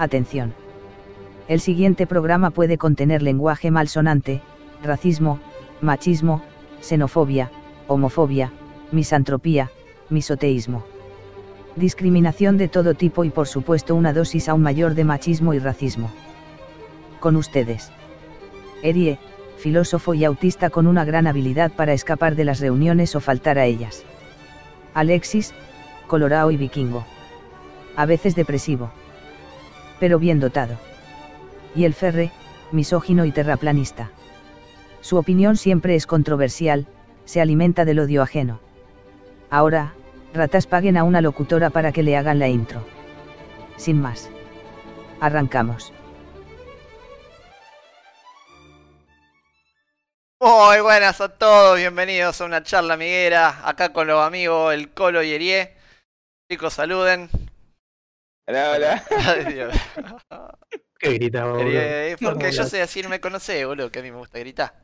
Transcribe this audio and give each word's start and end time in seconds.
Atención. 0.00 0.54
El 1.46 1.60
siguiente 1.60 2.06
programa 2.06 2.52
puede 2.52 2.78
contener 2.78 3.20
lenguaje 3.20 3.70
malsonante, 3.70 4.40
racismo, 4.82 5.38
machismo, 5.82 6.40
xenofobia, 6.80 7.50
homofobia, 7.86 8.50
misantropía, 8.92 9.70
misoteísmo. 10.08 10.86
Discriminación 11.76 12.56
de 12.56 12.68
todo 12.68 12.94
tipo 12.94 13.24
y 13.24 13.30
por 13.30 13.46
supuesto 13.46 13.94
una 13.94 14.14
dosis 14.14 14.48
aún 14.48 14.62
mayor 14.62 14.94
de 14.94 15.04
machismo 15.04 15.52
y 15.52 15.58
racismo. 15.58 16.10
Con 17.20 17.36
ustedes. 17.36 17.92
Erie, 18.82 19.18
filósofo 19.58 20.14
y 20.14 20.24
autista 20.24 20.70
con 20.70 20.86
una 20.86 21.04
gran 21.04 21.26
habilidad 21.26 21.72
para 21.72 21.92
escapar 21.92 22.36
de 22.36 22.46
las 22.46 22.60
reuniones 22.60 23.14
o 23.16 23.20
faltar 23.20 23.58
a 23.58 23.66
ellas. 23.66 24.02
Alexis, 24.94 25.52
colorado 26.06 26.50
y 26.50 26.56
vikingo. 26.56 27.04
A 27.96 28.06
veces 28.06 28.34
depresivo. 28.34 28.90
Pero 30.00 30.18
bien 30.18 30.40
dotado. 30.40 30.76
Y 31.76 31.84
el 31.84 31.94
Ferre, 31.94 32.32
misógino 32.72 33.24
y 33.24 33.30
terraplanista. 33.30 34.10
Su 35.02 35.16
opinión 35.16 35.56
siempre 35.56 35.94
es 35.94 36.06
controversial, 36.06 36.86
se 37.24 37.40
alimenta 37.40 37.84
del 37.84 38.00
odio 38.00 38.22
ajeno. 38.22 38.60
Ahora, 39.50 39.94
ratas 40.34 40.66
paguen 40.66 40.96
a 40.96 41.04
una 41.04 41.20
locutora 41.20 41.70
para 41.70 41.92
que 41.92 42.02
le 42.02 42.16
hagan 42.16 42.38
la 42.38 42.48
intro. 42.48 42.84
Sin 43.76 44.00
más. 44.00 44.28
Arrancamos. 45.20 45.92
Muy 50.40 50.80
buenas 50.80 51.20
a 51.20 51.28
todos, 51.28 51.76
bienvenidos 51.76 52.40
a 52.40 52.46
una 52.46 52.62
charla 52.62 52.94
amiguera, 52.94 53.60
acá 53.68 53.92
con 53.92 54.06
los 54.06 54.24
amigos 54.24 54.72
El 54.72 54.90
Colo 54.90 55.22
y. 55.22 55.68
Chicos, 56.50 56.72
saluden. 56.72 57.28
Hola, 58.46 58.72
hola. 58.72 59.04
Ay, 59.10 59.52
Dios. 59.54 59.74
¿Qué 60.98 61.10
gritas, 61.14 61.44
boludo? 61.44 61.62
Erie, 61.80 62.16
porque 62.18 62.44
No, 62.44 62.50
yo 62.50 62.64
sé 62.64 62.82
así, 62.82 63.02
no 63.02 63.08
me 63.08 63.20
conocés, 63.20 63.64
boludo, 63.66 63.90
que 63.90 64.00
a 64.00 64.02
mí 64.02 64.10
me 64.10 64.18
gusta 64.18 64.38
gritar. 64.38 64.74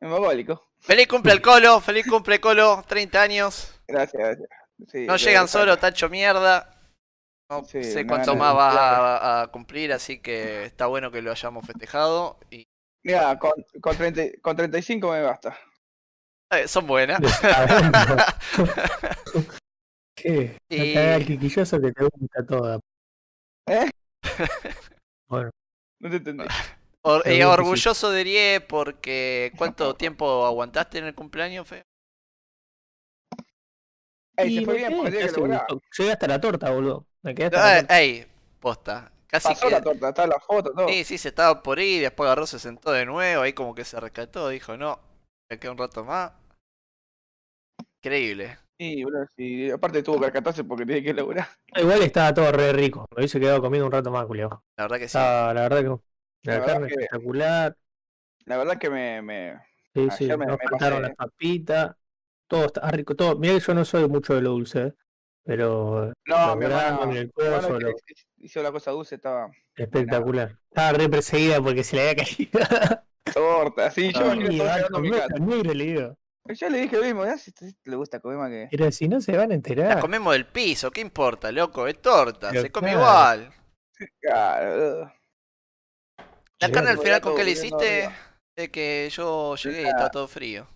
Mogólico. 0.00 0.70
Feliz 0.78 1.06
cumple 1.08 1.32
el 1.32 1.42
Colo, 1.42 1.80
feliz 1.80 2.06
cumple 2.06 2.40
Colo, 2.40 2.82
30 2.88 3.20
años. 3.22 3.74
Gracias, 3.86 4.18
gracias. 4.22 4.48
Sí, 4.88 5.04
No 5.06 5.16
llegan 5.16 5.46
solo, 5.46 5.76
tacho 5.78 6.08
mierda. 6.08 6.74
No 7.50 7.64
Sí, 7.64 7.84
sé 7.84 8.06
cuánto 8.06 8.34
más 8.34 8.54
va 8.56 9.42
a 9.42 9.46
cumplir, 9.48 9.92
así 9.92 10.20
que 10.20 10.64
está 10.64 10.86
bueno 10.86 11.10
que 11.10 11.20
lo 11.20 11.32
hayamos 11.32 11.66
festejado. 11.66 12.38
Y 12.50 12.66
Mira, 13.02 13.38
con, 13.38 13.52
con, 13.80 13.96
30, 13.96 14.22
con 14.40 14.56
35 14.56 15.10
me 15.12 15.22
basta. 15.22 15.58
eh, 16.52 16.66
son 16.66 16.86
buenas. 16.86 17.20
¿Qué? 20.22 20.58
Y- 20.68 20.76
No 20.76 20.88
te 20.88 20.98
hagas 20.98 21.20
el 21.20 21.26
quisquilloso 21.26 21.80
que 21.80 21.92
te 21.92 22.04
gusta 22.04 22.46
toda. 22.46 22.80
¿Eh? 23.66 23.90
Bueno, 25.28 25.50
No 26.00 26.10
te 26.10 26.16
entendí. 26.16 26.44
Or- 27.02 27.22
eh, 27.26 27.44
sí. 27.44 27.44
orgulloso 27.44 28.12
diría 28.12 28.66
porque 28.66 29.52
¿cuánto 29.56 29.94
tiempo 29.96 30.44
aguantaste 30.46 30.98
en 30.98 31.06
el 31.06 31.14
cumpleaños, 31.14 31.66
Fe? 31.66 31.82
Ey, 34.36 34.48
y 34.48 34.60
te 34.60 34.64
fue 34.64 34.74
bien 34.76 34.92
quedé 34.92 34.96
porque 34.96 35.18
que. 35.18 35.80
Llegué 35.98 36.12
hasta 36.12 36.26
la 36.28 36.40
torta, 36.40 36.70
boludo. 36.70 37.06
Me 37.22 37.34
quedé 37.34 37.46
hasta 37.46 37.60
la 37.60 37.70
Eh, 37.78 37.80
torta. 37.80 37.94
ey, 38.00 38.26
posta. 38.60 39.12
Casi 39.26 39.48
Pasó 39.48 39.66
que... 39.68 39.70
la 39.70 39.82
torta, 39.82 40.08
está 40.10 40.26
la 40.26 40.40
foto, 40.40 40.72
todo. 40.72 40.88
Sí, 40.88 41.04
sí, 41.04 41.18
se 41.18 41.28
estaba 41.28 41.62
por 41.62 41.78
ir, 41.78 42.02
después 42.02 42.26
agarró, 42.26 42.46
se 42.46 42.58
sentó 42.58 42.90
de 42.92 43.06
nuevo, 43.06 43.42
ahí 43.42 43.52
como 43.52 43.74
que 43.74 43.84
se 43.84 44.00
rescató, 44.00 44.48
dijo, 44.48 44.76
no, 44.76 45.00
me 45.48 45.58
quedo 45.58 45.72
un 45.72 45.78
rato 45.78 46.04
más. 46.04 46.32
Increíble. 48.02 48.58
Sí, 48.80 49.04
boludo, 49.04 49.26
sí. 49.36 49.70
Aparte 49.70 50.02
tuvo 50.02 50.18
que 50.18 50.24
rescatarse 50.26 50.64
porque 50.64 50.86
tenía 50.86 51.02
que 51.02 51.12
lograr. 51.12 51.46
Igual 51.76 52.00
estaba 52.02 52.32
todo 52.32 52.50
re 52.50 52.72
rico. 52.72 53.06
Me 53.10 53.16
hubiese 53.20 53.38
quedado 53.38 53.60
comiendo 53.60 53.84
un 53.86 53.92
rato 53.92 54.10
más, 54.10 54.24
culiao. 54.24 54.64
La 54.76 54.84
verdad 54.84 54.96
que 54.96 55.02
sí. 55.02 55.18
Estaba, 55.18 55.52
la 55.52 55.60
verdad 55.68 55.78
que 55.78 55.84
la, 55.84 55.98
La 56.44 56.52
verdad 56.60 56.66
carne 56.72 56.86
que- 56.88 56.94
espectacular. 56.94 57.76
La 58.46 58.56
verdad 58.56 58.78
que 58.78 58.88
me. 58.90 59.20
me... 59.22 59.52
Sí, 59.92 60.00
Ayer 60.00 60.12
sí, 60.12 60.24
me- 60.28 60.46
no 60.46 60.52
me 60.56 60.68
faltaron 60.68 61.02
pasé. 61.02 61.08
las 61.08 61.16
papitas. 61.16 61.96
Todo 62.48 62.64
está 62.64 62.90
rico. 62.90 63.14
Todo. 63.14 63.36
Mirá 63.38 63.52
que 63.54 63.60
yo 63.60 63.74
no 63.74 63.84
soy 63.84 64.08
mucho 64.08 64.34
de 64.34 64.40
lo 64.40 64.50
dulce, 64.50 64.80
¿eh? 64.86 64.94
pero 65.44 66.12
No, 66.26 66.56
mi 66.56 66.64
hermano. 66.64 67.12
el 67.12 67.30
hermano 67.36 67.78
lo- 67.80 67.94
hizo 68.38 68.62
la 68.62 68.72
cosa 68.72 68.92
dulce, 68.92 69.16
estaba 69.16 69.50
espectacular. 69.76 70.56
Estaba 70.70 70.92
re 70.96 71.08
perseguida 71.10 71.60
porque 71.60 71.84
se 71.84 71.96
le 71.96 72.02
había 72.10 72.24
caído. 72.24 72.50
torta. 73.34 73.90
Sí, 73.90 74.10
yo 74.12 74.20
Ay, 74.30 74.38
imagino 74.40 74.56
todo 74.58 74.64
va 74.66 74.72
a 74.72 74.76
llegando 74.78 74.98
a 74.98 75.00
mi 75.02 75.08
comer 75.10 75.28
casa. 75.28 75.44
negro, 75.44 75.74
le 75.74 75.84
digo. 75.84 76.16
Yo 76.46 76.68
le 76.68 76.78
dije 76.80 76.96
lo 76.96 77.02
mismo, 77.04 77.24
ya 77.24 77.36
si 77.38 77.52
le 77.84 77.96
gusta 77.96 78.18
comer 78.20 78.38
más 78.38 78.50
que. 78.50 78.68
Pero 78.70 78.90
si 78.90 79.08
no 79.08 79.20
se 79.20 79.32
van 79.32 79.46
a 79.46 79.48
La 79.48 79.54
enterar. 79.54 80.00
comemos 80.00 80.32
del 80.32 80.46
piso, 80.46 80.90
¿qué 80.90 81.00
importa, 81.00 81.52
loco? 81.52 81.86
Es 81.86 82.00
torta, 82.00 82.48
Pero 82.50 82.62
se 82.62 82.72
come 82.72 82.92
claro. 82.92 83.00
igual. 83.00 83.54
Claro. 84.20 85.12
La 86.60 86.70
carne 86.70 86.90
al 86.90 86.98
final 86.98 87.20
con 87.20 87.36
qué 87.36 87.44
le 87.44 87.50
hiciste, 87.52 88.04
arriba. 88.06 88.16
es 88.56 88.68
que 88.70 89.08
yo 89.12 89.54
llegué 89.56 89.82
y 89.82 89.86
estaba 89.86 90.10
todo 90.10 90.26
frío. 90.28 90.66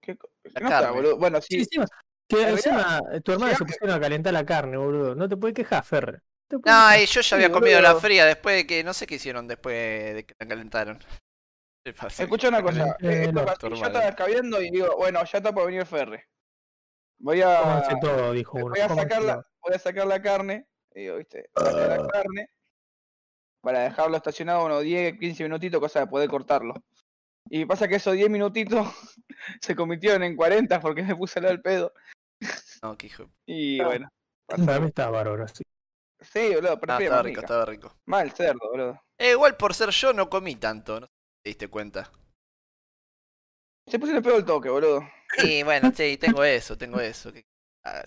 ¿Qué 0.00 0.16
La 0.44 0.60
no 0.60 0.66
está, 0.68 0.80
carne. 0.80 0.96
boludo. 0.96 1.18
Bueno, 1.18 1.40
Sí, 1.40 1.48
sí. 1.50 1.58
encima, 1.60 1.86
que 2.28 2.42
En 2.42 2.48
encima 2.50 3.00
tu 3.24 3.32
hermana 3.32 3.54
se 3.56 3.64
pusieron 3.64 3.90
a 3.90 4.00
calentar 4.00 4.32
la 4.32 4.46
carne, 4.46 4.76
boludo. 4.76 5.14
No 5.14 5.28
te 5.28 5.36
puedes 5.36 5.54
quejar, 5.54 5.84
Ferre. 5.84 6.20
No 6.50 6.58
No, 6.58 6.62
quejar. 6.62 7.00
y 7.00 7.06
yo 7.06 7.20
ya 7.20 7.22
Sí, 7.22 7.34
había 7.34 7.50
comido 7.52 7.80
la 7.80 7.94
fría 7.96 8.24
después 8.26 8.56
de 8.56 8.66
que, 8.66 8.84
no 8.84 8.92
sé 8.94 9.06
qué 9.06 9.16
hicieron 9.16 9.46
después 9.48 10.14
de 10.14 10.24
que 10.26 10.34
la 10.38 10.46
calentaron. 10.48 10.98
Escucha 11.84 12.48
una 12.48 12.62
cosa, 12.62 12.96
Eh, 13.00 13.30
no, 13.32 13.44
yo 13.44 13.74
estaba 13.86 14.08
escabeando 14.08 14.62
y 14.62 14.70
digo, 14.70 14.96
bueno, 14.96 15.22
ya 15.24 15.38
está 15.38 15.52
por 15.52 15.66
venir 15.66 15.80
el 15.80 15.86
ferre. 15.86 16.28
Voy 17.18 17.42
a, 17.42 17.86
todo, 18.00 18.32
dijo 18.32 18.56
uno. 18.58 18.70
voy 18.70 18.80
a 18.80 18.88
sacar 18.88 19.22
la, 19.22 19.36
voy 19.60 19.74
a 19.74 19.78
sacar 19.78 20.06
la 20.06 20.20
carne, 20.22 20.66
y 20.94 21.00
digo, 21.02 21.16
viste, 21.16 21.50
sacar 21.54 21.90
Ah. 21.92 21.96
la 21.98 22.08
carne 22.08 22.48
para 23.60 23.80
dejarlo 23.80 24.16
estacionado 24.16 24.64
unos 24.66 24.82
10, 24.82 25.18
15 25.18 25.42
minutitos, 25.42 25.80
cosa 25.80 26.00
de 26.00 26.06
poder 26.06 26.28
cortarlo. 26.28 26.74
Y 27.50 27.64
pasa 27.66 27.86
que 27.88 27.96
esos 27.96 28.14
10 28.14 28.30
minutitos 28.30 28.86
se 29.60 29.76
convirtieron 29.76 30.22
en 30.22 30.36
40 30.36 30.80
porque 30.80 31.02
me 31.02 31.14
puse 31.16 31.38
al 31.40 31.60
pedo. 31.60 31.92
No, 32.82 32.96
qué 32.96 33.06
hijo. 33.08 33.30
Y 33.46 33.80
Ah. 33.80 33.86
bueno. 33.86 34.08
mí 34.80 34.86
está 34.88 35.10
bárbaro, 35.10 35.46
sí. 35.48 35.62
Sí, 36.20 36.54
boludo, 36.54 36.72
Ah, 36.72 36.80
prefiero 36.80 37.04
estaba 37.04 37.22
rico, 37.22 37.28
rica. 37.28 37.40
estaba 37.40 37.64
rico. 37.66 37.94
Mal 38.06 38.30
cerdo, 38.32 38.58
boludo. 38.70 39.02
Eh, 39.18 39.32
igual 39.32 39.56
por 39.56 39.74
ser 39.74 39.90
yo 39.90 40.12
no 40.14 40.28
comí 40.30 40.56
tanto, 40.56 41.00
no 41.00 41.08
te 41.44 41.50
diste 41.50 41.68
cuenta. 41.68 42.10
Se 43.86 43.98
puso 43.98 44.16
el 44.16 44.22
pedo 44.22 44.38
el 44.38 44.44
toque, 44.46 44.70
boludo. 44.70 45.06
Sí, 45.36 45.62
bueno, 45.64 45.92
sí, 45.94 46.16
tengo 46.16 46.42
eso, 46.42 46.76
tengo 46.78 46.98
eso. 47.00 47.30
ah, 47.84 48.02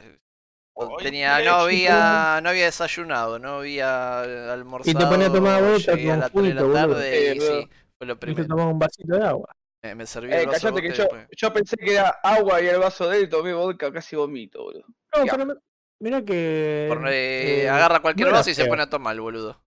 tenía, 1.00 1.40
no 1.44 1.52
había, 1.54 2.40
no 2.42 2.50
había 2.50 2.66
desayunado, 2.66 3.38
no 3.38 3.60
había 3.60 4.52
almorzado. 4.52 5.08
ponía 5.10 5.28
a 5.28 5.32
tomar 5.32 5.62
vodka 5.62 5.94
llegué 5.96 6.12
a 6.12 6.14
con 6.14 6.20
las 6.20 6.32
3 6.32 6.44
de 6.44 6.54
la 6.56 6.74
tarde 6.74 7.36
y 7.36 7.40
Sí, 7.40 7.70
fue 7.98 8.08
lo 8.08 8.14
Y 8.14 8.16
te 8.16 8.26
primero. 8.26 8.48
tomás 8.48 8.66
un 8.66 8.80
vasito 8.80 9.16
de 9.16 9.24
agua. 9.26 9.56
Me, 9.84 9.94
me 9.94 10.06
serví 10.08 10.34
Eh, 10.34 10.42
el 10.42 10.48
vaso 10.48 10.72
de 10.72 10.74
callate 10.74 10.82
que 10.82 10.96
yo, 10.96 11.04
y 11.04 11.06
después- 11.06 11.28
yo 11.38 11.54
pensé 11.54 11.78
que 11.78 11.94
era 11.94 12.10
agua 12.24 12.60
y 12.62 12.68
el 12.68 12.80
vaso 12.80 13.08
de 13.08 13.20
él, 13.20 13.30
tomé 13.30 13.54
vodka, 13.54 13.92
casi 13.94 14.16
vomito, 14.16 14.64
boludo. 14.64 14.86
No, 15.16 15.26
Ya. 15.26 15.32
pero 15.38 15.62
mirá 16.02 16.26
que. 16.26 16.88
por- 16.90 17.08
eh, 17.08 17.62
eh, 17.66 17.70
agarra 17.70 18.00
cualquier 18.00 18.30
no 18.30 18.34
vaso 18.34 18.50
y 18.50 18.56
se 18.56 18.66
pone 18.66 18.82
a 18.82 18.90
tomar, 18.90 19.20
boludo. 19.20 19.62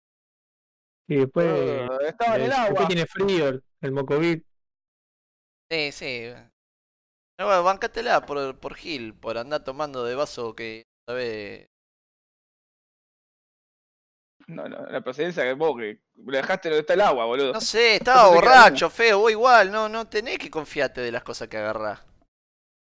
Y 1.07 1.15
después. 1.17 1.45
Boludo, 1.47 1.99
estaba 2.01 2.35
en 2.35 2.41
el 2.43 2.49
después 2.49 2.69
agua. 2.69 2.87
tiene 2.87 3.05
frío 3.05 3.47
el, 3.49 3.63
el 3.81 3.91
mocovit. 3.91 4.45
Sí, 5.71 5.91
sí. 5.91 6.33
No, 7.39 7.45
bueno, 7.45 7.63
bancatela 7.63 8.25
por, 8.25 8.59
por 8.59 8.75
Gil, 8.75 9.13
por 9.13 9.37
andar 9.37 9.63
tomando 9.63 10.03
de 10.03 10.15
vaso 10.15 10.55
que 10.55 10.83
sabe. 11.07 11.67
No, 14.47 14.67
no, 14.69 14.85
la 14.85 15.01
procedencia 15.01 15.43
que 15.43 15.53
vos, 15.53 15.77
que 15.77 15.99
le 16.25 16.37
dejaste 16.37 16.69
donde 16.69 16.79
está 16.81 16.93
el 16.93 17.01
agua, 17.01 17.25
boludo. 17.25 17.53
No 17.53 17.61
sé, 17.61 17.95
estaba 17.97 18.29
borracho, 18.33 18.89
feo, 18.89 19.19
vos 19.19 19.31
igual, 19.31 19.71
no, 19.71 19.89
no 19.89 20.07
tenés 20.07 20.39
que 20.39 20.49
confiarte 20.49 21.01
de 21.01 21.11
las 21.11 21.23
cosas 21.23 21.47
que 21.49 21.57
agarrás. 21.57 22.01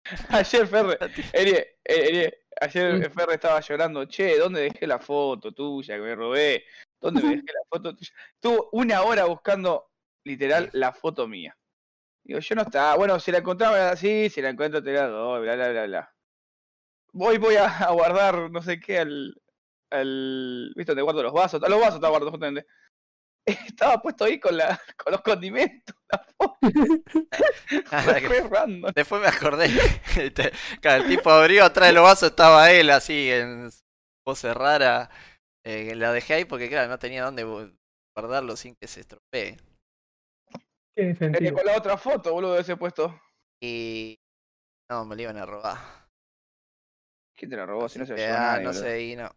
Ayer 0.29 0.67
Ferre, 0.67 0.97
Erie, 1.33 1.57
eh, 1.85 2.07
Erie, 2.09 2.39
ayer 2.59 3.09
Mm. 3.09 3.13
Ferre 3.13 3.33
estaba 3.35 3.59
llorando, 3.61 4.05
che, 4.05 4.37
¿dónde 4.37 4.61
dejé 4.61 4.85
la 4.85 4.99
foto 4.99 5.53
tuya 5.53 5.95
que 5.95 6.01
me 6.01 6.15
robé? 6.15 6.65
¿Dónde 7.03 7.21
me 7.21 7.29
dejé 7.35 7.47
la 7.47 7.65
foto 7.69 7.95
tuya? 7.95 8.11
Estuvo 8.35 8.69
una 8.71 9.01
hora 9.03 9.25
buscando, 9.25 9.89
literal, 10.25 10.69
la 10.71 10.93
foto 10.93 11.27
mía. 11.27 11.53
Digo, 12.23 12.39
yo 12.39 12.55
no 12.55 12.61
estaba, 12.61 12.95
bueno, 12.95 13.19
si 13.19 13.29
la 13.33 13.39
encontraba 13.39 13.89
así, 13.89 14.29
si 14.29 14.41
la 14.41 14.49
encuentro 14.49 14.81
te 14.81 14.93
la 14.93 15.07
doy, 15.07 15.41
bla, 15.41 15.55
bla, 15.55 15.69
bla, 15.69 15.85
bla. 15.85 16.13
Voy, 17.11 17.37
voy 17.37 17.55
a, 17.57 17.89
guardar, 17.91 18.49
no 18.49 18.61
sé 18.61 18.79
qué, 18.79 18.99
al, 18.99 19.35
al, 19.91 20.71
¿viste 20.77 20.91
dónde 20.91 21.01
guardo 21.01 21.23
los 21.23 21.33
vasos? 21.33 21.61
A 21.61 21.67
los 21.67 21.77
vasos 21.79 21.95
estaba 21.95 22.11
guardando 22.11 22.31
justamente. 22.31 22.65
Estaba 23.67 24.01
puesto 24.01 24.23
ahí 24.23 24.39
con, 24.39 24.55
la, 24.55 24.79
con 24.95 25.11
los 25.11 25.21
condimentos, 25.21 25.93
la 26.09 26.25
foto, 26.37 26.57
Ah, 27.91 28.15
que- 28.17 28.27
fue 28.27 28.41
random. 28.49 28.93
Después 28.95 29.21
me 29.21 29.27
acordé. 29.27 29.67
Este, 30.17 30.53
claro, 30.79 31.03
el 31.03 31.09
tipo 31.09 31.29
abrió 31.29 31.65
atrás 31.65 31.89
de 31.89 31.93
los 31.95 32.03
vasos, 32.03 32.29
estaba 32.29 32.71
él 32.71 32.89
así 32.91 33.29
en 33.29 33.69
pose 34.23 34.53
rara. 34.53 35.09
Eh, 35.65 35.95
la 35.95 36.11
dejé 36.11 36.33
ahí 36.35 36.45
porque, 36.45 36.69
claro, 36.69 36.89
no 36.89 36.99
tenía 36.99 37.23
dónde 37.23 37.45
gu- 37.45 37.75
guardarlo 38.15 38.55
sin 38.55 38.75
que 38.75 38.87
se 38.87 38.99
estropee. 39.01 39.57
Tiene 40.95 41.15
sentido. 41.15 41.53
con 41.55 41.65
la 41.65 41.77
otra 41.77 41.97
foto, 41.97 42.33
boludo, 42.33 42.53
de 42.55 42.61
ese 42.61 42.77
puesto. 42.77 43.19
Y. 43.61 44.19
No, 44.89 45.05
me 45.05 45.15
lo 45.15 45.21
iban 45.23 45.37
a 45.37 45.45
robar. 45.45 45.77
¿Quién 47.35 47.49
te 47.49 47.57
la 47.57 47.65
robó? 47.65 47.89
Si 47.89 47.97
no 47.99 48.05
se 48.05 48.13
ah, 48.31 48.59
no 48.61 48.73
sé, 48.73 49.01
y 49.01 49.15
no. 49.15 49.29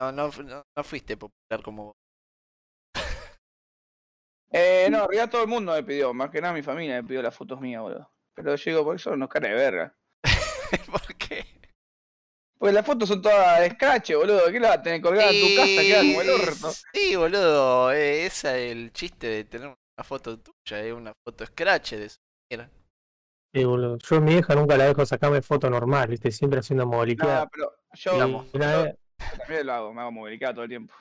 No, 0.00 0.12
no, 0.12 0.28
no, 0.42 0.62
no 0.76 0.84
fuiste 0.84 1.16
popular 1.16 1.62
como 1.62 1.84
vos. 1.86 1.94
Eh, 4.50 4.88
no, 4.90 5.08
en 5.10 5.30
todo 5.30 5.42
el 5.42 5.48
mundo 5.48 5.72
me 5.72 5.82
pidió, 5.82 6.14
más 6.14 6.30
que 6.30 6.40
nada 6.40 6.54
mi 6.54 6.62
familia 6.62 7.02
me 7.02 7.06
pidió 7.08 7.22
las 7.22 7.34
fotos 7.36 7.60
mías, 7.60 7.82
boludo. 7.82 8.10
Pero 8.34 8.54
yo 8.56 8.70
digo, 8.70 8.84
por 8.84 8.96
eso 8.96 9.16
nos 9.16 9.28
cara 9.28 9.48
de 9.48 9.54
verga. 9.54 9.96
Porque 12.64 12.76
las 12.76 12.86
fotos 12.86 13.10
son 13.10 13.20
todas 13.20 13.60
de 13.60 13.70
scratch, 13.72 14.14
boludo. 14.14 14.50
¿Qué 14.50 14.58
la 14.58 14.68
vas 14.70 14.78
a 14.78 14.82
tener 14.82 15.02
colgada 15.02 15.30
en 15.30 15.38
tu 15.38 15.54
casa? 15.54 15.82
Queda 15.82 16.00
como 16.00 16.22
el 16.22 16.30
orto. 16.30 16.70
Sí, 16.94 17.14
boludo. 17.14 17.92
eh, 17.92 18.24
ese 18.24 18.48
es 18.70 18.72
el 18.72 18.90
chiste 18.90 19.26
de 19.26 19.44
tener 19.44 19.66
una 19.66 20.02
foto 20.02 20.38
tuya, 20.38 20.80
es 20.82 20.94
una 20.94 21.12
foto 21.26 21.44
scratch 21.44 21.92
de 21.92 22.06
eso. 22.06 22.16
Mira. 22.50 22.70
Sí, 23.54 23.64
boludo. 23.64 23.98
Yo 23.98 24.16
a 24.16 24.20
mi 24.20 24.36
hija 24.36 24.54
nunca 24.54 24.78
la 24.78 24.86
dejo 24.86 25.04
sacarme 25.04 25.42
foto 25.42 25.68
normal, 25.68 26.08
¿viste? 26.08 26.30
Siempre 26.30 26.60
haciendo 26.60 26.86
No, 26.86 26.92
moviliqueada. 26.92 27.46
pero 27.52 27.70
yo 27.92 28.16
Y 28.16 28.18
Vamos. 28.18 28.46
una 28.54 28.76
vez, 28.82 28.96
también 29.36 29.66
lo 29.66 29.72
hago, 29.74 29.92
me 29.92 30.00
hago 30.00 30.12
movilizar 30.12 30.54
todo 30.54 30.62
el 30.64 30.70
tiempo. 30.70 30.94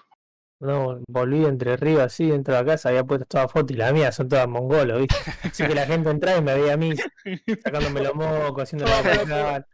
no, 0.59 0.99
volví 1.07 1.45
entre 1.45 1.77
ríos 1.77 2.01
así, 2.01 2.29
dentro 2.29 2.55
de 2.55 2.59
la 2.61 2.65
casa, 2.73 2.89
había 2.89 3.05
puesto 3.05 3.25
todas 3.25 3.49
fotos 3.49 3.71
y 3.71 3.75
las 3.77 3.93
mías 3.93 4.13
son 4.13 4.27
todas 4.27 4.49
mongolos, 4.49 4.99
¿viste? 4.99 5.15
Así 5.43 5.65
que 5.65 5.75
la 5.75 5.85
gente 5.85 6.09
entraba 6.09 6.39
y 6.39 6.41
me 6.41 6.55
veía 6.55 6.73
a 6.73 6.77
mí 6.77 6.91
sacándome 7.63 8.01
los 8.03 8.15
mocos, 8.15 8.63
haciendo 8.63 8.85
la. 8.85 9.65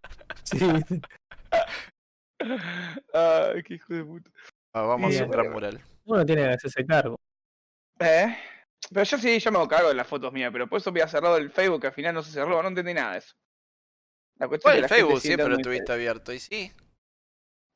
Sí, 0.43 0.71
¿viste? 0.71 1.01
Ay, 3.13 3.63
qué 3.63 3.73
hijo 3.75 3.93
de 3.93 4.03
puta. 4.03 4.31
Ah, 4.73 4.81
vamos 4.83 5.07
a 5.07 5.09
Bien. 5.09 5.23
un 5.25 5.31
gran 5.31 5.51
mural. 5.51 5.81
Uno 6.05 6.25
tiene 6.25 6.43
que 6.43 6.49
hacerse 6.53 6.85
cargo. 6.85 7.19
¿Eh? 7.99 8.37
Pero 8.91 9.03
yo 9.03 9.17
sí, 9.17 9.39
yo 9.39 9.51
me 9.51 9.57
hago 9.57 9.67
cargo 9.67 9.89
de 9.89 9.95
las 9.95 10.07
fotos 10.07 10.31
mías, 10.31 10.51
pero 10.51 10.67
por 10.67 10.79
eso 10.79 10.89
había 10.89 11.07
cerrado 11.07 11.37
el 11.37 11.51
Facebook, 11.51 11.81
que 11.81 11.87
al 11.87 11.93
final 11.93 12.13
no 12.15 12.23
se 12.23 12.31
cerró, 12.31 12.61
no 12.61 12.69
entendí 12.69 12.93
nada 12.93 13.13
de 13.13 13.17
eso. 13.19 13.35
La 14.37 14.47
cuestión 14.47 14.71
Bueno, 14.73 14.85
es 14.85 14.91
el 14.91 14.95
que 14.95 14.95
gente 14.95 15.07
Facebook 15.11 15.21
siempre 15.21 15.49
lo 15.49 15.57
tuviste 15.57 15.91
abierto, 15.91 16.31
y 16.33 16.39
sí. 16.39 16.71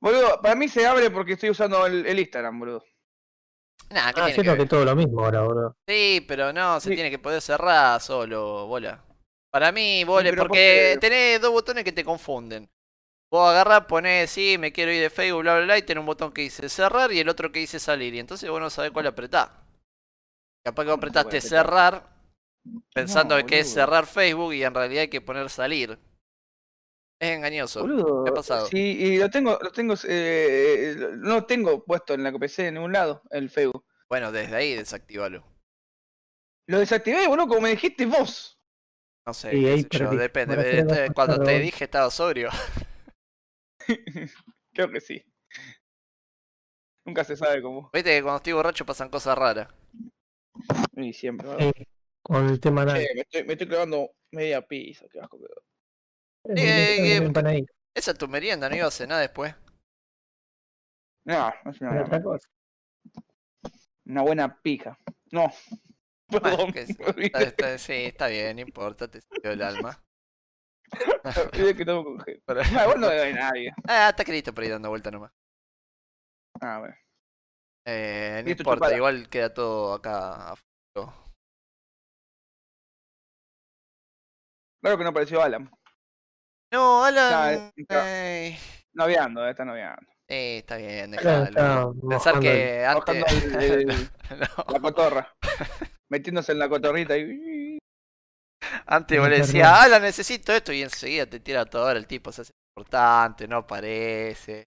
Boludo, 0.01 0.41
para 0.41 0.55
mí 0.55 0.67
se 0.69 0.85
abre 0.85 1.09
porque 1.11 1.33
estoy 1.33 1.49
usando 1.49 1.85
el, 1.85 2.05
el 2.05 2.19
Instagram, 2.19 2.59
boludo. 2.59 2.83
Nada, 3.89 4.13
¿qué 4.13 4.21
Ah, 4.21 4.25
tiene 4.25 4.27
que 4.27 4.33
siento 4.33 4.53
que 4.53 4.59
ver? 4.59 4.67
todo 4.69 4.85
lo 4.85 4.95
mismo 4.95 5.23
ahora, 5.25 5.41
boludo. 5.41 5.75
Sí, 5.87 6.23
pero 6.27 6.53
no, 6.53 6.79
se 6.79 6.89
Sí. 6.89 6.95
tiene 6.95 7.09
que 7.11 7.19
poder 7.19 7.41
cerrar 7.41 7.99
solo, 8.01 8.65
bola. 8.67 9.03
Para 9.51 9.71
mí, 9.71 10.03
bola, 10.05 10.29
pero 10.29 10.43
¿por 10.43 10.47
porque 10.49 10.91
qué? 10.93 10.97
tenés 10.99 11.41
dos 11.41 11.51
botones 11.51 11.83
que 11.83 11.91
te 11.91 12.03
confunden. 12.03 12.69
Vos 13.33 13.49
agarrás, 13.49 13.85
ponés, 13.85 14.29
sí, 14.29 14.59
me 14.59 14.71
quiero 14.71 14.91
ir 14.91 15.01
de 15.01 15.09
Facebook, 15.09 15.41
bla, 15.41 15.55
bla, 15.55 15.63
bla, 15.65 15.77
y 15.79 15.81
tenés 15.81 16.01
un 16.01 16.05
botón 16.05 16.31
que 16.31 16.43
dice 16.43 16.69
cerrar 16.69 17.11
y 17.11 17.17
el 17.17 17.27
otro 17.27 17.51
que 17.51 17.61
dice 17.61 17.79
salir. 17.79 18.13
Y 18.13 18.19
entonces 18.19 18.47
vos 18.47 18.61
no 18.61 18.69
sabés 18.69 18.91
cuál 18.91 19.07
apretás. 19.07 19.49
Capaz 20.63 20.83
que 20.83 20.91
vos 20.91 20.99
¿Cómo 20.99 21.01
se 21.01 21.17
apretaste 21.17 21.41
cerrar, 21.41 22.15
pensando 22.93 23.35
No, 23.35 23.43
que 23.43 23.61
es 23.61 23.73
cerrar 23.73 24.05
Facebook 24.05 24.53
y 24.53 24.63
en 24.63 24.75
realidad 24.75 25.01
hay 25.01 25.07
que 25.07 25.19
poner 25.19 25.49
salir. 25.49 25.97
Es 27.19 27.31
engañoso. 27.31 27.81
Boludo, 27.81 28.23
¿Qué 28.23 28.29
ha 28.29 28.33
pasado? 28.35 28.67
Sí, 28.67 28.97
y 28.99 29.17
lo 29.17 29.31
tengo, 29.31 29.57
lo 29.59 29.71
tengo, 29.71 29.95
eh, 30.07 30.95
no 31.17 31.33
lo 31.33 31.45
tengo 31.47 31.83
puesto 31.83 32.13
en 32.13 32.21
la 32.21 32.31
PC 32.33 32.67
en 32.67 32.75
ningún 32.75 32.93
lado, 32.93 33.23
el 33.31 33.49
Facebook. 33.49 33.83
Bueno, 34.09 34.31
desde 34.31 34.55
ahí 34.55 34.75
desactivalo. 34.75 35.43
Lo 36.67 36.77
desactivé, 36.77 37.27
boludo, 37.27 37.47
como 37.47 37.61
me 37.61 37.69
dijiste 37.71 38.05
vos. 38.05 38.59
No 39.25 39.33
sé, 39.33 39.49
Sí, 39.49 39.61
qué 39.63 39.71
ahí 39.71 39.81
sé 39.81 39.87
yo, 39.97 40.11
depende. 40.11 40.83
No 40.83 41.13
Cuando 41.15 41.41
te 41.41 41.57
dije 41.57 41.85
estaba 41.85 42.11
sobrio. 42.11 42.51
Creo 44.73 44.89
que 44.91 45.01
sí. 45.01 45.23
Nunca 47.05 47.23
se 47.23 47.35
sabe 47.35 47.61
cómo. 47.61 47.89
Viste 47.93 48.11
que 48.15 48.21
cuando 48.21 48.37
estoy 48.37 48.53
borracho 48.53 48.85
pasan 48.85 49.09
cosas 49.09 49.37
raras. 49.37 49.67
Y 50.95 51.13
siempre, 51.13 51.47
¿verdad? 51.49 51.71
Sí, 51.75 51.85
con 52.21 52.47
el 52.47 52.59
tema 52.59 52.85
nada. 52.85 53.01
Eh, 53.01 53.09
me, 53.15 53.21
estoy, 53.21 53.43
me 53.43 53.53
estoy 53.53 53.67
clavando 53.67 54.11
media 54.31 54.61
pizza, 54.61 55.05
qué 55.11 55.19
asco 55.19 55.37
que 55.39 55.45
da. 56.53 56.61
eh, 56.61 57.17
una 57.17 57.25
empanadita, 57.27 57.73
Esa 57.93 58.11
es 58.11 58.17
tu 58.17 58.27
merienda, 58.27 58.69
no 58.69 58.75
iba 58.75 58.87
a 58.87 58.91
cenar 58.91 59.19
después. 59.19 59.53
No, 61.25 61.53
no 61.63 61.71
es 61.71 61.81
una, 61.81 62.01
otra 62.01 62.21
cosa. 62.21 62.47
una 64.05 64.21
buena 64.21 64.61
pija. 64.61 64.97
No. 65.31 65.51
Bueno, 66.29 66.49
Perdón. 66.49 66.73
que 66.73 66.87
sí, 66.87 66.95
Está- 67.17 67.41
está- 67.43 67.77
sí, 67.77 67.93
está 67.93 68.27
bien, 68.27 68.55
no 68.55 68.61
importa, 68.63 69.07
te 69.07 69.21
salió 69.21 69.51
el 69.51 69.61
alma. 69.61 70.01
Que 71.53 71.85
con 71.85 72.19
gente. 72.21 72.43
Pero- 72.45 72.61
No, 72.71 72.95
no 72.95 73.07
debe 73.09 73.33
nadie. 73.33 73.73
Ah, 73.87 74.09
está 74.09 74.23
querido 74.23 74.53
por 74.53 74.63
ahí 74.63 74.69
dando 74.69 74.89
vuelta 74.89 75.11
nomás. 75.11 75.31
Ah, 76.61 76.79
bueno. 76.79 76.95
Eh, 77.85 78.41
no 78.45 78.49
importa, 78.51 78.73
chupada. 78.75 78.95
igual 78.95 79.29
queda 79.29 79.53
todo 79.53 79.93
acá 79.95 80.51
a 80.51 80.55
fuego. 80.93 81.13
Claro 84.81 84.97
que 84.97 85.03
no 85.03 85.09
apareció 85.09 85.41
Alan. 85.41 85.69
No, 86.71 87.03
Alan. 87.03 87.71
Está- 87.75 88.03
eh, 88.07 88.57
Noviando, 88.93 89.45
eh, 89.45 89.49
está 89.51 89.65
noviando. 89.65 90.01
eh, 90.27 90.57
está 90.59 90.77
bien, 90.77 91.13
está 91.13 91.49
Pensar 92.09 92.39
que 92.39 92.85
antes. 92.85 93.43
el- 93.55 93.89
el- 93.89 94.09
no, 94.39 94.73
la 94.73 94.79
cotorra. 94.79 95.35
Metiéndose 96.09 96.51
en 96.51 96.59
la 96.59 96.69
cotorrita 96.69 97.17
y. 97.17 97.23
antes 98.85 99.19
vos 99.19 99.29
le 99.29 99.37
decías, 99.39 99.67
Alan, 99.71 100.01
necesito 100.01 100.53
esto, 100.53 100.71
y 100.73 100.81
enseguida 100.81 101.25
te 101.25 101.39
tira 101.39 101.65
todo. 101.65 101.91
El 101.91 102.07
tipo 102.07 102.31
se 102.31 102.41
hace 102.41 102.51
importante, 102.75 103.47
no 103.47 103.57
aparece. 103.57 104.65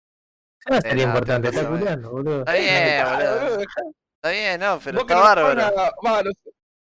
Ya 0.69 0.81
sería 0.81 1.07
no, 1.07 1.13
importante, 1.13 1.49
está 1.49 1.69
boludo. 1.69 2.39
Está 2.41 2.53
bien, 2.55 3.01
Ah, 3.07 3.15
boludo. 3.45 3.61
Está 3.61 4.31
bien, 4.31 4.61
no, 4.61 4.81
pero 4.83 5.01
está 5.01 5.15
no 5.15 5.21
bárbaro. 5.21 5.73
no. 6.25 6.31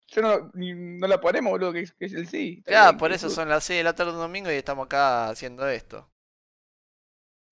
Yo 0.08 0.20
no, 0.20 0.50
no 0.54 1.06
la 1.06 1.18
ponemos, 1.20 1.50
boludo, 1.52 1.72
que 1.72 1.80
es, 1.80 1.92
que 1.94 2.04
es 2.04 2.12
el 2.12 2.28
sí. 2.28 2.62
Bien, 2.66 2.96
por 2.98 3.12
eso 3.12 3.28
es- 3.28 3.32
son 3.34 3.48
las 3.48 3.64
6 3.64 3.78
de 3.78 3.84
la 3.84 3.94
tarde 3.94 4.12
un 4.12 4.18
domingo 4.18 4.50
y 4.50 4.54
estamos 4.56 4.84
acá 4.86 5.30
haciendo 5.30 5.66
esto. 5.68 6.08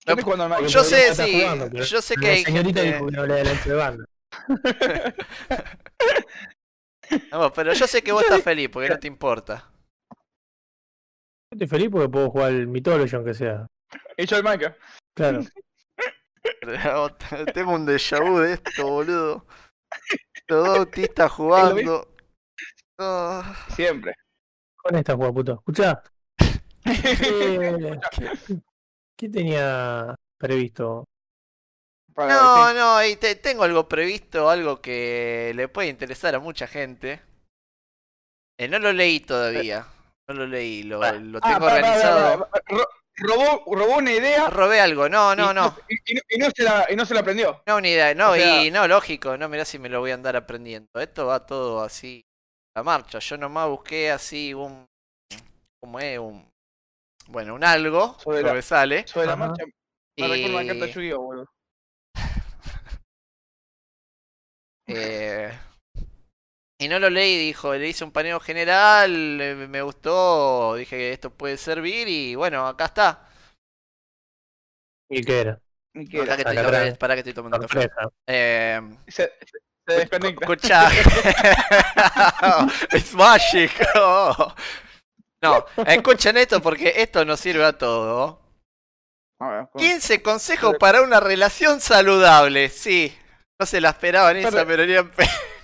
Yo 0.05 0.15
Minecraft. 0.15 0.67
Yo 0.67 0.83
sé, 0.83 1.13
sí, 1.15 1.41
jugando, 1.41 1.67
yo 1.79 2.01
sé 2.01 2.15
que 2.15 2.25
La 2.27 2.33
hay 2.33 2.43
señorita 2.43 2.81
gente... 2.81 2.97
dijo 2.97 3.05
que 3.07 3.15
no 3.17 3.27
de. 3.27 4.05
No, 7.31 7.51
pero 7.53 7.73
yo 7.73 7.87
sé 7.87 8.01
que 8.01 8.11
vos 8.11 8.23
estás 8.23 8.43
feliz 8.43 8.69
porque 8.69 8.89
no 8.89 8.99
te 8.99 9.07
importa. 9.07 9.71
Yo 10.09 11.55
estoy 11.55 11.67
feliz 11.67 11.89
porque 11.91 12.09
puedo 12.09 12.29
jugar 12.29 12.51
el 12.51 12.67
Mythology 12.67 13.15
aunque 13.15 13.33
sea. 13.33 13.67
He 14.17 14.23
hecho 14.23 14.37
el 14.37 14.43
Minecraft. 14.43 14.79
Claro. 15.15 15.41
Pero 16.61 17.09
Tengo 17.53 17.73
un 17.73 17.85
déjà 17.85 18.19
vu 18.21 18.39
de 18.39 18.53
esto, 18.53 18.87
boludo. 18.87 19.45
Los 20.47 20.65
dos 20.67 20.77
autistas 20.79 21.31
jugando. 21.37 22.07
No. 22.97 23.43
Siempre. 23.75 24.13
Con 24.77 24.95
esta 24.95 25.15
juega 25.15 25.33
puto. 25.33 25.53
Escuchá. 25.53 26.01
¿Qué, 26.83 27.99
qué 29.17 29.29
tenía 29.29 30.15
previsto? 30.37 31.05
Para 32.13 32.33
No, 32.33 32.73
no, 32.73 33.05
y 33.05 33.15
te- 33.15 33.35
tengo 33.35 33.63
algo 33.63 33.87
previsto, 33.87 34.49
algo 34.49 34.81
que 34.81 35.51
le 35.55 35.67
puede 35.69 35.87
interesar 35.89 36.35
a 36.35 36.39
mucha 36.39 36.67
gente. 36.67 37.21
Eh, 38.59 38.67
no 38.67 38.79
lo 38.79 38.91
leí 38.91 39.19
todavía. 39.21 39.87
No 40.27 40.35
lo 40.35 40.45
leí, 40.47 40.83
lo, 40.83 40.99
lo 40.99 41.39
Ah, 41.41 41.51
tengo 41.53 41.65
organizado. 41.65 42.49
Robó, 43.17 43.63
robó 43.75 43.97
una 43.97 44.11
idea. 44.13 44.49
Robé 44.49 44.79
algo, 44.79 45.07
no, 45.09 45.35
no, 45.35 45.51
y, 45.51 45.53
no. 45.55 45.77
Y, 45.89 45.95
y- 46.15 46.19
y 46.29 46.37
no 46.37 46.49
se 46.55 46.63
la, 46.63 46.87
y 46.89 46.95
no 46.95 47.05
se 47.05 47.13
la 47.13 47.19
aprendió. 47.19 47.61
No, 47.67 47.79
ni 47.81 47.89
idea. 47.89 48.13
No, 48.15 48.31
O 48.31 48.35
sea- 48.35 48.63
y 48.63 48.71
no, 48.71 48.87
lógico, 48.87 49.37
no, 49.37 49.47
mirá 49.49 49.65
si 49.65 49.77
me 49.79 49.89
lo 49.89 49.99
voy 49.99 50.11
a 50.11 50.15
andar 50.15 50.35
aprendiendo. 50.35 50.89
Esto 50.99 51.27
va 51.27 51.45
todo 51.45 51.81
así 51.83 52.23
a 52.75 52.83
marcha. 52.83 53.19
Yo 53.19 53.37
nomás 53.37 53.67
busqué 53.69 54.11
así 54.11 54.53
un. 54.53 54.85
¿Cómo 55.81 55.99
es? 55.99 56.17
Un. 56.19 56.49
Bueno, 57.27 57.55
un 57.55 57.63
algo. 57.63 58.17
Sobre 58.19 58.41
lo 58.41 58.47
la- 58.49 58.53
que 58.55 58.61
sale. 58.61 59.07
Sobre 59.07 59.27
la 59.27 59.35
marcha. 59.35 59.63
Me 60.17 60.27
recuerda 60.27 60.57
una 60.57 60.67
carta 60.67 60.85
de 60.85 60.91
Y, 60.91 60.93
Yu-Gi-Oh, 60.93 61.19
boludo. 61.21 61.47
Eh, 64.87 65.51
y 66.79 66.87
no 66.87 66.99
lo 66.99 67.09
leí, 67.09 67.37
dijo, 67.37 67.73
le 67.75 67.87
hice 67.87 68.03
un 68.03 68.11
paneo 68.11 68.39
general, 68.39 69.39
eh, 69.41 69.55
me 69.55 69.81
gustó, 69.81 70.75
dije 70.75 70.97
que 70.97 71.13
esto 71.13 71.29
puede 71.29 71.57
servir 71.57 72.07
y 72.07 72.35
bueno, 72.35 72.67
acá 72.67 72.85
está. 72.85 73.29
¿Y 75.09 75.23
qué 75.23 75.41
era? 75.41 75.61
Ni 75.93 76.07
que 76.07 76.21
Acá 76.21 76.35
que 76.37 76.41
era. 76.41 76.51
estoy, 76.51 76.57
Acá 76.57 76.61
tomando- 76.63 76.77
atrás. 76.77 76.97
pará 76.97 77.13
que 77.15 77.19
estoy 77.19 77.33
tomando 77.33 77.59
café. 77.59 77.89
Eh, 78.27 78.81
Se, 79.07 79.31
se, 79.87 79.93
desconecta. 79.93 80.45
Escucha. 80.45 80.89
It's 82.93 83.13
magic. 83.13 83.71
Oh. 83.95 84.53
No, 85.43 85.65
escuchen 85.87 86.37
esto 86.37 86.61
porque 86.61 86.93
esto 86.97 87.25
nos 87.25 87.39
sirve 87.39 87.65
a 87.65 87.75
todo. 87.75 88.39
A 89.39 89.49
ver, 89.49 89.67
¿cómo? 89.71 89.83
15 89.83 90.21
consejos 90.21 90.75
para 90.79 91.01
una 91.01 91.19
relación 91.19 91.81
saludable. 91.81 92.69
Sí, 92.69 93.11
no 93.61 93.65
se 93.67 93.79
la 93.79 93.89
esperaban 93.89 94.35
esa, 94.37 94.65
Pero- 94.65 94.81
Eh, 94.83 94.97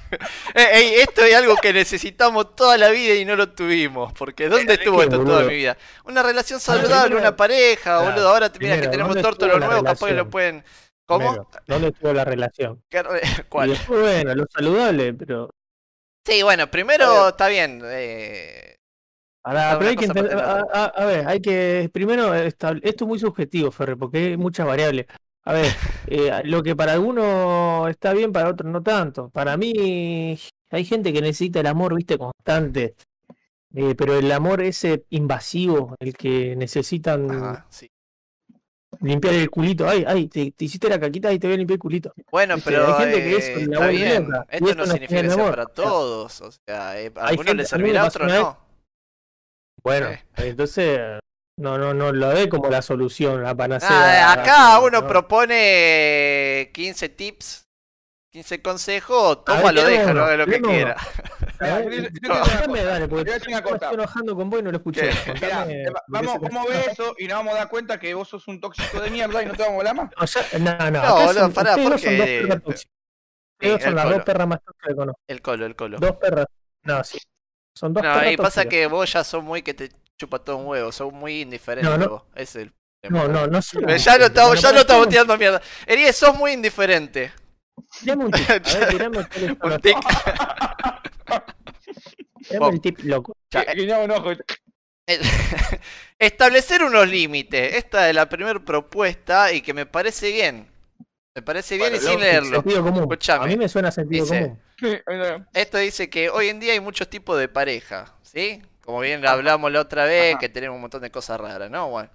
ey, 0.71 0.93
esto 1.01 1.23
es 1.23 1.35
algo 1.35 1.55
que 1.55 1.73
necesitamos 1.73 2.55
toda 2.55 2.77
la 2.77 2.89
vida 2.91 3.15
y 3.15 3.25
no 3.25 3.35
lo 3.35 3.49
tuvimos. 3.49 4.13
Porque 4.13 4.47
¿dónde 4.49 4.65
¿de 4.67 4.73
estuvo 4.75 5.01
esto 5.01 5.23
toda 5.23 5.43
mi 5.43 5.55
vida? 5.55 5.75
Una 6.05 6.21
relación 6.21 6.59
saludable, 6.59 7.15
una 7.15 7.35
pareja, 7.35 7.97
Claro, 7.97 8.11
boludo. 8.11 8.29
Ahora 8.29 8.51
mira 8.59 8.79
que 8.79 8.87
tenemos 8.87 9.09
¿dónde 9.15 9.21
tórtolo 9.23 9.53
estuvo 9.53 9.59
la 9.59 9.65
nuevo, 9.67 9.83
capaz 9.83 10.05
que 10.05 10.13
lo 10.13 10.29
pueden. 10.29 10.63
¿Cómo? 11.07 11.25
Primero, 11.31 11.49
¿Dónde 11.65 11.87
estuvo 11.87 12.13
la 12.13 12.23
relación? 12.25 12.83
¿Qué 12.89 13.01
re- 13.03 13.21
Y 13.39 13.41
¿Cuál? 13.49 13.69
después, 13.71 13.99
bueno, 13.99 14.35
lo 14.35 14.45
saludable, 14.53 15.13
pero. 15.15 15.49
Sí, 16.25 16.43
bueno, 16.43 16.69
primero 16.69 17.29
está 17.29 17.47
bien. 17.47 17.81
eh, 17.85 18.75
Ahora, 19.43 19.75
pero 19.79 19.89
hay 19.89 19.95
que 19.95 20.05
entender- 20.05 20.37
a, 20.37 20.65
a- 20.71 20.85
a 20.85 21.05
ver, 21.05 21.27
hay 21.27 21.41
que 21.41 21.89
primero 21.91 22.33
estable- 22.35 22.81
esto 22.83 23.05
es 23.05 23.07
muy 23.07 23.17
subjetivo, 23.19 23.71
Ferre, 23.71 23.95
porque 23.97 24.17
hay 24.19 24.37
muchas 24.37 24.67
variables. 24.67 25.05
A 25.47 25.53
ver, 25.53 25.71
eh, 26.07 26.41
lo 26.43 26.61
que 26.61 26.75
para 26.75 26.91
algunos 26.93 27.89
está 27.89 28.11
bien, 28.11 28.33
para 28.33 28.49
otros 28.49 28.69
no 28.69 28.83
tanto. 28.83 29.29
Para 29.29 29.55
mí 29.55 30.37
hay 30.71 30.83
gente 30.85 31.13
que 31.13 31.21
necesita 31.21 31.61
el 31.61 31.67
amor, 31.67 31.95
viste, 31.95 32.17
constante. 32.17 32.95
Eh, 33.73 33.95
pero 33.95 34.17
el 34.17 34.29
amor 34.31 34.61
ese 34.61 35.05
invasivo, 35.09 35.95
el 35.99 36.13
que 36.17 36.55
necesitan 36.57 37.31
Ajá, 37.31 37.65
sí. 37.69 37.89
limpiar 38.99 39.35
el 39.35 39.49
culito. 39.49 39.87
Ay, 39.87 40.03
ay, 40.05 40.27
te, 40.27 40.51
te 40.51 40.65
hiciste 40.65 40.89
la 40.89 40.99
caquita 40.99 41.31
y 41.31 41.39
te 41.39 41.47
voy 41.47 41.53
a 41.53 41.57
limpiar 41.57 41.75
el 41.75 41.79
culito. 41.81 42.13
Bueno, 42.29 42.55
Viste, 42.55 42.71
pero 42.71 42.97
hay 42.97 43.03
gente 43.05 43.23
que 43.23 43.61
eh, 43.63 43.67
vuelve 43.67 43.91
bien. 43.93 44.23
loca, 44.29 44.47
y 44.51 44.55
Esto 44.55 44.75
no 44.75 44.85
no 44.85 44.91
significa 44.91 45.21
que 45.21 45.27
sea 45.29 45.33
amor. 45.35 45.49
para 45.51 45.65
todos. 45.67 46.41
O 46.41 46.51
sea, 46.51 46.99
eh, 46.99 47.11
a 47.15 47.21
algunos 47.27 47.45
gente- 47.45 47.55
les 47.55 47.69
servirá, 47.69 48.01
a 48.03 48.07
otros 48.07 48.27
no. 48.33 48.57
Bueno, 49.83 50.07
Eh. 50.09 50.23
entonces 50.37 50.99
no, 51.57 51.77
no, 51.77 51.93
no 51.93 52.11
lo 52.11 52.29
ve 52.29 52.47
como 52.49 52.69
la 52.69 52.81
solución, 52.81 53.43
la 53.43 53.53
panacea. 53.55 54.29
Ah, 54.29 54.33
acá 54.33 54.73
¿no? 54.79 54.85
uno 54.85 55.07
propone 55.07 56.71
15 56.73 57.09
tips, 57.09 57.67
15 58.31 58.61
consejos, 58.61 59.43
toma, 59.43 59.71
lo 59.71 59.83
deja, 59.83 60.13
lo 60.13 60.23
haga 60.23 60.37
lo 60.37 60.45
que 60.45 60.61
quiera. 60.61 60.95
No, 61.59 63.07
porque 63.09 63.39
enojando 63.91 64.35
con 64.35 64.49
vos 64.49 64.59
y 64.59 64.63
no 64.63 64.71
lo 64.71 64.77
escuché. 64.77 65.09
Porque 65.25 65.49
vamos, 66.07 66.35
vamos 66.41 66.67
a 66.67 66.69
ver 66.69 66.89
eso 66.91 67.15
y 67.17 67.27
nos 67.27 67.37
vamos 67.37 67.53
a 67.55 67.57
dar 67.57 67.69
cuenta 67.69 67.99
que 67.99 68.13
vos 68.13 68.27
sos 68.27 68.47
un 68.47 68.59
tóxico 68.61 68.99
de 69.01 69.09
mierda 69.09 69.41
y 69.41 69.45
no 69.47 69.53
te 69.53 69.63
vamos 69.63 69.75
a 69.75 69.77
hablar 69.89 69.95
más. 69.95 70.11
O 70.19 70.27
sea, 70.27 70.43
no, 70.59 70.91
no, 70.91 71.01
No, 71.01 71.33
son, 71.33 71.53
pará, 71.53 71.75
dos 71.75 71.81
son 71.81 71.91
dos 71.91 72.01
porque- 72.01 72.41
perras 72.43 72.63
tóxicas. 72.63 72.91
Sí, 73.59 73.69
son 73.81 73.95
las 73.95 74.03
colo. 74.05 74.15
dos 74.17 74.25
perras 74.25 74.47
más 74.47 74.59
tóxicas 74.63 74.87
que 74.89 74.95
conozco. 74.95 75.21
El 75.27 75.41
colo, 75.41 75.65
el 75.65 75.75
colo. 75.75 75.97
Dos 75.99 76.15
perras. 76.17 76.45
No, 76.83 77.03
sí. 77.03 77.17
Son 77.75 77.93
dos 77.93 78.03
No, 78.03 78.13
perras 78.13 78.31
y 78.33 78.37
pasa 78.37 78.61
tóxicas. 78.61 78.67
que 78.69 78.87
vos 78.87 79.11
ya 79.13 79.23
sos 79.23 79.43
muy 79.43 79.61
que 79.63 79.73
te 79.73 79.89
chupa 80.17 80.39
todo 80.39 80.57
un 80.57 80.65
huevo, 80.67 80.91
sos 80.91 81.13
muy 81.13 81.41
indiferente 81.41 81.89
No, 81.89 81.97
no. 81.97 82.09
vos. 82.09 82.23
Es 82.35 82.55
el 82.55 82.73
No, 83.03 83.19
problema. 83.21 83.41
no, 83.41 83.47
no 83.47 83.61
son 83.61 83.83
las 83.83 84.03
Ya 84.03 84.17
lo 84.17 84.29
Bueno, 84.29 85.09
ya 85.09 85.23
lo 85.23 85.37
mierda. 85.37 85.61
Erie, 85.85 86.11
sos 86.13 86.35
muy 86.35 86.53
indiferente. 86.53 87.31
tirame 88.01 88.25
un 88.25 88.31
tip. 88.31 88.49
A 88.49 88.53
ver, 88.53 88.61
tirame 88.89 89.27
cuáles 89.27 89.57
son 89.59 89.71
Un 89.71 89.81
tic. 89.81 89.97
tirame 92.49 92.69
el 92.69 92.81
tip 92.81 92.99
loco. 93.03 93.33
Enojo. 93.51 94.31
Establecer 96.19 96.83
unos 96.83 97.07
límites. 97.07 97.75
Esta 97.75 98.09
es 98.09 98.15
la 98.15 98.27
primera 98.27 98.59
propuesta 98.59 99.51
y 99.53 99.61
que 99.61 99.73
me 99.73 99.85
parece 99.85 100.31
bien. 100.31 100.67
Me 101.35 101.41
parece 101.43 101.77
bien 101.77 101.91
Bueno, 101.91 102.03
y 102.05 102.09
sin 102.09 102.19
leerlo. 102.19 102.61
Sentido 102.61 102.83
común. 102.83 103.01
Escuchame. 103.03 103.45
A 103.45 103.47
mí 103.47 103.55
me 103.55 103.69
suena 103.69 103.91
sentido 103.91 104.25
Dice- 104.25 104.41
común. 104.41 104.61
Esto 105.53 105.77
dice 105.77 106.09
que 106.09 106.29
hoy 106.29 106.49
en 106.49 106.59
día 106.59 106.73
hay 106.73 106.79
muchos 106.79 107.09
tipos 107.09 107.39
de 107.39 107.47
pareja, 107.47 108.13
¿sí? 108.23 108.61
Como 108.87 109.01
bien 109.01 109.25
hablamos 109.27 109.69
la 109.69 109.81
otra 109.81 110.05
vez, 110.05 110.35
Ajá. 110.35 110.39
que 110.39 110.47
tenemos 110.47 110.75
un 110.75 110.81
montón 110.81 111.01
de 111.01 111.11
cosas 111.11 111.39
raras, 111.41 111.69
¿no? 111.69 111.89
Bueno. 111.89 112.09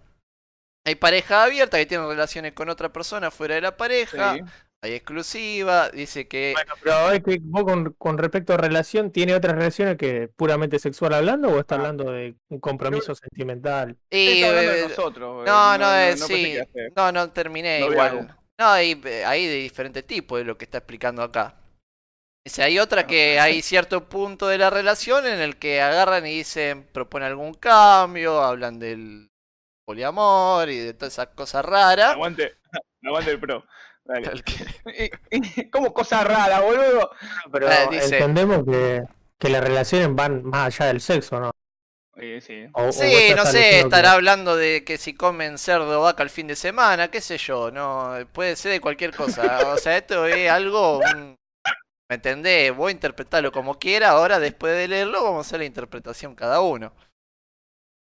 Hay 0.87 0.95
pareja 0.95 1.45
abierta 1.45 1.77
que 1.77 1.85
tienen 1.85 2.09
relaciones 2.09 2.55
con 2.55 2.71
otra 2.71 2.91
persona 2.91 3.31
fuera 3.31 3.55
de 3.57 3.61
la 3.61 3.77
pareja, 3.77 4.35
Sí. 4.37 4.41
hay 4.83 4.95
exclusiva, 4.95 5.91
dice 5.91 6.27
que... 6.27 6.55
Bueno, 6.57 6.73
pero 6.83 7.11
es 7.13 7.23
que 7.23 7.39
vos 7.43 7.65
con, 7.65 7.93
con 7.93 8.17
respecto 8.19 8.55
a 8.55 8.57
relación, 8.57 9.13
¿tiene 9.13 9.35
otras 9.35 9.55
relaciones 9.55 9.99
que 9.99 10.29
puramente 10.35 10.79
sexual 10.79 11.13
hablando 11.13 11.51
o 11.51 11.61
está 11.61 11.75
Ah. 11.75 11.79
hablando 11.79 12.11
de 12.11 12.37
un 12.49 12.59
compromiso 12.59 13.15
sentimental? 13.15 13.97
y, 14.11 14.41
Está 14.43 14.49
hablando 14.49 14.73
de 14.73 14.81
eh, 14.81 14.89
nosotros. 14.89 15.47
no, 15.47 15.75
eh, 15.75 15.79
no, 15.79 15.95
eh, 15.95 16.09
pensé 16.09 16.27
sí, 16.27 16.33
que 16.43 16.49
iba 16.55 16.63
a 16.63 16.67
ser. 16.67 16.93
no, 16.97 17.13
no 17.13 17.31
terminé 17.33 17.81
igual. 17.81 18.35
No, 18.59 18.67
hay, 18.69 19.01
eh, 19.05 19.25
hay 19.27 19.47
de 19.47 19.55
diferentes 19.57 20.07
tipos, 20.07 20.41
es 20.41 20.47
lo 20.47 20.57
que 20.57 20.65
está 20.65 20.79
explicando 20.79 21.23
acá. 21.23 21.55
Dice, 22.45 22.63
hay 22.65 22.79
otra 22.81 23.07
que 23.07 23.39
hay 23.39 23.63
cierto 23.63 24.09
punto 24.09 24.49
de 24.49 24.59
la 24.59 24.69
relación 24.69 25.27
en 25.27 25.41
el 25.41 25.57
que 25.59 25.81
agarran 25.81 26.27
y 26.27 26.39
dicen, 26.39 26.85
propone 26.93 27.27
algún 27.27 27.55
cambio, 27.55 28.41
hablan 28.43 28.79
del 28.81 29.31
poliamor 29.85 30.69
y 30.69 30.79
de 30.79 30.95
todas 30.95 31.13
esas 31.15 31.29
cosas 31.29 31.65
raras. 31.65 32.13
Aguante, 32.15 32.57
aguante 33.05 33.31
el 33.31 33.41
pro. 33.41 33.65
Dale. 34.05 34.43
¿Cómo 35.71 35.95
cosa 35.95 36.25
rara, 36.25 36.61
boludo? 36.61 37.11
Pero 37.53 37.71
Eh, 37.71 37.89
dice- 37.93 38.19
entendemos 38.19 38.65
que, 38.65 39.03
que 39.39 39.49
las 39.49 39.63
relaciones 39.63 40.13
van 40.13 40.43
más 40.45 40.67
allá 40.81 40.87
del 40.87 41.01
sexo, 41.01 41.39
¿no? 41.39 41.53
Sí. 42.41 42.67
O- 42.75 42.93
Sí, 42.93 43.05
estás 43.13 43.37
no 43.47 43.51
sé, 43.53 43.59
que- 43.59 43.81
estará 43.81 44.13
hablando 44.13 44.57
de 44.57 44.83
que 44.85 44.99
si 44.99 45.15
comen 45.15 45.57
cerdo 45.59 46.01
o 46.01 46.03
vaca 46.03 46.23
el 46.25 46.31
fin 46.31 46.49
de 46.49 46.57
semana, 46.57 47.09
qué 47.13 47.21
sé 47.21 47.39
yo, 47.39 47.71
no, 47.71 48.15
puede 48.33 48.57
ser 48.57 48.73
de 48.73 48.81
cualquier 48.81 49.15
cosa. 49.15 49.69
O 49.73 49.79
sea, 49.79 49.97
esto 49.97 50.27
es 50.27 50.51
algo, 50.51 50.99
un- 50.99 51.37
¿me 52.13 52.17
entendés? 52.17 52.77
Voy 52.77 52.91
a 52.91 52.93
interpretarlo 52.93 53.51
como 53.53 53.79
quiera, 53.79 54.11
ahora 54.11 54.39
después 54.39 54.77
de 54.77 54.87
leerlo 54.87 55.25
vamos 55.25 55.47
a 55.47 55.49
hacer 55.49 55.61
la 55.61 55.65
interpretación 55.65 56.35
cada 56.35 56.61
uno. 56.61 56.93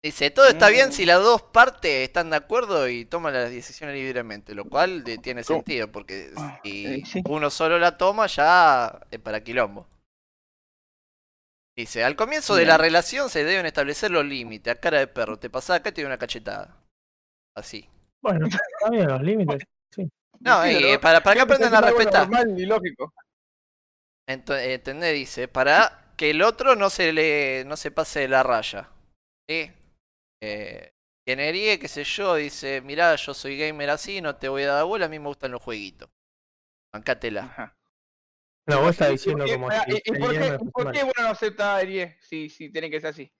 Dice, 0.02 0.32
todo 0.32 0.48
está 0.48 0.68
bien 0.68 0.88
Mm. 0.88 0.92
si 0.92 1.06
las 1.06 1.22
dos 1.22 1.42
partes 1.42 1.92
están 2.08 2.28
de 2.30 2.36
acuerdo 2.36 2.88
y 2.88 3.04
toman 3.04 3.34
las 3.34 3.50
decisiones 3.50 3.94
libremente, 3.94 4.52
lo 4.56 4.64
cual 4.64 5.04
de- 5.04 5.18
tiene 5.18 5.44
sentido, 5.44 5.92
porque 5.92 6.32
Ah, 6.36 6.58
si 6.64 6.86
eh, 7.04 7.22
uno 7.28 7.50
solo 7.50 7.78
la 7.78 7.96
toma 7.96 8.26
ya 8.26 9.00
es 9.12 9.20
para 9.20 9.44
quilombo. 9.44 9.86
Dice, 11.76 12.02
al 12.02 12.16
comienzo 12.16 12.56
de 12.56 12.66
la 12.66 12.76
relación 12.76 13.30
se 13.30 13.44
deben 13.44 13.64
establecer 13.66 14.10
los 14.10 14.24
límites, 14.24 14.72
a 14.74 14.80
cara 14.80 14.98
de 14.98 15.06
perro, 15.06 15.38
te 15.38 15.50
pasás 15.50 15.76
acá 15.78 15.90
y 15.90 15.92
te 15.92 16.02
doy 16.02 16.06
una 16.06 16.18
cachetada. 16.18 16.76
Así. 17.56 17.88
Bueno, 18.20 18.46
está 18.48 18.90
bien, 18.90 19.06
los 19.06 19.22
límites. 19.22 19.62
No, 20.40 20.64
Sí, 20.64 20.70
y 20.70 20.92
¿no? 20.94 21.00
para, 21.00 21.22
para 21.22 21.36
que 21.36 21.40
aprendan 21.42 21.74
a 21.76 21.80
respetar. 21.80 22.28
normal 22.28 22.58
y 22.60 22.66
lógico. 22.66 23.12
Ento- 24.28 24.56
eh, 24.56 24.74
¿Entendés? 24.74 25.14
Dice, 25.14 25.48
para 25.48 26.12
que 26.16 26.30
el 26.30 26.42
otro 26.42 26.76
no 26.76 26.90
se 26.90 27.12
le 27.12 27.64
no 27.66 27.76
se 27.76 27.90
pase 27.90 28.20
de 28.20 28.28
la 28.28 28.42
raya. 28.42 28.90
¿Sí? 29.48 29.70
Eh, 30.40 30.90
qué 31.26 31.88
sé 31.88 32.04
yo, 32.04 32.34
dice, 32.34 32.80
mirá, 32.82 33.14
yo 33.16 33.32
soy 33.34 33.58
gamer 33.58 33.90
así, 33.90 34.20
no 34.20 34.36
te 34.36 34.48
voy 34.48 34.62
a 34.64 34.74
dar 34.74 34.84
bola, 34.84 35.06
a 35.06 35.08
mí 35.08 35.18
me 35.18 35.28
gustan 35.28 35.52
los 35.52 35.62
jueguitos. 35.62 36.10
Bancátela. 36.92 37.44
Ajá. 37.44 37.76
No, 38.66 38.80
vos 38.80 38.90
estás 38.90 39.08
¿Y 39.08 39.12
diciendo 39.12 39.44
como 39.46 39.70
si 39.70 39.76
¿Y, 39.88 40.02
y 40.04 40.18
por 40.18 40.32
qué, 40.32 40.58
por 40.72 40.92
qué 40.92 41.02
uno 41.02 41.12
no 41.18 41.28
acepta 41.28 41.76
a 41.76 41.82
Erie 41.82 42.18
si, 42.20 42.48
si 42.48 42.70
tiene 42.70 42.90
que 42.90 43.00
ser 43.00 43.10
así? 43.10 43.32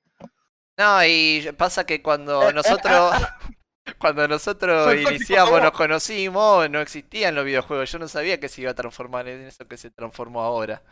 No, 0.78 1.04
y 1.04 1.48
pasa 1.56 1.86
que 1.86 2.02
cuando 2.02 2.52
nosotros 2.52 3.14
cuando 3.98 4.26
nosotros 4.28 4.84
Soy 4.84 5.02
iniciamos, 5.02 5.60
nos 5.62 5.72
conocimos, 5.72 6.68
no 6.70 6.80
existían 6.80 7.34
los 7.34 7.44
videojuegos. 7.44 7.90
Yo 7.92 7.98
no 7.98 8.08
sabía 8.08 8.40
que 8.40 8.48
se 8.48 8.62
iba 8.62 8.70
a 8.70 8.74
transformar 8.74 9.28
en 9.28 9.42
eso 9.42 9.66
que 9.68 9.76
se 9.76 9.90
transformó 9.90 10.42
ahora. 10.42 10.82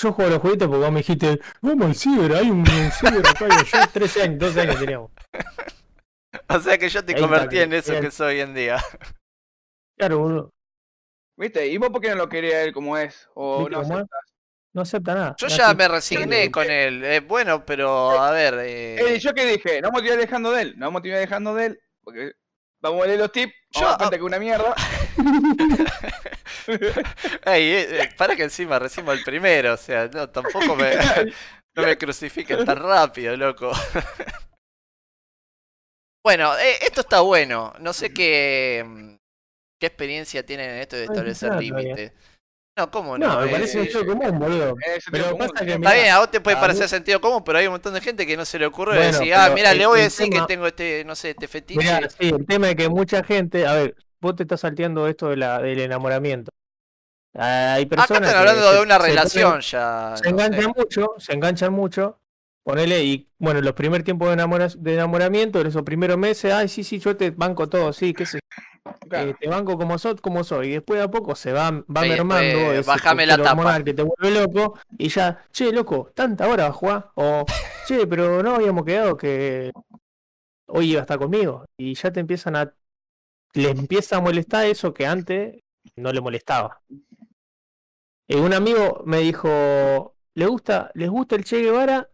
Yo 0.00 0.12
juego 0.12 0.28
a 0.28 0.32
los 0.34 0.42
jueguitos 0.42 0.68
porque 0.68 0.82
vos 0.84 0.92
me 0.92 0.98
dijiste, 1.00 1.40
vamos 1.62 1.86
al 1.86 1.94
ciber, 1.94 2.32
hay 2.34 2.50
un, 2.50 2.60
un 2.60 2.90
ciber 2.90 3.26
acá 3.26 3.46
yo 3.48 3.86
13 3.92 4.22
años, 4.22 4.38
12 4.40 4.60
años 4.60 4.78
teníamos. 4.78 5.10
O 6.48 6.60
sea 6.60 6.76
que 6.78 6.88
yo 6.88 7.04
te 7.04 7.14
Ahí 7.14 7.20
convertí 7.20 7.56
está, 7.56 7.64
en 7.64 7.72
eso 7.72 7.92
bien. 7.92 8.02
que 8.02 8.10
soy 8.10 8.34
hoy 8.36 8.40
en 8.40 8.54
día. 8.54 8.78
Claro, 9.96 10.18
boludo. 10.18 10.50
¿Viste? 11.36 11.66
¿Y 11.68 11.78
vos 11.78 11.90
por 11.90 12.00
qué 12.00 12.10
no 12.10 12.16
lo 12.16 12.28
quería 12.28 12.62
él 12.64 12.72
como 12.72 12.96
es? 12.98 13.28
¿O 13.34 13.68
¿Viste 13.68 13.70
no 13.70 13.80
aceptás? 13.80 14.27
No 14.74 14.82
acepta 14.82 15.14
nada. 15.14 15.34
Yo 15.38 15.48
No 15.48 15.56
ya 15.56 15.64
acepta. 15.66 15.74
me 15.74 15.88
resigné 15.88 16.50
con 16.50 16.70
él. 16.70 17.04
Eh, 17.04 17.20
bueno, 17.20 17.64
pero 17.64 18.20
a 18.20 18.30
ver. 18.30 18.54
Eh, 18.60 19.14
Eh, 19.14 19.18
¿Yo 19.18 19.32
qué 19.34 19.46
dije? 19.46 19.80
No 19.80 19.88
vamos 19.88 20.00
a 20.00 20.04
tirar 20.04 20.18
dejando 20.18 20.52
de 20.52 20.62
él. 20.62 20.74
No 20.78 20.86
vamos 20.86 21.00
a 21.00 21.02
tirar 21.02 21.20
dejando 21.20 21.54
de 21.54 21.66
él. 21.66 21.80
Porque 22.02 22.32
vamos 22.80 23.02
a 23.02 23.06
leer 23.06 23.18
los 23.18 23.32
tips. 23.32 23.52
Vamos 23.74 23.88
Yo- 23.88 23.94
a 23.94 23.98
cuenta 23.98 24.16
que 24.16 24.22
es 24.22 24.26
una 24.26 24.38
mierda. 24.38 24.74
ey, 27.46 27.70
eh, 27.72 28.02
eh, 28.02 28.08
para 28.16 28.36
que 28.36 28.44
encima 28.44 28.78
recibo 28.78 29.12
el 29.12 29.22
primero. 29.22 29.74
O 29.74 29.76
sea, 29.76 30.08
no, 30.08 30.28
tampoco 30.28 30.76
me, 30.76 30.94
no 31.74 31.82
me 31.82 31.96
crucifiquen 31.98 32.64
tan 32.64 32.78
rápido, 32.78 33.36
loco. 33.36 33.72
bueno, 36.24 36.56
eh, 36.58 36.76
esto 36.82 37.00
está 37.00 37.20
bueno. 37.20 37.72
No 37.80 37.92
sé 37.92 38.12
qué, 38.12 39.16
qué 39.80 39.86
experiencia 39.86 40.44
tienen 40.44 40.70
en 40.70 40.78
esto 40.78 40.96
de 40.96 41.04
establecer 41.04 41.54
límites. 41.56 42.12
No, 42.78 42.90
¿cómo 42.90 43.18
no? 43.18 43.26
No, 43.26 43.40
me 43.40 43.46
Eh, 43.46 43.50
parece 43.50 43.80
un 43.80 43.86
show 43.88 44.06
común, 44.06 44.38
boludo. 44.38 44.76
Es 44.86 45.04
Pero 45.10 45.24
sentido 45.24 45.38
pasa 45.38 45.66
que 45.66 45.78
mirá, 45.78 45.90
Está 45.90 45.94
bien, 45.94 46.14
a 46.14 46.18
vos 46.20 46.30
te 46.30 46.40
puede 46.40 46.56
parecer 46.56 46.84
mí- 46.84 46.88
sentido 46.88 47.20
común, 47.20 47.42
pero 47.44 47.58
hay 47.58 47.66
un 47.66 47.72
montón 47.72 47.92
de 47.94 48.00
gente 48.00 48.24
que 48.26 48.36
no 48.36 48.44
se 48.44 48.58
le 48.58 48.66
ocurre 48.66 48.96
Bueno, 48.96 49.18
decir, 49.18 49.34
ah, 49.34 49.50
mira, 49.52 49.74
le 49.74 49.84
voy 49.86 49.98
a 50.00 50.02
decir 50.04 50.30
tema- 50.30 50.46
que 50.46 50.52
tengo 50.54 50.66
este, 50.68 51.04
no 51.04 51.14
sé, 51.16 51.30
este 51.30 51.48
fetiche. 51.48 51.80
Mirá, 51.80 52.08
sí, 52.08 52.28
el 52.28 52.46
tema 52.46 52.70
es 52.70 52.76
que 52.76 52.88
mucha 52.88 53.24
gente, 53.24 53.66
a 53.66 53.72
ver, 53.74 53.96
vos 54.20 54.36
te 54.36 54.44
estás 54.44 54.60
salteando 54.60 55.08
esto 55.08 55.28
de 55.30 55.36
la, 55.36 55.60
del 55.60 55.80
enamoramiento. 55.80 56.52
Ah, 57.34 57.74
Hay 57.74 57.82
Acá 57.82 57.96
personas 57.96 58.20
están 58.28 58.32
que 58.32 58.38
hablando 58.50 58.72
de 58.72 58.80
una 58.80 58.96
se 59.00 59.06
relación 59.06 59.60
ya. 59.60 60.14
se 60.16 60.30
no 60.30 60.38
sé. 60.38 60.44
enganchan 60.46 60.72
mucho, 60.76 61.14
se 61.18 61.32
enganchan 61.34 61.72
mucho, 61.72 62.20
ponele, 62.64 63.02
y 63.04 63.28
bueno, 63.38 63.60
los 63.60 63.72
primeros 63.74 64.04
tiempos 64.04 64.28
de, 64.28 64.34
enamora- 64.34 64.68
de 64.76 64.94
enamoramiento, 64.94 65.60
esos 65.60 65.82
primeros 65.82 66.16
meses, 66.18 66.52
ay, 66.52 66.68
sí, 66.68 66.84
sí, 66.84 66.98
yo 67.00 67.16
te 67.16 67.30
banco 67.30 67.68
todo, 67.68 67.92
sí, 67.92 68.14
qué 68.14 68.24
sé, 68.26 68.38
Claro. 69.08 69.30
eh, 69.30 69.36
te 69.38 69.48
banco 69.48 69.76
como 69.78 69.98
soy, 69.98 70.16
como 70.16 70.44
soy, 70.44 70.68
y 70.68 70.70
después 70.72 70.98
de 70.98 71.04
a 71.04 71.10
poco 71.10 71.34
se 71.34 71.52
va, 71.52 71.70
va 71.70 72.00
mermando 72.02 72.72
ese 72.72 72.88
bájame 72.88 73.26
la 73.26 73.42
tapa. 73.42 73.82
que 73.82 73.94
te 73.94 74.02
vuelve 74.02 74.40
loco, 74.40 74.78
y 74.96 75.08
ya, 75.08 75.44
che, 75.52 75.72
loco, 75.72 76.10
tanta 76.14 76.48
hora 76.48 76.64
vas 76.64 76.70
a 76.70 76.78
jugar, 76.78 77.10
o, 77.14 77.44
che, 77.86 78.06
pero 78.06 78.42
no 78.42 78.56
habíamos 78.56 78.84
quedado 78.84 79.16
que 79.16 79.72
hoy 80.66 80.90
iba 80.90 81.00
a 81.00 81.02
estar 81.02 81.18
conmigo, 81.18 81.64
y 81.76 81.94
ya 81.94 82.12
te 82.12 82.20
empiezan 82.20 82.56
a, 82.56 82.74
le 83.54 83.70
empieza 83.70 84.16
a 84.16 84.20
molestar 84.20 84.66
eso 84.66 84.92
que 84.92 85.06
antes 85.06 85.60
no 85.96 86.12
le 86.12 86.20
molestaba. 86.20 86.80
Eh, 88.28 88.36
un 88.36 88.52
amigo 88.52 89.02
me 89.06 89.18
dijo, 89.18 90.14
¿le 90.34 90.46
gusta, 90.46 90.90
les 90.94 91.08
gusta 91.08 91.34
el 91.34 91.44
Che 91.44 91.62
Guevara? 91.62 92.10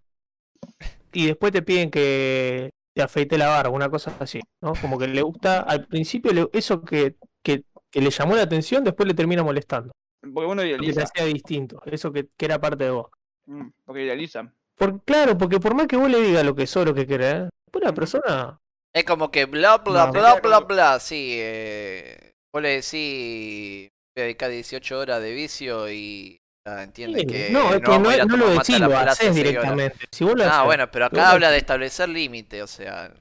Y 1.12 1.26
después 1.26 1.52
te 1.52 1.62
piden 1.62 1.90
que 1.90 2.71
te 2.95 3.03
afeite 3.03 3.39
la 3.39 3.49
barba, 3.49 3.71
una 3.71 3.91
cosa 3.91 4.15
así, 4.21 4.41
¿no? 4.63 4.73
Como 4.81 4.99
que 4.99 5.09
le 5.09 5.23
gusta, 5.23 5.61
al 5.61 5.87
principio 5.87 6.33
le- 6.33 6.49
eso 6.53 6.83
que 6.83 7.17
que, 7.43 7.65
que 7.91 8.01
le 8.01 8.11
llamó 8.11 8.37
la 8.37 8.43
atención, 8.43 8.85
después 8.85 9.07
le 9.07 9.15
termina 9.15 9.43
molestando. 9.43 9.93
Porque 10.23 10.47
uno 10.49 10.63
Porque 10.77 10.93
se 10.95 11.03
idealiza. 11.03 11.03
hacía 11.03 11.25
distinto, 11.27 11.83
eso 11.85 12.11
que, 12.13 12.27
que 12.37 12.45
era 12.47 12.59
parte 12.61 12.85
de 12.85 12.91
vos. 12.91 13.09
Mm, 13.47 13.69
Porque 13.85 14.05
idealizan. 14.05 14.55
Por, 14.77 15.03
claro, 15.05 15.37
porque 15.39 15.61
por 15.61 15.75
más 15.75 15.87
que 15.87 15.97
vos 15.97 16.11
le 16.11 16.21
digas 16.21 16.45
lo 16.45 16.55
que 16.55 16.67
sos, 16.67 16.87
lo 16.87 16.95
que 16.95 17.07
querés, 17.07 17.49
después 17.67 17.85
la 17.85 17.93
persona. 17.95 18.59
Es 18.95 19.05
como 19.05 19.31
que 19.31 19.45
bla 19.47 19.79
bla 19.79 20.07
No. 20.07 20.13
bla 20.13 20.41
bla 20.41 20.61
bla, 20.61 21.01
sí. 21.01 21.37
Eh, 21.41 22.33
vos 22.53 22.63
le 22.63 22.69
decís, 22.81 23.91
voy 24.15 24.23
a 24.23 24.25
dedicar 24.25 24.51
18 24.51 24.99
horas 24.99 25.21
de 25.23 25.33
vicio 25.33 25.91
y 25.91 26.39
entiende 26.66 27.21
Sí, 27.21 27.26
que 27.26 27.50
no, 27.52 27.75
es 27.75 27.80
que 27.83 27.99
no, 27.99 28.09
a 28.09 28.25
no 28.25 28.37
lo 28.37 28.50
decís, 28.50 28.80
lo 28.80 28.97
haces 28.97 29.35
directamente. 29.35 30.06
Si 30.11 30.25
vos 30.25 30.35
lo 30.35 30.44
Ah, 30.44 30.49
haces, 30.49 30.64
bueno, 30.64 30.90
pero 30.90 31.06
acá 31.06 31.30
habla 31.30 31.50
de 31.50 31.59
establecer 31.59 32.09
límite, 32.09 32.62
o 32.62 32.66
sea. 32.66 33.12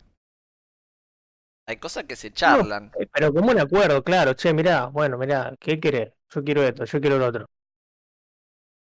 Hay 1.65 1.77
cosas 1.77 2.03
que 2.05 2.15
se 2.15 2.31
charlan. 2.31 2.91
Eh, 2.99 3.07
Pero 3.13 3.33
como 3.33 3.51
un 3.51 3.59
acuerdo, 3.59 4.03
claro, 4.03 4.33
che, 4.33 4.53
mirá, 4.53 4.85
bueno, 4.87 5.17
mirá, 5.17 5.55
¿qué 5.59 5.79
querés? 5.79 6.13
Yo 6.29 6.43
quiero 6.43 6.63
esto, 6.63 6.85
yo 6.85 7.01
quiero 7.01 7.17
lo 7.17 7.27
otro. 7.27 7.49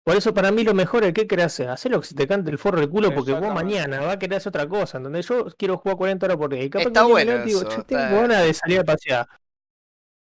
Por 0.05 0.17
eso 0.17 0.33
para 0.33 0.51
mí 0.51 0.63
lo 0.65 0.73
mejor 0.73 1.05
es 1.05 1.13
¿qué 1.13 1.27
querés 1.27 1.45
hacer? 1.45 1.69
Hacer 1.69 1.91
lo 1.91 2.01
que 2.01 2.07
se 2.07 2.15
te 2.15 2.27
cante 2.27 2.51
el 2.51 2.57
forro 2.57 2.79
del 2.81 2.89
culo 2.89 3.13
porque 3.15 3.31
vos 3.33 3.53
mañana 3.53 4.01
vas 4.01 4.15
a 4.15 4.19
querer 4.19 4.37
hacer 4.37 4.49
otra 4.49 4.67
cosa, 4.67 4.97
¿entendés? 4.97 5.27
Yo 5.29 5.45
quiero 5.57 5.77
jugar 5.77 5.95
40 5.97 6.25
horas 6.25 6.37
por 6.37 6.49
día 6.53 6.63
y 6.63 6.69
capaz 6.69 6.87
Está 6.87 7.05
que 7.05 7.11
bueno 7.11 7.37
digo, 7.45 7.63
che, 7.63 7.83
tengo 7.83 8.01
está- 8.01 8.09
ganas 8.21 8.43
de 8.43 8.53
salir 8.53 8.79
a 8.79 8.83
pasear. 8.83 9.27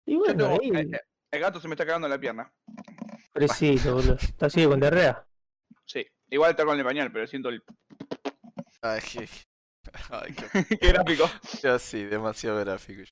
Y 0.07 0.15
Yo 0.15 0.19
bueno, 0.19 0.47
ahí, 0.61 0.71
eh, 0.75 0.89
eh, 0.93 1.01
el 1.37 1.43
gato 1.43 1.61
se 1.61 1.69
me 1.69 1.75
está 1.75 1.87
cagando 1.87 2.07
en 2.07 2.13
la 2.13 2.19
pierna. 2.19 2.53
pobrecito, 3.33 3.95
boludo. 3.95 4.15
Está 4.15 4.47
así 4.47 4.65
con 4.67 4.81
diarrea. 4.81 5.25
Sí. 5.85 6.07
Igual 6.31 6.51
está 6.51 6.65
con 6.65 6.79
el 6.79 6.85
pañal, 6.85 7.13
pero 7.13 7.27
siento 7.27 7.49
el. 7.49 7.63
Ay, 8.83 9.01
qué, 9.01 9.29
ay, 10.11 10.35
qué- 10.35 10.79
Qué 10.81 10.89
gráfico. 10.89 11.25
yo 11.63 11.79
sí, 11.79 12.05
demasiado 12.05 12.59
gráfico. 12.61 13.03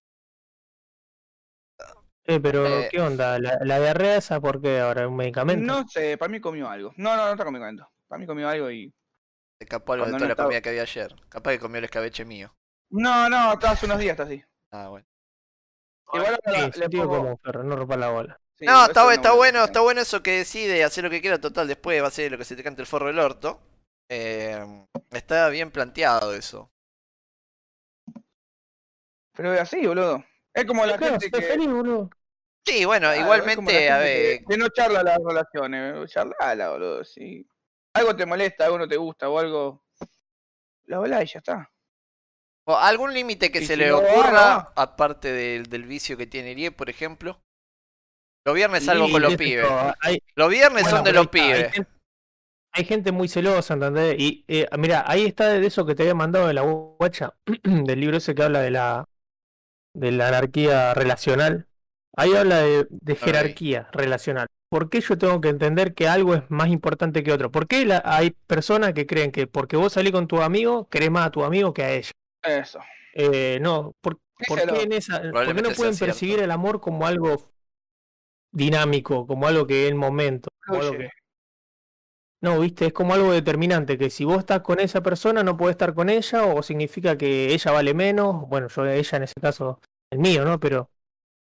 Eh, 2.26 2.40
pero 2.40 2.66
Eh. 2.66 2.88
¿qué 2.90 3.00
onda? 3.00 3.38
¿La, 3.38 3.58
la 3.62 3.78
diarrea 3.80 4.16
esa 4.16 4.40
por 4.40 4.60
qué 4.62 4.80
ahora? 4.80 5.06
¿Un 5.06 5.16
medicamento? 5.16 5.64
No 5.64 5.86
sé, 5.88 6.16
para 6.16 6.30
mí 6.30 6.40
comió 6.40 6.68
algo. 6.68 6.92
No, 6.96 7.16
no, 7.16 7.26
no 7.26 7.32
está 7.32 7.44
comiendo. 7.44 7.86
Para 8.08 8.18
mí 8.18 8.26
comió 8.26 8.48
algo 8.48 8.70
y. 8.70 8.88
Se 9.58 9.64
escapó 9.64 9.92
algo 9.92 10.06
de 10.06 10.12
toda 10.12 10.20
no 10.20 10.24
la 10.26 10.32
estaba- 10.32 10.46
comida 10.48 10.60
que 10.62 10.68
había 10.70 10.82
ayer. 10.82 11.14
Capaz 11.28 11.52
que 11.52 11.58
comió 11.60 11.78
el 11.78 11.84
escabeche 11.84 12.24
mío. 12.24 12.54
No, 12.90 13.28
no, 13.28 13.52
está 13.52 13.72
hace 13.72 13.86
unos 13.86 13.98
días, 13.98 14.12
está 14.12 14.22
así. 14.24 14.42
Ah, 14.70 14.88
bueno. 14.88 15.06
Igual 16.12 16.26
Sí, 16.26 16.40
ahora 16.46 16.66
le 16.66 16.72
sentido 16.72 17.04
pongo- 17.04 17.16
común, 17.18 17.38
perro, 17.38 17.62
no 17.64 17.76
rompa 17.76 17.96
la 17.96 18.10
bola. 18.10 18.40
Sí, 18.56 18.66
No, 18.66 18.84
está, 18.86 19.04
bueno, 19.34 19.64
está 19.64 19.80
bueno 19.80 20.00
eso 20.00 20.22
que 20.22 20.38
decide 20.38 20.84
hacer 20.84 21.02
lo 21.04 21.10
que 21.10 21.20
quiera, 21.20 21.40
total, 21.40 21.66
después 21.66 22.00
va 22.02 22.06
a 22.08 22.10
ser 22.12 22.30
lo 22.30 22.38
que 22.38 22.44
se 22.44 22.54
te 22.54 22.62
cante 22.62 22.82
el 22.82 22.86
forro 22.86 23.06
del 23.06 23.18
orto. 23.18 23.60
Eh, 24.08 24.86
está 25.10 25.48
bien 25.48 25.70
planteado 25.70 26.34
eso. 26.34 26.70
Pero 29.36 29.52
es 29.54 29.60
así, 29.60 29.84
boludo. 29.86 30.24
Es 30.52 30.64
como 30.66 30.86
la 30.86 30.96
Claro, 30.96 31.12
gente 31.14 31.26
estás 31.26 31.40
que. 31.40 31.46
feliz, 31.48 31.68
boludo. 31.68 32.10
Sí, 32.64 32.84
bueno, 32.84 33.08
Claro, 33.08 33.16
como 33.20 33.30
la 33.32 33.36
igualmente, 33.36 33.90
a 33.90 33.98
ver, 33.98 34.44
Que, 34.44 34.56
no 34.56 34.68
charla 34.68 35.02
las 35.02 35.18
relaciones. 35.18 36.10
Charlala, 36.10 36.70
boludo. 36.70 37.04
Si 37.04 37.46
algo 37.94 38.14
te 38.14 38.24
molesta, 38.26 38.66
algo 38.66 38.78
no 38.78 38.88
te 38.88 38.96
gusta 38.96 39.28
o 39.28 39.38
algo. 39.38 39.84
Lo 40.84 40.98
habla 40.98 41.22
y 41.22 41.26
ya 41.26 41.38
está. 41.40 41.70
O 42.66 42.76
algún 42.76 43.12
límite 43.12 43.50
que 43.50 43.60
se 43.60 43.66
si 43.68 43.76
le 43.76 43.92
ocurra, 43.92 44.72
aparte 44.76 45.32
del, 45.32 45.66
del 45.66 45.84
vicio 45.84 46.16
que 46.16 46.26
tiene 46.26 46.52
Elie, 46.52 46.70
por 46.72 46.88
ejemplo. 46.90 47.40
Los 48.46 48.54
viernes 48.54 48.84
salgo 48.84 49.10
con 49.10 49.22
los 49.22 49.36
pibes. 49.36 49.66
hay- 50.00 50.18
Los 50.34 50.50
viernes 50.50 50.82
bueno, 50.82 50.96
son 50.98 51.04
de 51.04 51.12
los 51.12 51.22
hay 51.22 51.28
pibes. 51.28 51.72
gente- 51.72 51.90
Hay 52.76 52.84
gente 52.84 53.12
muy 53.12 53.28
celosa, 53.28 53.74
¿entendés? 53.74 54.16
Y 54.18 54.44
eh, 54.48 54.66
mira, 54.78 55.04
ahí 55.06 55.24
está 55.24 55.48
de 55.48 55.64
eso 55.64 55.86
que 55.86 55.94
te 55.94 56.02
había 56.02 56.14
mandado 56.14 56.48
de 56.48 56.54
la 56.54 56.62
guacha, 56.62 57.34
del 57.62 58.00
libro 58.00 58.16
ese 58.16 58.34
que 58.34 58.42
habla 58.42 58.60
de 58.60 58.70
la 58.72 59.08
de 59.94 60.10
la 60.10 60.28
anarquía 60.28 60.92
relacional. 60.94 61.68
Ahí 62.16 62.34
habla 62.34 62.58
de, 62.58 62.86
de 62.90 63.14
jerarquía 63.16 63.88
relacional. 63.92 64.48
¿Por 64.70 64.90
qué 64.90 65.00
yo 65.00 65.16
tengo 65.18 65.40
que 65.40 65.48
entender 65.50 65.94
que 65.94 66.08
algo 66.08 66.34
es 66.34 66.42
más 66.50 66.68
importante 66.68 67.22
que 67.22 67.32
otro? 67.32 67.50
¿Por 67.52 67.68
qué 67.68 67.86
la- 67.86 68.02
hay 68.04 68.32
personas 68.48 68.92
que 68.92 69.06
creen 69.06 69.30
que 69.32 69.46
porque 69.46 69.76
vos 69.76 69.92
salís 69.92 70.12
con 70.12 70.26
tu 70.26 70.42
amigo, 70.42 70.88
querés 70.88 71.10
más 71.12 71.26
a 71.28 71.30
tu 71.30 71.44
amigo 71.44 71.72
que 71.74 71.84
a 71.84 71.92
ella? 71.92 72.10
Eso. 72.44 72.80
Eh, 73.14 73.58
no, 73.60 73.92
¿por, 74.00 74.18
qué 74.48 74.82
en 74.82 74.92
esa, 74.92 75.20
por 75.30 75.46
qué 75.46 75.62
no 75.62 75.70
pueden 75.72 75.94
cierto. 75.94 76.06
percibir 76.06 76.40
el 76.40 76.50
amor 76.50 76.80
como 76.80 77.06
algo 77.06 77.50
dinámico, 78.52 79.26
como 79.26 79.46
algo 79.46 79.66
que 79.66 79.84
es 79.84 79.88
el 79.90 79.94
momento? 79.96 80.48
como 80.66 80.80
algo 80.80 80.92
Fluye. 80.94 81.08
que- 81.10 81.24
No, 82.40 82.60
viste, 82.60 82.86
es 82.86 82.92
como 82.92 83.14
algo 83.14 83.32
determinante, 83.32 83.96
que 83.96 84.10
si 84.10 84.24
vos 84.24 84.38
estás 84.40 84.60
con 84.60 84.78
esa 84.78 85.02
persona 85.02 85.42
no 85.42 85.56
podés 85.56 85.74
estar 85.74 85.94
con 85.94 86.10
ella, 86.10 86.44
o 86.44 86.62
significa 86.62 87.16
que 87.16 87.54
ella 87.54 87.70
vale 87.72 87.94
menos, 87.94 88.46
bueno, 88.48 88.68
yo 88.68 88.84
ella 88.84 89.16
en 89.16 89.22
ese 89.22 89.34
caso, 89.40 89.80
el 90.10 90.18
mío, 90.18 90.44
¿no? 90.44 90.60
Pero, 90.60 90.90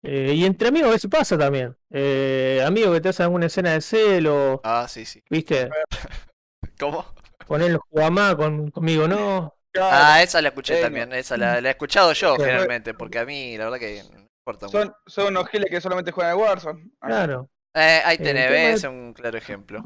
eh, 0.04 0.34
y 0.34 0.46
entre 0.46 0.70
amigos 0.70 0.90
a 0.90 0.94
veces 0.94 1.10
pasa 1.12 1.38
también, 1.38 1.76
eh, 1.92 2.64
amigos 2.66 2.94
que 2.94 3.02
te 3.02 3.10
hacen 3.10 3.26
alguna 3.26 3.48
escena 3.48 3.74
de 3.74 3.82
celo, 3.82 4.62
Ah, 4.64 4.88
sí, 4.88 5.04
sí. 5.06 5.22
viste, 5.30 5.70
¿Cómo? 6.80 7.06
ponerlo 7.48 7.80
jugar 7.90 8.12
más 8.12 8.36
con, 8.36 8.72
conmigo, 8.72 9.08
no, 9.10 9.57
Ah, 9.82 10.22
esa 10.24 10.42
la 10.42 10.50
escuché 10.50 10.80
Eh, 10.80 10.82
también. 10.82 11.12
Esa 11.14 11.38
la, 11.38 11.60
la 11.62 11.68
he 11.70 11.72
escuchado 11.72 12.14
yo 12.14 12.36
Sí. 12.36 12.42
generalmente, 12.42 12.94
porque 12.94 13.20
a 13.20 13.26
mí 13.26 13.58
la 13.58 13.66
verdad 13.66 13.80
que 13.80 14.04
no 14.04 14.10
me 14.20 14.28
importa 14.40 14.66
mucho. 14.68 14.80
Son, 14.82 14.96
son 15.06 15.28
unos 15.28 15.50
giles 15.50 15.70
que 15.70 15.82
solamente 15.82 16.12
juegan 16.12 16.34
al 16.34 16.38
Warzone. 16.40 16.92
Claro. 17.02 17.50
Eh, 17.74 18.02
ahí 18.06 18.18
El 18.20 18.24
tenés, 18.24 18.50
¿ves? 18.50 18.70
es- 18.76 18.84
Es 18.84 18.90
un 18.90 19.14
claro 19.14 19.38
ejemplo. 19.38 19.84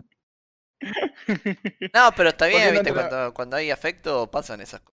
No, 1.93 2.11
pero 2.15 2.29
está 2.29 2.47
bien, 2.47 2.71
viste, 2.73 2.93
cuando, 2.93 3.33
cuando 3.33 3.57
hay 3.57 3.69
afecto 3.71 4.29
pasan 4.31 4.61
esas 4.61 4.81
cosas. 4.81 4.97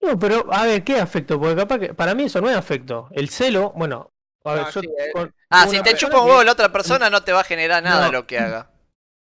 No, 0.00 0.18
pero 0.18 0.52
a 0.52 0.64
ver, 0.64 0.84
¿qué 0.84 1.00
afecto? 1.00 1.38
Porque 1.40 1.56
capaz 1.56 1.78
que 1.78 1.94
para 1.94 2.14
mí 2.14 2.24
eso 2.24 2.40
no 2.40 2.48
es 2.50 2.56
afecto. 2.56 3.08
El 3.12 3.28
celo, 3.28 3.72
bueno, 3.76 4.12
a 4.44 4.54
ver, 4.54 4.62
No, 4.64 4.70
yo 4.70 4.80
sí, 4.80 4.86
eh. 4.98 5.10
con- 5.12 5.34
Ah, 5.50 5.66
si 5.66 5.80
te 5.82 5.94
chupa 5.96 6.18
un 6.18 6.24
que- 6.24 6.30
huevo 6.30 6.44
la 6.44 6.52
otra 6.52 6.70
persona 6.70 7.10
no 7.10 7.22
te 7.24 7.32
va 7.32 7.40
a 7.40 7.44
generar 7.44 7.82
nada 7.82 8.06
No. 8.06 8.12
lo 8.12 8.26
que 8.26 8.38
haga. 8.38 8.70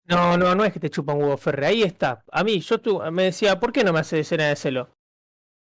No, 0.08 0.36
no, 0.36 0.54
no 0.54 0.64
es 0.64 0.72
que 0.72 0.80
te 0.80 0.90
chupa 0.90 1.14
un 1.14 1.22
huevo 1.22 1.36
Ferre, 1.36 1.66
ahí 1.66 1.82
está. 1.82 2.24
A 2.30 2.44
mí, 2.44 2.60
yo 2.60 2.80
tu, 2.80 3.00
me 3.10 3.24
decía, 3.24 3.58
¿por 3.58 3.72
qué 3.72 3.82
no 3.82 3.92
me 3.92 4.00
hace 4.00 4.20
escena 4.20 4.48
de 4.48 4.56
celo? 4.56 4.90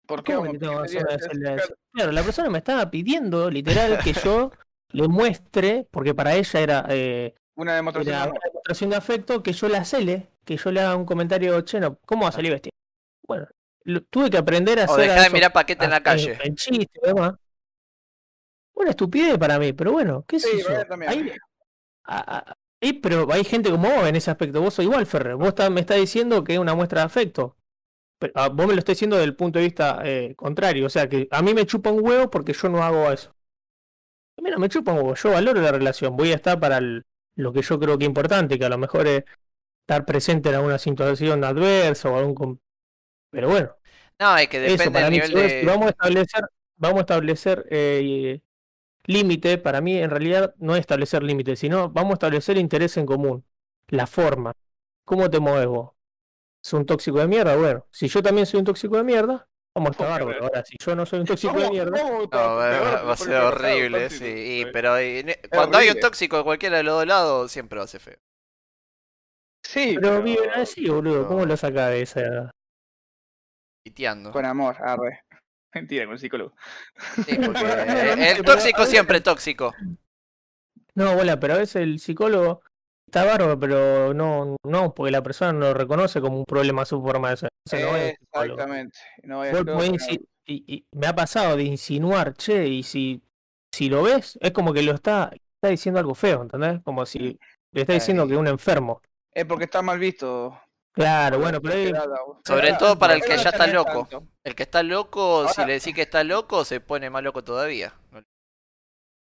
¿Por 0.06 0.23
qué? 0.23 0.36
¿Cómo 0.36 0.52
que 0.52 0.58
vamos 0.58 0.60
te 0.60 0.65
tengo 0.65 0.80
a 0.80 0.82
que 0.84 0.86
hacer 0.86 1.02
pedir 1.02 1.06
una 1.06 1.15
hacer- 1.15 1.32
escena 1.32 1.52
de 1.56 1.62
celo? 1.62 1.76
Claro, 1.93 2.12
la 2.12 2.23
persona 2.23 2.50
me 2.50 2.58
estaba 2.60 2.91
pidiendo, 2.91 3.50
literal, 3.50 3.97
que 4.04 4.13
yo 4.13 4.52
le 4.91 5.08
muestre, 5.08 5.88
porque 5.91 6.13
para 6.13 6.36
ella 6.36 6.60
era, 6.60 6.86
eh, 6.89 7.34
Una 7.56 7.76
demostración 7.76 8.15
era 8.15 8.26
de 8.26 8.32
una 8.32 8.39
demostración 8.45 8.89
de 8.91 8.95
afecto, 8.95 9.43
que 9.43 9.54
yo 9.54 9.67
la 9.69 9.84
cele, 9.86 10.30
que 10.45 10.56
yo 10.58 10.71
le 10.71 10.82
haga 10.82 10.95
un 10.95 11.06
comentario, 11.06 11.60
che, 11.62 11.80
no, 11.80 11.97
¿cómo 12.06 12.23
va 12.23 12.30
a 12.30 12.34
salir 12.34 12.52
vestido? 12.52 12.71
Bueno, 13.28 13.47
lo- 13.86 14.04
tuve 14.04 14.30
que 14.30 14.38
aprender 14.38 14.80
a 14.80 14.86
O 14.86 14.93
hacer 14.93 15.10
dejar 15.10 15.23
de 15.23 15.30
mirar 15.32 15.52
paquete 15.52 15.84
en 15.86 15.91
la 15.91 15.97
Ah, 15.97 16.04
calle. 16.04 16.38
En 16.43 16.56
chiste 16.56 17.00
y 17.04 17.08
demás. 17.08 17.34
Una 18.76 18.91
estupidez 18.91 19.38
para 19.39 19.58
mí, 19.58 19.73
pero 19.73 19.91
bueno, 19.91 20.23
qué 20.28 20.39
sé 20.39 20.50
Sí, 20.52 20.63
yo. 20.63 20.69
Ahí- 21.08 21.32
a- 22.06 22.38
a- 22.38 22.54
ahí, 22.82 22.94
pero 22.94 23.32
hay 23.32 23.44
gente 23.44 23.70
como 23.72 23.90
vos 23.90 24.08
en 24.08 24.16
ese 24.16 24.32
aspecto. 24.32 24.62
Vos 24.62 24.74
sos 24.76 24.86
igual, 24.86 25.06
Ferrer. 25.06 25.36
Vos 25.36 25.50
está- 25.50 25.70
me 25.70 25.82
estás 25.82 25.98
diciendo 25.98 26.44
que 26.44 26.54
es 26.54 26.60
una 26.60 26.76
muestra 26.76 27.02
de 27.02 27.06
afecto. 27.08 27.58
Pero, 28.20 28.34
ah, 28.36 28.50
vos 28.50 28.68
me 28.68 28.74
lo 28.74 28.80
estás 28.80 28.96
diciendo 28.96 29.18
desde 29.18 29.28
el 29.30 29.36
punto 29.38 29.60
de 29.60 29.66
vista 29.66 30.02
eh, 30.06 30.36
contrario. 30.38 30.88
O 30.88 30.90
sea, 30.90 31.10
que 31.10 31.28
a 31.32 31.42
mí 31.44 31.54
me 31.54 31.66
chupa 31.68 31.92
un 31.92 32.06
huevo 32.06 32.30
porque 32.32 32.54
yo 32.54 32.70
no 32.70 32.84
hago 32.84 33.12
eso. 33.12 33.36
A 34.38 34.42
mí 34.42 34.50
no 34.52 34.60
me 34.60 34.70
chupa 34.70 34.92
un 34.92 35.00
huevo. 35.00 35.16
Yo 35.16 35.32
valoro 35.32 35.62
la 35.62 35.72
relación. 35.72 36.16
Voy 36.16 36.32
a 36.32 36.36
estar 36.36 36.60
para 36.60 36.78
el- 36.78 37.06
lo 37.36 37.54
que 37.54 37.62
yo 37.62 37.80
creo 37.80 37.98
que 37.98 38.06
es 38.06 38.08
importante, 38.10 38.58
que 38.60 38.66
a 38.66 38.70
lo 38.70 38.78
mejor 38.78 39.08
es 39.08 39.24
estar 39.82 40.06
presente 40.06 40.50
en 40.50 40.56
alguna 40.56 40.78
situación 40.80 41.44
adversa 41.44 42.10
o 42.10 42.18
algún... 42.18 42.62
Pero 43.32 43.50
bueno. 43.50 43.76
No, 44.20 44.38
es 44.38 44.48
que 44.50 44.58
Eso 44.66 44.72
depende 44.78 44.92
para 44.92 45.06
del 45.10 45.13
nivel 45.13 45.32
de. 45.34 45.66
vamos 45.66 45.88
a 45.88 45.90
establecer, 45.92 46.42
vamos 46.78 46.98
a 47.00 47.02
establecer 47.02 47.66
eh, 47.70 48.42
límite, 49.08 49.58
para 49.58 49.82
mí 49.82 49.98
en 49.98 50.10
realidad 50.12 50.54
no 50.60 50.76
es 50.76 50.82
establecer 50.82 51.24
límite, 51.24 51.56
sino 51.56 51.89
vamos 51.89 52.12
a 52.12 52.15
establecer 52.15 52.58
interés 52.58 52.98
en 52.98 53.08
común, 53.08 53.46
la 53.88 54.06
forma, 54.08 54.54
cómo 55.06 55.30
te 55.30 55.39
mueves 55.39 55.67
vos. 55.67 55.91
¿Es 56.63 56.74
un 56.74 56.86
tóxico 56.86 57.20
de 57.20 57.28
mierda? 57.28 57.56
Bueno, 57.56 57.88
si 57.91 58.08
yo 58.10 58.22
también 58.22 58.46
soy 58.46 58.60
un 58.60 58.65
tóxico 58.65 58.98
de 58.98 59.04
mierda, 59.04 59.48
vamos 59.74 59.89
a 59.89 59.91
estar 59.91 60.10
bárbaro. 60.10 60.43
Ahora, 60.43 60.65
si 60.65 60.76
yo 60.84 60.96
no 60.96 61.06
soy 61.06 61.20
un 61.22 61.26
tóxico 61.28 61.54
de 61.54 61.60
¿Cómo- 61.62 61.72
mierda, 61.72 61.91
No, 61.91 62.28
va, 62.30 63.12
a 63.13 63.17
ser 63.17 63.36
horrible, 63.41 64.10
sí. 64.10 64.26
Y, 64.26 64.63
Sí. 64.63 64.70
pero 64.74 65.02
y 65.02 65.26
cuando 65.50 65.78
hay 65.78 65.89
un 65.89 66.00
tóxico 66.00 66.38
de 66.38 66.43
cualquiera 66.43 66.78
de 66.78 66.84
los 66.84 66.96
dos 66.96 67.08
lados, 67.08 67.52
siempre 67.52 67.80
va 67.80 67.86
a 67.86 67.88
ser 67.88 68.02
feo. 68.02 68.17
Sí, 69.63 69.98
pero 70.02 70.22
viven 70.22 70.50
así, 70.52 70.89
boludo, 70.89 71.28
¿cómo 71.28 71.46
lo 71.46 71.56
saca 71.58 71.88
de 71.89 72.02
esa? 72.02 72.52
Piteando. 73.84 74.32
Con 74.32 74.46
amor, 74.46 74.76
arre. 74.80 75.22
Mentira, 75.78 76.06
con 76.06 76.13
el 76.13 76.20
psicólogo. 76.20 76.54
Sí, 77.26 77.36
porque 77.46 78.32
el, 78.32 78.44
tóxico 78.44 78.86
siempre 78.86 79.22
tóxico. 79.22 79.74
No, 80.96 81.16
bola, 81.16 81.40
pero 81.40 81.54
a 81.54 81.58
veces 81.58 81.78
el 81.78 82.00
psicólogo 82.00 82.62
está 83.06 83.24
bárbaro, 83.24 83.60
pero 83.60 84.13
no, 84.13 84.56
no, 84.63 84.94
porque 84.94 85.12
la 85.12 85.24
persona 85.24 85.54
no 85.54 85.60
lo 85.60 85.74
reconoce 85.74 86.22
como 86.22 86.40
un 86.40 86.46
problema 86.46 86.86
su 86.86 87.02
forma 87.02 87.30
de 87.30 87.38
ser. 87.38 87.50
Entonces 87.66 87.90
no 87.90 87.98
es. 87.98 88.18
Exactamente. 88.22 89.00
No 89.24 89.44
y, 90.50 90.63
y 90.66 90.86
me 90.94 91.08
ha 91.08 91.16
pasado 91.16 91.58
de 91.58 91.63
insinuar, 91.63 92.34
che, 92.34 92.68
y 92.68 92.84
si, 92.84 93.22
si 93.72 93.90
lo 93.90 94.04
ves, 94.04 94.40
es 94.42 94.52
como 94.52 94.74
que 94.74 94.82
lo 94.82 94.94
está, 94.94 95.30
está 95.34 95.68
diciendo 95.68 96.00
algo 96.00 96.16
feo, 96.16 96.42
¿entendés? 96.42 96.82
Como 96.84 97.06
si 97.06 97.38
le 97.72 97.82
está 97.82 97.94
diciendo 97.94 98.24
Ahí. 98.24 98.30
que 98.30 98.36
es 98.36 98.40
un 98.40 98.48
enfermo. 98.48 99.02
Es 99.34 99.46
porque 99.46 99.66
está 99.66 99.82
mal 99.82 100.00
visto. 100.00 100.58
Claro, 100.98 101.38
bueno, 101.38 101.62
pero 101.62 102.02
Sobre 102.44 102.74
todo 102.74 102.98
para 102.98 103.14
el 103.14 103.22
que 103.22 103.38
ya 103.38 103.50
está 103.52 103.68
loco. 103.68 104.10
El 104.44 104.56
que 104.56 104.64
está 104.64 104.82
loco, 104.82 105.48
si 105.50 105.64
le 105.64 105.74
decís 105.74 105.94
que 105.94 106.02
está 106.02 106.24
loco, 106.24 106.66
se 106.66 106.80
pone 106.80 107.12
más 107.12 107.22
loco 107.22 107.44
todavía. 107.44 107.94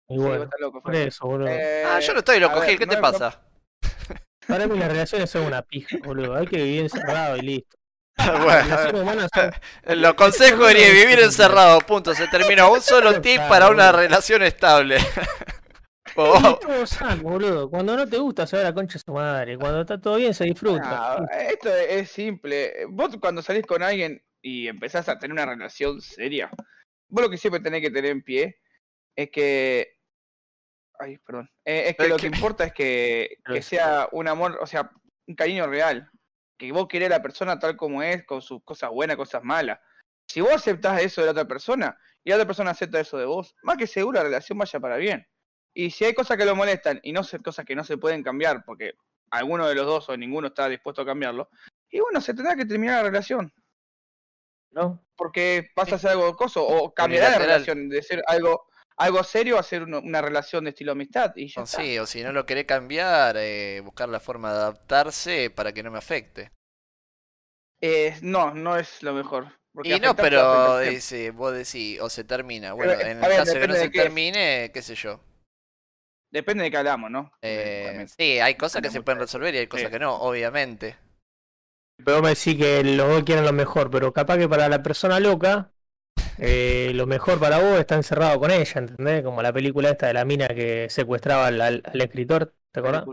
Y 0.08 0.18
bueno, 0.18 0.50
loco, 0.58 0.82
por 0.82 0.94
eso, 0.96 1.24
boludo. 1.24 1.48
Eh, 1.48 1.84
Ah, 1.86 2.00
yo 2.00 2.12
no 2.14 2.18
estoy 2.18 2.40
loco, 2.40 2.58
ver, 2.58 2.70
Gil, 2.70 2.78
¿qué 2.80 2.86
te 2.88 2.96
no- 2.96 3.00
pasa? 3.00 3.40
Para 4.48 4.66
mí 4.66 4.76
las 4.76 4.88
relaciones 4.90 5.30
son 5.30 5.44
una 5.44 5.62
pija, 5.62 5.98
boludo. 6.04 6.34
Hay 6.34 6.48
que 6.48 6.56
vivir 6.56 6.82
encerrado 6.82 7.36
y 7.36 7.42
listo. 7.42 7.76
Las 8.18 8.42
bueno, 8.44 8.62
relaciones 8.64 9.00
humanas 9.02 9.30
son... 9.32 9.52
los 10.00 10.14
consejos 10.14 10.66
sería 10.66 10.90
vivir 10.90 11.20
encerrado, 11.20 11.78
punto, 11.80 12.12
se 12.12 12.26
terminó. 12.26 12.72
Un 12.72 12.82
solo 12.82 13.20
tip 13.20 13.40
para 13.48 13.70
una 13.70 13.92
relación 13.92 14.42
estable. 14.42 14.98
Oh, 16.16 16.58
boludo. 17.22 17.70
Cuando 17.70 17.96
no 17.96 18.08
te 18.08 18.18
gusta, 18.18 18.46
se 18.46 18.56
va 18.56 18.62
la 18.64 18.74
concha 18.74 18.94
de 18.94 18.98
su 19.04 19.12
madre. 19.12 19.56
Cuando 19.56 19.80
está 19.80 20.00
todo 20.00 20.16
bien, 20.16 20.34
se 20.34 20.44
disfruta. 20.44 21.14
Ah, 21.14 21.26
esto 21.48 21.68
es 21.74 22.10
simple. 22.10 22.86
Vos 22.88 23.16
cuando 23.20 23.42
salís 23.42 23.66
con 23.66 23.82
alguien 23.82 24.22
y 24.42 24.68
empezás 24.68 25.08
a 25.08 25.18
tener 25.18 25.32
una 25.32 25.46
relación 25.46 26.00
seria, 26.00 26.50
vos 27.08 27.22
lo 27.22 27.30
que 27.30 27.38
siempre 27.38 27.60
tenés 27.60 27.80
que 27.80 27.90
tener 27.90 28.10
en 28.10 28.22
pie 28.22 28.60
es 29.16 29.30
que... 29.30 29.96
Ay, 30.98 31.18
perdón. 31.18 31.50
Eh, 31.64 31.84
es 31.88 31.96
que 31.96 32.08
lo 32.08 32.16
que- 32.16 32.26
importa 32.26 32.64
es 32.64 32.72
que, 32.74 33.38
sea 33.62 34.08
un 34.12 34.28
amor, 34.28 34.58
o 34.60 34.66
sea, 34.66 34.90
un 35.26 35.34
cariño 35.34 35.66
real. 35.66 36.10
Que 36.58 36.70
vos 36.70 36.86
querés 36.88 37.06
a 37.08 37.16
la 37.16 37.22
persona 37.22 37.58
tal 37.58 37.76
como 37.76 38.02
es, 38.02 38.24
con 38.24 38.40
sus 38.40 38.62
cosas 38.62 38.90
buenas, 38.90 39.16
cosas 39.16 39.42
malas. 39.42 39.80
Si 40.28 40.40
vos 40.40 40.52
aceptás 40.52 41.02
eso 41.02 41.20
de 41.20 41.26
la 41.26 41.32
otra 41.32 41.48
persona 41.48 41.98
y 42.22 42.30
la 42.30 42.36
otra 42.36 42.46
persona 42.46 42.70
acepta 42.70 43.00
eso 43.00 43.18
de 43.18 43.24
vos, 43.24 43.56
más 43.62 43.76
que 43.76 43.86
seguro 43.86 44.18
la 44.18 44.24
relación 44.24 44.58
vaya 44.58 44.78
para 44.78 44.96
bien. 44.96 45.26
Y 45.74 45.90
si 45.90 46.04
hay 46.04 46.14
cosas 46.14 46.36
que 46.36 46.44
lo 46.44 46.54
molestan 46.54 47.00
y 47.02 47.12
no 47.12 47.24
se, 47.24 47.38
cosas 47.38 47.64
que 47.64 47.74
no 47.74 47.84
se 47.84 47.96
pueden 47.96 48.22
cambiar 48.22 48.64
porque 48.64 48.92
alguno 49.30 49.66
de 49.66 49.74
los 49.74 49.86
dos 49.86 50.08
o 50.08 50.16
ninguno 50.16 50.48
está 50.48 50.68
dispuesto 50.68 51.02
a 51.02 51.06
cambiarlo, 51.06 51.48
y 51.90 52.00
bueno, 52.00 52.20
se 52.20 52.34
tendrá 52.34 52.56
que 52.56 52.64
terminar 52.64 52.96
la 53.02 53.10
relación. 53.10 53.52
¿No? 54.70 55.04
Porque 55.16 55.70
pasa 55.74 55.96
a 55.96 55.98
ser 55.98 56.10
algo 56.10 56.34
coso, 56.34 56.66
o 56.66 56.94
cambiará 56.94 57.30
la 57.30 57.38
relación 57.38 57.90
de 57.90 58.02
ser 58.02 58.22
algo, 58.26 58.66
algo 58.96 59.22
serio 59.22 59.58
a 59.58 59.62
ser 59.62 59.82
una 59.82 60.22
relación 60.22 60.64
de 60.64 60.70
estilo 60.70 60.92
amistad. 60.92 61.32
Y 61.36 61.48
ya 61.48 61.60
o 61.60 61.64
está. 61.64 61.82
sí, 61.82 61.98
o 61.98 62.06
si 62.06 62.22
no 62.22 62.32
lo 62.32 62.46
querés 62.46 62.64
cambiar, 62.64 63.36
eh, 63.38 63.80
buscar 63.84 64.08
la 64.08 64.20
forma 64.20 64.50
de 64.50 64.58
adaptarse 64.58 65.50
para 65.50 65.72
que 65.72 65.82
no 65.82 65.90
me 65.90 65.98
afecte. 65.98 66.52
Eh, 67.82 68.16
no, 68.22 68.54
no 68.54 68.76
es 68.76 69.02
lo 69.02 69.12
mejor. 69.12 69.48
porque 69.74 69.96
Y 69.96 70.00
no, 70.00 70.16
pero 70.16 70.78
dice, 70.78 71.32
vos 71.32 71.52
decís, 71.52 72.00
o 72.00 72.08
se 72.08 72.24
termina. 72.24 72.72
Bueno, 72.72 72.92
eh, 72.92 73.10
en 73.10 73.18
el 73.18 73.28
ver, 73.28 73.36
caso 73.38 73.52
de 73.52 73.60
que 73.60 73.68
no 73.68 73.74
se 73.74 73.84
es. 73.84 73.92
termine, 73.92 74.70
qué 74.72 74.80
sé 74.80 74.94
yo. 74.94 75.20
Depende 76.32 76.64
de 76.64 76.70
qué 76.70 76.78
hablamos, 76.78 77.10
¿no? 77.10 77.30
Eh, 77.42 78.06
sí, 78.18 78.40
hay 78.40 78.54
cosas 78.56 78.82
que 78.82 78.90
se 78.90 79.02
pueden 79.02 79.18
de 79.20 79.24
eso. 79.24 79.38
resolver 79.38 79.54
y 79.54 79.58
hay 79.58 79.66
cosas 79.68 79.86
Sí. 79.86 79.92
que 79.92 79.98
no, 80.00 80.14
obviamente. 80.16 80.96
Pero 82.04 82.16
vos 82.16 82.22
me 82.22 82.28
decís 82.30 82.56
que 82.56 82.82
los 82.82 83.08
dos 83.08 83.22
quieren 83.22 83.44
lo 83.44 83.52
mejor, 83.52 83.90
pero 83.90 84.12
capaz 84.12 84.38
que 84.38 84.48
para 84.48 84.68
la 84.68 84.82
persona 84.82 85.20
loca, 85.20 85.70
eh, 86.38 86.92
lo 86.94 87.06
mejor 87.06 87.38
para 87.40 87.58
vos 87.60 87.78
está 87.78 87.96
encerrado 87.96 88.40
con 88.40 88.50
ella, 88.50 88.80
¿entendés? 88.80 89.22
Como 89.22 89.42
la 89.42 89.52
película 89.52 89.90
esta 89.90 90.08
de 90.08 90.14
la 90.14 90.24
mina 90.24 90.48
que 90.48 90.88
secuestraba 90.90 91.48
al, 91.48 91.60
al- 91.60 91.82
al 91.84 92.00
escritor, 92.00 92.54
¿te 92.72 92.80
acordás? 92.80 93.04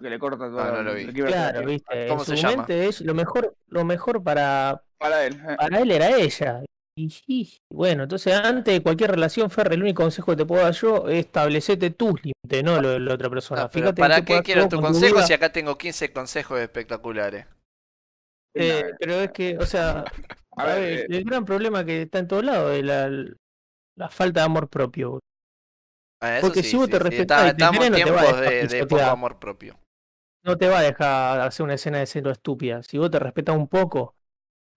Que 0.00 0.10
le 0.10 0.18
corta 0.18 0.38
todo. 0.38 0.52
No, 0.64 0.72
no 0.72 0.82
lo 0.82 0.94
vi. 0.94 1.12
Claro, 1.12 1.66
viste. 1.66 2.08
¿Cómo 2.08 2.20
en 2.22 2.26
se 2.26 2.36
su 2.36 2.42
llama? 2.42 2.56
mente 2.58 2.88
es 2.88 3.00
lo 3.02 3.14
mejor, 3.14 3.54
lo 3.68 3.84
mejor 3.84 4.22
para, 4.22 4.82
Para 4.98 5.26
él. 5.26 5.34
eh. 5.46 5.56
para 5.58 5.78
él 5.80 5.90
era 5.90 6.16
ella. 6.16 6.62
Y 7.26 7.48
bueno, 7.72 8.02
entonces 8.04 8.34
antes 8.34 8.74
de 8.74 8.82
cualquier 8.82 9.10
relación, 9.12 9.50
Ferre, 9.50 9.74
el 9.74 9.82
único 9.82 10.02
consejo 10.02 10.32
que 10.32 10.36
te 10.36 10.46
puedo 10.46 10.62
dar 10.62 10.74
yo 10.74 11.08
es 11.08 11.20
establecete 11.26 11.90
tus 11.90 12.14
límites, 12.22 12.64
no 12.64 12.80
lo 12.80 12.90
de 12.90 13.00
la 13.00 13.14
otra 13.14 13.30
persona. 13.30 13.62
Ah, 13.62 13.68
Fíjate 13.68 14.02
¿Para 14.02 14.24
qué 14.24 14.42
quiero 14.42 14.66
tu 14.68 14.80
consejo 14.80 15.22
si 15.22 15.32
acá 15.32 15.52
tengo 15.52 15.78
15 15.78 16.12
consejos 16.12 16.58
espectaculares? 16.60 17.46
Eh, 18.54 18.84
pero 18.98 19.14
es 19.14 19.30
que, 19.32 19.58
o 19.58 19.66
sea, 19.66 20.12
A 20.56 20.64
a 20.64 20.66
ver, 20.66 20.78
ver, 20.78 21.04
eh, 21.04 21.06
el 21.08 21.24
gran 21.24 21.44
problema 21.44 21.84
que 21.84 22.02
está 22.02 22.18
en 22.18 22.28
todos 22.28 22.44
lados 22.44 22.72
es 22.76 22.84
la, 22.84 23.08
la 23.96 24.08
falta 24.10 24.40
de 24.40 24.46
amor 24.46 24.68
propio. 24.68 25.20
Ah, 26.20 26.38
eso 26.38 26.54
Porque 26.54 26.54
sí, 26.54 26.68
si 26.68 26.76
vos 26.76 26.88
sí, 26.88 26.90
te 26.90 26.98
sí, 26.98 27.04
respetás 27.06 27.46
está- 27.48 27.50
estamos 27.50 27.84
en 27.84 27.88
querés, 27.88 27.90
no 27.90 28.02
te 28.02 28.10
va 28.10 28.22
a 28.22 28.24
tiempos 28.24 28.26
dejar 28.26 28.54
de, 28.68 28.68
de 28.68 28.84
poco 28.86 29.00
amor 29.02 29.38
propio. 29.38 29.78
No 30.42 30.56
te 30.56 30.68
va 30.68 30.78
a 30.78 30.82
dejar 30.82 31.40
hacer 31.40 31.64
una 31.64 31.74
escena 31.74 31.98
de 31.98 32.06
celo 32.06 32.30
estúpida. 32.30 32.82
Si 32.82 32.98
vos 32.98 33.10
te 33.10 33.18
respetás 33.18 33.56
un 33.56 33.68
poco, 33.68 34.16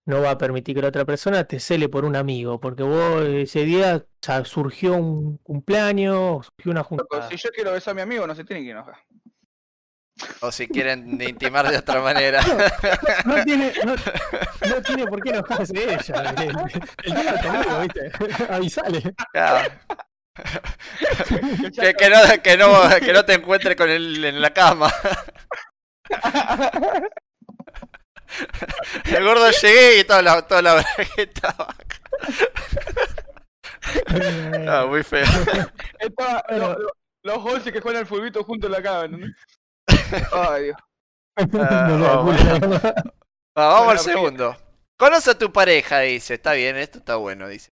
no 0.06 0.20
va 0.20 0.32
a 0.32 0.38
permitir 0.38 0.74
que 0.74 0.82
la 0.82 0.88
otra 0.88 1.04
persona 1.04 1.44
te 1.44 1.60
cele 1.60 1.88
por 1.88 2.04
un 2.04 2.16
amigo. 2.16 2.60
Porque 2.60 2.82
vos 2.82 3.22
ese 3.24 3.64
día 3.64 3.96
o 3.96 4.06
sea, 4.20 4.44
surgió 4.44 4.94
un 4.94 5.38
cumpleaños, 5.38 6.46
surgió 6.46 6.72
una 6.72 6.80
loco, 6.80 7.06
junta. 7.08 7.28
si 7.28 7.36
yo 7.36 7.50
quiero 7.50 7.72
besar 7.72 7.92
a 7.92 7.94
mi 7.94 8.02
amigo, 8.02 8.26
no 8.26 8.34
se 8.34 8.44
tiene 8.44 8.62
que 8.62 8.70
enojar. 8.70 8.96
O 10.40 10.52
si 10.52 10.68
quieren 10.68 11.20
intimar 11.20 11.68
de 11.68 11.78
otra 11.78 12.00
manera. 12.00 12.40
No 13.24 13.42
tiene, 13.44 13.72
no, 13.84 13.94
no 13.94 14.82
tiene 14.82 15.06
por 15.06 15.20
qué 15.22 15.30
enojarse 15.30 15.74
ella. 15.74 16.34
El, 17.04 17.16
el 17.16 17.26
es 17.26 17.40
tu 17.40 17.48
amigo, 17.48 17.80
¿viste? 17.80 18.12
Avisale. 18.48 19.14
Claro. 19.32 19.74
que, 21.80 21.94
que 21.94 22.10
no, 22.10 22.42
que, 22.42 22.56
no, 22.56 22.72
que 23.00 23.12
no 23.12 23.24
te 23.24 23.34
encuentres 23.34 23.76
con 23.76 23.90
él 23.90 24.24
en 24.24 24.40
la 24.40 24.52
cama. 24.52 24.92
El 29.04 29.24
gordo 29.24 29.50
llegué 29.50 29.98
y 30.00 30.04
toda 30.04 30.22
la, 30.22 30.42
toda 30.42 30.62
la 30.62 30.74
bragueta 30.74 31.48
abajo. 31.50 31.74
Ah, 34.68 34.86
muy 34.88 35.02
feo. 35.02 35.24
Estaba, 35.98 36.42
Bueno. 36.48 36.68
lo- 36.74 36.78
lo- 36.80 36.92
los 37.22 37.38
Holsi 37.38 37.72
que 37.72 37.80
juegan 37.80 38.00
al 38.02 38.06
fulbito 38.06 38.44
junto 38.44 38.66
en 38.66 38.72
la 38.72 38.82
cama, 38.82 39.04
¿entendés? 39.04 39.30
Ay, 40.32 40.64
Dios. 40.64 40.76
Ah, 41.58 41.88
No 41.90 42.04
vamos. 42.04 42.36
Ah, 43.56 43.90
al 43.90 43.98
segundo. 43.98 44.56
Conoce 44.98 45.30
a 45.30 45.38
tu 45.38 45.52
pareja, 45.52 46.00
dice. 46.00 46.34
Está 46.34 46.52
bien, 46.52 46.76
esto 46.76 46.98
está 46.98 47.16
bueno, 47.16 47.48
dice. 47.48 47.70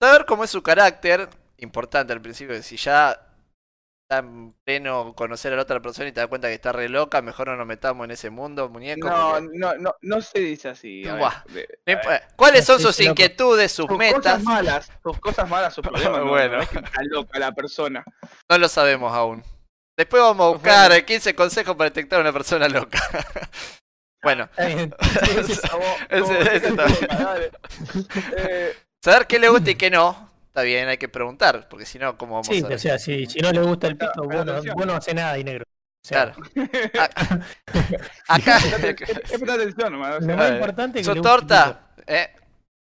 Saber 0.00 0.24
cómo 0.26 0.44
es 0.44 0.50
su 0.50 0.62
carácter, 0.62 1.28
importante 1.58 2.12
al 2.12 2.20
principio, 2.20 2.62
si 2.62 2.76
ya 2.76 3.18
está 4.04 4.18
en 4.18 4.52
pleno 4.64 5.14
conocer 5.14 5.52
a 5.52 5.56
la 5.56 5.62
otra 5.62 5.80
persona 5.80 6.08
y 6.08 6.12
te 6.12 6.20
das 6.20 6.28
cuenta 6.28 6.48
que 6.48 6.54
está 6.54 6.72
re 6.72 6.88
loca, 6.88 7.22
mejor 7.22 7.48
no 7.48 7.56
nos 7.56 7.66
metamos 7.66 8.04
en 8.04 8.10
ese 8.10 8.28
mundo, 8.30 8.68
muñeco. 8.68 9.08
No, 9.08 9.30
porque- 9.32 9.48
no, 9.58 9.74
no, 9.76 9.94
no 10.02 10.20
se 10.20 10.40
dice 10.40 10.68
así. 10.68 11.08
a 11.08 11.16
Buah. 11.16 11.42
¿Cuáles 12.36 12.64
son 12.66 12.80
sus 12.80 13.00
inquietudes, 13.00 13.72
sus 13.72 13.86
sus 13.86 13.96
metas? 13.96 14.20
cosas 14.22 14.42
malas, 14.42 14.92
sus 15.02 15.18
cosas 15.20 15.48
malas, 15.48 15.74
sus 15.74 15.82
problemas. 15.82 16.18
no, 16.20 16.26
Bueno. 16.28 16.56
no 16.56 16.62
es 16.62 16.68
que 16.68 16.78
está 16.78 17.02
loca 17.04 17.38
la 17.38 17.52
persona. 17.52 18.04
No 18.50 18.58
lo 18.58 18.68
sabemos 18.68 19.12
aún. 19.12 19.42
Después 19.96 20.22
vamos 20.22 20.46
a 20.46 20.50
buscar 20.50 20.92
eh, 20.92 21.04
15 21.04 21.34
consejos 21.34 21.74
para 21.76 21.88
detectar 21.90 22.18
a 22.18 22.22
una 22.22 22.32
persona 22.32 22.68
loca. 22.68 22.98
bueno. 24.22 24.48
Eh, 24.58 24.90
saber 29.02 29.26
qué 29.26 29.38
le 29.38 29.48
gusta 29.48 29.70
y 29.70 29.74
qué 29.76 29.90
no. 29.90 30.30
Está 30.54 30.62
bien, 30.62 30.86
hay 30.86 30.98
que 30.98 31.08
preguntar, 31.08 31.68
porque 31.68 31.84
si 31.84 31.98
no, 31.98 32.16
¿cómo 32.16 32.34
vamos 32.34 32.46
Sí, 32.46 32.62
a 32.64 32.68
ver? 32.68 32.76
o 32.76 32.78
sea, 32.78 32.96
si, 32.96 33.26
si 33.26 33.40
no 33.40 33.50
le 33.50 33.60
gusta 33.60 33.88
el 33.88 33.96
pito, 33.96 34.12
Pero 34.14 34.28
vos 34.28 34.46
no, 34.46 34.52
atención. 34.52 34.76
vos 34.76 34.86
no 34.86 34.94
haces 34.94 35.14
nada, 35.16 35.36
y 35.36 35.42
negro. 35.42 35.64
O 35.66 36.06
sea, 36.06 36.32
Claro. 36.32 36.34
Acá, 38.28 38.58
es 38.58 38.94
prestar 38.94 39.50
atención 39.60 39.92
nomás. 39.92 40.16
o 40.16 40.20
sea, 40.20 40.28
Lo 40.30 40.36
más 40.36 40.52
importante 40.52 41.00
es 41.00 41.06
que 41.08 41.10
¿Su 41.10 41.14
le 41.14 41.20
guste 41.20 41.34
el 41.34 41.40
torta? 41.40 41.88
¿Eh? 42.06 42.30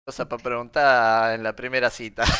Cosa 0.04 0.28
para 0.28 0.42
preguntar 0.42 1.34
en 1.34 1.42
la 1.44 1.54
primera 1.54 1.90
cita. 1.90 2.24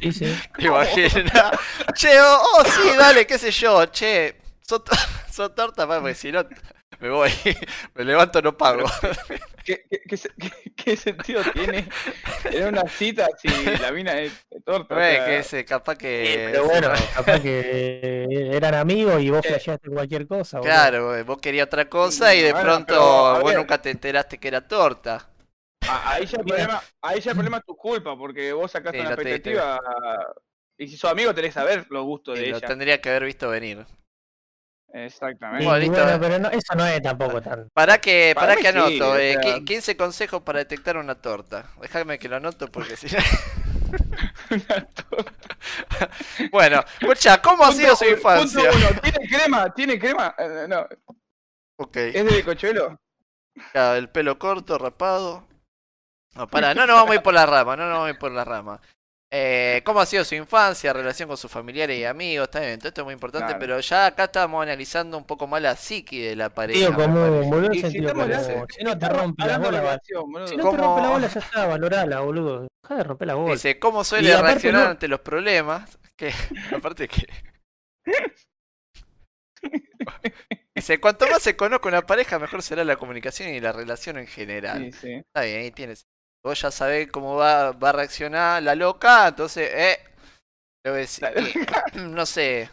Sí, 0.00 0.12
sí. 0.12 0.34
¿Te 0.56 0.64
imaginas? 0.64 1.50
Che, 1.94 2.18
oh, 2.22 2.42
oh, 2.58 2.64
sí, 2.64 2.88
dale, 2.96 3.26
qué 3.26 3.36
sé 3.38 3.50
yo. 3.50 3.84
Che, 3.86 4.40
¿sos, 4.62 4.80
sos 5.30 5.54
torta? 5.54 5.86
Porque 5.86 6.14
si 6.14 6.32
no, 6.32 6.42
me 7.00 7.08
voy. 7.10 7.30
Me 7.94 8.04
levanto, 8.04 8.42
no 8.42 8.56
pago. 8.56 8.84
¿Qué, 9.64 9.84
qué, 9.90 10.00
qué 10.08 10.16
se- 10.16 10.30
qué- 10.38 10.72
qué 10.74 10.96
sentido 10.96 11.42
tiene 11.52 11.88
en 12.44 12.68
una 12.68 12.88
cita 12.88 13.28
si 13.38 13.48
la 13.78 13.92
mina 13.92 14.18
es 14.20 14.32
torta? 14.64 14.98
o 14.98 14.98
Ve 14.98 15.04
sea, 15.04 15.24
que 15.26 15.38
ese, 15.38 15.64
capaz 15.64 15.96
que. 15.96 16.48
Pero 16.52 16.64
bueno, 16.64 16.88
capaz 17.14 17.40
que 17.40 18.26
eran 18.56 18.74
amigos 18.74 19.20
y 19.22 19.30
vos 19.30 19.44
Eh, 19.44 19.48
flasheaste 19.48 19.88
cualquier 19.90 20.26
cosa. 20.26 20.60
Claro, 20.60 21.16
eh, 21.16 21.22
vos 21.22 21.38
querías 21.38 21.66
otra 21.66 21.88
cosa 21.88 22.34
y 22.34 22.42
de 22.42 22.52
Bueno, 22.52 22.64
pronto 22.64 22.86
pero, 22.86 23.40
vos 23.40 23.54
nunca 23.54 23.80
te 23.80 23.90
enteraste 23.90 24.38
que 24.38 24.48
era 24.48 24.66
torta. 24.66 25.28
a- 25.86 26.12
ahí, 26.12 26.26
ya 26.26 26.38
el 26.38 26.44
problema, 26.44 26.82
ahí 27.02 27.20
ya 27.20 27.30
el 27.32 27.36
problema 27.36 27.58
es 27.58 27.64
tu 27.64 27.76
culpa, 27.76 28.16
porque 28.16 28.52
vos 28.52 28.70
sacaste 28.70 28.98
Sí, 28.98 29.00
una 29.00 29.10
lo 29.10 29.16
te- 29.18 29.38
te- 29.40 29.62
expectativa. 29.62 29.80
Y 30.78 30.88
si 30.88 30.96
sos 30.96 31.10
amigo, 31.10 31.34
tenés 31.34 31.50
que 31.50 31.60
saber 31.60 31.86
los 31.90 32.04
gustos 32.04 32.38
Y 32.38 32.40
de 32.40 32.48
lo 32.48 32.56
ella. 32.56 32.60
tendría 32.60 33.00
que 33.00 33.08
haber 33.08 33.24
visto 33.24 33.48
venir. 33.48 33.86
Exactamente. 34.92 35.64
Bueno, 35.64 35.78
listo. 35.86 36.02
bueno, 36.02 36.18
pero 36.20 36.38
no, 36.40 36.48
eso 36.50 36.74
no 36.74 36.84
es 36.86 37.00
tampoco 37.02 37.40
tan. 37.40 37.68
Para 37.72 37.98
que, 37.98 38.32
Para 38.34 38.48
para 38.48 38.56
que 38.60 38.62
sí, 38.72 38.76
anoto, 38.78 39.10
o 39.12 39.16
eh, 39.16 39.38
sea- 39.40 39.56
qui- 39.58 39.64
15 39.64 39.96
consejos 39.96 40.42
para 40.42 40.58
detectar 40.58 40.96
una 40.96 41.14
torta. 41.14 41.70
Déjame 41.80 42.18
que 42.18 42.28
lo 42.28 42.36
anoto 42.36 42.68
porque 42.70 42.96
si 42.96 43.06
no. 43.14 43.22
Una 44.50 44.86
torta. 45.08 46.10
Bueno, 46.50 46.84
escucha, 47.00 47.40
¿cómo 47.40 47.64
ha 47.64 47.72
sido 47.72 47.94
su 47.94 48.04
infancia? 48.04 48.70
punto 48.70 48.76
uno, 48.76 49.00
¿Tiene 49.00 49.28
crema? 49.28 49.74
¿Tiene 49.74 49.98
crema? 49.98 50.34
Eh, 50.38 50.66
no, 50.68 50.86
Ok, 51.78 51.96
¿es 51.96 52.24
de 52.24 52.44
cochuelo? 52.44 52.98
ya, 53.74 53.96
el 53.96 54.08
pelo 54.10 54.38
corto, 54.38 54.76
rapado. 54.78 55.46
No, 56.34 56.48
pará, 56.48 56.74
no 56.74 56.86
nos 56.86 56.96
vamos 56.96 57.10
a 57.12 57.14
ir 57.16 57.22
por 57.22 57.34
la 57.34 57.46
rama, 57.46 57.76
no 57.76 57.84
nos 57.84 57.92
vamos 57.94 58.06
a 58.08 58.10
ir 58.10 58.18
por 58.18 58.30
la 58.32 58.44
rama. 58.44 58.80
Eh, 59.32 59.80
¿Cómo 59.84 60.00
ha 60.00 60.06
sido 60.06 60.24
su 60.24 60.34
infancia, 60.34 60.92
relación 60.92 61.28
con 61.28 61.36
sus 61.36 61.48
familiares 61.50 61.96
y 61.96 62.04
amigos? 62.04 62.46
Está 62.48 62.58
bien, 62.60 62.78
todo 62.80 62.88
esto 62.88 63.02
es 63.02 63.04
muy 63.04 63.14
importante, 63.14 63.46
Claro. 63.46 63.60
pero 63.60 63.78
ya 63.78 64.06
acá 64.06 64.24
estamos 64.24 64.60
analizando 64.60 65.16
un 65.16 65.24
poco 65.24 65.46
más 65.46 65.62
la 65.62 65.76
psiqui 65.76 66.20
de 66.20 66.34
la 66.34 66.50
pareja. 66.50 66.90
Parece. 66.90 67.02
común, 67.12 67.48
boludo, 67.48 67.72
si 67.72 67.80
sentido 67.80 68.12
común. 68.12 68.32
Si 68.76 68.82
no 68.82 68.98
te 68.98 69.08
rompe 69.08 69.46
la 69.46 69.58
bola, 69.58 69.70
va- 69.80 69.90
relación, 69.90 70.32
boludo. 70.32 70.48
si 70.48 70.56
no 70.56 70.62
te 70.64 70.68
¿Cómo? 70.70 70.82
rompe 70.82 71.02
la 71.02 71.08
bola, 71.10 71.28
ya 71.28 71.38
está, 71.40 71.66
valorala, 71.66 72.20
boludo. 72.20 72.66
Deja 72.82 72.96
de 72.96 73.04
romper 73.04 73.28
la 73.28 73.34
bola. 73.34 73.52
Dice, 73.52 73.78
¿cómo 73.78 74.02
suele 74.02 74.36
reaccionar 74.36 74.84
no- 74.84 74.90
ante 74.90 75.06
los 75.06 75.20
problemas? 75.20 75.96
Que, 76.16 76.32
aparte 76.82 77.06
que. 77.06 77.26
Dice, 80.74 80.98
cuanto 81.00 81.26
más 81.28 81.42
se 81.42 81.54
conozca 81.56 81.88
una 81.88 82.02
pareja, 82.02 82.38
mejor 82.40 82.62
será 82.62 82.82
la 82.84 82.96
comunicación 82.96 83.50
y 83.50 83.60
la 83.60 83.70
relación 83.72 84.18
en 84.18 84.26
general. 84.26 84.92
Sí, 84.92 84.92
sí. 84.92 85.12
Está 85.14 85.42
bien, 85.42 85.60
ahí 85.60 85.70
tienes. 85.70 86.06
Vos 86.42 86.60
ya 86.60 86.70
sabés 86.70 87.10
cómo 87.10 87.36
va, 87.36 87.72
va 87.72 87.90
a 87.90 87.92
reaccionar 87.92 88.62
la 88.62 88.74
loca, 88.74 89.28
entonces, 89.28 89.70
eh. 89.72 89.98
le 90.84 90.90
voy 90.90 90.98
a 90.98 91.00
decir, 91.00 91.24
eh, 91.24 91.66
no 92.00 92.24
sé. 92.24 92.70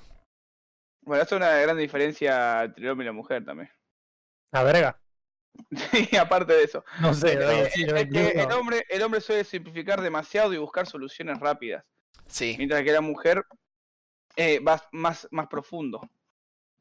Bueno, 1.01 1.23
eso 1.23 1.36
es 1.36 1.41
una 1.41 1.58
gran 1.58 1.77
diferencia 1.77 2.63
entre 2.63 2.84
el 2.84 2.91
hombre 2.91 3.06
y 3.06 3.08
la 3.08 3.13
mujer 3.13 3.43
también. 3.43 3.69
La 4.51 4.63
verga. 4.63 4.99
Y 6.12 6.15
aparte 6.15 6.53
de 6.53 6.63
eso. 6.63 6.84
No 7.01 7.13
sé, 7.13 7.36
no, 7.36 7.49
eh, 7.49 7.69
sí, 7.73 7.84
es 7.84 7.88
no, 7.88 7.95
que 7.95 8.34
no. 8.36 8.43
el 8.43 8.51
hombre, 8.51 8.86
el 8.89 9.01
hombre 9.01 9.21
suele 9.21 9.43
simplificar 9.43 10.01
demasiado 10.01 10.53
y 10.53 10.58
buscar 10.58 10.86
soluciones 10.88 11.39
rápidas. 11.39 11.84
Sí, 12.27 12.56
Mientras 12.58 12.84
que 12.84 12.91
la 12.91 13.01
mujer 13.01 13.45
eh, 14.36 14.60
va 14.60 14.82
más, 14.91 15.27
más 15.32 15.47
profundo. 15.47 16.01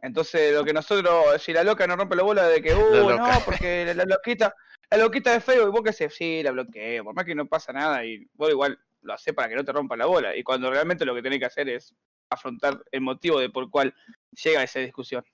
Entonces, 0.00 0.52
lo 0.52 0.64
que 0.64 0.72
nosotros, 0.72 1.40
si 1.42 1.52
la 1.52 1.64
loca 1.64 1.86
nos 1.86 1.96
rompe 1.96 2.16
la 2.16 2.22
bola 2.22 2.46
de 2.46 2.62
que, 2.62 2.74
uh, 2.74 3.10
no, 3.16 3.28
porque 3.44 3.86
la, 3.86 3.94
la 3.94 4.04
loquita, 4.04 4.54
la 4.90 4.98
loquita 4.98 5.32
de 5.32 5.40
Facebook, 5.40 5.70
vos 5.72 5.82
qué 5.82 5.92
sé, 5.92 6.10
sí, 6.10 6.42
la 6.42 6.50
bloqueo, 6.52 7.04
por 7.04 7.14
más 7.14 7.24
que 7.24 7.34
no 7.34 7.46
pasa 7.46 7.72
nada, 7.72 8.04
y 8.04 8.26
vos 8.34 8.50
igual 8.50 8.78
lo 9.02 9.12
haces 9.12 9.34
para 9.34 9.48
que 9.48 9.54
no 9.56 9.64
te 9.64 9.72
rompa 9.72 9.96
la 9.96 10.06
bola. 10.06 10.36
Y 10.36 10.42
cuando 10.42 10.70
realmente 10.70 11.04
lo 11.04 11.14
que 11.14 11.22
tenés 11.22 11.38
que 11.38 11.44
hacer 11.46 11.68
es 11.68 11.94
afrontar 12.30 12.82
el 12.90 13.00
motivo 13.00 13.38
de 13.40 13.50
por 13.50 13.70
cual 13.70 13.94
llega 14.42 14.62
esa 14.62 14.80
discusión. 14.80 15.24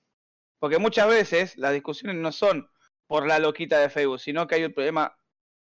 Porque 0.59 0.77
muchas 0.77 1.07
veces 1.07 1.57
las 1.57 1.73
discusiones 1.73 2.15
no 2.17 2.31
son 2.31 2.67
por 3.07 3.27
la 3.27 3.39
loquita 3.39 3.79
de 3.79 3.89
Facebook, 3.89 4.19
sino 4.19 4.47
que 4.47 4.55
hay 4.55 4.63
un 4.65 4.73
problema. 4.73 5.15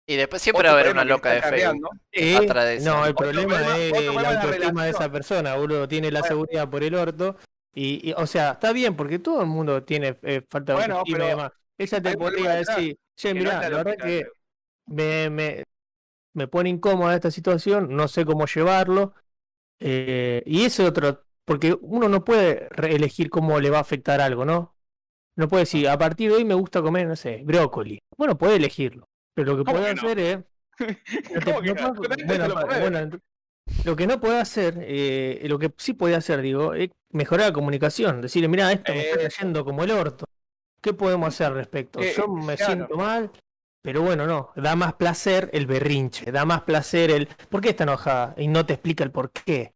y 0.06 0.16
después 0.16 0.42
siempre 0.42 0.64
va 0.68 0.70
a 0.70 0.80
haber 0.80 0.92
una 0.92 1.02
que 1.02 1.08
loca 1.08 1.30
de 1.30 1.42
Facebook. 1.42 1.88
Atrás 2.42 2.64
de 2.66 2.80
no, 2.80 3.06
el 3.06 3.14
problema 3.14 3.58
problema- 3.58 3.78
es 3.78 3.92
otro 3.92 4.00
la 4.00 4.12
problema 4.12 4.32
la 4.32 4.40
autoestima 4.42 4.84
de 4.84 4.90
esa 4.90 5.12
persona, 5.12 5.54
boludo. 5.56 5.86
Tiene 5.86 6.10
la 6.10 6.20
Bueno. 6.20 6.34
seguridad 6.34 6.68
por 6.68 6.82
el 6.82 6.94
orto. 6.96 7.36
Y, 7.72 8.10
y, 8.10 8.12
o 8.16 8.26
sea, 8.26 8.52
está 8.52 8.72
bien, 8.72 8.96
porque 8.96 9.20
todo 9.20 9.42
el 9.42 9.46
mundo 9.46 9.84
tiene 9.84 10.16
eh, 10.22 10.42
falta 10.48 10.72
de 10.72 10.78
Bueno, 10.78 10.94
autoestima 10.98 11.18
y 11.18 11.20
pero 11.28 11.36
demás. 11.36 11.52
Ella 11.78 12.02
te 12.02 12.16
podría 12.18 12.50
decir, 12.54 12.98
che, 13.20 13.34
no 13.34 13.50
mirá, 13.50 13.52
es 13.52 13.58
la 13.60 13.68
la 13.70 13.78
verdad 13.78 13.98
que 13.98 14.32
me, 14.86 15.30
me, 15.30 15.64
me 16.34 16.48
pone 16.48 16.70
incómoda 16.70 17.14
esta 17.16 17.30
situación, 17.30 17.96
no 17.96 18.08
sé 18.08 18.24
cómo 18.26 18.46
llevarlo. 18.46 19.14
eh, 19.80 20.42
y 20.46 20.64
ese 20.64 20.84
otro, 20.86 21.24
porque 21.44 21.76
uno 21.82 22.08
no 22.08 22.24
puede 22.24 22.68
elegir 22.94 23.30
cómo 23.30 23.60
le 23.60 23.70
va 23.70 23.78
a 23.78 23.80
afectar 23.82 24.20
algo, 24.22 24.44
¿no? 24.44 24.76
No 25.36 25.48
puede 25.48 25.62
decir, 25.64 25.88
a 25.88 25.98
partir 25.98 26.30
de 26.30 26.36
hoy 26.38 26.44
me 26.44 26.54
gusta 26.54 26.82
comer, 26.82 27.06
no 27.08 27.16
sé, 27.16 27.42
brócoli. 27.44 28.00
Bueno, 28.18 28.38
puede 28.38 28.56
elegirlo. 28.56 29.08
Pero 29.34 29.52
lo 29.54 29.58
que 29.58 29.64
¿Cómo 29.64 29.78
puede 29.80 29.92
no? 29.94 30.02
hacer 30.06 30.18
es 30.20 30.38
no 31.34 31.42
te- 31.42 31.52
¿Cómo 31.54 31.62
que 31.62 31.74
no 31.74 31.94
no? 33.10 33.20
lo 33.84 33.96
que 33.96 34.06
no 34.06 34.20
puede 34.20 34.38
hacer, 34.40 34.78
eh, 34.82 35.40
lo 35.48 35.58
que 35.58 35.72
sí 35.78 35.94
puede 35.94 36.14
hacer, 36.16 36.40
digo, 36.42 36.74
es 36.74 36.90
mejorar 37.10 37.48
la 37.48 37.52
comunicación. 37.54 38.20
Decirle, 38.20 38.48
mira, 38.48 38.70
esto 38.72 38.94
me 38.94 39.02
está 39.02 39.16
Eso. 39.16 39.28
cayendo 39.30 39.64
como 39.64 39.82
el 39.84 39.90
orto. 39.92 40.26
¿Qué 40.80 40.92
podemos 40.94 41.28
hacer 41.28 41.48
al 41.48 41.54
respecto? 41.54 42.00
Que- 42.00 42.14
Yo 42.14 42.28
me 42.28 42.56
claro. 42.56 42.72
siento 42.74 42.96
mal, 42.96 43.30
pero 43.82 44.02
bueno, 44.02 44.26
no. 44.26 44.52
Da 44.56 44.76
más 44.76 44.94
placer 44.94 45.50
el 45.52 45.66
berrinche, 45.66 46.32
da 46.32 46.44
más 46.44 46.62
placer 46.62 47.10
el. 47.10 47.26
¿Por 47.48 47.60
qué 47.60 47.70
está 47.70 47.84
enojada? 47.84 48.34
Y 48.38 48.48
no 48.48 48.64
te 48.66 48.74
explica 48.74 49.04
el 49.04 49.10
por 49.10 49.30
qué. 49.30 49.74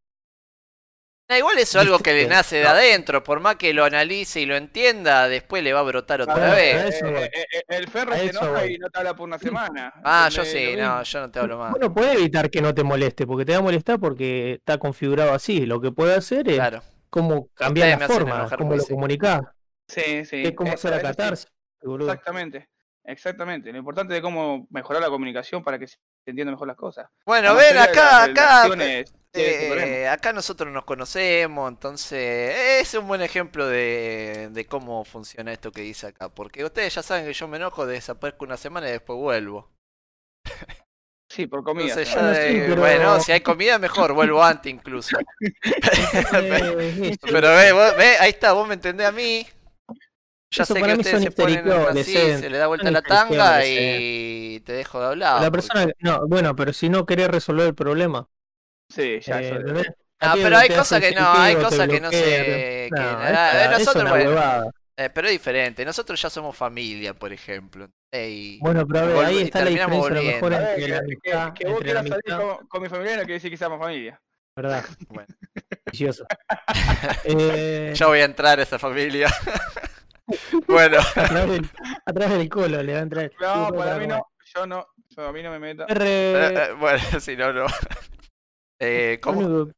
Ah, 1.26 1.38
igual 1.38 1.56
eso 1.58 1.78
es 1.80 1.86
algo 1.86 1.98
que 2.00 2.12
le 2.12 2.26
nace 2.26 2.56
de 2.56 2.66
adentro, 2.66 3.24
por 3.24 3.40
más 3.40 3.56
que 3.56 3.72
lo 3.72 3.82
analice 3.84 4.42
y 4.42 4.46
lo 4.46 4.56
entienda, 4.56 5.26
después 5.26 5.62
le 5.64 5.72
va 5.72 5.80
a 5.80 5.82
brotar 5.82 6.20
otra 6.20 6.52
vez. 6.54 6.94
eso. 6.94 7.06
Eh, 7.06 7.30
eh, 7.32 7.46
eh, 7.50 7.62
el 7.68 7.88
Ferro 7.88 8.12
se 8.14 8.26
enoja 8.28 8.50
voy. 8.60 8.74
y 8.74 8.78
no 8.78 8.90
te 8.90 8.98
habla 8.98 9.16
por 9.16 9.26
una 9.26 9.38
semana. 9.38 9.92
Ah, 10.04 10.28
yo 10.30 10.44
sí, 10.44 10.76
no, 10.76 11.02
yo 11.02 11.20
no 11.20 11.30
te 11.30 11.38
hablo 11.38 11.58
más. 11.58 11.70
Bueno, 11.70 11.94
puede 11.94 12.12
evitar 12.12 12.50
que 12.50 12.60
no 12.60 12.74
te 12.74 12.84
moleste, 12.84 13.26
porque 13.26 13.46
te 13.46 13.52
va 13.52 13.58
a 13.58 13.62
molestar 13.62 13.98
porque 13.98 14.52
está 14.54 14.76
configurado 14.76 15.32
así. 15.32 15.64
Lo 15.64 15.80
que 15.80 15.90
puede 15.92 16.14
hacer 16.14 16.46
es 16.46 16.56
Claro. 16.56 16.82
cómo 17.08 17.48
cambiar 17.54 17.88
Ustedes 17.88 18.00
la 18.00 18.14
forma, 18.14 18.50
cómo 18.58 18.76
lo 18.76 18.84
comunicás, 18.84 19.40
Sí, 19.88 20.24
sí. 20.24 20.42
es 20.44 20.52
cómo 20.54 20.68
eso- 20.72 20.88
hacer 20.88 20.90
la 20.92 21.02
catarsis. 21.02 21.46
boludo. 21.82 22.10
Exactamente, 22.10 22.68
exactamente. 23.04 23.70
Lo 23.72 23.78
importante 23.78 24.16
es 24.16 24.22
cómo 24.22 24.66
mejorar 24.70 25.02
la 25.02 25.08
comunicación 25.08 25.62
para 25.62 25.78
que 25.78 25.86
se 25.86 25.96
entiendan 26.26 26.54
mejor 26.54 26.68
las 26.68 26.76
cosas. 26.76 27.08
Bueno, 27.26 27.48
La 27.54 27.60
ven 27.60 27.78
acá, 27.78 28.28
las 28.28 28.28
acá. 28.30 29.04
eh, 29.34 30.08
acá 30.08 30.32
nosotros 30.32 30.72
nos 30.72 30.84
conocemos, 30.84 31.68
entonces 31.70 32.54
es 32.80 32.94
un 32.94 33.06
buen 33.08 33.20
ejemplo 33.20 33.66
de, 33.66 34.48
de 34.52 34.66
cómo 34.66 35.04
funciona 35.04 35.52
esto 35.52 35.70
que 35.72 35.82
dice 35.82 36.06
acá. 36.08 36.28
Porque 36.30 36.64
ustedes 36.64 36.94
ya 36.94 37.02
saben 37.02 37.26
que 37.26 37.32
yo 37.34 37.46
me 37.48 37.56
enojo, 37.58 37.84
desaparezco 37.86 38.44
una 38.46 38.56
semana 38.56 38.88
y 38.88 38.92
después 38.92 39.18
vuelvo. 39.18 39.70
Sí, 41.28 41.46
por 41.48 41.64
comida. 41.64 41.88
Entonces 41.88 42.08
se 42.08 42.14
ya 42.14 42.20
llama. 42.20 42.30
Bueno, 42.32 42.48
sí, 42.48 42.58
de- 42.60 42.68
pero- 42.68 42.80
bueno, 42.80 43.20
si 43.20 43.32
hay 43.32 43.40
comida 43.40 43.78
mejor, 43.78 44.12
vuelvo 44.12 44.42
antes 44.44 44.72
incluso. 44.72 45.16
Eh. 46.34 47.16
Pero 47.22 47.48
ve, 47.48 47.72
vos- 47.72 47.96
ve, 47.96 48.16
ahí 48.20 48.30
está, 48.30 48.52
vos 48.52 48.66
me 48.68 48.74
entendés 48.74 49.06
a 49.06 49.12
mí. 49.12 49.46
Ya 50.54 50.62
Eso 50.62 50.74
sé 50.74 50.80
para 50.80 50.92
que 50.92 50.98
mí 50.98 51.04
se 51.04 51.30
ponen 51.32 51.68
así, 51.68 52.12
se 52.12 52.48
le 52.50 52.58
da 52.58 52.66
vuelta 52.68 52.90
la 52.90 53.02
tanga 53.02 53.66
y 53.66 54.60
te 54.60 54.72
dejo 54.72 55.00
de 55.00 55.06
hablar. 55.06 55.40
La 55.42 55.50
porque- 55.50 55.66
persona, 55.66 55.92
no, 56.00 56.26
bueno, 56.28 56.54
pero 56.54 56.72
si 56.72 56.88
no 56.88 57.04
querés 57.06 57.28
resolver 57.28 57.66
el 57.66 57.74
problema. 57.74 58.28
Sí, 58.88 59.18
ya, 59.20 59.40
eh, 59.40 59.48
¿entendés? 59.48 59.86
Ah, 60.20 60.34
pero 60.40 60.56
hay 60.56 60.68
cosas 60.68 61.00
que 61.00 61.12
no, 61.12 61.32
hay 61.32 61.56
cosas 61.56 61.88
que 61.88 62.00
no 62.00 62.10
sé. 62.10 62.18
que- 62.18 62.90
no, 62.92 63.26
eh, 63.28 63.68
nosotros, 63.72 64.08
bueno, 64.10 64.70
eh, 64.96 65.10
pero 65.12 65.26
es 65.26 65.32
diferente. 65.32 65.84
Nosotros 65.84 66.22
ya 66.22 66.30
somos 66.30 66.56
familia, 66.56 67.14
por 67.14 67.32
ejemplo. 67.32 67.88
Bueno, 68.60 68.86
pero 68.86 69.00
a 69.00 69.06
ver, 69.06 69.24
ahí 69.24 69.38
está 69.42 69.58
la 69.58 69.64
terminamos 69.64 70.04
diferencia 70.08 70.20
a 70.20 70.22
lo 70.22 70.22
mejor 70.22 70.52
volviendo. 70.52 70.56
A 70.56 70.60
ver, 70.60 70.78
entre 70.78 70.88
la 70.88 71.00
que, 71.00 71.32
amistad, 71.32 71.52
que- 71.54 71.64
que 71.64 71.70
vos 71.70 71.80
quieras 71.80 72.06
salir 72.06 72.36
con, 72.36 72.66
con 72.68 72.82
mi 72.82 72.88
familia 72.88 73.12
no 73.16 73.18
quiere 73.22 73.34
decir 73.34 73.50
que 73.50 73.56
seamos 73.56 73.80
familia. 73.80 74.20
¿verdad? 74.56 74.84
Bueno. 75.08 75.34
Eh, 77.24 77.92
Ya 77.96 78.06
voy 78.06 78.20
a 78.20 78.24
entrar 78.24 78.58
a 78.58 78.62
esa 78.62 78.78
familia. 78.78 79.28
bueno, 80.66 80.98
a, 81.00 81.28
través 81.28 81.48
del, 81.50 81.70
a 82.06 82.12
través 82.12 82.38
del 82.38 82.48
colo 82.48 82.82
le 82.82 82.92
va 82.92 82.98
a 83.00 83.02
entrar. 83.02 83.30
No, 83.40 83.68
para 83.74 83.96
mí 83.98 84.06
no. 84.06 84.26
Yo 84.54 84.66
no. 84.66 84.86
Yo, 85.16 85.26
a 85.28 85.32
mí 85.32 85.42
no 85.42 85.50
me 85.50 85.58
meta. 85.58 85.86
eh, 85.88 86.54
eh, 86.70 86.72
bueno, 86.78 86.98
si 87.20 87.36
no, 87.36 87.52
no. 87.52 87.66
Eh, 88.78 89.18
¿Cómo? 89.22 89.40
único 89.40 89.72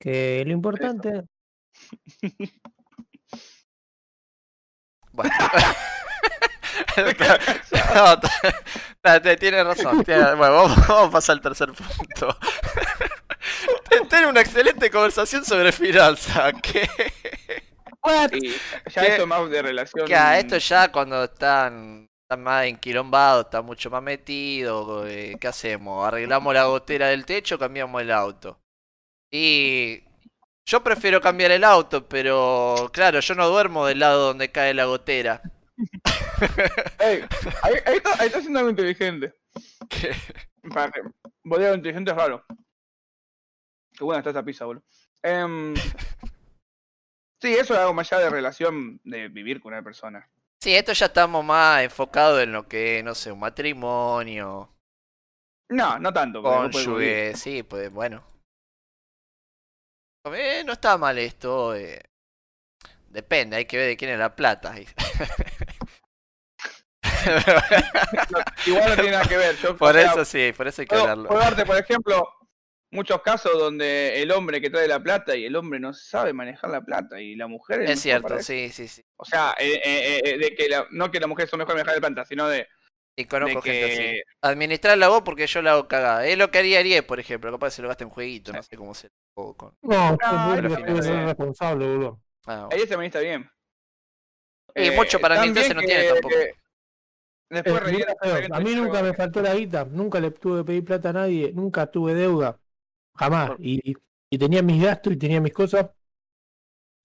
que 0.00 0.44
lo 0.46 0.52
importante 0.52 1.24
Bueno. 5.12 5.34
no, 7.94 8.20
t- 8.20 9.20
t- 9.20 9.36
tiene 9.36 9.64
razón. 9.64 10.04
tiene- 10.04 10.34
Bueno, 10.34 10.54
vamos, 10.54 10.86
vamos 10.86 11.08
a 11.08 11.10
pasar 11.10 11.34
al 11.34 11.40
tercer 11.42 11.72
punto. 11.72 12.38
Tiene 14.08 14.26
una 14.28 14.40
excelente 14.40 14.90
conversación 14.90 15.44
sobre 15.44 15.72
finanzas. 15.72 16.52
Y 18.32 18.48
ya 18.90 19.02
¿Qué? 19.02 19.06
esto 19.08 19.22
es 19.22 19.26
más 19.26 19.50
de 19.50 19.62
relación. 19.62 20.06
que 20.06 20.14
a 20.14 20.38
esto 20.38 20.56
ya 20.58 20.90
cuando 20.92 21.24
están, 21.24 22.08
están 22.22 22.42
más 22.42 22.64
enquilombados, 22.66 23.46
está 23.46 23.60
mucho 23.62 23.90
más 23.90 24.02
metido. 24.02 25.06
eh, 25.06 25.36
¿Qué 25.40 25.48
hacemos? 25.48 26.06
¿Arreglamos 26.06 26.54
la 26.54 26.64
gotera 26.64 27.08
del 27.08 27.24
techo 27.26 27.56
o 27.56 27.58
cambiamos 27.58 28.00
el 28.00 28.10
auto? 28.10 28.60
Y 29.30 30.02
yo 30.64 30.82
prefiero 30.82 31.20
cambiar 31.20 31.50
el 31.50 31.64
auto, 31.64 32.08
pero 32.08 32.88
claro, 32.92 33.20
yo 33.20 33.34
no 33.34 33.48
duermo 33.48 33.84
del 33.86 33.98
lado 33.98 34.28
donde 34.28 34.50
cae 34.52 34.72
la 34.74 34.84
gotera. 34.86 35.42
Ey, 37.00 37.24
ahí, 37.62 37.74
ahí 37.86 37.96
está, 37.96 38.12
ahí 38.20 38.26
está 38.26 38.40
siendo 38.40 38.58
algo 38.60 38.70
inteligente. 38.70 39.34
Que- 39.88 40.14
Para 40.72 40.90
que. 40.92 41.00
Bodega 41.44 41.74
inteligente 41.74 42.10
es 42.10 42.16
raro. 42.16 42.44
Qué 43.96 44.04
buena 44.04 44.18
está 44.20 44.30
esta 44.30 44.44
pizza, 44.44 44.64
boludo. 44.64 44.84
Em, 45.22 45.74
sí, 47.40 47.54
eso 47.54 47.74
es 47.74 47.80
algo 47.80 47.94
más 47.94 48.12
allá 48.12 48.24
de 48.24 48.30
relación 48.30 49.00
de 49.04 49.28
vivir 49.28 49.60
con 49.60 49.72
una 49.72 49.82
persona. 49.82 50.28
Sí, 50.60 50.74
esto 50.74 50.92
ya 50.92 51.06
estamos 51.06 51.44
más 51.44 51.82
enfocados 51.82 52.42
en 52.42 52.52
lo 52.52 52.66
que, 52.66 53.02
no 53.04 53.14
sé, 53.14 53.30
un 53.30 53.38
matrimonio, 53.40 54.74
No, 55.70 55.98
no 55.98 56.12
tanto. 56.12 56.42
cónyuge, 56.42 57.34
sí, 57.36 57.62
pues 57.62 57.90
bueno. 57.92 58.24
Eh, 60.24 60.62
no 60.66 60.72
está 60.72 60.98
mal 60.98 61.16
esto, 61.18 61.74
eh, 61.74 62.02
depende, 63.08 63.56
hay 63.56 63.64
que 63.66 63.76
ver 63.78 63.86
de 63.88 63.96
quién 63.96 64.10
es 64.10 64.18
la 64.18 64.34
plata. 64.34 64.74
Igual 68.66 68.88
no 68.90 68.94
tiene 68.94 69.10
nada 69.12 69.24
que 69.28 69.36
ver. 69.36 69.56
Yo, 69.56 69.76
por 69.76 69.90
o 69.90 69.92
sea, 70.00 70.12
eso 70.12 70.24
sí, 70.24 70.52
por 70.56 70.66
eso 70.68 70.82
hay 70.82 70.88
que 70.88 70.94
hablarlo. 70.96 71.28
darte, 71.34 71.64
por 71.64 71.76
ejemplo, 71.76 72.28
muchos 72.90 73.20
casos 73.22 73.52
donde 73.58 74.20
el 74.22 74.30
hombre 74.32 74.60
que 74.60 74.70
trae 74.70 74.88
la 74.88 75.00
plata 75.02 75.36
y 75.36 75.44
el 75.44 75.54
hombre 75.56 75.78
no 75.80 75.92
sabe 75.92 76.32
manejar 76.32 76.70
la 76.70 76.80
plata 76.80 77.20
y 77.20 77.34
la 77.36 77.46
mujer 77.46 77.82
Es 77.82 77.88
mejor 77.88 77.98
cierto, 78.02 78.38
sí, 78.42 78.70
sí, 78.70 78.88
sí. 78.88 79.02
O 79.16 79.24
sea, 79.24 79.54
eh, 79.58 79.80
eh, 79.84 80.20
eh, 80.24 80.38
de 80.38 80.54
que 80.54 80.68
la- 80.68 80.86
no 80.90 81.10
que 81.10 81.20
las 81.20 81.28
mujeres 81.28 81.50
son 81.50 81.58
mejor 81.58 81.74
manejar 81.74 81.94
la 82.00 82.08
plata, 82.08 82.24
sino 82.24 82.48
de, 82.48 82.66
Y 83.16 83.24
conozco 83.26 83.60
de 83.62 83.70
gente 83.70 83.84
así. 83.92 83.96
que 83.98 84.22
Administrarla 84.42 85.08
vos 85.08 85.22
porque 85.24 85.46
yo 85.46 85.60
la 85.62 85.72
hago 85.72 85.88
cagada. 85.88 86.26
Es 86.26 86.38
lo 86.38 86.50
que 86.50 86.58
haría 86.58 86.78
Ariel, 86.78 87.04
por 87.04 87.18
ejemplo. 87.20 87.50
Capaz 87.50 87.70
se 87.72 87.82
lo 87.82 87.88
gasta 87.88 88.04
en 88.04 88.10
jueguito, 88.10 88.52
no 88.52 88.62
sé 88.62 88.76
cómo 88.76 88.94
se 88.94 89.08
lo 89.36 89.54
con... 89.54 89.74
No, 89.82 90.16
No, 90.16 90.54
es 90.54 91.06
responsable, 91.06 91.86
boludo. 91.88 92.20
Ah, 92.46 92.66
bueno. 92.66 92.68
ella 92.72 92.86
se 92.86 92.94
administra 92.94 93.20
bien. 93.20 93.50
Y 94.74 94.90
mucho 94.92 95.18
para 95.20 95.34
administrarse 95.40 95.74
no 95.74 95.80
tiene 95.80 96.02
que- 96.02 96.08
tampoco. 96.08 96.34
que 96.34 96.52
Después 97.50 97.76
Eh, 97.76 97.80
rellena- 97.80 98.06
nunca- 98.22 98.34
rellena 98.36 98.56
a 98.56 98.60
mí 98.60 98.74
nunca 98.74 99.02
me 99.02 99.14
faltó 99.14 99.40
la 99.42 99.54
guita, 99.54 99.84
nunca 99.90 100.20
le 100.20 100.30
tuve 100.32 100.58
que 100.60 100.64
pedir 100.66 100.84
plata 100.84 101.08
a 101.08 101.12
nadie, 101.14 101.50
nunca 101.54 101.86
tuve 101.90 102.12
deuda, 102.14 102.58
jamás. 103.18 103.52
Y 103.58 103.94
y 104.30 104.38
tenía 104.38 104.62
mis 104.62 104.82
gastos 104.82 105.12
y 105.12 105.16
tenía 105.16 105.40
mis 105.40 105.52
cosas 105.52 105.86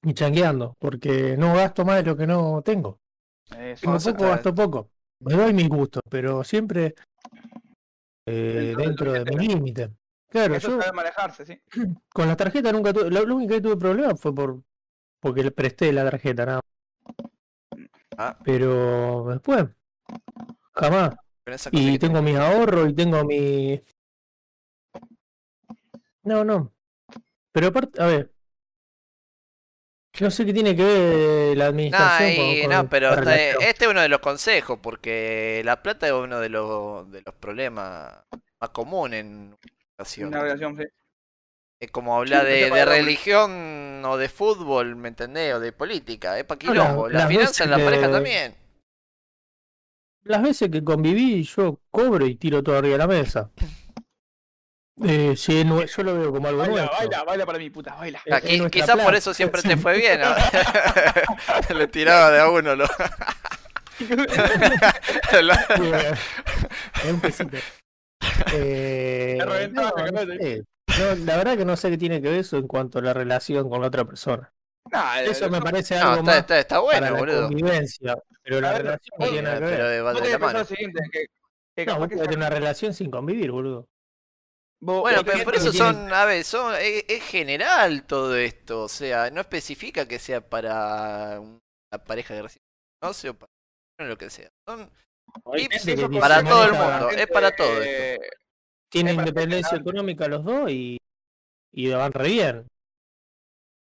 y 0.02 0.14
changueando, 0.14 0.76
porque 0.80 1.38
no 1.38 1.54
gasto 1.54 1.86
más 1.86 1.98
de 1.98 2.04
lo 2.04 2.18
que 2.18 2.28
no 2.28 2.62
tengo. 2.64 3.00
Tengo 3.80 3.98
poco, 4.00 4.24
gasto 4.24 4.54
poco. 4.54 4.92
Me 5.20 5.34
doy 5.34 5.54
mis 5.54 5.70
gustos, 5.70 6.02
pero 6.10 6.44
siempre 6.44 6.96
eh, 8.26 8.74
Dentro 8.78 9.14
de 9.14 9.24
de 9.24 9.38
mi 9.38 9.48
límite. 9.48 9.92
Claro, 10.30 10.56
eso 10.56 10.72
yo 10.72 10.82
sabe 10.82 10.94
manejarse, 10.94 11.46
sí. 11.46 11.62
con 12.14 12.28
las 12.28 12.36
tarjetas 12.36 12.74
nunca 12.74 12.92
tuve, 12.92 13.10
lo, 13.10 13.26
lo 13.26 13.36
único 13.36 13.54
que 13.54 13.62
tuve 13.62 13.78
problema 13.78 14.16
fue 14.16 14.34
por 14.34 14.62
porque 15.22 15.44
le 15.44 15.52
presté 15.52 15.94
la 15.94 16.04
tarjeta, 16.04 16.46
nada. 16.46 16.62
más. 16.62 17.82
Ah. 18.18 18.38
Pero 18.44 19.28
después, 19.30 19.66
jamás. 20.74 21.16
Y 21.72 21.98
tengo 21.98 22.22
mis 22.22 22.38
ahorros 22.38 22.90
y 22.90 22.94
tengo 22.94 23.24
mi. 23.24 23.82
No, 26.24 26.44
no. 26.44 26.74
Pero 27.54 27.68
aparte, 27.68 28.02
a 28.02 28.08
ver. 28.08 28.34
No 30.22 30.30
sé 30.30 30.46
qué 30.46 30.54
tiene 30.54 30.76
que 30.76 30.84
ver 30.84 31.58
la 31.58 31.66
No, 31.66 31.70
administración 31.72 32.30
y- 32.32 32.62
con, 32.62 32.70
no, 32.70 32.78
con 32.78 32.88
pero 32.90 33.14
está- 33.16 33.36
este 33.36 33.86
es 33.86 33.92
uno 33.92 34.02
de 34.02 34.10
los 34.10 34.20
consejos, 34.20 34.78
porque 34.82 35.62
la 35.66 35.82
plata 35.82 36.06
es 36.08 36.14
uno 36.14 36.40
de 36.40 36.50
los, 36.50 37.10
de 37.12 37.22
los 37.26 37.34
problemas 37.36 38.16
más 38.60 38.70
comunes 38.70 39.22
en 39.22 39.58
una 39.58 39.58
relación. 39.98 40.28
Una 40.30 40.42
relación, 40.44 40.78
sí. 40.78 40.84
Es 41.80 41.92
como 41.92 42.16
hablar 42.18 42.46
Sí, 42.46 42.52
de, 42.52 42.86
religión 42.86 44.04
o 44.06 44.18
de 44.18 44.30
fútbol, 44.30 44.96
¿me 44.96 45.10
entendés? 45.10 45.54
O 45.56 45.60
de 45.60 45.72
política, 45.74 46.38
es 46.40 46.46
pa' 46.46 46.56
No, 46.56 46.74
la- 46.74 46.84
quilombo. 46.84 47.10
La 47.10 47.20
las 47.20 47.28
finanza 47.28 47.64
en 47.66 47.72
la 47.72 47.78
pareja 47.78 48.08
que- 48.08 48.14
también. 48.14 48.56
Las 50.26 50.42
veces 50.42 50.70
que 50.70 50.84
conviví, 50.84 51.44
yo 51.44 51.80
cobro 51.92 52.26
y 52.26 52.36
tiro 52.36 52.62
todo 52.64 52.78
arriba 52.78 52.94
de 52.94 52.98
la 52.98 53.08
mesa. 53.08 53.52
Eh, 55.02 55.34
sí, 55.36 55.64
no- 55.66 55.84
yo 55.84 56.04
lo 56.04 56.14
veo 56.18 56.32
como 56.32 56.48
algo 56.48 56.60
Baila, 56.62 56.76
nuestro. 56.84 56.98
baila, 57.00 57.24
baila 57.24 57.46
para 57.48 57.58
mí, 57.58 57.70
puta, 57.72 57.96
baila. 57.96 58.22
Es- 58.26 58.34
Ah, 58.34 58.38
es 58.38 58.44
qui- 58.44 58.58
nuestra 58.60 58.82
quizás 58.82 59.02
por 59.04 59.16
eso 59.16 59.34
siempre 59.34 59.62
te 59.64 59.76
fue 59.78 59.98
bien. 59.98 60.20
¿no? 60.22 60.36
Le 61.76 61.88
tiraba 61.88 62.30
de 62.32 62.40
a 62.40 62.50
uno. 62.50 62.76
Lo... 62.76 62.86
La- 65.42 65.66
Eh, 65.80 66.14
es 67.06 67.12
un 67.12 67.20
pesito. 67.22 67.58
Eh, 68.54 69.38
no, 69.40 69.46
no 70.12 70.20
sé. 70.40 70.64
No, 70.98 71.16
la 71.26 71.38
verdad 71.38 71.58
que 71.58 71.66
no 71.66 71.76
sé 71.76 71.90
qué 71.90 71.98
tiene 71.98 72.22
que 72.22 72.30
ver 72.30 72.40
eso 72.40 72.58
en 72.58 72.68
cuanto 72.68 73.00
a 73.00 73.02
la 73.02 73.14
relación 73.14 73.70
con 73.70 73.82
la 73.82 73.88
otra 73.88 74.06
persona. 74.06 74.52
Nah, 74.92 75.20
Eso 75.22 75.50
me 75.50 75.60
parece 75.62 75.96
No, 75.96 76.02
algo 76.02 76.14
está, 76.20 76.24
más 76.24 76.38
está, 76.38 76.60
está 76.60 76.76
para 76.76 76.82
bueno, 76.82 77.06
la 77.12 77.20
boludo. 77.20 77.48
convivencia, 77.48 78.16
pero 78.42 78.62
la 78.62 78.78
relación 78.78 79.16
no 79.20 79.26
tiene 79.28 79.42
nada 79.42 79.60
que 79.60 79.66
Pero 79.66 79.84
ver. 79.84 79.92
de- 79.94 80.02
Vos 80.02 80.14
de 80.14 80.22
tenés 80.22 80.32
la 80.32 80.38
que 80.38 80.46
mano. 80.46 80.60
lo 80.60 80.66
siguiente, 80.66 81.00
que, 81.12 81.26
que 81.76 81.86
No, 81.86 81.94
capaz 81.94 82.08
que 82.08 82.16
tener 82.18 82.38
una 82.38 82.50
relación 82.50 82.94
sin 82.94 83.12
convivir, 83.12 83.52
boludo. 83.52 83.88
Vos- 84.84 85.02
Bueno, 85.02 85.24
pero 85.26 85.44
por 85.44 85.56
eso 85.56 85.72
son, 85.74 86.12
a 86.14 86.26
ver, 86.26 86.44
son, 86.44 86.76
es, 86.76 87.06
es 87.08 87.24
general 87.24 88.06
todo 88.06 88.36
esto. 88.36 88.84
O 88.84 88.90
sea, 88.90 89.30
no 89.32 89.42
especifica 89.42 90.08
que 90.08 90.20
sea 90.20 90.42
para 90.48 91.40
una 91.40 92.04
pareja 92.06 92.34
que 92.36 92.42
recién 92.42 92.64
conoce 93.02 93.30
o 93.30 93.34
para 93.36 93.52
lo 94.00 94.18
que 94.18 94.30
sea. 94.30 94.50
Son 94.68 94.90
tips 95.56 95.86
para 96.20 96.44
todo 96.44 96.66
el 96.66 96.74
mundo. 96.74 97.10
Es 97.10 97.28
para 97.28 97.56
todo 97.56 97.82
eh, 97.84 98.20
Tienen 98.90 99.14
Es 99.16 99.20
independencia 99.20 99.78
económica 99.78 100.28
los 100.28 100.44
dos 100.44 100.70
y, 100.72 100.98
y 101.74 101.90
van 101.90 102.12
re 102.14 102.28
bien. 102.28 102.68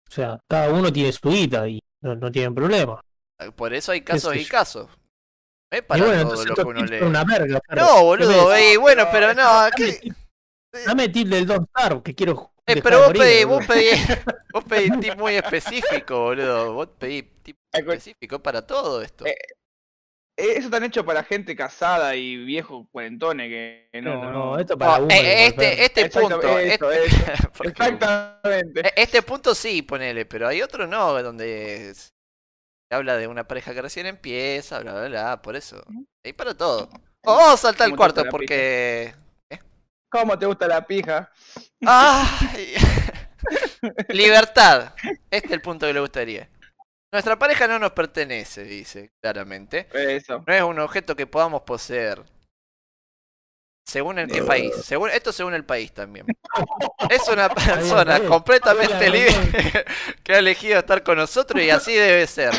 O 0.10 0.12
sea, 0.12 0.40
cada 0.48 0.72
uno 0.72 0.92
tiene 0.94 1.12
su 1.12 1.30
guita 1.30 1.68
y 1.68 1.80
no, 2.02 2.16
no 2.16 2.32
tienen 2.32 2.54
problema. 2.54 3.02
Por 3.56 3.74
eso 3.74 3.92
hay 3.92 4.02
casos 4.02 4.34
sé 4.34 4.42
y 4.42 4.46
casos. 4.46 4.88
No 5.72 5.78
es 5.78 5.80
Y 5.80 5.82
para 5.82 6.06
bueno, 6.06 6.30
todo 6.30 6.46
lo 6.46 6.56
que 6.56 6.62
uno 6.62 6.86
lee. 6.86 7.02
una 7.02 7.24
verga. 7.24 7.60
No, 7.76 7.86
¿Qué 7.86 8.04
boludo, 8.04 8.54
ey, 8.54 8.78
bueno, 8.78 9.08
pero 9.12 9.34
no. 9.34 9.70
Dame 10.86 11.10
tip 11.10 11.28
del 11.28 11.46
Don't 11.46 11.68
Starve, 11.70 12.02
que 12.04 12.16
quiero. 12.16 12.52
Eh, 12.66 12.82
pero 12.82 13.00
vos 13.00 13.08
morir, 13.08 13.22
pedís, 13.22 13.46
boludo. 13.46 13.58
vos 13.60 13.66
pedís, 13.68 14.00
vos 14.54 14.64
pedís 14.64 14.92
un 14.92 15.00
tip 15.02 15.18
muy 15.18 15.36
específico, 15.36 16.20
boludo. 16.20 16.74
Vos 16.74 16.90
pedís 16.98 17.26
tip 17.44 17.58
específico 17.72 18.40
para 18.42 18.66
todo 18.66 19.02
esto. 19.02 19.26
Eh, 19.26 19.36
Eh, 20.36 20.54
Eso 20.58 20.66
están 20.66 20.84
hecho 20.84 21.06
para 21.06 21.24
gente 21.24 21.56
casada 21.56 22.16
y 22.16 22.38
viejos 22.38 22.88
cuarentones 22.92 23.50
que 23.50 24.02
no. 24.02 24.24
No, 24.24 24.32
no. 24.32 24.60
esto 24.60 24.78
para 24.78 24.94
No, 24.98 25.02
boomer, 25.02 25.18
eh, 25.26 25.48
igual, 25.50 25.66
este, 25.68 25.86
este 25.86 26.10
punto. 26.10 26.58
este- 26.60 26.86
Exactamente. 27.64 28.92
Este 28.96 29.22
punto 29.22 29.54
sí, 29.54 29.84
ponele, 29.84 30.26
pero 30.26 30.48
hay 30.48 30.62
otro 30.64 30.88
no, 30.88 31.22
donde 31.22 31.94
se 31.94 32.10
habla 32.92 33.18
de 33.18 33.28
una 33.28 33.48
pareja 33.48 33.74
que 33.74 33.82
recién 33.82 34.06
empieza, 34.08 34.80
bla, 34.80 34.94
bla, 34.94 35.08
bla, 35.10 35.42
por 35.42 35.56
eso. 35.56 35.84
Hay 36.26 36.34
para 36.34 36.56
todo. 36.56 36.90
O 37.26 37.36
vamos 37.36 37.54
a 37.56 37.58
saltar 37.58 37.86
al 37.86 37.92
¿Cómo 37.92 37.98
te 37.98 37.98
cuarto 37.98 38.26
porque... 38.30 39.16
¿Cómo 40.14 40.38
te 40.38 40.46
gusta 40.46 40.68
la 40.68 40.86
pija? 40.86 41.32
¡Ay! 41.88 42.76
Libertad. 44.10 44.94
Este 45.32 45.48
es 45.48 45.52
el 45.54 45.62
punto 45.62 45.88
que 45.88 45.94
le 45.94 46.02
gustaría. 46.02 46.48
Nuestra 47.12 47.40
pareja 47.40 47.68
no 47.68 47.80
nos 47.80 47.94
pertenece, 47.94 48.64
dice 48.64 49.12
claramente. 49.20 49.88
Eso. 49.92 50.44
No 50.46 50.54
es 50.54 50.62
un 50.62 50.78
objeto 50.78 51.16
que 51.16 51.26
podamos 51.26 51.64
poseer. 51.64 52.24
Según 53.88 54.20
el 54.20 54.32
qué 54.32 54.44
país. 54.44 54.76
Según, 54.84 55.10
esto 55.10 55.34
según 55.34 55.56
el 55.56 55.66
país 55.66 55.92
también. 55.92 56.28
Es 57.10 57.28
una 57.28 57.50
persona 57.50 58.20
completamente 58.20 59.10
libre 59.10 59.34
que 60.24 60.34
ha 60.34 60.38
elegido 60.38 60.78
estar 60.78 61.02
con 61.02 61.18
nosotros 61.18 61.62
y 61.62 61.72
así 61.72 61.92
debe 61.92 62.28
ser. 62.28 62.54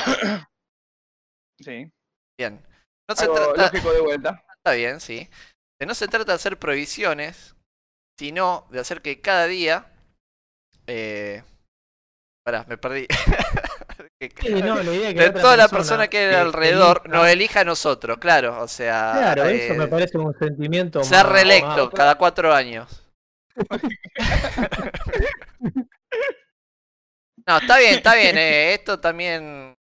Sí. 1.60 1.88
Bien. 2.36 2.60
No 3.08 3.14
se 3.14 3.28
trata. 3.28 3.62
lógico 3.62 3.92
de 3.92 4.00
vuelta. 4.00 4.44
Está 4.56 4.72
bien, 4.72 4.98
sí. 4.98 5.28
Que 5.84 5.88
no 5.88 5.94
se 5.94 6.08
trata 6.08 6.32
de 6.32 6.36
hacer 6.36 6.58
provisiones, 6.58 7.54
sino 8.18 8.66
de 8.70 8.80
hacer 8.80 9.02
que 9.02 9.20
cada 9.20 9.46
día. 9.46 9.84
Eh... 10.86 11.42
Pará, 12.42 12.64
me 12.66 12.78
perdí. 12.78 13.06
Que- 14.18 14.32
Sí, 14.40 14.62
no, 14.62 14.76
la 14.82 14.94
idea 14.94 15.08
es 15.10 15.14
que 15.14 15.20
de 15.20 15.30
toda 15.32 15.58
la 15.58 15.68
persona 15.68 16.08
que 16.08 16.16
hay 16.16 16.34
alrededor 16.36 17.02
elija- 17.04 17.14
nos 17.18 17.28
elija 17.28 17.60
a 17.60 17.64
nosotros, 17.64 18.16
claro. 18.16 18.62
O 18.62 18.68
sea, 18.68 19.12
Claro, 19.14 19.44
eh, 19.44 19.66
eso 19.66 19.74
me 19.74 19.86
parece 19.86 20.16
un 20.16 20.32
sentimiento. 20.38 21.04
ser 21.04 21.24
más- 21.24 21.32
reelecto 21.32 21.84
más- 21.86 21.94
cada 21.94 22.14
cuatro 22.16 22.54
años. 22.54 22.88
No, 27.46 27.58
está 27.58 27.76
bien, 27.78 27.94
está 27.96 28.14
bien. 28.14 28.38
eh, 28.38 28.72
esto 28.72 28.98
también. 28.98 29.74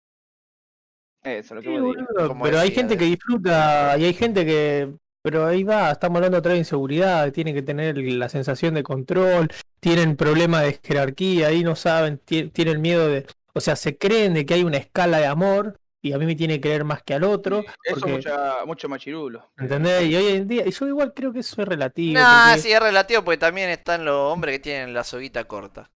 Eso, 1.22 1.56
lo 1.56 1.60
que 1.60 1.68
Sí, 1.68 1.78
boludo, 1.78 2.38
pero 2.42 2.58
hay 2.58 2.70
gente 2.70 2.94
de- 2.94 2.98
que 2.98 3.04
disfruta 3.04 3.98
y 3.98 4.04
hay 4.06 4.14
gente 4.14 4.46
que. 4.46 4.94
Pero 5.22 5.46
ahí 5.46 5.64
va, 5.64 5.90
estamos 5.90 6.16
hablando 6.16 6.38
otra 6.38 6.50
vez 6.52 6.56
de 6.56 6.60
inseguridad, 6.60 7.30
tienen 7.32 7.54
que 7.54 7.62
tener 7.62 7.98
la 7.98 8.28
sensación 8.30 8.74
de 8.74 8.82
control, 8.82 9.48
tienen 9.78 10.16
problemas 10.16 10.62
de 10.64 10.80
jerarquía, 10.82 11.48
ahí 11.48 11.62
no 11.62 11.76
saben, 11.76 12.18
ti- 12.18 12.48
tienen 12.48 12.80
miedo 12.80 13.06
de. 13.08 13.26
O 13.52 13.60
sea, 13.60 13.76
se 13.76 13.98
creen 13.98 14.32
de 14.34 14.46
que 14.46 14.54
hay 14.54 14.64
una 14.64 14.78
escala 14.78 15.18
de 15.18 15.26
amor 15.26 15.78
y 16.00 16.12
a 16.14 16.18
mí 16.18 16.24
me 16.24 16.36
tiene 16.36 16.54
que 16.54 16.60
creer 16.62 16.84
más 16.84 17.02
que 17.02 17.12
al 17.12 17.24
otro. 17.24 17.60
Eso 17.84 18.00
porque- 18.00 18.12
mucha, 18.12 18.64
mucho 18.64 18.88
machirulo. 18.88 19.50
¿Entendés? 19.58 20.04
Y 20.04 20.16
hoy 20.16 20.26
en 20.28 20.48
día, 20.48 20.66
y 20.66 20.70
yo 20.70 20.86
igual 20.86 21.12
creo 21.14 21.32
que 21.34 21.40
eso 21.40 21.60
es 21.60 21.68
relativo. 21.68 22.18
Nah, 22.18 22.52
porque- 22.52 22.62
sí, 22.62 22.72
es 22.72 22.80
relativo 22.80 23.22
porque 23.22 23.38
también 23.38 23.68
están 23.68 24.06
los 24.06 24.32
hombres 24.32 24.54
que 24.54 24.60
tienen 24.60 24.94
la 24.94 25.04
soguita 25.04 25.44
corta. 25.44 25.90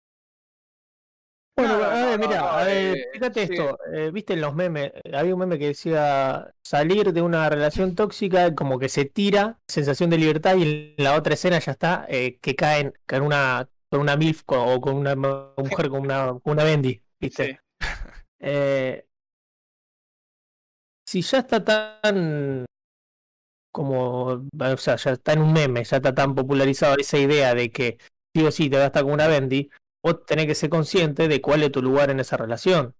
Bueno, 1.57 1.79
No, 1.79 1.85
a 1.85 1.95
ver, 1.95 2.19
no, 2.19 2.29
mira, 2.29 2.41
no, 2.41 2.47
a 2.49 2.65
ver, 2.65 2.97
eh, 2.97 3.05
fíjate 3.13 3.47
sí. 3.47 3.55
esto, 3.55 3.79
eh, 3.93 4.11
viste 4.13 4.33
en 4.33 4.41
los 4.41 4.55
memes, 4.55 4.93
había 5.13 5.35
un 5.35 5.41
meme 5.41 5.59
que 5.59 5.67
decía 5.69 6.51
salir 6.63 7.13
de 7.13 7.21
una 7.23 7.49
relación 7.51 7.95
tóxica 7.95 8.55
como 8.55 8.79
que 8.79 8.89
se 8.89 9.05
tira, 9.05 9.61
sensación 9.69 10.09
de 10.11 10.19
libertad 10.19 10.57
y 10.57 10.95
en 10.99 11.05
la 11.05 11.15
otra 11.17 11.35
escena 11.35 11.59
ya 11.59 11.73
está 11.73 12.07
eh, 12.09 12.39
que 12.41 12.55
caen 12.57 12.95
con 13.07 13.23
una 13.23 13.69
con 13.91 14.01
una 14.01 14.17
milf 14.17 14.43
o 14.47 14.81
con 14.81 14.95
una 14.97 15.17
mu- 15.17 15.53
mujer 15.63 15.91
con 15.91 16.01
una 16.03 16.29
con 16.41 16.53
una 16.53 16.65
bendy, 16.65 17.03
viste. 17.21 17.53
Sí. 17.53 17.59
Si 21.07 21.21
ya 21.23 21.39
está 21.41 21.63
tan 21.63 22.65
como, 23.73 24.27
o 24.27 24.77
sea, 24.79 24.96
ya 24.96 25.13
está 25.13 25.33
en 25.35 25.42
un 25.42 25.53
meme, 25.53 25.85
ya 25.85 25.96
está 25.98 26.15
tan 26.15 26.35
popularizado 26.35 26.96
esa 26.98 27.19
idea 27.19 27.55
de 27.55 27.71
que 27.71 27.98
sí 28.35 28.42
o 28.44 28.51
sí 28.51 28.69
te 28.71 28.77
va 28.77 28.85
a 28.85 28.87
estar 28.87 29.03
con 29.05 29.13
una 29.13 29.29
bendy, 29.29 29.71
vos 30.03 30.25
tenés 30.27 30.46
que 30.46 30.55
ser 30.55 30.71
consciente 30.71 31.29
de 31.29 31.40
cuál 31.40 31.63
es 31.63 31.73
tu 31.73 31.83
lugar 31.83 32.11
en 32.11 32.21
esa 32.21 32.37
relación. 32.37 32.94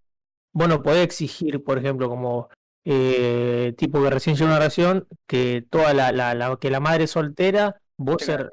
Vos 0.53 0.68
no 0.68 0.82
podés 0.82 1.05
exigir, 1.05 1.62
por 1.62 1.78
ejemplo, 1.78 2.09
como 2.09 2.48
eh, 2.84 3.74
tipo 3.76 4.03
que 4.03 4.11
recién 4.11 4.36
llegó 4.36 4.46
una 4.48 4.59
relación, 4.59 5.07
que 5.26 5.64
toda 5.70 5.94
la, 5.94 6.12
la, 6.12 6.34
la- 6.34 6.57
que 6.61 6.70
la 6.70 6.80
madre 6.80 7.07
soltera, 7.07 7.80
vos 7.96 8.16
Sí, 8.20 8.26
ser 8.26 8.53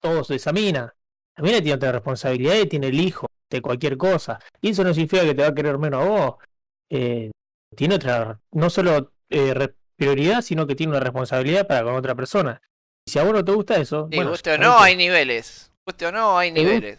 todos 0.00 0.28
de 0.28 0.36
esa 0.36 0.52
mina. 0.52 0.94
La 1.36 1.42
mina 1.44 1.58
tiene 1.58 1.74
otra 1.74 1.92
responsabilidad 1.92 2.56
y 2.56 2.66
tiene 2.66 2.88
el 2.88 3.00
hijo 3.00 3.26
de 3.48 3.62
cualquier 3.62 3.96
cosa. 3.96 4.38
Y 4.60 4.70
eso 4.70 4.84
no 4.84 4.92
significa 4.94 5.22
que 5.24 5.34
te 5.34 5.42
va 5.42 5.48
a 5.48 5.54
querer 5.54 5.78
menos 5.78 6.02
a 6.04 6.08
vos. 6.08 6.34
Eh, 6.90 7.30
tiene 7.76 7.94
otra, 7.96 8.40
no 8.52 8.68
solo 8.70 9.12
eh, 9.30 9.68
prioridad, 9.96 10.42
sino 10.42 10.66
que 10.66 10.74
tiene 10.74 10.90
una 10.90 11.00
responsabilidad 11.00 11.66
para 11.66 11.84
con 11.84 11.94
otra 11.94 12.14
persona. 12.14 12.60
Y 13.06 13.12
si 13.12 13.18
a 13.18 13.22
vos 13.24 13.32
no 13.32 13.44
te 13.44 13.52
gusta 13.52 13.76
eso, 13.76 14.08
Sí, 14.10 14.16
bueno, 14.16 14.30
guste 14.32 14.52
o 14.52 14.58
no, 14.58 14.78
hay 14.78 14.96
niveles. 14.96 15.72
Guste 15.86 16.06
o 16.06 16.12
no, 16.12 16.36
hay 16.38 16.50
niveles. 16.52 16.98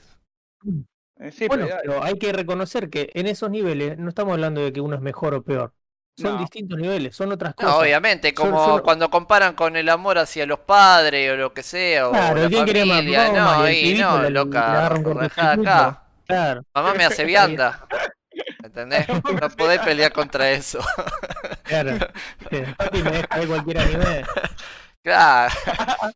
Eh, 1.20 1.32
sí, 1.32 1.47
Bueno, 1.47 1.66
pero 1.66 1.76
ya- 1.78 1.82
pero 1.84 2.03
hay 2.03 2.18
que 2.18 2.34
reconocer 2.34 2.89
que 2.89 3.09
en 3.14 3.28
esos 3.28 3.49
niveles 3.49 3.97
no 3.97 4.09
estamos 4.09 4.34
hablando 4.34 4.62
de 4.62 4.74
que 4.74 4.82
uno 4.82 4.95
es 4.95 5.01
mejor 5.01 5.34
o 5.36 5.43
peor. 5.43 5.74
Son 6.18 6.34
No. 6.34 6.39
distintos 6.39 6.78
niveles, 6.80 7.16
son 7.16 7.32
otras 7.32 7.53
No, 7.59 7.68
cosas. 7.68 7.82
obviamente, 7.82 8.34
como 8.34 8.64
son- 8.66 8.82
cuando 8.82 9.09
comparan 9.09 9.53
con 9.55 9.76
el 9.76 9.88
amor 9.89 10.18
hacia 10.18 10.45
los 10.45 10.59
padres 10.59 11.32
o 11.32 11.36
lo 11.36 11.53
que 11.53 11.64
sea, 11.64 12.09
o 12.09 12.12
Claro, 12.12 12.41
la 12.43 12.49
¿quién 12.49 12.66
quiere 12.66 12.86
más 12.86 13.03
no, 13.03 13.70
Y 13.70 13.93
no, 13.95 14.22
le 14.22 14.30
loca, 14.30 14.88
acá. 14.88 16.03
Claro, 16.26 16.64
Mamá 16.74 16.93
me 16.93 17.05
hace 17.05 17.24
vianda. 17.26 17.88
¿Entendés? 18.64 19.05
No 19.41 19.49
podés 19.49 19.80
pelear 19.82 20.12
contra 20.14 20.51
eso. 20.51 20.80
claro. 21.64 21.91
Eh, 22.51 22.74
Papi 22.78 23.03
me 23.03 23.12
deja 23.12 23.39
de 23.39 23.47
cualquier 23.47 23.78
anime. 23.80 24.24
Claro. 25.03 25.53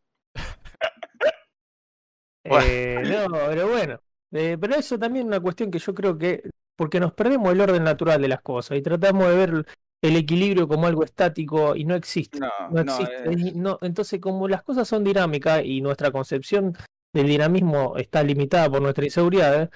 Eh, 2.44 3.02
no, 3.04 3.26
pero 3.48 3.68
bueno. 3.68 4.00
Eh, 4.32 4.56
pero 4.60 4.74
eso 4.74 4.98
también 4.98 5.26
es 5.26 5.28
una 5.28 5.40
cuestión 5.40 5.70
que 5.70 5.78
yo 5.78 5.94
creo 5.94 6.16
que. 6.18 6.42
Porque 6.76 7.00
nos 7.00 7.14
perdemos 7.14 7.52
el 7.52 7.60
orden 7.60 7.84
natural 7.84 8.20
de 8.20 8.28
las 8.28 8.42
cosas 8.42 8.76
y 8.76 8.82
tratamos 8.82 9.28
de 9.28 9.36
ver 9.36 9.66
el 10.02 10.16
equilibrio 10.16 10.68
como 10.68 10.86
algo 10.86 11.04
estático 11.04 11.74
y 11.74 11.84
no 11.84 11.94
existe. 11.94 12.38
No, 12.70 12.80
existe. 12.80 13.52
no- 13.54 13.78
entonces, 13.80 14.20
como 14.20 14.46
las 14.46 14.62
cosas 14.62 14.86
son 14.86 15.02
dinámicas 15.02 15.62
y 15.64 15.80
nuestra 15.80 16.10
concepción 16.10 16.76
del 17.14 17.28
dinamismo 17.28 17.96
está 17.96 18.22
limitada 18.22 18.68
por 18.68 18.82
nuestra 18.82 19.04
inseguridad, 19.06 19.70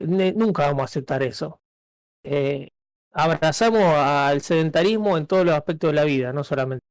nunca 0.00 0.66
vamos 0.66 0.82
a 0.82 0.84
aceptar 0.84 1.22
eso. 1.22 1.60
Eh, 2.24 2.70
abrazamos 3.12 3.82
al 3.82 4.40
sedentarismo 4.40 5.18
en 5.18 5.26
todos 5.26 5.44
los 5.44 5.54
aspectos 5.54 5.90
de 5.90 5.94
la 5.94 6.04
vida, 6.04 6.32
no 6.32 6.44
solamente 6.44 6.84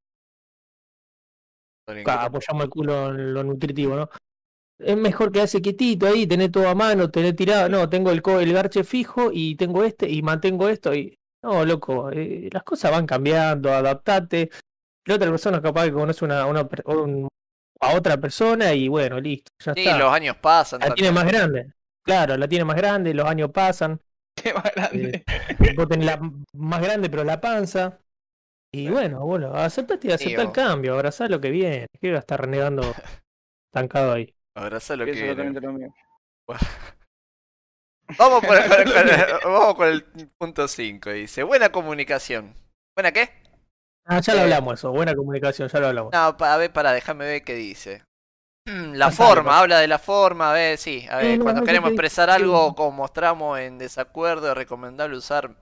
apoyamos 2.25 2.63
el 2.65 2.69
culo 2.69 3.09
en 3.09 3.33
lo 3.33 3.43
nutritivo, 3.43 3.95
¿no? 3.95 4.09
Es 4.79 4.95
mejor 4.95 5.31
quedarse 5.31 5.61
quietito 5.61 6.05
ahí, 6.05 6.27
tener 6.27 6.51
todo 6.51 6.69
a 6.69 6.75
mano, 6.75 7.09
tener 7.09 7.35
tirado, 7.35 7.67
no, 7.69 7.89
tengo 7.89 8.11
el, 8.11 8.21
co- 8.21 8.39
el 8.39 8.53
garche 8.53 8.83
fijo 8.83 9.29
y 9.33 9.55
tengo 9.55 9.83
este 9.83 10.09
y 10.09 10.21
mantengo 10.21 10.69
esto 10.69 10.93
y 10.93 11.17
no, 11.43 11.65
loco, 11.65 12.11
eh, 12.11 12.49
las 12.51 12.63
cosas 12.63 12.91
van 12.91 13.05
cambiando, 13.07 13.71
adaptate. 13.71 14.49
La 15.05 15.15
otra 15.15 15.29
persona 15.29 15.61
capaz 15.61 15.85
que 15.85 15.93
conoce 15.93 16.25
una, 16.25 16.45
una 16.45 16.67
per- 16.67 16.83
un- 16.87 17.27
a 17.81 17.95
otra 17.95 18.17
persona 18.17 18.73
y 18.73 18.87
bueno, 18.87 19.19
listo, 19.19 19.51
ya 19.63 19.73
Sí, 19.73 19.81
está. 19.83 19.97
los 19.97 20.13
años 20.13 20.35
pasan. 20.37 20.79
La 20.81 20.93
tiene 20.93 21.11
más 21.11 21.25
grande. 21.25 21.73
Claro, 22.03 22.37
la 22.37 22.47
tiene 22.47 22.65
más 22.65 22.77
grande, 22.77 23.13
los 23.13 23.27
años 23.27 23.51
pasan, 23.51 23.99
qué 24.35 24.53
más 24.53 24.71
grande. 24.75 25.23
vos 25.75 25.87
tenés 25.87 26.05
la 26.05 26.19
más 26.53 26.81
grande 26.81 27.09
pero 27.09 27.23
la 27.23 27.41
panza. 27.41 27.99
Y 28.71 28.89
bueno, 28.89 29.25
bueno, 29.25 29.53
aceptate 29.53 30.09
y 30.09 30.11
aceptá 30.11 30.41
el 30.43 30.51
cambio, 30.51 30.93
abrazá 30.95 31.27
lo 31.29 31.41
que 31.41 31.51
viene. 31.51 31.87
¿Qué 32.01 32.11
va 32.11 32.17
a 32.17 32.19
estar 32.19 32.41
renegando 32.41 32.83
estancado 33.73 34.13
ahí? 34.13 34.33
Abrazá 34.57 34.95
lo 34.95 35.05
que 35.05 35.11
Pienso 35.13 35.35
viene. 35.35 35.61
mismo. 35.61 35.91
Vamos 38.17 38.39
con, 38.41 38.57
con- 38.57 38.83
con- 38.85 39.51
vamos 39.53 39.75
con 39.75 39.87
el 39.89 40.03
punto 40.37 40.67
5. 40.67 41.09
Dice, 41.11 41.43
buena 41.43 41.69
comunicación. 41.71 42.55
¿Buena 42.95 43.11
qué? 43.11 43.29
Ah, 44.05 44.21
ya 44.21 44.33
lo 44.33 44.39
Eh, 44.39 44.43
hablamos 44.43 44.75
eso, 44.75 44.91
buena 44.91 45.13
comunicación, 45.13 45.67
ya 45.67 45.79
lo 45.81 45.87
hablamos. 45.87 46.13
No, 46.13 46.37
pa- 46.37 46.53
a 46.53 46.57
ver, 46.57 46.71
pará, 46.71 46.93
déjame 46.93 47.25
ver 47.25 47.43
qué 47.43 47.53
dice. 47.55 48.03
Mm, 48.65 48.93
La 48.95 49.11
forma, 49.11 49.59
habla 49.59 49.79
de 49.79 49.87
la 49.87 49.99
forma, 49.99 50.51
a 50.51 50.53
ver, 50.53 50.77
sí, 50.77 51.05
a 51.09 51.17
ver, 51.17 51.37
no, 51.37 51.43
cuando 51.43 51.61
no 51.61 51.65
queremos 51.65 51.89
expresar 51.91 52.29
algo 52.29 52.73
como 52.75 52.91
mostramos 52.91 53.59
en 53.59 53.77
desacuerdo, 53.77 54.49
es 54.51 54.57
recomendable 54.57 55.17
usar 55.17 55.55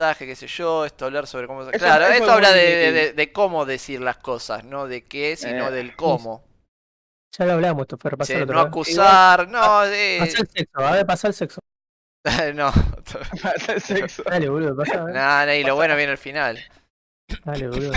mensaje, 0.00 0.26
qué 0.26 0.36
sé 0.36 0.46
yo, 0.48 0.84
esto 0.84 1.04
hablar 1.06 1.26
sobre 1.28 1.46
cómo... 1.46 1.62
Eso- 1.62 1.70
claro, 1.72 2.04
eso 2.04 2.12
esto 2.14 2.24
es 2.24 2.30
habla 2.30 2.52
de 2.52 3.32
cómo 3.32 3.64
decir 3.64 4.00
las 4.00 4.16
cosas, 4.18 4.64
no 4.64 4.86
de 4.88 5.04
qué, 5.04 5.36
sino 5.36 5.68
Eh, 5.68 5.72
del 5.72 5.94
cómo. 5.96 6.47
Ya 7.36 7.44
lo 7.44 7.52
hablamos 7.52 7.82
esto, 7.82 7.96
Fer, 7.98 8.16
Dice, 8.16 8.34
pasalo 8.34 8.46
no 8.46 8.62
otra 8.62 8.64
vez. 8.64 8.68
acusar, 8.68 9.48
no, 9.48 9.82
de... 9.82 10.16
Pasá 10.20 10.40
el 10.42 10.48
sexo, 10.48 10.80
a 10.80 10.92
ver, 10.92 11.06
pasá 11.06 11.28
el 11.28 11.34
sexo. 11.34 11.60
no, 12.54 12.72
Para 13.42 13.74
el 13.74 13.80
sexo. 13.80 14.22
Dale, 14.24 14.48
boludo, 14.48 14.82
eh. 14.82 15.12
nada, 15.12 15.56
y 15.56 15.64
lo 15.64 15.74
bueno 15.76 15.96
viene 15.96 16.12
al 16.12 16.18
final. 16.18 16.58
Dale, 17.44 17.68
boludo. 17.68 17.92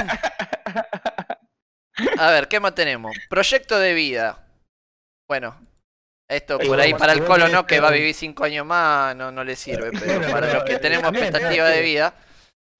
A 2.17 2.31
ver, 2.31 2.47
¿qué 2.47 2.59
más 2.59 2.75
tenemos? 2.75 3.15
Proyecto 3.29 3.79
de 3.79 3.93
vida. 3.93 4.45
Bueno, 5.27 5.55
esto 6.29 6.57
Sí, 6.59 6.67
por 6.67 6.79
ahí 6.79 6.93
para 6.93 7.13
el 7.13 7.23
colo 7.25 7.47
no, 7.47 7.65
que 7.65 7.79
va 7.79 7.89
a 7.89 7.91
vivir 7.91 8.13
cinco 8.13 8.43
años 8.43 8.65
más, 8.65 9.15
no, 9.15 9.31
no 9.31 9.43
le 9.43 9.55
sirve, 9.55 9.91
pero 9.97 10.29
para 10.31 10.53
los 10.53 10.63
que 10.63 10.73
eh, 10.73 10.79
tenemos 10.79 11.11
expectativa 11.11 11.67
de 11.69 11.81
vida, 11.81 12.13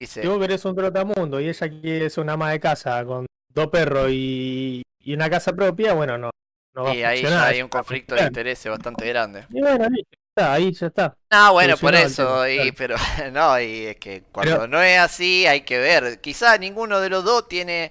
dice, 0.00 0.22
Si 0.22 0.28
vos 0.28 0.38
querés 0.38 0.64
un 0.64 0.76
trotamundo 0.76 1.40
y 1.40 1.48
ella 1.48 1.68
quiere 1.68 2.10
ser 2.10 2.24
una 2.24 2.34
ama 2.34 2.50
de 2.50 2.60
casa 2.60 3.04
con 3.04 3.26
dos 3.48 3.68
perros 3.68 4.08
y, 4.10 4.82
y 5.00 5.14
una 5.14 5.28
casa 5.30 5.52
propia, 5.52 5.94
bueno, 5.94 6.18
no. 6.18 6.30
No 6.74 6.84
va 6.84 6.94
y 6.94 7.02
a 7.02 7.08
ahí 7.10 7.22
ya 7.22 7.46
hay 7.46 7.62
un 7.62 7.68
a 7.68 7.68
conflicto 7.68 8.14
de 8.14 8.22
intereses 8.22 8.70
bastante 8.70 9.06
grande. 9.06 9.46
Y 9.48 9.60
bueno, 9.60 9.84
ahí 9.84 10.02
ya 10.02 10.18
está, 10.28 10.52
ahí 10.54 10.72
ya 10.72 10.86
está. 10.86 11.16
No, 11.30 11.52
bueno, 11.54 11.78
por 11.78 11.94
eso, 11.94 12.46
y, 12.48 12.72
pero 12.72 12.96
no, 13.32 13.58
y 13.60 13.86
es 13.86 13.96
que 13.96 14.22
cuando 14.32 14.52
Pero- 14.56 14.68
no 14.68 14.82
es 14.82 14.98
así 14.98 15.46
hay 15.46 15.62
que 15.62 15.78
ver. 15.78 16.20
Quizás 16.20 16.60
ninguno 16.60 17.00
de 17.00 17.08
los 17.10 17.24
dos 17.24 17.48
tiene 17.48 17.90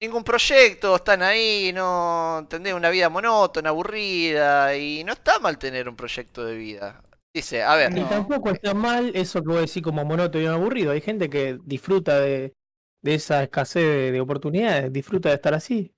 ningún 0.00 0.24
proyecto, 0.24 0.96
están 0.96 1.22
ahí, 1.22 1.72
no, 1.74 2.38
¿entendés? 2.40 2.74
Una 2.74 2.90
vida 2.90 3.08
monótona, 3.10 3.70
aburrida, 3.70 4.76
y 4.76 5.04
no 5.04 5.12
está 5.12 5.38
mal 5.40 5.58
tener 5.58 5.88
un 5.88 5.96
proyecto 5.96 6.44
de 6.44 6.56
vida. 6.56 7.02
Dice, 7.34 7.62
a 7.62 7.76
ver, 7.76 7.92
Y 7.96 8.00
No. 8.00 8.08
tampoco 8.08 8.50
está 8.50 8.74
mal 8.74 9.12
eso 9.14 9.42
que 9.42 9.48
vos 9.48 9.60
decís 9.60 9.82
como 9.82 10.04
monótono 10.04 10.44
y 10.44 10.46
aburrido. 10.46 10.92
Hay 10.92 11.00
gente 11.00 11.28
que 11.30 11.58
disfruta 11.64 12.18
de, 12.20 12.54
de 13.02 13.14
esa 13.14 13.42
escasez 13.42 13.82
de, 13.84 14.12
de 14.12 14.20
oportunidades, 14.20 14.92
disfruta 14.92 15.28
de 15.30 15.36
estar 15.36 15.54
así. 15.54 15.92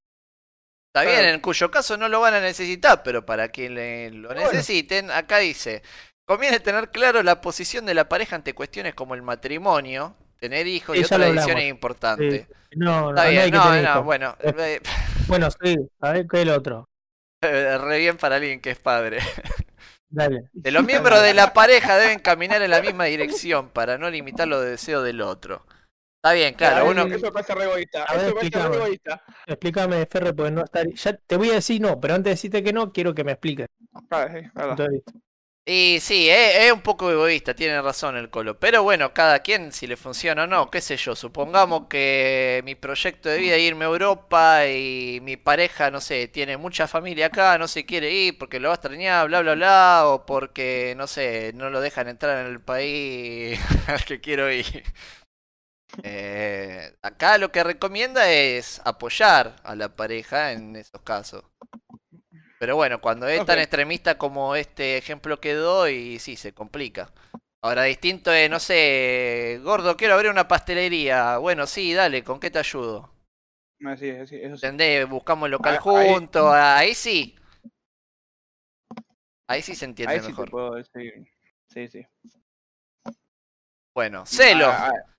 Está 0.94 1.04
bien, 1.10 1.24
en 1.24 1.40
cuyo 1.40 1.70
caso 1.70 1.96
no 1.96 2.06
lo 2.08 2.20
van 2.20 2.34
a 2.34 2.40
necesitar, 2.40 3.02
pero 3.02 3.24
para 3.24 3.48
quien 3.48 3.74
le- 3.74 4.10
lo 4.10 4.28
Bueno. 4.28 4.42
necesiten, 4.52 5.10
acá 5.10 5.38
dice, 5.38 5.82
conviene 6.26 6.60
tener 6.60 6.90
claro 6.90 7.22
la 7.22 7.40
posición 7.40 7.86
de 7.86 7.94
la 7.94 8.08
pareja 8.10 8.36
ante 8.36 8.54
cuestiones 8.54 8.94
como 8.94 9.14
el 9.14 9.22
matrimonio, 9.22 10.14
tener 10.38 10.66
hijos 10.66 10.96
y 10.96 11.02
Sí, 11.02 11.08
ya 11.08 11.16
otras 11.16 11.32
decisiones 11.34 11.70
importantes. 11.70 12.46
No, 12.76 13.00
no, 13.02 13.08
Está 13.10 13.24
no 13.24 13.30
bien, 13.30 13.50
no, 13.84 14.02
bueno, 14.02 14.36
eh, 14.40 14.80
Bueno, 15.28 15.48
sí, 15.62 15.76
a 16.00 16.12
ver 16.12 16.26
qué 16.26 16.36
es 16.38 16.42
el 16.42 16.50
otro. 16.50 16.88
re 17.40 17.98
bien 17.98 18.16
para 18.16 18.36
alguien 18.36 18.60
que 18.60 18.70
es 18.70 18.78
padre. 18.78 19.18
Dale. 20.10 20.50
De 20.52 20.70
los 20.70 20.84
miembros 20.84 21.22
de 21.22 21.34
la 21.34 21.52
pareja 21.54 21.96
deben 21.96 22.18
caminar 22.20 22.62
en 22.62 22.70
la 22.70 22.80
misma 22.82 23.04
dirección 23.04 23.70
para 23.70 23.98
no 23.98 24.10
limitar 24.10 24.46
los 24.48 24.64
deseos 24.64 25.04
del 25.04 25.20
otro. 25.22 25.66
Está 26.22 26.32
bien, 26.34 26.54
claro, 26.54 26.86
uno... 26.88 27.02
Eso 27.10 27.26
me 27.26 27.32
parece 27.32 27.54
re 27.54 27.64
egoísta. 27.64 28.04
A 28.04 28.14
ver, 28.14 28.22
Eso 28.22 28.34
me 28.34 28.34
parece 28.44 28.58
re 28.60 28.68
explícame. 28.70 28.76
egoísta. 28.76 29.22
Explícame, 29.46 30.06
Ferre, 30.06 30.34
porque 30.34 30.52
no 30.52 30.64
estar. 30.64 30.86
Ya 30.94 31.16
te 31.16 31.36
voy 31.36 31.50
a 31.50 31.54
decir 31.54 31.80
no, 31.80 32.00
pero 32.00 32.14
antes 32.14 32.26
de 32.26 32.30
decirte 32.32 32.62
que 32.64 32.72
no, 32.72 32.92
quiero 32.92 33.14
que 33.14 33.24
me 33.24 33.32
expliques. 33.32 33.68
Ah, 34.10 34.28
sí. 34.32 34.40
Y 35.64 35.98
sí, 36.00 36.28
es, 36.28 36.56
es 36.66 36.72
un 36.72 36.80
poco 36.82 37.10
egoísta, 37.12 37.54
tiene 37.54 37.80
razón 37.80 38.16
el 38.16 38.30
colo. 38.30 38.58
Pero 38.58 38.82
bueno, 38.82 39.14
cada 39.14 39.40
quien 39.40 39.70
si 39.72 39.86
le 39.86 39.96
funciona 39.96 40.42
o 40.44 40.46
no, 40.48 40.70
qué 40.72 40.80
sé 40.80 40.96
yo. 40.96 41.14
Supongamos 41.14 41.86
que 41.88 42.62
mi 42.64 42.74
proyecto 42.74 43.28
de 43.28 43.38
vida 43.38 43.54
es 43.56 43.62
irme 43.62 43.84
a 43.84 43.88
Europa 43.88 44.66
y 44.66 45.20
mi 45.22 45.36
pareja, 45.36 45.90
no 45.92 46.00
sé, 46.00 46.26
tiene 46.28 46.56
mucha 46.56 46.88
familia 46.88 47.26
acá, 47.26 47.58
no 47.58 47.68
se 47.68 47.86
quiere 47.86 48.10
ir 48.12 48.38
porque 48.38 48.58
lo 48.58 48.68
va 48.70 48.74
a 48.74 48.76
extrañar, 48.76 49.28
bla, 49.28 49.40
bla, 49.42 49.54
bla. 49.54 50.02
O 50.06 50.26
porque, 50.26 50.94
no 50.96 51.06
sé, 51.06 51.52
no 51.54 51.70
lo 51.70 51.80
dejan 51.80 52.08
entrar 52.08 52.44
en 52.44 52.52
el 52.52 52.60
país 52.60 53.60
al 53.86 54.04
que 54.04 54.20
quiero 54.20 54.50
ir. 54.52 54.82
Eh, 56.02 56.94
acá 57.02 57.38
lo 57.38 57.52
que 57.52 57.64
recomienda 57.64 58.30
es 58.30 58.80
apoyar 58.84 59.56
a 59.64 59.74
la 59.74 59.94
pareja 59.94 60.52
en 60.52 60.76
esos 60.76 61.02
casos. 61.02 61.44
Pero 62.58 62.76
bueno, 62.76 63.00
cuando 63.00 63.26
es 63.28 63.44
tan 63.44 63.58
extremista 63.58 64.16
como 64.16 64.54
este 64.54 64.96
ejemplo 64.96 65.40
que 65.40 65.54
doy, 65.54 66.18
sí, 66.18 66.36
se 66.36 66.52
complica. 66.54 67.10
Ahora, 67.60 67.84
distinto 67.84 68.32
es, 68.32 68.48
no 68.50 68.58
sé, 68.60 69.60
gordo, 69.62 69.96
quiero 69.96 70.14
abrir 70.14 70.30
una 70.30 70.48
pastelería. 70.48 71.38
Bueno, 71.38 71.66
sí, 71.66 71.92
dale, 71.92 72.22
¿con 72.24 72.40
qué 72.40 72.50
te 72.50 72.58
ayudo? 72.58 73.10
No, 73.80 73.96
sí, 73.96 74.10
sí, 74.26 74.36
eso 74.36 74.56
sí. 74.56 74.66
¿Entendés? 74.66 75.08
Buscamos 75.08 75.46
el 75.46 75.52
local 75.52 75.74
ahí- 75.74 75.78
juntos, 75.78 76.52
ahí 76.54 76.94
sí. 76.94 77.36
Ahí 79.48 79.62
sí 79.62 79.74
se 79.74 79.84
entiende 79.84 80.14
Ahí 80.14 80.20
sí 80.20 80.26
te 80.28 80.34
mejor. 80.34 80.50
puedo 80.50 80.74
decir. 80.74 81.12
Sí, 81.68 81.88
sí. 81.88 82.06
Bueno, 83.94 84.24
celos. 84.26 84.68
Ah, 84.68 84.88
ah. 84.88 85.12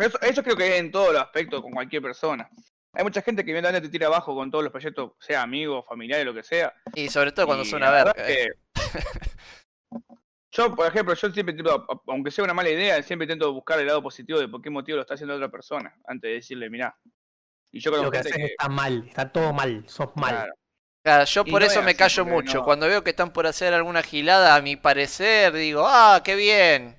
Pero 0.00 0.08
eso, 0.08 0.20
eso 0.22 0.42
creo 0.42 0.56
que 0.56 0.66
es 0.66 0.80
en 0.80 0.90
todos 0.90 1.12
los 1.12 1.20
aspectos 1.20 1.60
con 1.60 1.72
cualquier 1.72 2.00
persona. 2.00 2.48
Hay 2.94 3.04
mucha 3.04 3.20
gente 3.20 3.44
que 3.44 3.52
viene 3.52 3.70
te 3.82 3.88
tira 3.90 4.06
abajo 4.06 4.34
con 4.34 4.50
todos 4.50 4.64
los 4.64 4.72
proyectos, 4.72 5.12
sea 5.20 5.42
amigos, 5.42 5.84
familiares, 5.86 6.24
lo 6.24 6.32
que 6.32 6.42
sea. 6.42 6.72
Y 6.94 7.10
sobre 7.10 7.32
todo 7.32 7.44
cuando 7.46 7.64
Y 7.64 7.66
son 7.66 7.82
una 7.82 7.90
verga. 7.90 8.14
eh. 8.16 8.48
Yo, 10.52 10.74
por 10.74 10.86
ejemplo, 10.86 11.12
yo 11.14 11.30
siempre 11.30 11.52
intento, 11.52 11.86
aunque 12.08 12.30
sea 12.30 12.44
una 12.44 12.54
mala 12.54 12.70
idea, 12.70 13.00
siempre 13.02 13.24
intento 13.26 13.52
buscar 13.52 13.78
el 13.78 13.86
lado 13.86 14.02
positivo 14.02 14.40
de 14.40 14.48
por 14.48 14.62
qué 14.62 14.70
motivo 14.70 14.96
lo 14.96 15.02
está 15.02 15.14
haciendo 15.14 15.34
otra 15.34 15.50
persona, 15.50 15.94
antes 16.06 16.28
de 16.30 16.34
decirle, 16.36 16.70
mirá. 16.70 16.98
Y 17.70 17.78
yo 17.80 17.90
creo 17.92 18.04
Lo 18.04 18.10
que 18.10 18.18
haces 18.18 18.32
que... 18.34 18.44
está 18.46 18.68
mal, 18.70 19.04
está 19.06 19.30
todo 19.30 19.52
mal, 19.52 19.84
sos 19.86 20.16
mal. 20.16 20.30
claro, 20.30 20.52
Claro, 21.04 21.24
yo 21.26 21.44
por 21.44 21.60
no 21.60 21.66
eso 21.66 21.78
es 21.80 21.84
me 21.84 21.90
así, 21.90 21.98
callo 21.98 22.24
mucho. 22.24 22.58
no- 22.58 22.64
Cuando 22.64 22.88
veo 22.88 23.04
que 23.04 23.10
están 23.10 23.32
por 23.34 23.46
hacer 23.46 23.74
alguna 23.74 24.02
gilada, 24.02 24.56
a 24.56 24.62
mi 24.62 24.76
parecer, 24.76 25.52
digo, 25.52 25.84
ah, 25.86 26.22
qué 26.24 26.34
bien. 26.36 26.96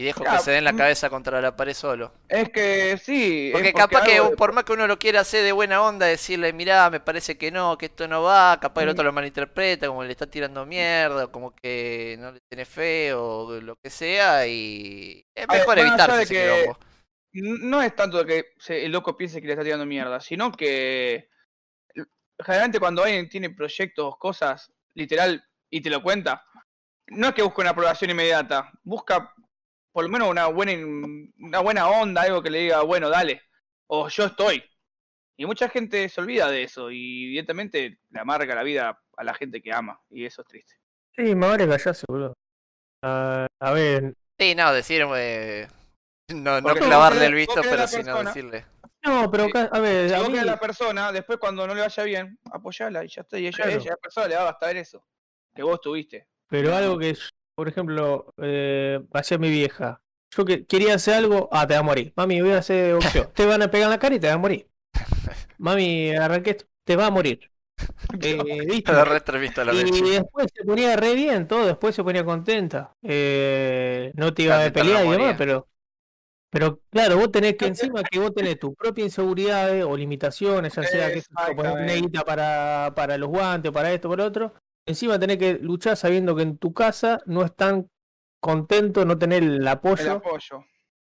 Y 0.00 0.04
dejo 0.04 0.24
que 0.24 0.38
se 0.38 0.52
den 0.52 0.64
la 0.64 0.72
mm. 0.72 0.76
cabeza 0.78 1.10
contra 1.10 1.42
la 1.42 1.54
pared 1.54 1.74
solo. 1.74 2.14
Es 2.26 2.48
que 2.48 2.96
sí. 2.96 3.50
Porque 3.52 3.74
capaz 3.74 4.02
que 4.02 4.18
de- 4.18 4.34
por 4.34 4.54
más 4.54 4.64
que 4.64 4.72
uno 4.72 4.86
lo 4.86 4.98
quiera 4.98 5.20
hacer 5.20 5.44
de 5.44 5.52
buena 5.52 5.82
onda, 5.82 6.06
decirle, 6.06 6.54
mirá, 6.54 6.88
me 6.88 7.00
parece 7.00 7.36
que 7.36 7.50
no, 7.50 7.76
que 7.76 7.84
esto 7.86 8.08
no 8.08 8.22
va, 8.22 8.58
capaz 8.58 8.80
el 8.80 8.88
Mm. 8.88 8.92
otro 8.92 9.04
lo 9.04 9.12
malinterpreta, 9.12 9.88
como 9.88 10.02
le 10.02 10.10
está 10.12 10.26
tirando 10.26 10.64
mierda, 10.64 11.26
o 11.26 11.30
como 11.30 11.54
que 11.54 12.16
no 12.18 12.32
le 12.32 12.40
tiene 12.48 12.64
fe, 12.64 13.12
o 13.12 13.60
lo 13.60 13.76
que 13.76 13.90
sea, 13.90 14.46
y 14.46 15.22
es 15.34 15.46
ver, 15.46 15.58
mejor 15.58 15.78
allá 15.78 15.88
evitarse 15.88 16.22
ese 16.22 16.32
que- 16.34 16.72
No 17.34 17.82
es 17.82 17.94
tanto 17.94 18.24
que 18.24 18.54
el 18.68 18.90
loco 18.90 19.18
piense 19.18 19.42
que 19.42 19.48
le 19.48 19.52
está 19.52 19.64
tirando 19.64 19.84
mierda, 19.84 20.18
sino 20.20 20.50
que 20.50 21.28
generalmente 22.42 22.80
cuando 22.80 23.04
alguien 23.04 23.28
tiene 23.28 23.50
proyectos, 23.50 24.16
cosas, 24.16 24.72
literal, 24.94 25.44
y 25.68 25.82
te 25.82 25.90
lo 25.90 26.02
cuenta, 26.02 26.42
no 27.08 27.28
es 27.28 27.34
que 27.34 27.42
busque 27.42 27.60
una 27.60 27.70
aprobación 27.70 28.10
inmediata, 28.12 28.70
busca 28.82 29.34
por 29.92 30.04
lo 30.04 30.10
menos 30.10 30.28
una 30.28 30.46
buena, 30.46 30.72
una 31.38 31.60
buena 31.60 31.88
onda, 31.88 32.22
algo 32.22 32.42
que 32.42 32.50
le 32.50 32.58
diga, 32.60 32.82
bueno, 32.82 33.08
dale, 33.08 33.42
o 33.86 34.08
yo 34.08 34.24
estoy. 34.26 34.62
Y 35.36 35.46
mucha 35.46 35.68
gente 35.68 36.08
se 36.08 36.20
olvida 36.20 36.50
de 36.50 36.62
eso 36.64 36.90
y 36.90 37.26
evidentemente 37.26 37.98
le 38.10 38.20
amarga 38.20 38.54
la 38.54 38.62
vida 38.62 39.00
a 39.16 39.24
la 39.24 39.34
gente 39.34 39.62
que 39.62 39.72
ama, 39.72 40.00
y 40.10 40.24
eso 40.26 40.42
es 40.42 40.48
triste. 40.48 40.74
Sí, 41.16 41.34
me 41.34 41.46
vale 41.48 41.66
callarse, 41.66 42.04
boludo. 42.08 42.34
A 43.02 43.46
ver, 43.72 44.14
Sí, 44.38 44.54
no, 44.54 44.72
decir, 44.72 45.04
eh, 45.16 45.68
no, 46.34 46.60
no 46.60 46.74
clavarle 46.74 47.26
el 47.26 47.34
visto, 47.34 47.60
pero 47.62 47.76
la 47.76 47.86
sí 47.86 47.96
no 47.98 48.04
persona- 48.04 48.30
decirle. 48.30 48.66
no, 49.04 49.30
pero 49.30 49.48
a 49.72 49.78
ver, 49.80 50.08
Si 50.08 50.14
a 50.14 50.28
mí, 50.28 50.38
a 50.38 50.44
la 50.44 50.58
persona, 50.58 51.12
después 51.12 51.38
cuando 51.38 51.66
no 51.66 51.74
le 51.74 51.80
vaya 51.82 52.02
bien, 52.04 52.38
apoyala 52.52 53.04
y 53.04 53.08
ya 53.08 53.22
está. 53.22 53.38
Y 53.38 53.46
ella, 53.48 53.56
Claro. 53.64 53.70
ella, 53.80 53.90
la 53.90 53.96
persona 53.96 54.28
le 54.28 54.34
va 54.36 54.40
a 54.42 54.44
bastar 54.44 54.76
eso. 54.76 55.04
Que 55.54 55.62
vos 55.62 55.80
tuviste. 55.80 56.28
pero 56.48 56.74
algo 56.74 56.98
que, 56.98 57.14
por 57.60 57.68
ejemplo, 57.68 58.32
eh, 58.38 59.02
hacía 59.12 59.36
mi 59.36 59.50
vieja. 59.50 60.00
Yo 60.34 60.46
que 60.46 60.64
quería 60.64 60.94
hacer 60.94 61.12
algo, 61.12 61.50
ah, 61.52 61.66
te 61.66 61.74
va 61.74 61.80
a 61.80 61.82
morir. 61.82 62.10
Mami, 62.16 62.40
voy 62.40 62.52
a 62.52 62.58
hacer 62.58 62.94
boxeo. 63.24 63.28
te 63.34 63.44
van 63.44 63.60
a 63.60 63.70
pegar 63.70 63.84
en 63.84 63.90
la 63.90 63.98
cara 63.98 64.14
y 64.14 64.18
te 64.18 64.28
va 64.28 64.32
a 64.32 64.38
morir. 64.38 64.66
Mami, 65.58 66.10
arranqué 66.16 66.52
esto, 66.52 66.64
te 66.84 66.96
va 66.96 67.06
a 67.06 67.10
morir. 67.10 67.50
Eh, 68.22 68.66
¿viste? 68.66 68.92
Extremista 68.92 69.62
la 69.62 69.74
Y 69.74 69.84
después 69.84 70.46
se 70.54 70.64
ponía 70.64 70.96
re 70.96 71.14
bien 71.14 71.46
todo, 71.46 71.66
después 71.66 71.94
se 71.94 72.02
ponía 72.02 72.24
contenta. 72.24 72.94
Eh, 73.02 74.10
no 74.14 74.32
te 74.32 74.44
iba 74.44 74.64
a 74.64 74.72
pelear 74.72 75.04
y 75.04 75.10
demás, 75.10 75.34
pero, 75.36 75.68
pero 76.48 76.80
claro, 76.88 77.18
vos 77.18 77.30
tenés 77.30 77.56
que 77.56 77.66
encima 77.66 78.02
que 78.02 78.18
vos 78.18 78.34
tenés 78.34 78.58
tus 78.58 78.74
propias 78.74 79.04
inseguridades 79.04 79.84
o 79.84 79.94
limitaciones, 79.98 80.74
ya 80.74 80.82
sea 80.82 81.12
que 81.12 81.22
poner 81.54 82.00
guita 82.00 82.24
para, 82.24 82.94
para 82.96 83.18
los 83.18 83.28
guantes, 83.28 83.70
para 83.70 83.92
esto, 83.92 84.08
para 84.08 84.24
otro. 84.24 84.54
Encima 84.90 85.18
tenés 85.18 85.38
que 85.38 85.54
luchar 85.54 85.96
sabiendo 85.96 86.36
que 86.36 86.42
en 86.42 86.58
tu 86.58 86.74
casa 86.74 87.20
no 87.26 87.44
están 87.44 87.88
contentos, 88.40 89.06
no 89.06 89.18
tenés 89.18 89.38
el 89.42 89.54
El 89.56 89.68
apoyo 89.68 90.20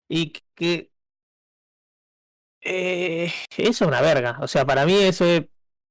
y 0.09 0.33
que 0.55 0.91
eh, 2.61 3.33
eso 3.57 3.71
es 3.71 3.81
una 3.83 4.01
verga. 4.01 4.39
O 4.41 4.47
sea, 4.49 4.65
para 4.65 4.87
mí 4.87 4.95
eso 4.95 5.25
es 5.25 5.43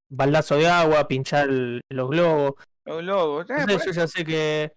baldazo 0.10 0.56
de 0.56 0.68
agua, 0.68 1.08
pinchar 1.08 1.50
el- 1.50 1.82
los 1.90 2.10
globos. 2.10 2.54
Los 2.86 3.04
logos. 3.04 3.50
Eh, 3.50 3.54
Entonces 3.60 3.86
yo 3.86 3.92
eso, 3.92 4.00
ya 4.02 4.08
sé 4.08 4.26
que 4.26 4.74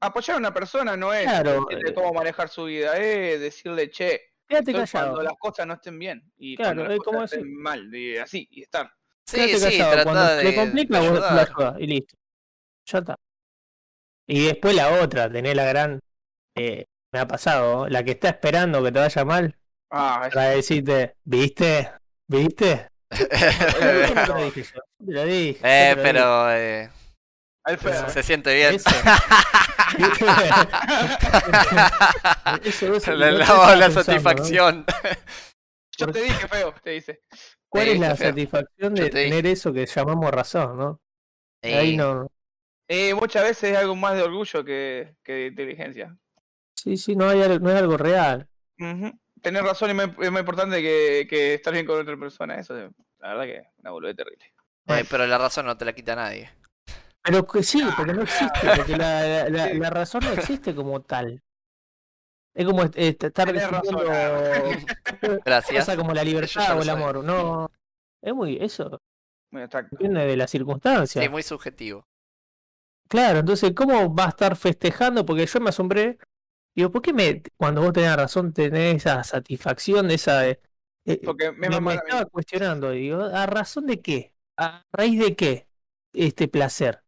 apoyar 0.00 0.36
a 0.36 0.38
una 0.38 0.54
persona 0.54 0.96
no 0.96 1.12
es 1.12 1.24
Claro, 1.24 1.66
decirle 1.68 1.90
eh. 1.90 1.94
cómo 1.94 2.12
manejar 2.12 2.48
su 2.48 2.64
vida, 2.64 2.96
es 2.96 3.40
decirle, 3.40 3.90
che, 3.90 4.20
quédate 4.48 4.72
callado. 4.72 5.12
cuando 5.12 5.22
las 5.22 5.34
cosas 5.38 5.66
no 5.66 5.74
estén 5.74 5.98
bien. 5.98 6.32
Y 6.36 6.56
Claro, 6.56 6.68
cuando 6.76 6.82
las 6.84 6.92
es 6.92 6.98
cosas 6.98 7.12
como 7.12 7.24
estén 7.24 7.40
decir- 7.42 7.56
mal, 7.58 7.94
y 7.94 8.16
así, 8.18 8.48
y 8.50 8.62
estar. 8.62 8.92
Sí, 9.26 9.36
Quédate 9.36 9.58
sí, 9.58 9.78
callado. 9.78 10.02
Cuando 10.04 10.24
de, 10.36 10.44
le 10.44 10.54
complica, 10.54 11.00
de 11.00 11.10
vos 11.10 11.20
la 11.20 11.42
ayudás 11.42 11.74
y 11.80 11.86
listo. 11.86 12.16
Ya 12.86 12.98
está. 12.98 13.16
Y 14.26 14.46
después 14.46 14.74
la 14.74 15.02
otra, 15.02 15.30
tenés 15.30 15.54
la 15.56 15.64
gran. 15.64 16.00
eh, 16.56 16.86
me 17.12 17.20
ha 17.20 17.26
pasado, 17.28 17.88
la 17.88 18.02
que 18.04 18.12
está 18.12 18.28
esperando 18.30 18.82
que 18.82 18.90
te 18.92 18.98
vaya 18.98 19.24
mal 19.24 19.56
Ah, 19.90 20.24
es- 20.28 20.34
para 20.34 20.48
decirte, 20.50 21.16
¿viste? 21.24 21.90
¿Viste? 22.26 22.88
Yo 23.10 23.28
te 23.28 24.26
lo 24.26 24.44
dije 24.44 24.62
yo, 24.64 24.80
yo 25.00 25.06
te 25.06 25.12
lo 25.12 25.24
dije. 25.26 25.60
Eh, 25.62 25.94
lo 25.96 26.02
pero 26.02 26.50
eh, 26.56 26.90
se 28.08 28.22
siente 28.22 28.54
bien. 28.54 28.74
Eso. 28.76 28.88
dije. 29.98 30.24
Eso, 32.64 32.94
eso, 32.94 33.12
Le 33.14 33.32
no 33.32 33.38
damos 33.38 33.78
la 33.78 33.86
pensando, 33.86 33.90
¿no? 33.90 34.04
satisfacción. 34.04 34.84
Yo 35.98 36.06
te 36.08 36.22
dije 36.22 36.48
feo, 36.48 36.74
te 36.82 36.90
dice. 36.90 37.20
¿Cuál 37.68 37.88
es 37.88 38.00
la 38.00 38.16
feo. 38.16 38.28
satisfacción 38.30 38.94
de 38.94 39.10
tener 39.10 39.46
eso 39.46 39.72
que 39.72 39.86
llamamos 39.86 40.30
razón, 40.30 40.76
no? 40.78 41.00
Ahí 41.62 41.96
no. 41.96 42.28
Eh, 42.88 43.14
muchas 43.14 43.42
veces 43.44 43.70
es 43.72 43.76
algo 43.78 43.96
más 43.96 44.14
de 44.14 44.22
orgullo 44.22 44.64
que, 44.64 45.14
que 45.22 45.32
de 45.32 45.46
inteligencia. 45.46 46.16
Sí, 46.76 46.96
sí, 46.96 47.14
no, 47.16 47.28
hay, 47.28 47.38
no 47.58 47.70
es 47.70 47.76
algo 47.76 47.96
real. 47.96 48.48
Ujú. 48.78 49.12
Tener 49.40 49.62
razón 49.64 49.90
es 49.90 49.96
más, 49.96 50.08
es 50.20 50.30
más 50.30 50.40
importante 50.40 50.80
que, 50.82 51.26
que 51.28 51.54
estar 51.54 51.72
bien 51.72 51.86
con 51.86 52.00
otra 52.00 52.16
persona. 52.16 52.56
Eso 52.58 52.76
es, 52.78 52.90
la 53.18 53.28
verdad 53.34 53.44
que 53.44 53.62
una 53.78 53.90
boludez 53.90 54.16
terrible. 54.16 54.44
pero 55.08 55.26
la 55.26 55.38
razón 55.38 55.66
no 55.66 55.76
te 55.76 55.84
la 55.84 55.92
quita 55.94 56.14
nadie. 56.16 56.50
Pero 57.24 57.46
que 57.46 57.62
sí, 57.62 57.82
porque 57.96 58.12
no 58.12 58.22
existe, 58.22 58.60
porque 58.76 58.96
la, 58.96 59.22
la, 59.22 59.48
la- 59.48 59.74
la 59.74 59.90
razón 59.90 60.22
no 60.24 60.32
existe 60.32 60.74
como 60.74 61.00
tal. 61.02 61.40
Es 62.54 62.66
como 62.66 62.82
est- 62.82 62.98
est- 62.98 63.24
estar 63.24 63.50
defendiendo 63.52 63.98
Gracias. 65.44 65.78
cosas 65.84 65.96
como 65.96 66.12
la 66.12 66.24
libertad 66.24 66.78
o 66.78 66.82
el 66.82 66.90
amor. 66.90 67.24
No, 67.24 67.70
es 68.20 68.34
muy, 68.34 68.58
eso 68.60 69.00
depende 69.52 70.26
de 70.26 70.36
las 70.36 70.50
circunstancias. 70.50 71.22
Sí, 71.24 71.28
muy 71.30 71.42
subjetivo. 71.42 72.06
Claro, 73.12 73.40
entonces, 73.40 73.72
¿cómo 73.74 74.14
va 74.14 74.26
a 74.26 74.28
estar 74.30 74.56
festejando? 74.56 75.26
Porque 75.26 75.44
yo 75.46 75.60
me 75.60 75.68
asombré. 75.68 76.18
Digo, 76.74 76.90
¿por 76.90 77.02
qué 77.02 77.12
me, 77.12 77.42
cuando 77.56 77.82
vos 77.82 77.92
tenés 77.92 78.16
razón 78.16 78.52
tenés 78.54 78.96
esa 78.96 79.22
satisfacción, 79.24 80.10
esa... 80.10 80.48
eh, 80.48 80.60
eh, 81.04 81.20
Porque 81.24 81.52
me, 81.52 81.68
me, 81.80 81.94
estaba 81.94 82.24
cuestionando, 82.26 82.90
digo, 82.92 83.22
¿a 83.24 83.46
razón 83.46 83.86
de 83.86 84.00
qué? 84.00 84.34
¿A 84.56 84.84
raíz 84.92 85.20
de 85.20 85.36
qué 85.36 85.68
este 86.14 86.48
placer? 86.48 87.02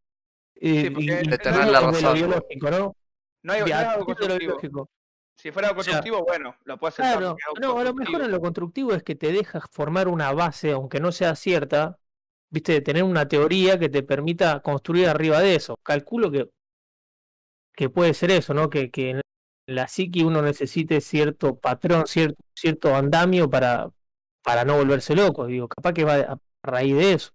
Eh, 0.57 0.90
porque 0.92 1.22
y- 1.22 1.28
de 1.30 1.38
tener 1.38 1.64
no 1.66 1.72
la 1.72 1.80
desde 1.80 2.02
lo 2.02 2.09
razón. 2.09 2.14
biológico, 2.14 2.70
¿no? 2.70 2.96
No 3.42 3.52
hay, 3.55 3.61
no 3.62 3.76
algo 3.76 4.05
constructivo. 4.07 4.38
biológico. 4.38 4.90
Si 5.36 5.50
fuera 5.52 5.68
algo 5.68 5.80
O 5.80 5.84
sea, 5.84 5.94
constructivo, 5.94 6.24
bueno, 6.24 6.57
lo 6.64 6.78
puedo 6.78 6.88
aceptar. 6.90 7.16
Claro, 7.18 7.36
no, 7.61 7.78
a 7.78 7.84
lo 7.84 7.94
mejor 7.94 8.22
en 8.22 8.30
lo 8.30 8.40
constructivo 8.40 8.92
es 8.94 9.02
que 9.02 9.14
te 9.14 9.32
deja 9.32 9.61
formar 9.72 10.09
una 10.09 10.32
base, 10.32 10.72
aunque 10.72 11.00
no 11.00 11.12
sea 11.12 11.34
cierta, 11.34 11.98
viste, 12.55 12.72
de 12.72 12.80
tener 12.80 13.02
una 13.02 13.28
teoría 13.28 13.78
que 13.78 13.88
te 13.88 14.02
permita 14.02 14.61
construir 14.61 15.09
arriba 15.09 15.40
de 15.40 15.57
eso. 15.57 15.76
Calculo 15.82 16.30
que, 16.30 16.48
que 17.74 17.90
puede 17.90 18.14
ser 18.14 18.30
eso, 18.30 18.55
¿no? 18.55 18.70
Que, 18.70 18.90
que 18.90 19.11
en 19.11 19.20
la 19.66 19.88
psique 19.88 20.24
uno 20.24 20.40
necesite 20.40 21.00
cierto 21.00 21.59
patrón, 21.59 22.07
cierto, 22.07 22.42
cierto 22.55 22.94
andamio 22.94 23.50
para, 23.50 23.90
para 24.42 24.64
no 24.64 24.76
volverse 24.76 25.14
loco. 25.14 25.46
Digo, 25.46 25.68
capaz 25.68 25.92
que 25.92 26.05
va 26.05 26.14
a 26.14 26.38
raíz 26.62 26.94
de 26.96 27.12
eso. 27.14 27.32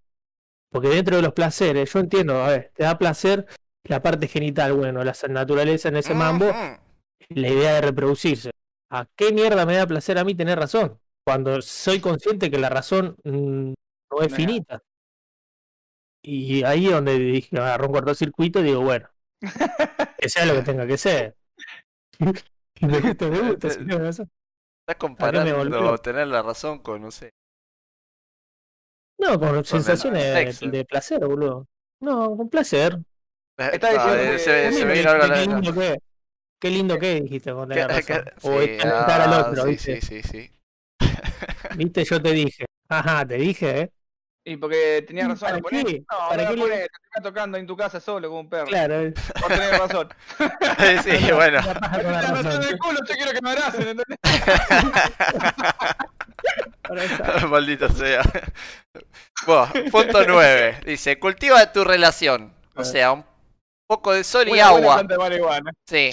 Porque 0.70 0.88
dentro 0.88 1.16
de 1.16 1.22
los 1.22 1.34
placeres, 1.34 1.92
yo 1.92 2.00
entiendo, 2.00 2.42
a 2.42 2.48
ver, 2.48 2.72
te 2.74 2.84
da 2.84 2.96
placer 2.96 3.46
la 3.84 4.00
parte 4.00 4.28
genital, 4.28 4.72
bueno, 4.72 5.04
la 5.04 5.14
naturaleza 5.28 5.88
en 5.88 5.96
ese 5.96 6.14
mambo, 6.14 6.46
la 6.46 7.48
idea 7.48 7.74
de 7.74 7.80
reproducirse. 7.80 8.50
¿A 8.90 9.06
qué 9.16 9.32
mierda 9.32 9.66
me 9.66 9.76
da 9.76 9.86
placer 9.86 10.18
a 10.18 10.24
mí 10.24 10.34
tener 10.34 10.58
razón? 10.58 10.98
Cuando 11.24 11.60
soy 11.60 12.00
consciente 12.00 12.50
que 12.50 12.58
la 12.58 12.68
razón 12.68 13.16
mm, 13.24 13.72
no 14.10 14.22
es 14.22 14.34
finita. 14.34 14.82
Y 16.22 16.62
ahí 16.64 16.86
es 16.86 16.92
donde 16.92 17.18
dije, 17.18 17.56
agarró 17.58 17.86
un 17.86 17.92
cortocircuito 17.94 18.60
y 18.60 18.64
digo, 18.64 18.80
bueno, 18.82 19.08
que 20.18 20.28
sea 20.28 20.46
lo 20.46 20.54
que 20.54 20.62
tenga 20.62 20.86
que 20.86 20.96
ser. 20.98 21.36
Y 22.82 22.86
me 22.86 22.98
gusta, 23.00 23.28
me 23.28 23.40
gusta, 23.40 23.68
si 23.70 23.76
tiene 23.84 23.98
razón. 23.98 24.30
Estás 24.86 24.96
¿A 25.18 25.30
qué 25.32 25.40
me 25.40 25.52
comparando 25.52 25.98
tener 25.98 26.26
la 26.28 26.42
razón 26.42 26.78
con, 26.78 27.02
no 27.02 27.10
sé. 27.10 27.32
No, 29.18 29.38
con 29.38 29.56
el 29.56 29.64
sensaciones 29.66 30.60
de, 30.60 30.70
de 30.70 30.84
placer, 30.84 31.20
boludo. 31.26 31.66
No, 32.00 32.36
con 32.36 32.48
placer. 32.48 32.98
Está 33.58 33.88
Ah, 33.88 33.92
diciendo 33.92 34.16
eh, 34.16 34.32
que- 34.32 34.38
se, 34.38 34.84
me 34.86 34.92
vino 34.94 35.10
algo 35.10 35.26
la 35.26 35.34
qué 35.34 35.46
lindo 35.46 35.74
que 35.74 35.98
Qué 36.60 36.70
lindo 36.70 36.98
que 36.98 37.20
dijiste 37.22 37.52
con 37.52 37.68
tener 37.68 37.86
Que- 37.88 37.94
razón. 38.00 38.24
que- 38.24 38.48
O 38.48 38.60
sí, 38.62 38.68
calentar 38.78 39.20
al 39.20 39.32
ah, 39.34 39.48
otro, 39.50 39.62
sí, 39.64 39.70
¿viste? 39.70 40.00
sí, 40.00 40.22
sí, 40.22 40.22
sí. 40.22 40.50
¿Viste? 41.76 42.04
Yo 42.04 42.22
te 42.22 42.32
dije. 42.32 42.66
Ajá, 42.88 43.26
te 43.26 43.34
dije, 43.36 43.80
¿eh? 43.80 43.92
Y 44.42 44.56
porque 44.56 45.04
tenías 45.06 45.28
razón, 45.28 45.60
¿Para 45.60 45.82
qué? 45.84 46.00
No, 46.10 46.28
¿Para 46.30 46.42
no 46.44 46.50
qué 46.50 46.56
lo 46.56 46.66
le- 46.66 46.72
ponés, 46.72 46.88
te 46.88 46.96
está 47.08 47.22
tocando 47.22 47.58
en 47.58 47.66
tu 47.66 47.76
casa 47.76 48.00
solo 48.00 48.28
como 48.28 48.40
un 48.40 48.48
perro. 48.48 48.66
Claro. 48.66 49.00
eh. 49.00 49.14
Vos 49.40 49.48
tenés 49.48 49.78
razón. 49.78 50.08
sí, 51.04 51.32
bueno. 51.32 51.60
Para 56.82 57.04
esa- 57.04 57.46
Maldito 57.48 57.88
sea. 57.90 58.22
Bueno, 59.46 59.68
punto 59.90 60.24
9. 60.26 60.80
Dice, 60.84 61.18
cultiva 61.18 61.70
tu 61.72 61.84
relación. 61.84 62.52
O 62.74 62.84
sea, 62.84 63.12
un 63.12 63.24
poco 63.86 64.12
de 64.12 64.24
sol 64.24 64.46
y 64.46 64.50
buena 64.50 64.68
agua. 64.68 64.94
planta 64.96 65.14
de 65.14 65.18
marihuana. 65.18 65.70
Sí. 65.86 66.10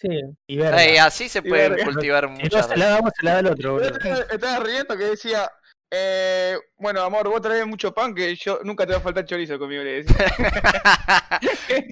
Sí, 0.00 0.08
y 0.46 0.56
verga. 0.58 0.84
Eh, 0.84 1.00
así 1.00 1.28
se 1.28 1.38
Y 1.40 1.42
puede 1.42 1.70
verga. 1.70 1.84
cultivar 1.84 2.24
no 2.24 2.30
muchas 2.30 2.68
se 2.68 2.76
la 2.76 2.86
damos, 2.90 3.10
se 3.18 3.24
la 3.24 3.32
da 3.32 3.38
el 3.40 3.46
otro, 3.46 3.80
estaba 3.80 4.58
riendo 4.60 4.96
que 4.96 5.04
decía, 5.04 5.50
eh, 5.90 6.56
bueno, 6.78 7.02
amor, 7.02 7.28
vos 7.28 7.40
traes 7.40 7.66
mucho 7.66 7.92
pan 7.94 8.14
que 8.14 8.34
yo 8.34 8.60
nunca 8.64 8.86
te 8.86 8.92
va 8.92 8.98
a 8.98 9.02
faltar 9.02 9.24
chorizo 9.24 9.58
conmigo, 9.58 9.82
le 9.82 10.02
decía. 10.04 10.26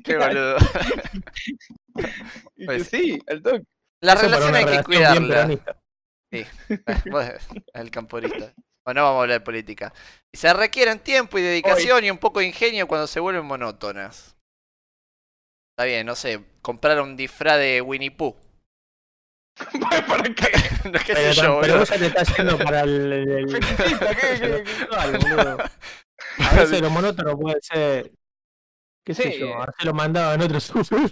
Qué 0.05 0.17
boludo. 0.17 0.57
Y 2.57 2.67
Pues- 2.67 2.89
sí, 2.89 3.19
al 3.29 3.43
toque. 3.43 3.63
La 4.01 4.15
Eso 4.15 4.23
relación 4.23 4.55
hay 4.55 4.67
que 4.67 4.83
cuidarla. 4.83 5.47
vos, 7.11 7.25
El 7.73 7.91
camporista. 7.91 8.53
Bueno, 8.85 9.01
no 9.01 9.07
vamos 9.07 9.19
a 9.19 9.23
hablar 9.23 9.39
de 9.41 9.45
política. 9.45 9.95
Y 10.33 10.37
se 10.37 10.53
requieren 10.53 10.99
tiempo 10.99 11.39
y 11.39 11.43
dedicación 11.43 12.05
y 12.05 12.11
un 12.11 12.19
poco 12.19 12.41
de 12.41 12.47
ingenio 12.47 12.87
cuando 12.87 13.07
se 13.07 13.21
vuelven 13.21 13.47
monótonas. 13.47 14.37
Está 15.73 15.85
bien, 15.87 16.05
no 16.07 16.15
sé, 16.17 16.45
comprar 16.61 17.01
un 17.01 17.17
disfraz 17.17 17.59
de 17.59 17.81
Winnie 17.81 18.11
Pooh. 18.11 18.37
¿Para 20.09 20.23
qué? 20.35 20.51
No, 20.85 20.93
qué 20.93 20.99
sé 20.99 21.15
Pero, 21.15 21.33
yo, 21.33 21.59
pero 21.63 21.79
vos 21.79 21.89
ya 21.89 21.97
te 21.99 22.07
estás 22.07 22.37
yendo 22.37 22.59
para 22.59 22.81
el. 22.83 23.13
el- 23.13 23.29
el- 23.31 23.51
Fetichista, 23.63 24.15
¿qué- 24.15 24.39
qué- 24.41 24.65
qué? 24.65 24.87
Vale, 24.91 25.19
boludo. 25.19 25.57
A 26.39 26.55
veces 26.57 26.81
lo 26.83 26.91
monótono 26.91 27.39
puede 27.39 27.59
ser. 27.63 28.11
¿Qué 29.07 29.15
sé 29.15 29.33
Sí. 29.33 29.39
yo? 29.41 29.55
Marcelo 29.55 29.93
mandaba 29.95 30.35
en 30.35 30.43
otro 30.43 30.61
sub. 30.61 30.87
Pero 30.89 31.03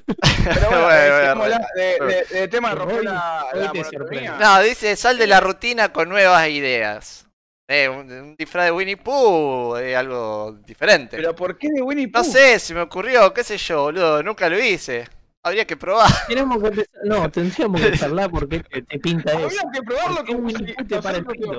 bueno, 0.70 0.80
Bueno, 0.82 0.90
eh, 0.90 1.10
bueno, 1.10 1.20
sigamos 1.20 1.48
bueno. 1.48 1.58
la- 1.58 1.82
de, 1.82 2.24
de, 2.30 2.40
de 2.40 2.48
tema 2.48 2.68
de 2.70 2.74
romper 2.74 2.98
Hoy- 2.98 3.04
la, 3.04 3.46
hoy 3.52 3.60
la 3.60 3.72
te 3.72 3.78
monotonía. 3.84 4.36
No, 4.40 4.62
dice, 4.62 4.96
sal 4.96 5.18
de 5.18 5.26
la 5.26 5.40
rutina 5.40 5.92
con 5.92 6.08
nuevas 6.08 6.48
ideas. 6.48 7.26
Eh, 7.68 7.88
un, 7.88 8.10
un 8.10 8.36
disfraz 8.36 8.66
de 8.66 8.72
Winnie 8.72 8.96
Pooh 8.96 9.76
es 9.76 9.96
algo 9.96 10.58
diferente. 10.66 11.16
Pero 11.16 11.34
¿por 11.34 11.56
qué 11.56 11.68
de 11.70 11.80
Winnie 11.82 12.08
Pooh? 12.08 12.18
No 12.22 12.24
sé, 12.24 12.58
se 12.58 12.74
me 12.74 12.80
ocurrió, 12.82 13.32
qué 13.32 13.44
sé 13.44 13.56
yo, 13.56 13.82
boludo, 13.84 14.22
nunca 14.22 14.48
lo 14.50 14.58
hice. 14.62 15.08
Habría 15.44 15.64
que 15.64 15.76
probar. 15.76 16.08
Tenemos 16.28 16.62
que 16.62 16.86
No, 17.04 17.28
tendríamos 17.30 17.80
que 17.80 17.98
charlar 17.98 18.30
porque 18.30 18.60
te, 18.60 18.82
te 18.82 18.98
pinta 18.98 19.32
eso. 19.32 19.44
Habría 19.44 19.62
que 19.72 19.82
probarlo 19.82 20.16
¿Por 20.16 20.24
qué 20.24 20.32
como 20.34 20.48
Pooh 20.48 20.86
te 20.86 21.02
para 21.02 21.18
el 21.18 21.26
pito? 21.26 21.50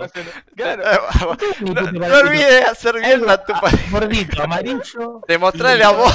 Claro. 0.56 0.84
No, 1.60 1.92
no 1.92 2.18
olvides 2.18 2.68
hacer 2.68 2.96
bien 3.00 3.30
a 3.30 3.38
tu. 3.44 3.54
Gordito, 3.92 4.44
amarillo. 4.44 5.22
Demostrarle 5.28 5.84
a 5.84 5.90
vos. 5.90 6.14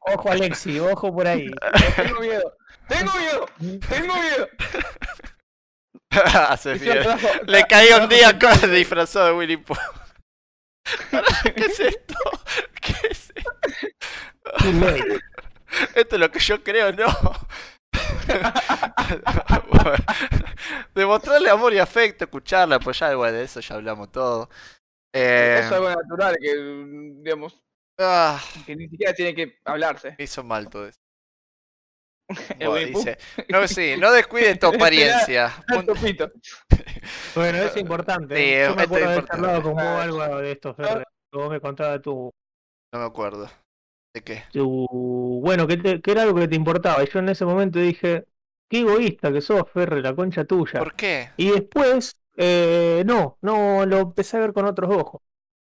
Ojo, 0.00 0.30
Alexi, 0.30 0.78
ojo 0.80 1.14
por 1.14 1.26
ahí. 1.26 1.50
Tengo 1.96 2.20
miedo. 2.20 2.56
Tengo 2.88 3.12
miedo. 3.18 3.46
Tengo 3.88 4.14
miedo. 4.14 4.48
Hace 6.48 6.74
bien. 6.74 7.04
Le 7.46 7.64
caí 7.64 7.88
un 7.92 8.08
día 8.08 8.38
con 8.38 8.70
disfrazado 8.72 9.26
de 9.26 9.32
Winnie 9.32 9.58
Pooh. 9.58 9.76
¿Qué 11.54 11.64
es 11.64 11.80
esto? 11.80 12.14
¿Qué 12.80 13.08
es 13.10 13.32
esto? 13.34 13.52
Esto 15.94 16.16
es 16.16 16.20
lo 16.20 16.30
que 16.30 16.38
yo 16.40 16.62
creo, 16.62 16.92
no. 16.92 17.06
Bueno, 18.26 18.52
Demostrarle 20.94 21.50
amor 21.50 21.72
y 21.74 21.78
afecto, 21.78 22.24
escucharla, 22.24 22.76
apoyar, 22.76 23.16
bueno, 23.16 23.36
de 23.38 23.44
eso 23.44 23.60
ya 23.60 23.74
hablamos 23.76 24.10
todo. 24.12 24.48
Eh, 25.14 25.56
Eso 25.60 25.66
es 25.68 25.72
algo 25.72 25.90
natural 25.90 26.36
que, 26.40 26.54
digamos, 27.22 27.60
ah, 27.98 28.40
que 28.66 28.76
ni 28.76 28.88
siquiera 28.88 29.14
tiene 29.14 29.34
que 29.34 29.58
hablarse. 29.64 30.14
hizo 30.18 30.42
mal 30.44 30.68
todo 30.68 30.88
eso. 30.88 30.98
Bueno, 32.58 32.74
dice, 32.98 33.16
no, 33.48 33.66
sí, 33.66 33.94
no 33.98 34.12
descuide 34.12 34.54
tu 34.56 34.66
apariencia. 34.66 35.54
Bueno, 37.34 37.58
es 37.62 37.76
importante. 37.78 38.36
Sí, 38.36 38.42
¿eh? 38.42 38.66
Yo 38.68 38.76
me 38.76 38.82
acuerdo 38.82 39.06
de 39.06 39.12
haber 39.12 39.18
importante. 39.20 39.30
charlado 39.30 39.62
con 39.62 39.72
vos 39.74 39.82
algo 39.82 40.36
de 40.38 40.52
esto, 40.52 40.74
Ferre. 40.74 41.04
que 41.32 41.38
Vos 41.38 41.50
me 41.50 41.60
contabas 41.60 42.02
tu, 42.02 42.30
No 42.92 43.00
me 43.00 43.06
acuerdo. 43.06 43.50
¿De 44.18 44.22
qué? 44.22 44.42
tu... 44.52 44.86
Bueno, 45.42 45.66
que, 45.66 45.76
te- 45.76 46.00
que 46.00 46.10
era 46.12 46.22
algo 46.22 46.36
que 46.40 46.48
te 46.48 46.56
importaba. 46.56 47.02
Y 47.04 47.08
yo 47.10 47.18
en 47.20 47.28
ese 47.30 47.44
momento 47.44 47.78
dije, 47.78 48.26
qué 48.68 48.80
egoísta 48.80 49.32
que 49.32 49.40
sos, 49.40 49.64
Ferre, 49.72 50.02
la 50.02 50.14
concha 50.14 50.44
tuya. 50.44 50.80
¿Por 50.84 50.94
qué? 50.94 51.30
Y 51.36 51.50
después, 51.50 52.16
eh, 52.36 53.02
no, 53.06 53.38
no, 53.42 53.86
lo 53.86 53.98
empecé 54.00 54.36
a 54.38 54.40
ver 54.40 54.52
con 54.52 54.66
otros 54.66 54.90
ojos. 54.90 55.22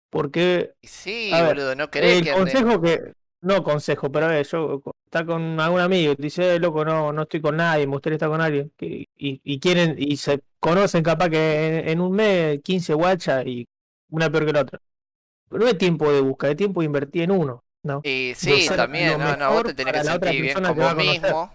Porque 0.10 0.74
sí, 0.84 1.32
A 1.32 1.41
ver, 1.43 1.58
boludo, 1.58 1.76
no 1.76 1.89
querés 1.89 2.20
el 2.20 2.22
que 2.22 2.32
ande- 2.32 2.38
consejo 2.38 2.82
que, 2.82 3.14
no 3.41 3.64
consejo, 3.64 4.12
pero 4.12 4.28
a 4.28 4.30
ver, 4.30 4.46
yo 4.48 4.82
está 5.06 5.26
con 5.26 5.60
algún 5.60 5.82
amigo 5.82 6.14
y 6.14 6.16
te 6.16 6.24
dice, 6.24 6.56
eh, 6.56 6.60
loco, 6.60 6.86
no, 6.86 7.14
no 7.14 7.24
estoy 7.24 7.41
con 7.41 7.58
nadie, 7.58 7.86
me 7.88 7.93
gustaría 7.93 8.16
estar 8.18 8.30
con 8.30 8.41
alguien. 8.41 8.72
y, 8.80 9.08
y 9.18 9.60
quieren, 9.60 9.96
y 9.98 10.18
se 10.18 10.41
conocen 10.60 11.04
capaz 11.04 11.30
que 11.30 11.80
en, 11.80 11.89
en 11.89 12.02
un 12.02 12.12
mes 12.14 12.62
15 12.64 12.93
guachas 12.93 13.46
y 13.46 13.68
una 14.10 14.30
peor 14.32 14.46
que 14.46 14.54
la 14.54 14.62
otra. 14.62 14.80
Pero 15.50 15.64
no 15.66 15.70
es 15.70 15.80
tiempo 15.80 16.12
de 16.14 16.22
buscar, 16.22 16.52
es 16.52 16.58
tiempo 16.58 16.82
de 16.82 16.88
invertir 16.88 17.24
en 17.24 17.32
uno, 17.32 17.64
¿no? 17.86 18.02
Y 18.04 18.34
sí, 18.36 18.68
también, 18.76 19.20
no, 19.20 19.38
no, 19.38 19.52
vos 19.54 19.64
te 19.64 19.74
tenés 19.76 19.94
que 19.94 20.04
la 20.04 20.16
otra 20.16 20.30
sentir 20.32 20.42
bien 20.42 20.54
persona 20.56 20.68
con 20.70 20.78
que 20.78 20.84
va 20.84 20.94
vos 20.94 21.04
mismo. 21.06 21.52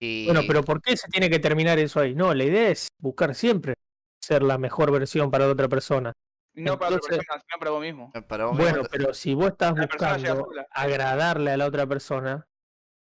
Y... 0.00 0.24
Bueno, 0.24 0.40
pero 0.46 0.62
¿por 0.62 0.80
qué 0.82 0.96
se 0.96 1.08
tiene 1.08 1.30
que 1.30 1.38
terminar 1.38 1.78
eso 1.78 2.00
ahí? 2.00 2.14
No, 2.14 2.32
la 2.34 2.44
idea 2.44 2.70
es 2.70 2.88
buscar 2.98 3.34
siempre 3.34 3.74
ser 4.22 4.42
la 4.42 4.58
mejor 4.58 4.90
versión 4.90 5.30
para 5.30 5.46
la 5.46 5.52
otra 5.52 5.68
persona. 5.68 6.12
No 6.54 6.78
para 6.78 6.96
otra 6.96 7.16
persona, 7.16 7.42
sino 7.46 7.58
para 7.58 7.70
vos 7.72 7.80
mismo. 7.82 8.12
Para 8.26 8.46
vos 8.46 8.56
Bueno, 8.56 8.78
mismo- 8.78 8.88
pero 8.90 9.14
si 9.14 9.34
vos 9.34 9.48
estás 9.48 9.74
La 9.76 9.86
buscando 9.86 10.48
agradarle 10.70 11.50
a 11.50 11.56
la 11.56 11.66
otra 11.66 11.86
persona, 11.86 12.46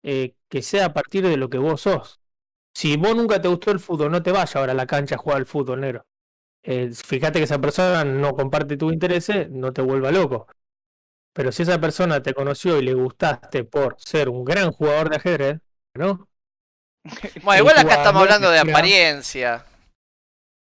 eh, 0.03 0.35
que 0.49 0.63
sea 0.63 0.87
a 0.87 0.93
partir 0.93 1.27
de 1.27 1.37
lo 1.37 1.49
que 1.49 1.59
vos 1.59 1.81
sos. 1.83 2.21
Si 2.75 2.97
vos 2.97 3.15
nunca 3.15 3.41
te 3.41 3.49
gustó 3.49 3.71
el 3.71 3.79
fútbol, 3.79 4.11
no 4.11 4.23
te 4.23 4.33
vayas 4.33 4.57
ahora 4.57 4.73
a 4.73 4.75
la 4.75 4.87
cancha 4.87 5.15
a 5.15 5.19
jugar 5.19 5.39
al 5.39 5.47
fútbol 5.47 5.81
negro. 5.81 6.05
Eh, 6.63 6.91
fíjate 6.93 7.39
que 7.39 7.45
esa 7.45 7.61
persona 7.61 8.05
no 8.05 8.35
comparte 8.35 8.77
tus 8.77 8.93
intereses, 8.93 9.49
no 9.51 9.73
te 9.73 9.83
vuelva 9.83 10.11
loco. 10.11 10.47
Pero 11.35 11.51
si 11.53 11.63
esa 11.65 11.81
persona 11.81 12.23
te 12.23 12.33
conoció 12.33 12.79
y 12.79 12.83
le 12.83 12.95
gustaste 12.95 13.65
por 13.65 13.97
ser 13.99 14.29
un 14.29 14.45
gran 14.45 14.73
jugador 14.73 15.11
de 15.11 15.17
ajedrez, 15.17 15.59
¿no? 15.95 16.29
Bueno, 17.43 17.61
igual 17.63 17.79
acá 17.79 17.97
estamos 17.97 18.23
hablando 18.23 18.51
de 18.51 18.61
apariencia. 18.61 19.65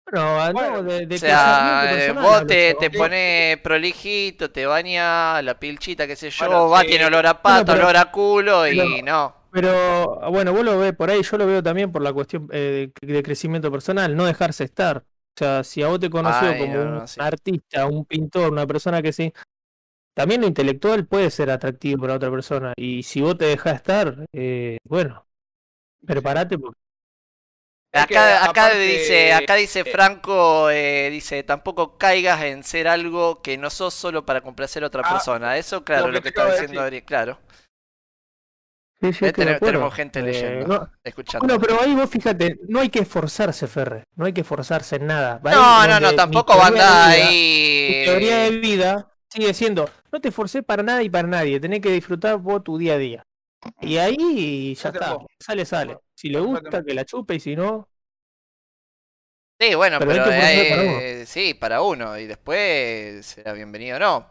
Bueno, 0.10 0.46
no, 0.48 0.54
Bueno, 0.54 0.84
de, 0.84 1.06
de 1.06 1.16
O 1.16 1.18
sea, 1.20 1.84
eh, 1.86 1.98
personal 2.08 2.24
vos 2.24 2.48
te, 2.48 2.74
te 2.80 2.90
pones 2.90 3.58
prolijito, 3.60 4.50
te 4.52 4.66
bañas, 4.66 5.44
la 5.44 5.60
pilchita, 5.60 6.08
qué 6.08 6.16
sé 6.16 6.30
yo, 6.32 6.46
Bueno, 6.48 6.70
va, 6.70 6.82
sí. 6.82 6.88
tiene 6.88 7.06
olor 7.06 7.28
a 7.28 7.42
pato, 7.42 7.66
pero- 7.74 7.84
olor 7.84 7.98
a 7.98 8.12
culo 8.12 8.68
y 8.68 8.78
pero- 8.78 9.04
no. 9.04 9.42
Pero 9.54 10.32
bueno, 10.32 10.54
vos 10.54 10.64
lo 10.64 10.80
ves 10.80 10.94
por 10.94 11.10
ahí, 11.10 11.22
yo 11.24 11.38
lo 11.38 11.46
veo 11.46 11.62
también 11.62 11.92
por 11.92 12.02
la 12.02 12.14
cuestión 12.14 12.48
eh, 12.54 12.90
de, 13.02 13.14
de 13.14 13.22
crecimiento 13.24 13.70
personal, 13.70 14.16
no 14.16 14.24
dejarse 14.26 14.64
estar. 14.64 15.00
O 15.00 15.38
sea, 15.38 15.64
si 15.66 15.84
a 15.84 15.88
vos 15.88 16.00
te 16.00 16.10
conoció 16.10 16.48
Ay, 16.50 16.60
como 16.60 16.74
no, 16.74 16.82
un 16.82 16.96
no, 17.00 17.08
sí. 17.08 17.20
artista, 17.22 17.86
un 17.86 18.06
pintor, 18.06 18.52
una 18.52 18.66
persona 18.66 19.02
que 19.02 19.12
sí, 19.14 19.32
también 20.14 20.42
lo 20.42 20.48
intelectual 20.48 21.06
puede 21.08 21.30
ser 21.32 21.50
atractivo 21.52 22.02
para 22.02 22.16
otra 22.16 22.32
persona. 22.32 22.74
Y 22.76 23.04
si 23.04 23.22
vos 23.22 23.38
te 23.38 23.46
dejás 23.46 23.76
estar, 23.76 24.26
eh, 24.34 24.78
bueno, 24.84 25.26
prepárate 26.06 26.58
porque 26.58 26.80
que 27.94 28.00
Acá, 28.00 28.46
acá 28.46 28.66
aparte- 28.68 28.80
dice, 28.80 29.34
acá 29.34 29.56
dice 29.56 29.84
Franco, 29.84 30.70
eh, 30.70 31.10
dice, 31.12 31.44
tampoco 31.44 31.98
caigas 31.98 32.42
en 32.44 32.64
ser 32.64 32.88
algo 32.88 33.42
que 33.42 33.58
no 33.58 33.70
sos 33.70 33.94
solo 33.94 34.26
para 34.26 34.40
complacer 34.42 34.84
a 34.84 34.88
otra 34.88 35.02
Ah, 35.06 35.12
persona. 35.12 35.58
Eso, 35.58 35.84
claro, 35.84 36.08
lo 36.08 36.14
lo 36.14 36.22
que 36.22 36.30
que 36.30 36.32
te 36.32 36.40
está 36.42 36.52
diciendo. 36.54 36.82
Adri, 36.82 37.02
claro. 37.02 37.38
Sí, 39.02 39.12
sí, 39.14 39.26
Eh, 39.26 39.34
tenemos- 39.34 39.94
gente 39.96 40.20
Eh, 40.20 40.24
leyendo, 40.24 40.68
no- 40.68 40.92
escuchando. 41.04 41.46
bueno, 41.48 41.60
pero 41.60 41.82
ahí 41.82 41.96
vos 41.96 42.10
fíjate, 42.10 42.60
no 42.70 42.80
hay 42.80 42.90
que 42.90 43.00
esforzarse, 43.00 43.68
Ferre, 43.68 44.04
no 44.16 44.26
hay 44.26 44.32
que 44.34 44.42
esforzarse 44.42 44.98
en 44.98 45.08
nada. 45.08 45.42
No, 45.44 45.88
no, 45.88 46.00
no, 46.00 46.14
tampoco 46.16 46.56
va 46.56 46.66
a 46.66 46.68
andar 46.68 47.10
ahí. 47.10 48.04
Teoría 48.06 48.38
de 48.44 48.52
vida 48.60 49.12
sigue 49.32 49.54
siendo, 49.54 49.90
no 50.12 50.20
te 50.22 50.30
esforcé 50.30 50.64
para 50.64 50.84
nada 50.84 51.04
y 51.04 51.10
para 51.10 51.28
nadie, 51.28 51.60
tenés 51.60 51.82
que 51.82 51.92
disfrutar 51.92 52.38
vos 52.38 52.64
tu 52.64 52.78
día 52.78 52.94
a 52.94 52.98
día. 52.98 53.24
Y 53.80 53.98
ahí 53.98 54.76
ya 54.76 54.90
está, 54.90 55.14
vos. 55.14 55.28
sale, 55.40 55.66
sale. 55.66 55.98
Si 56.16 56.30
le 56.30 56.40
gusta, 56.40 56.84
que 56.84 56.94
la 56.94 57.06
chupe 57.06 57.36
y 57.36 57.40
si 57.40 57.56
no, 57.56 57.88
Sí, 59.60 59.76
bueno, 59.76 60.00
Pero 60.00 60.24
para 60.24 60.54
eh, 60.54 61.26
sí, 61.28 61.54
para 61.54 61.84
uno. 61.84 62.18
Y 62.18 62.26
después 62.26 63.24
será 63.28 63.54
bienvenido 63.54 63.98
o 63.98 64.00
no. 64.00 64.30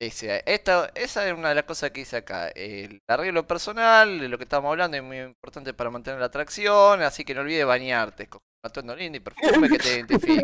Dice, 0.00 0.42
esto, 0.46 0.88
esa 0.94 1.26
es 1.26 1.32
una 1.34 1.50
de 1.50 1.54
las 1.54 1.64
cosas 1.64 1.90
que 1.90 2.00
dice 2.00 2.16
acá. 2.18 2.48
El 2.48 3.02
arreglo 3.06 3.46
personal, 3.46 4.18
de 4.18 4.28
lo 4.28 4.38
que 4.38 4.44
estamos 4.44 4.70
hablando, 4.70 4.96
es 4.96 5.02
muy 5.02 5.18
importante 5.20 5.72
para 5.74 5.90
mantener 5.90 6.20
la 6.20 6.26
atracción. 6.26 7.02
Así 7.02 7.24
que 7.24 7.34
no 7.34 7.42
olvides 7.42 7.66
bañarte. 7.66 8.24
Escoge 8.24 8.44
un 8.64 8.66
atuendo 8.66 8.96
lindo 8.96 9.18
y 9.18 9.20
perfume 9.20 9.68
que 9.68 9.78
te 9.78 9.94
identifique. 9.94 10.42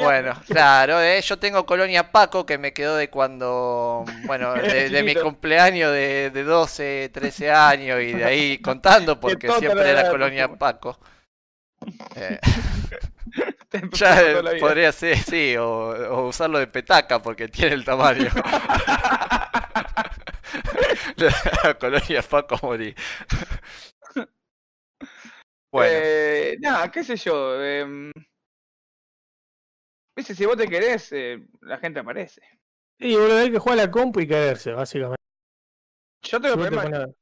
Bueno, 0.00 0.34
claro, 0.46 1.00
eh, 1.00 1.20
yo 1.20 1.38
tengo 1.38 1.66
colonia 1.66 2.10
Paco 2.10 2.46
que 2.46 2.58
me 2.58 2.72
quedó 2.72 2.96
de 2.96 3.10
cuando, 3.10 4.04
bueno, 4.24 4.54
de, 4.62 4.88
de 4.88 5.02
mi 5.02 5.14
cumpleaños 5.14 5.92
de, 5.92 6.30
de 6.30 6.44
12, 6.44 7.10
13 7.12 7.50
años 7.50 8.00
y 8.00 8.12
de 8.12 8.24
ahí 8.24 8.58
contando 8.58 9.18
porque 9.20 9.50
siempre 9.52 9.90
era 9.90 10.08
colonia. 10.08 10.48
Paco. 10.52 10.98
Eh, 12.14 12.38
ya 13.92 14.42
podría 14.60 14.92
ser, 14.92 15.18
sí, 15.18 15.56
o, 15.56 15.66
o 15.66 16.28
usarlo 16.28 16.58
de 16.58 16.66
petaca 16.66 17.20
porque 17.20 17.48
tiene 17.48 17.74
el 17.74 17.84
tamaño. 17.84 18.30
La 21.64 21.74
colonia 21.74 22.22
Paco 22.22 22.58
morí. 22.62 22.94
Bueno, 25.72 25.98
Eh, 25.98 26.56
nada, 26.60 26.90
qué 26.90 27.02
sé 27.04 27.16
yo. 27.16 27.62
Eh, 27.62 28.12
Viste, 30.16 30.34
si 30.34 30.46
vos 30.46 30.56
te 30.56 30.68
querés, 30.68 31.10
eh, 31.12 31.46
la 31.62 31.78
gente 31.78 32.00
aparece. 32.00 32.42
y 32.98 33.14
boludo, 33.16 33.38
hay 33.38 33.50
que 33.50 33.58
jugar 33.58 33.78
a 33.80 33.82
la 33.84 33.90
compu 33.90 34.20
y 34.20 34.26
quererse, 34.28 34.72
básicamente. 34.72 35.16
Yo 36.22 36.40
tengo 36.40 36.54
te 36.56 36.60
problemas. 36.62 36.84
pones- 36.86 37.14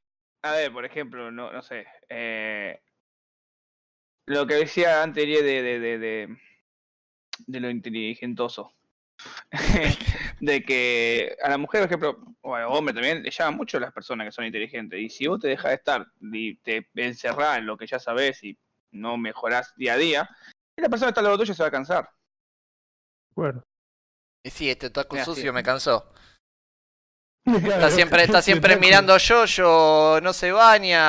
A 0.43 0.51
ver, 0.53 0.73
por 0.73 0.85
ejemplo, 0.85 1.31
no, 1.31 1.51
no 1.51 1.61
sé. 1.61 1.85
eh, 2.09 2.81
lo 4.25 4.47
que 4.47 4.55
decía 4.55 5.03
antes 5.03 5.27
de, 5.27 5.43
de, 5.43 5.61
de, 5.79 5.97
de, 5.99 6.37
de 7.47 7.59
lo 7.59 7.69
inteligentoso. 7.69 8.73
de 10.39 10.63
que 10.63 11.35
a 11.43 11.49
la 11.49 11.57
mujer, 11.57 11.81
por 11.81 11.87
ejemplo, 11.87 12.35
o 12.41 12.55
al 12.55 12.65
hombre 12.65 12.93
también, 12.93 13.23
le 13.23 13.31
llaman 13.31 13.55
mucho 13.57 13.79
las 13.79 13.91
personas 13.91 14.25
que 14.27 14.31
son 14.31 14.45
inteligentes. 14.45 14.99
Y 14.99 15.09
si 15.09 15.27
vos 15.27 15.39
te 15.39 15.47
dejas 15.47 15.69
de 15.69 15.75
estar 15.75 16.07
y 16.21 16.55
te 16.57 16.87
encerrás 16.95 17.57
en 17.57 17.65
lo 17.65 17.77
que 17.77 17.87
ya 17.87 17.99
sabés 17.99 18.43
y 18.43 18.57
no 18.91 19.17
mejorás 19.17 19.73
día 19.75 19.93
a 19.93 19.97
día, 19.97 20.29
la 20.77 20.89
persona 20.89 21.07
que 21.07 21.11
está 21.11 21.21
al 21.21 21.25
lado 21.25 21.37
tuyo 21.37 21.53
se 21.53 21.63
va 21.63 21.67
a 21.67 21.71
cansar. 21.71 22.09
Bueno. 23.35 23.63
Y 24.43 24.49
sí, 24.49 24.69
este 24.69 24.89
taco 24.89 25.15
Mira, 25.15 25.25
sucio 25.25 25.51
sí. 25.51 25.51
me 25.51 25.63
cansó. 25.63 26.11
Está 27.45 27.89
siempre, 27.89 28.23
está 28.23 28.39
siempre 28.43 28.75
mirando 28.77 29.17
yo, 29.17 29.45
yo 29.45 30.19
no 30.21 30.31
se 30.31 30.51
baña. 30.51 30.99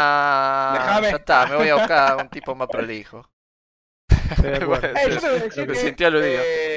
Ya 1.03 1.11
está, 1.11 1.47
me 1.47 1.57
voy 1.57 1.69
a 1.69 1.75
buscar 1.75 2.17
un 2.17 2.31
tipo 2.31 2.55
más 2.55 2.69
prolijo. 2.69 3.31
Eh, 4.43 4.61
yo 4.63 4.81
decir 4.81 5.67
Lo 5.67 5.67
que 5.67 5.67
que, 5.67 5.75
sintió 5.75 6.07
aludido. 6.07 6.41
eh, 6.43 6.72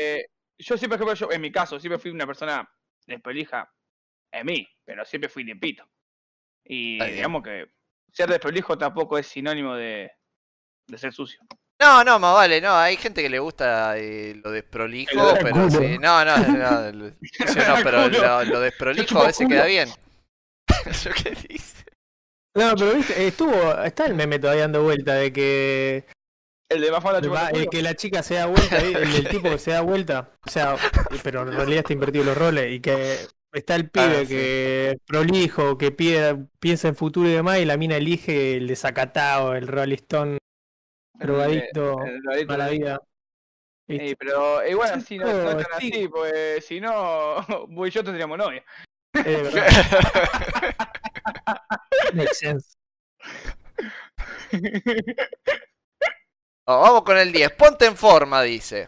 yo 0.65 0.77
siempre, 0.77 0.97
por 0.97 1.07
ejemplo, 1.07 1.27
yo, 1.27 1.31
en 1.31 1.41
mi 1.41 1.51
caso, 1.51 1.79
siempre 1.79 1.99
fui 1.99 2.09
una 2.09 2.25
persona 2.25 2.67
desprolija 3.05 3.71
en 4.31 4.45
mí, 4.47 4.67
pero 4.83 5.05
siempre 5.05 5.29
fui 5.29 5.43
limpito. 5.43 5.87
Y 6.63 7.03
digamos 7.05 7.43
que 7.43 7.67
ser 8.11 8.29
desprolijo 8.29 8.75
tampoco 8.75 9.19
es 9.19 9.27
sinónimo 9.27 9.75
de, 9.75 10.11
de 10.87 10.97
ser 10.97 11.13
sucio. 11.13 11.39
No, 11.79 12.03
no, 12.03 12.17
más 12.17 12.33
vale, 12.33 12.61
no, 12.61 12.75
hay 12.75 12.97
gente 12.97 13.21
que 13.21 13.29
le 13.29 13.37
gusta 13.37 13.95
eh, 13.97 14.41
lo 14.43 14.49
desprolijo, 14.49 15.35
pero 15.35 15.51
culo. 15.51 15.69
sí, 15.69 15.97
no, 15.99 16.25
no, 16.25 16.37
no, 16.37 16.91
no, 16.91 17.13
pero 17.83 18.09
lo 18.45 18.59
desprolijo 18.59 19.19
a 19.19 19.27
veces 19.27 19.47
queda 19.47 19.65
bien. 19.65 19.89
¿Yo 21.03 21.11
qué 21.11 21.37
dice? 21.47 21.85
No, 22.55 22.73
pero 22.75 22.95
viste, 22.95 23.27
estuvo, 23.27 23.83
está 23.83 24.07
el 24.07 24.15
meme 24.15 24.39
todavía 24.39 24.63
dando 24.63 24.81
vuelta 24.81 25.13
de 25.13 25.31
que, 25.31 26.05
El 26.75 27.59
de 27.61 27.67
que 27.67 27.81
la 27.81 27.95
chica 27.95 28.23
se 28.23 28.35
da 28.35 28.45
vuelta, 28.47 28.77
el 28.79 28.93
del 28.93 28.93
tipo 29.29 29.49
que 29.49 29.57
se 29.59 29.71
da 29.71 29.81
vuelta, 29.81 30.31
o 30.45 30.49
sea, 30.49 30.75
pero 31.23 31.41
en 31.43 31.51
realidad 31.53 31.79
está 31.79 31.93
invertido 31.93 32.23
los 32.25 32.37
roles 32.37 32.71
y 32.71 32.79
que 32.79 33.17
está 33.53 33.75
el 33.75 33.89
pibe 33.89 34.17
Ah, 34.17 34.21
sí. 34.21 34.27
que 34.27 34.89
es 34.91 34.97
prolijo, 35.05 35.77
que 35.77 35.91
pide- 35.91 36.47
piensa 36.59 36.87
en 36.89 36.95
futuro 36.95 37.29
y 37.29 37.33
demás 37.33 37.59
y 37.59 37.65
la 37.65 37.77
mina 37.77 37.95
elige 37.97 38.57
el 38.57 38.67
desacatado, 38.67 39.55
el 39.55 39.67
Rolling 39.67 39.95
Stone 39.95 40.37
drogadicto, 41.13 41.97
mala 42.47 42.69
vida. 42.69 42.99
¿viste? 43.87 44.09
Sí, 44.09 44.15
pero 44.19 44.67
igual 44.67 44.91
así 44.93 45.17
no, 45.17 45.25
no 45.31 45.51
es 45.51 45.67
tan 45.67 45.79
Sí. 45.79 45.91
así, 45.93 46.07
pues 46.09 46.65
si 46.65 46.81
no, 46.81 47.45
vos 47.69 47.85
y 47.87 47.91
yo 47.91 48.03
tendríamos 48.03 48.37
novia. 48.37 48.63
Eh, 49.23 49.43
makes 52.13 52.35
sense. 52.37 52.75
Oh, 56.67 56.81
vamos 56.81 57.03
con 57.03 57.17
el 57.17 57.31
10, 57.31 57.51
ponte 57.51 57.85
en 57.85 57.95
forma, 57.95 58.41
dice. 58.41 58.87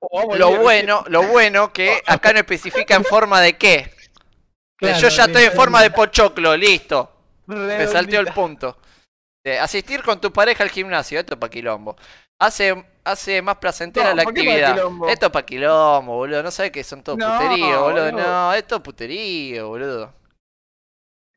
O 0.00 0.18
vamos 0.18 0.38
Lo 0.38 0.56
bueno, 0.58 1.04
lo 1.08 1.22
bueno 1.24 1.72
que 1.72 2.02
acá 2.06 2.32
no 2.32 2.38
especifica 2.38 2.94
en 2.94 3.04
forma 3.04 3.40
de 3.40 3.56
qué. 3.58 3.90
Claro, 4.76 4.98
Yo 4.98 5.08
ya 5.08 5.24
estoy 5.24 5.44
en 5.44 5.52
forma 5.52 5.82
de 5.82 5.90
pochoclo, 5.90 6.56
listo. 6.56 7.10
Me 7.46 7.86
salteó 7.86 8.20
el 8.20 8.32
punto. 8.32 8.78
Asistir 9.60 10.02
con 10.02 10.20
tu 10.20 10.32
pareja 10.32 10.62
al 10.64 10.70
gimnasio, 10.70 11.20
esto 11.20 11.34
es 11.34 11.40
pa' 11.40 11.50
quilombo. 11.50 11.96
Hace, 12.40 12.84
hace 13.04 13.42
más 13.42 13.56
placentera 13.56 14.10
No, 14.10 14.16
la 14.16 14.24
¿por 14.24 14.32
qué 14.34 14.42
pa' 14.42 14.50
actividad. 14.50 15.10
Esto 15.10 15.26
es 15.26 15.32
pa' 15.32 15.42
quilombo, 15.44 16.16
boludo. 16.16 16.42
No 16.42 16.50
sabes 16.50 16.72
que 16.72 16.82
son 16.82 17.02
todos 17.02 17.18
No, 17.18 17.38
puterío, 17.38 17.82
boludo. 17.82 18.04
boludo. 18.06 18.12
No, 18.12 18.54
esto 18.54 18.76
es 18.76 18.80
puterío, 18.80 19.68
boludo. 19.68 20.14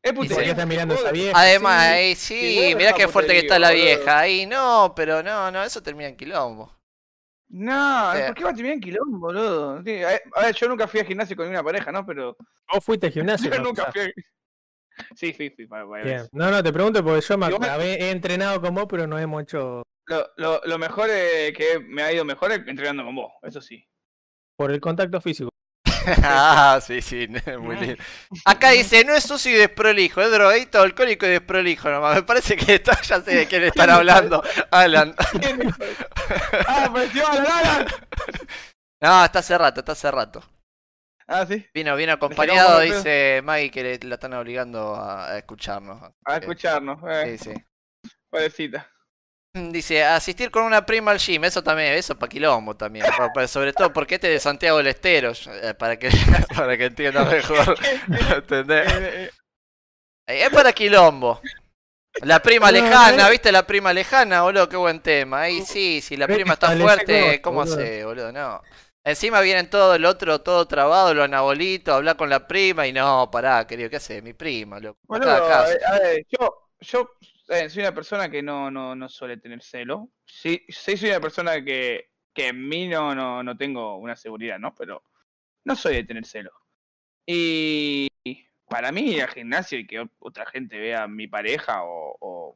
Es 0.08 0.14
¿Y 0.14 0.16
por 0.16 0.24
qué 0.24 0.30
putería. 0.30 0.52
está 0.52 0.66
mirando 0.66 0.94
a 0.96 0.98
esa 0.98 1.12
vieja? 1.12 1.40
Además, 1.40 1.84
Sí. 1.84 1.90
ahí 1.94 2.16
sí, 2.16 2.40
sí, 2.40 2.76
es 2.80 2.94
qué 2.94 3.08
fuerte 3.08 3.34
que 3.34 3.40
está 3.40 3.60
la 3.60 3.70
boludo. 3.70 3.84
vieja. 3.84 4.20
Ahí 4.20 4.46
no, 4.46 4.94
pero 4.96 5.22
no, 5.24 5.52
no, 5.52 5.64
eso 5.64 5.82
termina 5.84 6.10
en 6.10 6.16
quilombo. 6.18 6.74
No, 7.50 8.12
Sí. 8.14 8.22
¿por 8.28 8.36
qué 8.36 8.44
va 8.44 8.50
a 8.50 8.54
terminar 8.54 8.74
en 8.76 8.82
quilombo, 8.82 9.20
boludo? 9.20 9.84
Sí, 9.84 10.04
a 10.04 10.20
a 10.36 10.42
ver, 10.46 10.56
yo 10.56 10.68
nunca 10.68 10.88
fui 10.88 11.00
al 11.00 11.06
gimnasio 11.06 11.36
con 11.36 11.48
una 11.48 11.64
pareja, 11.64 11.92
¿no? 11.92 12.06
Pero 12.06 12.36
Vos 12.74 12.84
fuiste 12.84 13.08
al 13.08 13.14
gimnasio. 13.14 13.50
yo 13.54 13.58
¿no? 13.60 13.64
nunca 13.70 13.84
O 13.84 13.92
sea, 13.92 14.04
fui. 14.04 14.12
a- 14.12 14.14
Sí, 15.16 15.32
fui, 15.34 15.50
fui. 15.52 15.68
para- 15.68 15.88
para 15.88 16.04
Bien. 16.04 16.28
No, 16.32 16.50
no, 16.50 16.62
te 16.64 16.74
pregunto 16.74 17.04
porque 17.04 17.22
yo 17.22 17.38
me 17.38 17.48
he 17.48 18.10
entrenado 18.12 18.60
con 18.60 18.74
vos, 18.74 18.86
pero 18.90 19.06
no 19.08 19.18
hemos 19.20 19.44
hecho 19.44 19.84
Lo, 20.08 20.28
lo, 20.38 20.62
lo 20.66 20.78
mejor 20.80 21.10
es 21.10 21.54
que 21.54 21.80
me 21.80 22.02
ha 22.02 22.12
ido 22.12 22.26
mejor 22.26 22.52
es 22.52 22.60
entrenando 22.68 23.04
con 23.06 23.16
vos, 23.16 23.32
eso 23.44 23.62
sí. 23.62 23.88
por 24.58 24.72
el 24.72 24.82
contacto 24.82 25.22
físico. 25.22 25.50
Ah, 26.24 26.80
sí, 26.86 27.02
sí, 27.02 27.28
muy 27.60 27.76
lindo. 27.78 28.04
Acá 28.46 28.72
dice, 28.72 29.04
no 29.04 29.14
es 29.14 29.24
sucio 29.24 29.52
y 29.52 29.56
desprolijo, 29.56 30.22
es 30.22 30.32
drogadito, 30.32 30.82
alcohólico 30.82 31.26
y 31.26 31.30
desprolijo 31.30 31.90
nomás. 31.90 32.16
Me 32.16 32.24
parece 32.24 32.56
que 32.56 32.76
está, 32.76 33.00
ya 33.02 33.22
sé 33.22 33.36
de 33.36 33.48
quién 33.48 33.64
están 33.64 33.90
hablando. 33.90 34.44
Alan. 34.72 35.16
¡Ah, 36.68 36.86
apareció 36.86 37.28
Alan, 37.28 37.48
Alan! 37.48 37.88
No, 39.02 39.26
está 39.26 39.40
hace 39.40 39.58
rato, 39.58 39.82
está 39.82 39.92
hace 39.92 40.10
rato. 40.12 40.44
Ah, 41.28 41.46
sí, 41.46 41.66
Vino, 41.74 41.96
vino 41.98 42.14
acompañado, 42.14 42.80
dice 42.80 43.42
Maggie 43.44 43.70
que 43.70 43.84
le- 43.84 44.00
la 44.08 44.16
están 44.16 44.34
obligando 44.34 44.96
a, 44.96 45.32
a 45.32 45.38
escucharnos. 45.38 46.02
a 46.26 46.38
escucharnos. 46.38 47.00
Eh, 47.10 47.38
Sí, 47.38 47.52
sí. 47.54 48.12
pobrecita. 48.30 48.90
Dice, 49.72 50.04
asistir 50.04 50.52
con 50.52 50.64
una 50.64 50.86
prima 50.86 51.12
al 51.12 51.20
gym, 51.20 51.44
eso 51.46 51.64
también, 51.64 51.94
eso 51.94 52.18
para 52.18 52.30
quilombo 52.30 52.76
también. 52.76 53.06
sobre 53.48 53.74
todo 53.74 53.92
porque 53.94 54.16
este 54.16 54.28
es 54.28 54.34
de 54.34 54.40
Santiago 54.40 54.78
del 54.78 54.88
Estero, 54.88 55.34
eh, 55.62 55.74
para 55.74 55.98
que, 55.98 56.10
para 56.56 56.78
que 56.78 56.86
entienda 56.86 57.26
mejor. 57.26 57.78
¿Entendés? 58.36 58.92
Eh, 58.94 59.30
eh, 60.28 60.44
Es 60.46 60.50
para 60.50 60.74
quilombo. 60.74 61.42
La 62.24 62.42
prima 62.42 62.72
lejana. 62.72 63.30
¿viste? 63.30 63.52
La 63.52 63.66
prima 63.66 63.94
lejana, 63.94 64.42
boludo, 64.42 64.68
qué 64.70 64.78
buen 64.78 65.02
tema. 65.02 65.42
Ahí 65.42 65.62
sí, 65.66 66.02
si 66.02 66.18
la 66.18 66.28
prima 66.28 66.54
está 66.54 66.76
fuerte, 66.76 67.42
¿cómo 67.42 67.62
hace, 67.62 68.04
boludo? 68.06 68.32
No. 68.32 68.62
Encima 69.04 69.40
vienen 69.40 69.70
todo 69.70 69.96
el 69.96 70.04
otro, 70.04 70.42
todo 70.42 70.68
trabado, 70.68 71.14
lo 71.14 71.24
anabolito, 71.24 71.94
hablar 71.94 72.18
con 72.18 72.30
la 72.30 72.46
prima 72.46 72.88
y 72.88 72.92
no, 72.92 73.30
pará, 73.32 73.66
querido, 73.66 73.90
¿qué 73.90 73.96
hace? 73.96 74.22
Mi 74.22 74.34
prima, 74.34 74.80
loco. 74.82 75.00
Eh, 75.16 75.80
a 75.88 76.00
ver, 76.00 76.26
yo, 76.30 76.70
yo 76.82 77.12
eh, 77.50 77.70
soy 77.70 77.84
una 77.84 77.94
persona 77.94 78.30
que 78.30 78.42
no, 78.44 78.70
no, 78.72 78.96
no 78.96 79.10
suele 79.10 79.38
tener 79.38 79.62
celo. 79.62 80.10
Sí, 80.26 80.66
sí 80.70 80.98
soy 80.98 81.10
una 81.10 81.20
persona 81.22 81.64
que, 81.64 82.10
que 82.34 82.50
en 82.50 82.68
mí 82.68 82.88
no, 82.88 83.16
no, 83.16 83.44
no 83.44 83.58
tengo 83.58 83.98
una 83.98 84.16
seguridad, 84.16 84.60
¿no? 84.60 84.74
Pero 84.76 85.04
no 85.66 85.76
soy 85.76 85.96
de 85.96 86.04
tener 86.04 86.26
celo. 86.26 86.52
Y 87.26 88.10
para 88.70 88.92
mí 88.92 89.14
ir 89.16 89.24
al 89.24 89.30
gimnasio 89.30 89.80
y 89.80 89.88
que 89.88 90.06
otra 90.20 90.46
gente 90.46 90.78
vea 90.80 91.04
a 91.04 91.08
mi 91.08 91.28
pareja 91.28 91.84
o... 91.84 92.18
o- 92.20 92.56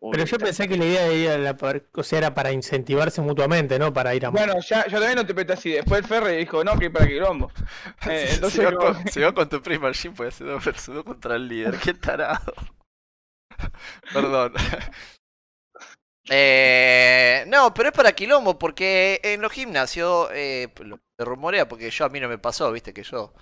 o 0.00 0.10
Pero 0.10 0.24
yo 0.24 0.38
pensé 0.38 0.68
que 0.68 0.76
la 0.76 0.84
idea 0.84 1.08
de 1.08 1.16
ir 1.16 1.30
a 1.30 1.38
la 1.38 1.56
par- 1.56 1.84
o 1.94 2.02
sea, 2.02 2.18
era 2.18 2.34
para 2.34 2.52
incentivarse 2.52 3.22
mutuamente, 3.22 3.78
¿no? 3.78 3.92
Para 3.92 4.14
ir 4.14 4.26
a 4.26 4.30
Bueno, 4.30 4.54
ya, 4.60 4.84
yo 4.86 4.98
también 4.98 5.14
lo 5.16 5.20
interpreté 5.22 5.54
así. 5.54 5.70
Después 5.70 6.00
el 6.02 6.06
Ferre 6.06 6.36
dijo, 6.36 6.62
no, 6.62 6.78
que 6.78 6.86
ir 6.86 6.92
para 6.92 7.06
Quilombo. 7.06 7.50
Eh, 8.08 8.28
entonces, 8.34 8.60
si, 8.60 8.74
como- 8.74 8.92
con, 8.94 9.08
si 9.08 9.32
con 9.32 9.48
tu 9.48 9.62
prima 9.62 9.88
al 9.88 9.94
gym, 9.94 10.12
puede 10.14 10.30
ser 10.30 10.46
dos 10.46 10.64
versus 10.64 10.94
dos 10.94 11.04
contra 11.04 11.36
el 11.36 11.48
líder. 11.48 11.78
Qué 11.82 11.94
tarado. 11.94 12.52
Perdón. 14.12 14.54
Eh, 16.30 17.44
no, 17.48 17.74
pero 17.74 17.90
es 17.90 17.94
para 17.94 18.12
quilombo, 18.12 18.58
porque 18.58 19.20
en 19.22 19.42
los 19.42 19.52
gimnasios 19.52 20.28
eh, 20.32 20.68
lo- 20.80 20.98
se 21.18 21.24
rumorea, 21.24 21.68
porque 21.68 21.90
yo 21.90 22.04
a 22.06 22.08
mí 22.08 22.18
no 22.18 22.28
me 22.28 22.38
pasó, 22.38 22.72
viste 22.72 22.94
que 22.94 23.02
yo. 23.02 23.32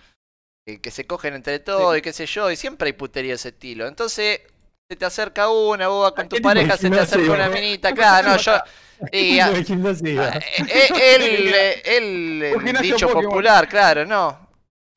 eh, 0.66 0.80
que 0.80 0.90
se 0.92 1.06
cogen 1.06 1.34
entre 1.34 1.60
todos 1.60 1.98
y 1.98 2.02
qué 2.02 2.12
sé 2.12 2.26
yo, 2.26 2.50
y 2.50 2.56
siempre 2.56 2.86
hay 2.88 2.92
putería 2.94 3.32
de 3.32 3.36
ese 3.36 3.50
estilo. 3.50 3.86
Entonces, 3.88 4.40
se 4.90 4.96
te 4.96 5.04
acerca 5.06 5.50
una, 5.50 5.88
vos 5.88 6.04
vas 6.04 6.12
con 6.12 6.28
tu 6.28 6.36
¿Qué 6.36 6.40
tipo 6.42 6.48
de 6.50 6.54
pareja, 6.56 6.76
se 6.78 6.90
te 6.90 7.00
acerca 7.00 7.32
una 7.32 7.48
minita, 7.50 7.92
claro, 7.92 8.30
no, 8.30 8.36
yo. 8.38 8.52
Y, 9.12 9.40
a- 9.40 9.48
El 9.48 9.56
eh, 10.68 10.92
eh, 10.96 11.16
el, 11.16 11.54
eh, 11.54 11.82
el, 11.96 12.42
dicho 12.82 13.08
popular, 13.12 13.68
claro, 13.68 14.06
no. 14.06 14.41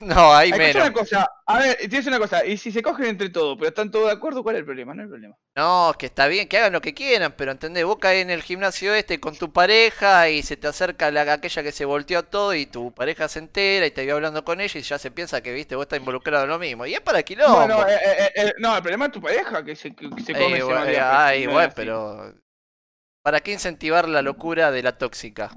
No, 0.00 0.34
ahí 0.34 0.50
Escucha 0.50 0.58
menos. 0.58 0.82
una 0.82 0.92
cosa, 0.92 1.30
a 1.46 1.58
ver, 1.58 1.76
tienes 1.88 2.06
una 2.06 2.18
cosa, 2.18 2.44
y 2.44 2.56
si 2.58 2.70
se 2.72 2.82
cogen 2.82 3.06
entre 3.06 3.30
todos, 3.30 3.56
pero 3.56 3.68
están 3.68 3.90
todos 3.90 4.06
de 4.06 4.12
acuerdo, 4.12 4.42
¿cuál 4.42 4.56
es 4.56 4.60
el 4.60 4.66
problema? 4.66 4.94
No 4.94 5.02
hay 5.02 5.08
problema. 5.08 5.36
No, 5.56 5.94
que 5.98 6.04
está 6.04 6.26
bien, 6.28 6.48
que 6.48 6.58
hagan 6.58 6.74
lo 6.74 6.82
que 6.82 6.92
quieran, 6.92 7.32
pero 7.34 7.50
entendés, 7.50 7.82
vos 7.86 7.96
caes 7.98 8.20
en 8.22 8.28
el 8.30 8.42
gimnasio 8.42 8.92
este 8.94 9.18
con 9.20 9.36
tu 9.38 9.52
pareja 9.54 10.28
y 10.28 10.42
se 10.42 10.58
te 10.58 10.66
acerca 10.68 11.10
la, 11.10 11.22
aquella 11.32 11.62
que 11.62 11.72
se 11.72 11.86
volteó 11.86 12.24
todo 12.26 12.52
y 12.54 12.66
tu 12.66 12.92
pareja 12.92 13.26
se 13.26 13.38
entera 13.38 13.86
y 13.86 13.90
te 13.90 14.04
vio 14.04 14.16
hablando 14.16 14.44
con 14.44 14.60
ella 14.60 14.78
y 14.78 14.82
ya 14.82 14.98
se 14.98 15.10
piensa 15.10 15.40
que, 15.42 15.52
viste, 15.54 15.74
vos 15.74 15.84
estás 15.84 15.98
involucrado 15.98 16.44
en 16.44 16.50
lo 16.50 16.58
mismo. 16.58 16.84
Y 16.84 16.92
es 16.92 17.00
para 17.00 17.22
quilombo. 17.22 17.56
Bueno, 17.56 17.88
eh, 17.88 17.98
eh, 18.04 18.32
eh, 18.36 18.54
no, 18.58 18.76
el 18.76 18.82
problema 18.82 19.06
es 19.06 19.12
tu 19.12 19.20
pareja, 19.22 19.64
que 19.64 19.74
se, 19.76 19.94
que 19.94 20.08
se 20.22 20.34
Eh, 20.34 20.36
come 20.36 20.58
ese 20.58 20.64
bueno, 20.64 20.84
eh, 20.84 20.98
ay, 21.00 21.46
no 21.46 21.52
bueno, 21.52 21.72
pero... 21.74 22.34
¿Para 23.22 23.40
qué 23.42 23.52
incentivar 23.52 24.08
la 24.08 24.22
locura 24.22 24.70
de 24.70 24.82
la 24.82 24.96
tóxica? 24.96 25.50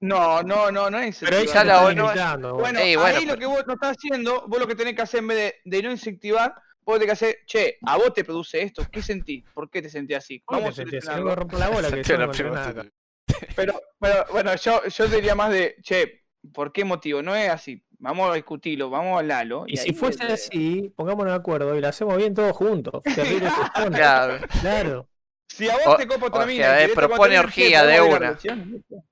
No, 0.00 0.42
no, 0.42 0.70
no, 0.70 0.90
no 0.90 0.98
es 0.98 1.18
Pero 1.20 1.38
ahí 1.38 1.46
ya 1.46 1.64
la 1.64 1.90
limitando. 1.90 2.54
Bueno, 2.54 2.80
Ey, 2.80 2.96
bueno, 2.96 3.18
ahí 3.18 3.26
lo 3.26 3.36
que 3.36 3.46
vos 3.46 3.64
no 3.66 3.74
estás 3.74 3.96
haciendo, 3.96 4.46
vos 4.46 4.58
lo 4.60 4.66
que 4.66 4.74
tenés 4.74 4.94
que 4.94 5.02
hacer 5.02 5.20
en 5.20 5.28
vez 5.28 5.38
de, 5.38 5.54
de 5.76 5.82
no 5.82 5.90
incentivar, 5.90 6.54
vos 6.84 6.98
tenés 6.98 7.06
que 7.06 7.12
hacer, 7.12 7.36
che, 7.46 7.78
a 7.86 7.96
vos 7.96 8.12
te 8.12 8.24
produce 8.24 8.62
esto, 8.62 8.86
¿qué 8.90 9.02
sentís? 9.02 9.44
¿Por 9.54 9.70
qué 9.70 9.82
te 9.82 9.90
sentís 9.90 10.16
así? 10.16 10.40
¿Cómo 10.44 10.62
Vamos 10.62 10.76
te 10.76 10.82
a. 11.08 11.14
Algo 11.14 11.34
rompo 11.34 11.58
la 11.58 11.68
bola 11.68 11.90
que. 11.90 12.90
Pero, 13.54 13.80
pero 14.00 14.26
bueno, 14.32 14.54
yo, 14.56 14.82
yo 14.86 15.06
diría 15.06 15.34
más 15.34 15.50
de, 15.50 15.76
che, 15.82 16.24
¿por 16.52 16.72
qué 16.72 16.84
motivo? 16.84 17.22
No 17.22 17.34
es 17.34 17.48
así. 17.48 17.82
Vamos 17.98 18.30
a 18.30 18.34
discutirlo, 18.34 18.90
vamos 18.90 19.14
a 19.16 19.18
hablarlo. 19.20 19.64
Y 19.66 19.76
si 19.76 19.92
fuese 19.92 20.24
es- 20.24 20.46
así, 20.48 20.92
pongámonos 20.96 21.32
de 21.32 21.38
acuerdo 21.38 21.76
y 21.76 21.80
lo 21.80 21.88
hacemos 21.88 22.16
bien 22.16 22.34
todos 22.34 22.52
juntos. 22.56 23.02
Claro. 23.92 24.38
Claro. 24.60 25.08
Si 25.48 25.68
a 25.68 25.74
vos 25.74 25.86
O- 25.86 25.96
te 25.96 26.06
copa 26.06 26.26
otra 26.26 26.46
mina, 26.46 26.82
eh, 26.82 26.88
propone 26.94 27.38
orgía 27.38 27.84
de 27.84 27.98
¿podemos 27.98 28.44
ir 28.44 28.50
a 28.50 28.54
una. 28.54 29.02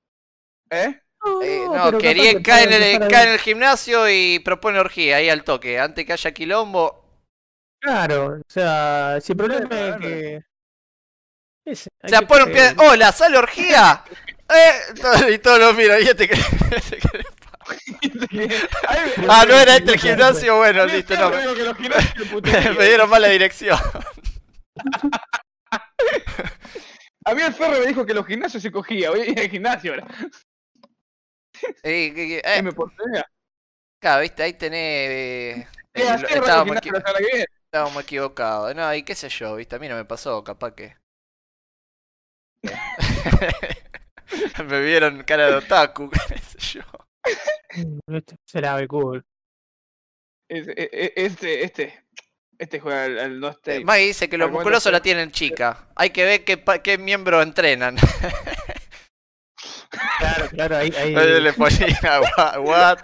¿Eh? 0.71 1.01
Eh, 1.43 1.63
no, 1.67 1.75
no, 1.75 1.85
pero 1.87 1.99
quería 1.99 2.41
caer 2.43 2.73
en, 2.73 2.83
el, 3.03 3.09
cae 3.09 3.27
en 3.27 3.33
el 3.33 3.39
gimnasio 3.39 4.09
y 4.09 4.39
propone 4.39 4.79
orgía 4.79 5.17
ahí 5.17 5.29
al 5.29 5.45
toque. 5.45 5.79
Antes 5.79 6.07
que 6.07 6.13
haya 6.13 6.33
quilombo. 6.33 7.05
Claro, 7.81 8.39
o 8.41 8.43
sea, 8.51 9.19
si 9.21 9.33
el 9.33 9.39
problema 9.39 9.65
es 9.65 9.69
claro. 9.69 9.99
que. 10.01 10.43
O 11.67 12.09
sea, 12.09 12.23
pone 12.23 12.45
un 12.45 12.53
pie. 12.53 12.75
¡Hola! 12.79 13.13
¿Sale 13.13 13.37
orgía? 13.39 14.03
¡Eh! 14.49 14.73
todo- 15.01 15.29
Y 15.29 15.39
todos 15.39 15.59
lo 15.59 15.75
miran. 15.75 16.01
¿Y 16.03 16.07
este 16.07 16.29
qué- 16.29 16.35
este 16.77 16.99
pasa? 16.99 17.19
Ah, 19.29 19.45
no 19.47 19.55
era 19.59 19.77
este 19.77 19.93
el 19.93 19.99
gimnasio. 20.01 20.57
Bueno, 20.57 20.87
listo, 20.87 21.15
no. 21.17 21.29
Me, 21.31 22.25
puterían. 22.31 22.77
me 22.79 22.85
dieron 22.87 23.11
mala 23.11 23.29
dirección. 23.29 23.79
A 27.25 27.35
mí 27.35 27.43
el 27.43 27.53
Ferro 27.53 27.79
me 27.81 27.87
dijo 27.87 28.07
que 28.07 28.15
los 28.15 28.27
gimnasios 28.27 28.63
se 28.63 28.73
cogía. 28.73 29.11
Voy 29.11 29.21
a 29.21 29.27
ir 29.27 29.39
al 29.39 29.51
gimnasio 29.51 29.93
ahora. 29.93 30.07
Eh, 31.83 32.13
que- 32.15 32.29
que- 32.29 32.43
¿Qué 32.43 32.59
eh, 32.59 32.63
me 32.63 32.73
portea? 32.73 33.25
claro, 34.01 34.23
viste, 34.23 34.43
ahí 34.43 34.53
tenés. 34.55 34.81
eh, 35.11 35.69
¿Qué 35.93 36.03
eh, 36.03 36.19
Ferro, 36.19 36.29
estábamos, 36.29 36.77
equi- 36.77 38.03
equivocados. 38.03 38.75
No, 38.75 38.95
y 38.95 39.03
qué 39.03 39.15
sé 39.15 39.29
yo, 39.29 39.57
viste, 39.57 39.77
a 39.77 39.79
mí 39.79 39.89
no 39.89 39.97
me 39.97 40.05
pasó, 40.05 40.43
capaz 40.45 40.73
que. 40.75 40.97
me 44.69 44.81
vieron 44.83 45.23
cara 45.25 45.49
de 45.49 45.55
otaku, 45.57 46.11
qué 46.29 46.39
sé 46.39 46.59
yo. 46.79 46.83
Este 48.15 48.37
será 48.47 48.77
de 48.77 48.89
cool. 48.89 49.25
Es- 50.51 50.69
e- 50.69 50.91
e- 50.93 51.13
Este, 51.17 51.63
este. 51.65 52.05
Este 52.59 52.81
juega 52.81 53.05
al, 53.05 53.19
al 53.21 53.39
no 53.41 53.49
stay. 53.51 53.85
Maggie 53.85 54.07
dice 54.07 54.29
que 54.29 54.37
los 54.37 54.51
musculosos 54.51 54.91
la 54.91 55.01
tienen 55.01 55.31
chica. 55.31 55.89
Hay 55.95 56.11
que 56.11 56.25
ver 56.25 56.45
qué, 56.45 56.61
qué 56.83 56.99
miembro 56.99 57.41
entrenan. 57.41 57.97
Claro, 60.19 60.49
claro, 60.51 60.77
ahí. 60.77 60.93
ahí 60.97 61.15
le 61.41 61.53
ponía 61.53 61.87
"Wha- 62.37 62.59
what. 62.61 62.99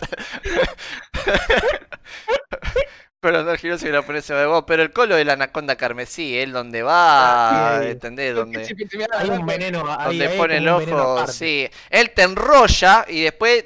Pero 3.21 3.43
no 3.43 3.57
gimnasio 3.57 3.87
que 3.89 3.93
la 3.93 4.03
pone 4.03 4.19
ese 4.19 4.35
de 4.35 4.45
vos, 4.45 4.65
pero 4.67 4.83
el 4.83 4.93
colo 4.93 5.17
de 5.17 5.25
la 5.25 5.33
anaconda 5.33 5.77
carmesí, 5.77 6.37
él 6.39 6.53
donde 6.53 6.83
va, 6.83 7.79
sí. 7.81 7.89
¿entendés? 7.89 8.35
Donde, 8.35 8.67
si 8.67 8.75
hay 9.13 9.31
un 9.31 9.47
veneno. 9.47 9.83
donde 9.83 10.27
ahí 10.27 10.37
pone 10.37 10.59
el 10.59 10.69
ojo, 10.69 11.27
sí. 11.29 11.67
Él 11.89 12.11
te 12.11 12.23
enrolla 12.23 13.07
y 13.09 13.23
después 13.23 13.65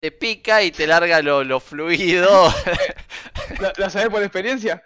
te 0.00 0.12
pica 0.12 0.62
y 0.62 0.70
te 0.70 0.86
larga 0.86 1.20
lo, 1.22 1.42
lo 1.42 1.58
fluido. 1.58 2.54
¿La, 3.60 3.72
la 3.76 3.90
sabés 3.90 4.10
por 4.10 4.22
experiencia? 4.22 4.80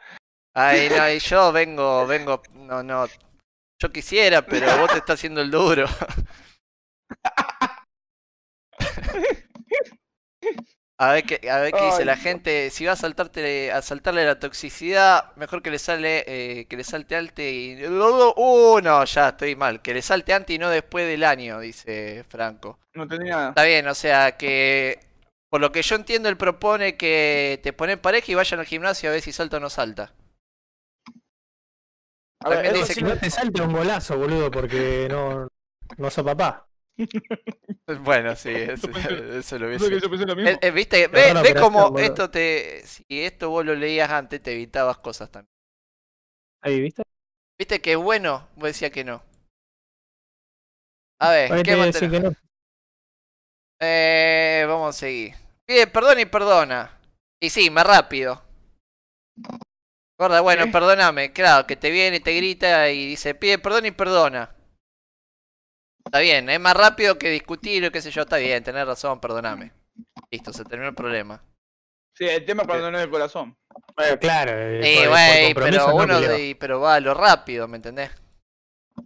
Ay, 0.55 0.89
no, 0.89 1.11
y 1.11 1.19
yo 1.19 1.53
vengo, 1.53 2.07
vengo, 2.07 2.43
no, 2.55 2.83
no. 2.83 3.07
Yo 3.81 3.93
quisiera, 3.93 4.41
pero 4.41 4.75
vos 4.79 4.91
te 4.91 4.99
estás 4.99 5.15
haciendo 5.21 5.43
el 5.43 5.51
duro. 5.51 5.87
A 11.01 11.13
ver 11.13 11.25
qué, 11.25 11.49
a 11.49 11.61
ver 11.61 11.73
qué 11.73 11.85
dice 11.87 12.05
la 12.05 12.17
gente. 12.17 12.71
Si 12.71 12.85
va 12.85 12.93
a 12.93 12.97
saltarte, 12.97 13.71
a 13.71 13.83
saltarle 13.83 14.25
la 14.25 14.41
toxicidad, 14.41 15.33
mejor 15.37 15.63
que 15.63 15.71
le 15.71 15.79
sale, 15.79 16.25
eh, 16.27 16.67
que 16.67 16.77
le 16.77 16.83
salte 16.83 17.15
antes 17.15 17.53
y. 17.53 17.85
Uh, 17.87 18.81
no, 18.83 19.05
ya 19.05 19.29
estoy 19.29 19.55
mal. 19.55 19.81
Que 19.81 19.95
le 19.95 20.03
salte 20.03 20.33
antes 20.35 20.57
y 20.57 20.59
no 20.59 20.69
después 20.71 21.07
del 21.07 21.23
año, 21.23 21.61
dice 21.61 22.25
Franco. 22.29 22.81
No 22.95 23.07
nada. 23.07 23.51
Está 23.51 23.63
bien, 23.65 23.87
o 23.87 23.95
sea 23.95 24.37
que. 24.37 24.99
Por 25.51 25.61
lo 25.61 25.71
que 25.71 25.83
yo 25.83 25.95
entiendo, 25.95 26.29
él 26.29 26.37
propone 26.37 26.97
que 26.97 27.61
te 27.63 27.73
ponen 27.73 28.01
pareja 28.01 28.33
y 28.33 28.35
vayan 28.35 28.59
al 28.61 28.67
gimnasio 28.67 29.09
a 29.09 29.13
ver 29.13 29.23
si 29.23 29.33
salta 29.33 29.59
o 29.59 29.61
no 29.61 29.71
salta. 29.71 30.13
A 32.41 32.49
ver, 32.51 32.59
también 32.65 32.75
dice 32.75 32.95
Si 32.95 33.01
que- 33.01 33.07
no 33.07 33.17
te 33.17 33.31
salte 33.31 33.63
un 33.63 33.73
golazo, 33.73 34.19
boludo, 34.19 34.51
porque 34.51 35.07
no, 35.09 35.49
no 35.97 36.11
sos 36.11 36.25
papá. 36.25 36.68
Bueno, 38.05 38.37
sí, 38.37 38.51
eso, 39.33 39.59
lo 39.59 39.67
hubiese. 39.69 40.01
yo 40.01 40.11
pensé 40.11 40.27
lo 40.27 40.37
mismo. 40.37 40.51
Eh, 40.51 40.59
eh, 40.61 40.71
Viste, 40.71 41.09
Es 41.11 41.11
ve, 41.13 41.31
una 41.31 41.43
ve 41.43 41.49
operación, 41.49 41.65
como 41.65 41.91
boludo. 41.91 41.99
esto 41.99 42.31
te. 42.31 42.83
Si 42.87 43.05
esto 43.09 43.51
vos 43.51 43.65
lo 43.65 43.75
leías 43.75 44.11
antes, 44.11 44.43
te 44.43 44.53
evitabas 44.53 44.99
cosas 44.99 45.31
también. 45.31 45.49
Ahí, 46.63 46.81
¿viste? 46.81 47.03
Viste 47.59 47.81
que 47.81 47.93
es 47.93 47.99
bueno, 47.99 48.49
vos 48.57 48.65
decías 48.69 48.91
que 48.91 49.05
no. 49.05 49.23
A 51.21 51.31
ver, 51.31 51.51
Ahí 51.53 51.63
¿qué 51.63 51.71
te 51.73 51.77
más 51.77 51.97
que 51.99 52.21
no. 52.21 52.33
Eh, 53.81 54.65
vamos 54.69 54.95
a 54.97 54.99
seguir. 54.99 55.35
Pide 55.67 55.87
perdón 55.87 56.21
y 56.21 56.27
perdona. 56.27 56.99
Y 57.41 57.51
sí, 57.51 57.71
más 57.71 57.87
rápido. 57.87 58.43
Gorda, 60.19 60.41
bueno, 60.41 60.71
perdóname. 60.71 61.33
Claro, 61.33 61.67
que 61.67 61.77
te 61.77 61.91
viene 61.91 62.17
y 62.17 62.21
te 62.21 62.35
grita 62.37 62.91
y 62.91 63.07
dice, 63.07 63.35
pide 63.35 63.59
perdón 63.59 63.87
y 63.87 63.91
perdona. 63.93 64.51
Está 66.09 66.21
bien, 66.21 66.49
es 66.49 66.59
más 66.59 66.75
rápido 66.75 67.19
que 67.19 67.29
discutir 67.29 67.85
o 67.85 67.91
qué 67.93 68.01
sé 68.01 68.11
yo, 68.11 68.23
está 68.23 68.39
bien, 68.39 68.65
tenés 68.65 68.87
razón, 68.87 69.21
perdóname. 69.21 69.73
Listo, 70.31 70.55
se 70.55 70.65
terminó 70.65 70.89
el 70.89 70.95
problema. 70.95 71.43
Sí, 72.15 72.25
el 72.25 72.47
tema 72.47 72.63
es 72.63 72.69
cuando 72.69 72.91
no 72.91 72.97
es 72.97 73.05
el 73.05 73.11
corazón. 73.11 73.55
Bueno, 73.95 74.19
claro. 74.19 74.53
eh, 74.53 74.81
Eh, 74.83 74.99
por 75.01 75.09
güey, 75.11 75.55
pero 75.55 75.71
no 75.87 75.95
uno, 75.97 76.21
de- 76.21 76.57
pero 76.59 76.81
va 76.81 76.95
a 76.95 77.01
lo 77.01 77.13
rápido, 77.13 77.69
¿me 77.69 77.77
entendés? 77.77 78.11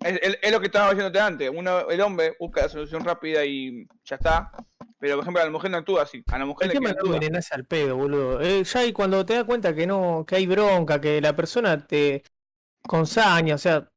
Es, 0.04 0.20
es- 0.22 0.38
es 0.42 0.52
lo 0.52 0.60
que 0.60 0.66
estaba 0.66 0.90
diciéndote 0.90 1.18
antes. 1.18 1.50
Uno, 1.52 1.90
el 1.90 2.00
hombre 2.02 2.36
busca 2.38 2.62
la 2.62 2.68
solución 2.68 3.04
rápida 3.04 3.44
y 3.44 3.84
ya 4.04 4.14
está. 4.16 4.52
Pero, 5.00 5.16
por 5.16 5.24
ejemplo, 5.24 5.42
a 5.42 5.46
la 5.46 5.50
mujer 5.50 5.70
no 5.72 5.78
actúa 5.78 6.02
así. 6.04 6.22
A 6.30 6.38
la 6.38 6.46
mujer 6.46 6.66
El 6.66 6.68
le 6.68 6.74
tema 6.74 6.90
queda 6.90 7.00
es 7.00 7.04
envenenarse 7.06 7.54
al 7.56 7.64
pedo, 7.66 7.96
boludo. 7.96 8.40
Eh, 8.40 8.62
ya 8.62 8.84
y 8.84 8.92
cuando 8.92 9.26
te 9.26 9.34
das 9.34 9.44
cuenta 9.44 9.74
que 9.74 9.88
no, 9.88 10.24
que 10.24 10.36
hay 10.36 10.46
bronca, 10.46 11.00
que 11.00 11.20
la 11.20 11.34
persona 11.34 11.84
te 11.84 12.22
consaña, 12.86 13.56
o 13.56 13.58
sea, 13.58 13.88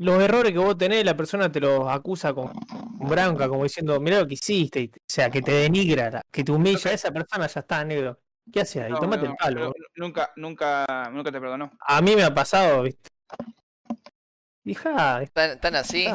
los 0.00 0.22
errores 0.22 0.52
que 0.52 0.58
vos 0.58 0.78
tenés, 0.78 1.04
la 1.04 1.14
persona 1.14 1.52
te 1.52 1.60
los 1.60 1.86
acusa 1.86 2.32
con, 2.32 2.52
con 2.52 3.08
bronca, 3.08 3.48
como 3.48 3.64
diciendo, 3.64 4.00
mirá 4.00 4.20
lo 4.20 4.26
que 4.26 4.34
hiciste, 4.34 4.80
y- 4.80 4.86
o 4.86 5.00
sea, 5.06 5.30
que 5.30 5.42
te 5.42 5.52
denigra, 5.52 6.22
que 6.30 6.42
te 6.42 6.52
humilla, 6.52 6.90
esa 6.92 7.10
persona 7.10 7.46
ya 7.46 7.60
está, 7.60 7.84
negro. 7.84 8.18
¿Qué 8.50 8.60
haces 8.62 8.82
ahí? 8.82 8.92
No, 8.92 9.00
no, 9.02 9.14
el 9.14 9.34
palo. 9.36 9.60
no, 9.66 9.72
nunca, 9.96 10.30
nunca, 10.36 11.10
nunca 11.12 11.30
te 11.30 11.38
perdonó. 11.40 11.70
A 11.86 12.00
mí 12.00 12.16
me 12.16 12.24
ha 12.24 12.34
pasado, 12.34 12.82
viste. 12.82 13.10
Hija, 14.64 15.22
¿Tan, 15.32 15.60
tan 15.60 15.76
así? 15.76 16.06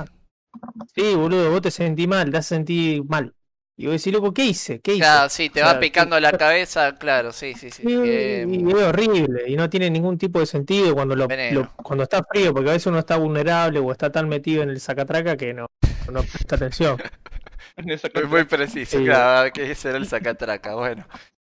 Sí, 0.96 1.16
boludo, 1.16 1.52
vos 1.52 1.62
te 1.62 1.72
sentís 1.72 2.08
mal, 2.08 2.32
te 2.32 2.38
has 2.38 2.46
sentido 2.48 3.04
mal. 3.06 3.34
Y 3.78 3.88
vos 3.88 3.96
decís, 3.96 4.14
loco, 4.14 4.34
¿qué 4.34 4.46
hice? 4.46 4.80
¿Qué 4.80 4.94
hice? 4.94 5.02
Claro, 5.02 5.30
sí, 5.30 5.50
te 5.50 5.62
O 5.62 5.66
va 5.66 5.72
sea, 5.72 5.80
picando 5.82 6.16
sí, 6.16 6.22
la 6.22 6.32
cabeza, 6.32 6.96
claro, 6.98 7.32
sí, 7.34 7.54
sí, 7.54 7.70
sí. 7.70 7.84
Sí, 7.84 7.90
que- 7.90 8.46
y 8.50 8.70
es 8.70 8.84
horrible 8.84 9.44
y 9.48 9.56
no 9.58 9.70
tiene 9.70 9.90
ningún 9.90 10.18
tipo 10.18 10.40
de 10.40 10.46
sentido 10.46 10.94
cuando 10.94 11.16
lo, 11.16 11.28
cuando 11.84 12.04
está 12.04 12.24
frío, 12.24 12.54
porque 12.54 12.70
a 12.70 12.74
veces 12.74 12.88
uno 12.88 13.00
está 13.00 13.18
vulnerable 13.18 13.80
o 13.80 13.92
está 13.92 14.10
tan 14.12 14.30
metido 14.30 14.64
en 14.64 14.70
el 14.70 14.80
sacatraca 14.80 15.36
que 15.36 15.54
no, 15.54 15.68
no 16.12 16.22
presta 16.24 16.56
atención. 16.56 16.98
Muy, 18.14 18.26
muy 18.28 18.44
preciso, 18.46 18.98
Sí. 18.98 19.04
claro, 19.04 19.52
que 19.52 19.76
será 19.76 19.98
el 19.98 20.08
sacatraca, 20.08 20.76
bueno. 20.76 21.06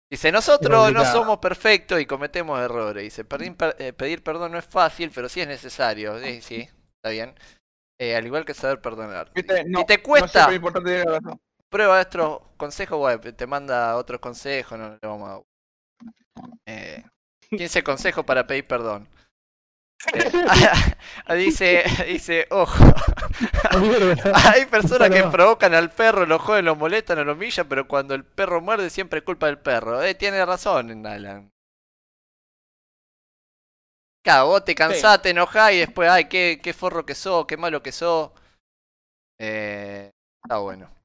Dice, 0.09 0.31
nosotros 0.31 0.93
no 0.93 1.05
somos 1.05 1.39
perfectos 1.39 1.99
y 1.99 2.05
cometemos 2.05 2.59
errores. 2.59 3.03
Dice, 3.03 3.25
pedir, 3.25 3.55
eh, 3.79 3.93
pedir 3.93 4.23
perdón 4.23 4.51
no 4.53 4.59
es 4.59 4.65
fácil, 4.65 5.11
pero 5.13 5.27
sí 5.27 5.41
es 5.41 5.47
necesario. 5.47 6.19
Sí, 6.19 6.41
sí, 6.41 6.69
está 6.97 7.09
bien. 7.09 7.33
Eh, 7.99 8.15
al 8.15 8.25
igual 8.25 8.45
que 8.45 8.53
saber 8.53 8.81
perdonar. 8.81 9.31
Viste, 9.35 9.65
no, 9.65 9.79
si 9.79 9.85
te 9.85 10.01
cuesta, 10.01 10.49
prueba 11.73 11.99
estos 11.99 12.39
consejos, 12.55 13.19
te 13.35 13.47
manda 13.47 13.97
otros 13.97 14.21
consejos, 14.21 14.77
no 14.77 14.91
le 14.91 14.99
vamos 15.01 15.29
a... 15.29 15.41
Eh, 16.67 17.03
15 17.49 17.83
consejos 17.83 18.23
para 18.23 18.45
pedir 18.45 18.67
perdón. 18.67 19.07
Eh, 20.13 21.35
dice, 21.37 21.83
dice, 22.05 22.45
ojo, 22.51 22.83
hay 24.33 24.65
personas 24.65 25.09
que 25.09 25.23
provocan 25.23 25.73
al 25.73 25.91
perro, 25.91 26.25
lo 26.25 26.39
joden, 26.39 26.65
lo 26.65 26.75
molestan 26.75 27.25
lo 27.25 27.31
humillan, 27.31 27.69
pero 27.69 27.87
cuando 27.87 28.13
el 28.13 28.25
perro 28.25 28.59
muerde 28.59 28.89
siempre 28.89 29.19
es 29.19 29.25
culpa 29.25 29.45
del 29.45 29.59
perro. 29.59 30.03
Eh, 30.03 30.13
tiene 30.13 30.45
razón, 30.45 31.05
Alan. 31.05 31.49
Claro, 34.25 34.47
vos 34.47 34.65
te 34.65 34.75
cansás, 34.75 35.21
te 35.21 35.29
enojás 35.29 35.71
y 35.71 35.79
después, 35.79 36.09
ay, 36.09 36.25
qué, 36.25 36.59
qué 36.61 36.73
forro 36.73 37.05
que 37.05 37.15
sos, 37.15 37.45
qué 37.45 37.55
malo 37.55 37.81
que 37.81 37.93
sos. 37.93 38.31
Eh, 39.39 40.11
está 40.43 40.57
bueno. 40.57 41.02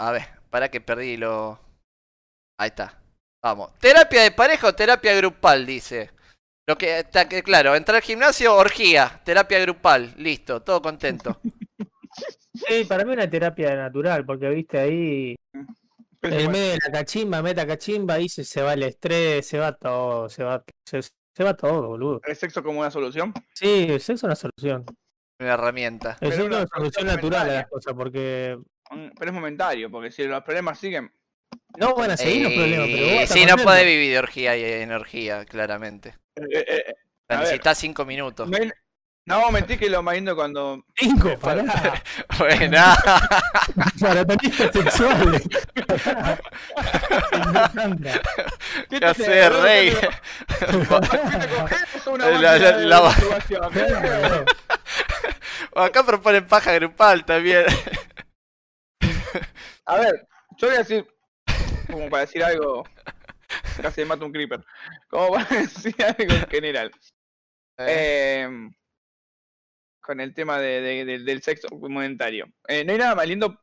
A 0.00 0.12
ver, 0.12 0.22
para 0.48 0.70
que 0.70 0.80
perdí 0.80 1.18
lo... 1.18 1.60
Ahí 2.58 2.68
está. 2.68 3.02
Vamos. 3.42 3.78
Terapia 3.78 4.22
de 4.22 4.30
pareja 4.30 4.68
o 4.68 4.74
terapia 4.74 5.14
grupal, 5.14 5.66
dice. 5.66 6.10
Lo 6.66 6.78
que 6.78 7.00
está 7.00 7.28
que 7.28 7.42
claro, 7.42 7.74
entrar 7.74 7.96
al 7.96 8.02
gimnasio, 8.02 8.54
orgía, 8.54 9.20
terapia 9.24 9.58
grupal, 9.60 10.14
listo, 10.16 10.62
todo 10.62 10.82
contento. 10.82 11.38
Sí, 12.52 12.84
para 12.84 13.04
mí 13.04 13.12
una 13.12 13.30
terapia 13.30 13.76
natural, 13.76 14.26
porque 14.26 14.48
viste 14.48 14.76
ahí, 14.78 15.36
en 16.20 16.50
medio 16.50 16.72
de 16.72 16.78
la 16.84 16.92
cachimba, 16.92 17.40
meta 17.40 17.64
cachimba, 17.64 18.14
ahí 18.14 18.28
se, 18.28 18.44
se 18.44 18.60
va 18.60 18.74
el 18.74 18.82
estrés, 18.82 19.46
se 19.46 19.58
va 19.58 19.72
todo, 19.72 20.28
se 20.28 20.42
va, 20.42 20.62
se, 20.84 21.00
se 21.00 21.44
va 21.44 21.56
todo, 21.56 21.86
boludo. 21.88 22.20
¿El 22.24 22.36
sexo 22.36 22.62
como 22.62 22.80
una 22.80 22.90
solución? 22.90 23.32
Sí, 23.54 23.86
el 23.88 24.00
sexo 24.00 24.12
es 24.12 24.22
una 24.24 24.36
solución. 24.36 24.84
Una 25.38 25.54
herramienta. 25.54 26.18
El 26.20 26.32
sexo 26.32 26.42
es 26.42 26.48
una 26.48 26.66
solución 26.66 27.06
natural 27.06 27.48
a 27.48 27.52
las 27.52 27.68
cosas, 27.68 27.94
porque 27.94 28.58
Pero 28.90 29.30
es 29.30 29.32
momentario, 29.32 29.90
porque 29.90 30.10
si 30.10 30.24
los 30.24 30.42
problemas 30.42 30.78
siguen, 30.78 31.12
no 31.78 31.94
van 31.94 32.10
a 32.12 32.16
seguir 32.16 32.42
los 32.42 32.52
problemas, 32.52 32.88
pero 32.90 33.04
Eh, 33.06 33.26
sí, 33.28 33.46
no 33.46 33.56
puede 33.56 33.84
vivir 33.84 34.12
de 34.12 34.18
orgía 34.18 34.56
y 34.56 34.64
energía, 34.82 35.44
claramente. 35.44 36.14
eh, 36.36 36.42
eh, 36.52 36.84
eh, 36.88 36.94
necesitas 37.28 37.78
cinco 37.78 38.04
minutos. 38.04 38.48
no, 38.48 38.56
hay, 38.56 38.70
No, 39.26 39.50
mentí 39.52 39.76
que 39.76 39.88
lo 39.88 40.02
más 40.02 40.14
lindo 40.16 40.34
cuando. 40.34 40.84
Cinco, 40.96 41.38
pará. 41.40 41.64
Buena. 42.38 42.96
Maratonistas 44.00 44.72
sexuales. 44.72 45.42
Sandra. 47.74 48.20
¿Qué 48.88 48.98
¿Qué 48.98 49.06
hacer, 49.06 49.52
rey? 49.52 49.88
Es 51.94 52.06
una 52.06 52.28
La- 52.30 52.58
la- 52.58 52.76
la-. 52.78 53.14
Acá 55.76 56.04
proponen 56.04 56.46
paja 56.46 56.72
grupal 56.72 57.24
también. 57.24 57.64
A 59.86 59.98
ver, 59.98 60.26
yo 60.56 60.66
voy 60.68 60.76
a 60.76 60.80
decir, 60.80 61.06
como 61.90 62.08
para 62.10 62.22
decir 62.22 62.42
algo, 62.44 62.84
casi 63.82 64.00
me 64.02 64.06
mata 64.06 64.24
un 64.24 64.32
creeper, 64.32 64.64
como 65.08 65.34
para 65.34 65.44
decir 65.60 65.94
algo 66.04 66.34
en 66.34 66.46
general. 66.48 66.90
Em, 67.78 68.72
con 70.02 70.20
el 70.20 70.34
tema 70.34 70.58
de- 70.58 70.80
de- 70.80 71.04
de- 71.04 71.18
del 71.20 71.42
sexo 71.42 71.68
monetario. 71.72 72.46
Eh, 72.68 72.84
no 72.84 72.92
hay 72.92 72.98
nada 72.98 73.14
más 73.14 73.26
lindo 73.26 73.58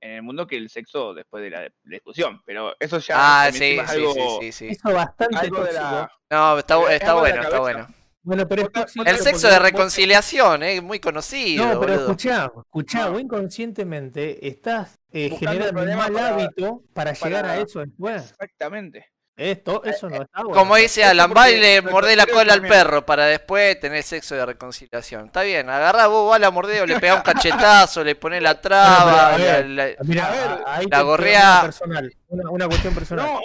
en 0.00 0.12
el 0.12 0.22
mundo 0.22 0.46
que 0.46 0.56
el 0.56 0.70
sexo 0.70 1.12
después 1.14 1.42
de 1.42 1.50
la 1.50 1.68
discusión, 1.84 2.40
pero 2.46 2.74
eso 2.78 2.98
ya 2.98 3.44
Ah, 3.44 3.50
sí, 3.52 3.58
es 3.78 3.90
sí, 3.90 3.96
algo, 3.96 4.14
sí, 4.14 4.52
sí, 4.52 4.52
sí. 4.52 4.68
Eso 4.68 4.92
bastante 4.94 5.36
algo 5.38 5.64
de 5.64 5.72
la... 5.72 6.10
No, 6.30 6.58
está, 6.58 6.92
está 6.94 7.14
bueno, 7.14 7.42
está 7.42 7.60
bueno. 7.60 7.86
Bueno, 8.28 8.46
pero 8.46 8.62
es 8.62 8.68
Otra- 8.68 8.82
tóxico 8.82 9.04
El 9.06 9.16
sexo 9.16 9.48
porque 9.48 9.54
de 9.54 9.58
reconciliación 9.58 10.62
es 10.62 10.82
muy 10.82 11.00
conocido. 11.00 11.64
No, 11.64 11.80
pero 11.80 11.92
boludo. 11.94 12.00
escuchá, 12.10 12.52
escuchá, 12.58 13.04
No. 13.06 13.12
vos 13.12 13.20
inconscientemente 13.22 14.46
estás 14.46 14.98
eh, 15.12 15.30
generando 15.38 15.80
un 15.82 15.96
mal 15.96 16.12
para- 16.12 16.28
hábito 16.34 16.82
para, 16.92 17.12
llegar 17.14 17.46
a 17.46 17.56
eso 17.56 17.80
después. 17.80 18.30
Exactamente. 18.32 19.06
Esto, 19.34 19.84
eso 19.84 20.10
no 20.10 20.16
está 20.22 20.42
bueno. 20.42 20.52
Como 20.58 20.74
dice 20.74 21.04
Alan, 21.04 21.28
porque 21.28 21.38
va 21.40 21.50
y 21.50 21.60
le 21.60 21.80
me 21.80 21.92
mordé 21.92 22.16
la 22.16 22.26
cola 22.26 22.54
al 22.54 22.60
perro 22.62 23.06
para 23.06 23.24
después 23.26 23.78
tener 23.78 24.02
sexo 24.02 24.34
de 24.34 24.44
reconciliación. 24.44 25.26
Está 25.26 25.42
bien, 25.42 25.70
agarrá 25.70 26.08
vos, 26.08 26.32
va 26.32 26.40
la 26.40 26.50
mordés 26.50 26.80
o 26.82 26.86
le 26.86 26.98
pegás 26.98 27.18
un 27.18 27.22
cachetazo, 27.92 28.02
le 28.02 28.16
ponés 28.16 28.42
la 28.42 28.60
traba, 28.60 29.34
a 29.34 29.36
ver, 29.38 29.66
la- 29.68 29.86
la- 29.86 29.94
Mira, 30.02 30.26
A 30.26 30.30
ver, 30.32 30.40
a- 30.66 30.74
ahí 30.78 30.86
la 30.90 31.02
gorrea- 31.02 31.52
una 31.52 31.62
personal, 31.62 32.12
una, 32.26 32.50
una 32.50 32.66
cuestión 32.66 32.94
personal. 32.94 33.26
No, 33.26 33.40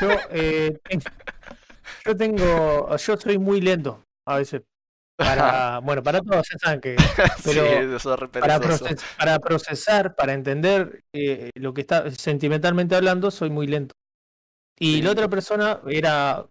Yo, 0.00 0.10
eh, 0.32 0.76
yo 2.04 2.16
tengo, 2.16 2.96
yo 2.96 3.16
soy 3.16 3.38
muy 3.38 3.60
lento 3.60 4.04
a 4.26 4.36
veces. 4.38 4.62
Para, 5.16 5.80
bueno, 5.84 6.02
para 6.02 6.20
todos 6.20 6.46
ya 6.50 6.58
saben 6.58 6.80
que, 6.80 6.96
pero 7.44 7.62
sí, 7.98 8.16
re 8.16 8.28
para, 8.28 8.60
proces- 8.60 9.02
para 9.18 9.38
procesar, 9.40 10.14
para 10.16 10.32
entender 10.34 11.04
eh, 11.12 11.50
lo 11.54 11.74
que 11.74 11.82
está 11.82 12.10
sentimentalmente 12.12 12.94
hablando, 12.96 13.30
soy 13.30 13.50
muy 13.50 13.66
lento. 13.66 13.94
Y 14.78 14.96
Sí. 14.96 15.02
la 15.02 15.12
otra 15.12 15.28
persona 15.28 15.80
era, 15.88 16.46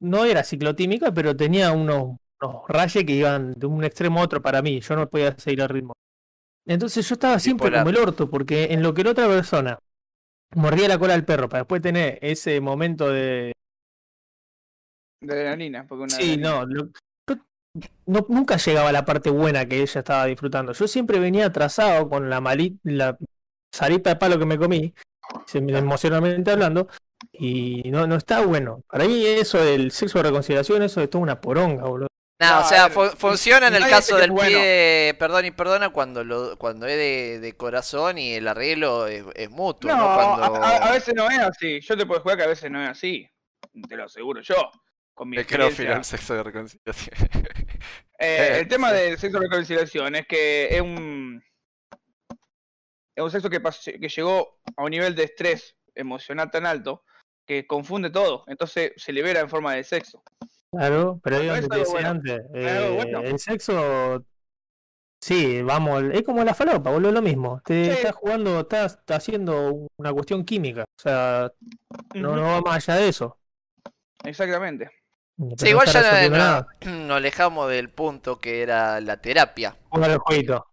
no 0.00 0.24
era 0.24 0.44
ciclotímica, 0.44 1.12
pero 1.12 1.36
tenía 1.36 1.72
unos, 1.72 2.16
unos 2.40 2.62
rayes 2.68 3.04
que 3.04 3.12
iban 3.14 3.52
de 3.54 3.66
un 3.66 3.84
extremo 3.84 4.20
a 4.20 4.24
otro 4.24 4.42
para 4.42 4.62
mí. 4.62 4.80
Yo 4.80 4.96
no 4.96 5.08
podía 5.08 5.36
seguir 5.38 5.60
el 5.60 5.68
ritmo. 5.68 5.94
Entonces 6.66 7.08
yo 7.08 7.14
estaba 7.14 7.38
siempre 7.38 7.70
Bipolar. 7.70 7.84
como 7.84 7.90
el 7.90 7.96
orto, 7.98 8.30
porque 8.30 8.66
en 8.72 8.82
lo 8.82 8.94
que 8.94 9.04
la 9.04 9.12
otra 9.12 9.28
persona 9.28 9.78
mordía 10.54 10.88
la 10.88 10.98
cola 10.98 11.14
al 11.14 11.24
perro 11.24 11.48
para 11.48 11.62
después 11.64 11.82
tener 11.82 12.18
ese 12.22 12.60
momento 12.60 13.10
de, 13.10 13.52
de 15.20 15.32
adrenalina, 15.34 15.86
porque 15.86 16.04
una 16.04 16.16
Sí, 16.16 16.22
adrenalina. 16.34 16.50
no, 16.50 16.66
lo- 16.66 16.88
no- 18.06 18.26
nunca 18.28 18.56
llegaba 18.56 18.88
a 18.88 18.92
la 18.92 19.04
parte 19.04 19.30
buena 19.30 19.66
que 19.66 19.82
ella 19.82 20.00
estaba 20.00 20.24
disfrutando. 20.26 20.72
Yo 20.72 20.88
siempre 20.88 21.18
venía 21.18 21.46
atrasado 21.46 22.08
con 22.08 22.30
la 22.30 22.40
mali- 22.40 22.78
la 22.84 23.16
zaripa 23.74 24.10
de 24.10 24.16
palo 24.16 24.38
que 24.38 24.46
me 24.46 24.56
comí, 24.58 24.94
emocionalmente 25.52 26.50
hablando, 26.50 26.88
y 27.32 27.82
no, 27.90 28.06
no 28.06 28.16
está 28.16 28.40
bueno. 28.44 28.82
Para 28.88 29.04
mí 29.06 29.24
eso 29.26 29.62
del 29.62 29.90
sexo 29.90 30.18
de 30.18 30.24
reconciliación, 30.24 30.82
eso 30.82 31.00
es 31.00 31.10
toda 31.10 31.22
una 31.22 31.40
poronga, 31.40 31.84
boludo. 31.84 32.08
No, 32.38 32.50
No, 32.50 32.60
o 32.60 32.64
sea, 32.68 32.90
fu- 32.90 33.16
funciona 33.16 33.68
en 33.68 33.74
el 33.76 33.88
caso 33.88 34.16
del 34.16 34.30
bueno. 34.30 34.58
pie, 34.58 35.16
perdón 35.18 35.46
y 35.46 35.50
perdona, 35.52 35.88
cuando 35.90 36.22
lo, 36.22 36.56
cuando 36.58 36.86
es 36.86 36.96
de, 36.96 37.40
de 37.40 37.56
corazón 37.56 38.18
y 38.18 38.34
el 38.34 38.46
arreglo 38.46 39.06
es, 39.06 39.24
es 39.34 39.50
mutuo, 39.50 39.90
¿no? 39.90 39.96
No, 39.96 40.14
Cuando... 40.14 40.62
a, 40.62 40.68
a- 40.68 40.88
a 40.88 40.92
veces 40.92 41.14
no 41.14 41.30
es 41.30 41.38
así. 41.38 41.80
Yo 41.80 41.96
te 41.96 42.04
puedo 42.04 42.20
jugar 42.20 42.36
que 42.36 42.44
a 42.44 42.48
veces 42.48 42.70
no 42.70 42.82
es 42.82 42.90
así. 42.90 43.26
Te 43.88 43.96
lo 43.96 44.04
aseguro 44.04 44.42
yo. 44.42 44.54
Con 45.16 45.30
mi 45.30 45.36
Necrófilo, 45.38 45.94
el 45.96 46.04
sexo 46.04 46.34
de 46.34 46.42
reconciliación. 46.44 47.16
Eh, 48.18 48.60
el 48.60 48.68
tema 48.68 48.92
del 48.94 49.18
sexo 49.18 49.38
de 49.38 49.46
reconciliación 49.46 50.14
es 50.16 50.26
que 50.26 50.68
es 50.74 50.80
un. 50.80 51.42
Es 53.14 53.22
un 53.24 53.30
sexo 53.30 53.50
que, 53.50 53.62
pas- 53.62 54.00
que 54.00 54.08
llegó 54.08 54.58
a 54.74 54.84
un 54.84 54.90
nivel 54.90 55.14
de 55.14 55.24
estrés 55.24 55.76
emocional 55.94 56.50
tan 56.50 56.64
alto 56.64 57.04
que 57.46 57.66
confunde 57.66 58.08
todo. 58.08 58.44
Entonces 58.46 58.92
se 58.96 59.12
libera 59.12 59.40
en 59.40 59.50
forma 59.50 59.74
de 59.74 59.84
sexo. 59.84 60.22
Claro, 60.70 61.20
pero 61.22 61.36
Bueno, 61.36 61.42
digo 61.42 61.54
es 61.56 61.60
que 61.62 61.68
te 61.68 61.74
algo 61.74 61.84
decía 61.84 61.92
bueno. 61.92 62.08
antes, 62.10 62.40
eh, 62.54 62.92
bueno. 62.94 63.20
el 63.20 63.38
sexo, 63.38 64.24
sí, 65.22 65.60
vamos, 65.62 66.04
es 66.12 66.22
como 66.22 66.42
la 66.42 66.54
falopa, 66.54 66.90
boludo, 66.90 67.12
lo 67.12 67.22
mismo. 67.22 67.60
Te 67.66 67.84
Sí. 67.84 67.90
estás 67.90 68.14
jugando, 68.14 68.60
estás, 68.60 68.94
estás 68.98 69.18
haciendo 69.18 69.86
una 69.98 70.12
cuestión 70.14 70.42
química, 70.44 70.84
o 70.84 71.02
sea, 71.02 71.52
no, 72.14 72.30
Ujú, 72.30 72.36
no 72.40 72.42
va 72.42 72.60
más 72.62 72.88
allá 72.88 72.98
de 73.00 73.08
eso. 73.08 73.38
Exactamente. 74.24 74.90
Sí, 75.58 75.68
igual 75.68 75.86
ya 75.86 76.28
no- 76.30 76.66
nos 77.06 77.16
alejamos 77.18 77.70
del 77.70 77.90
punto 77.90 78.40
que 78.40 78.62
era 78.62 79.00
la 79.00 79.18
terapia. 79.18 79.76
El 79.92 80.18
jueguito. 80.18 80.66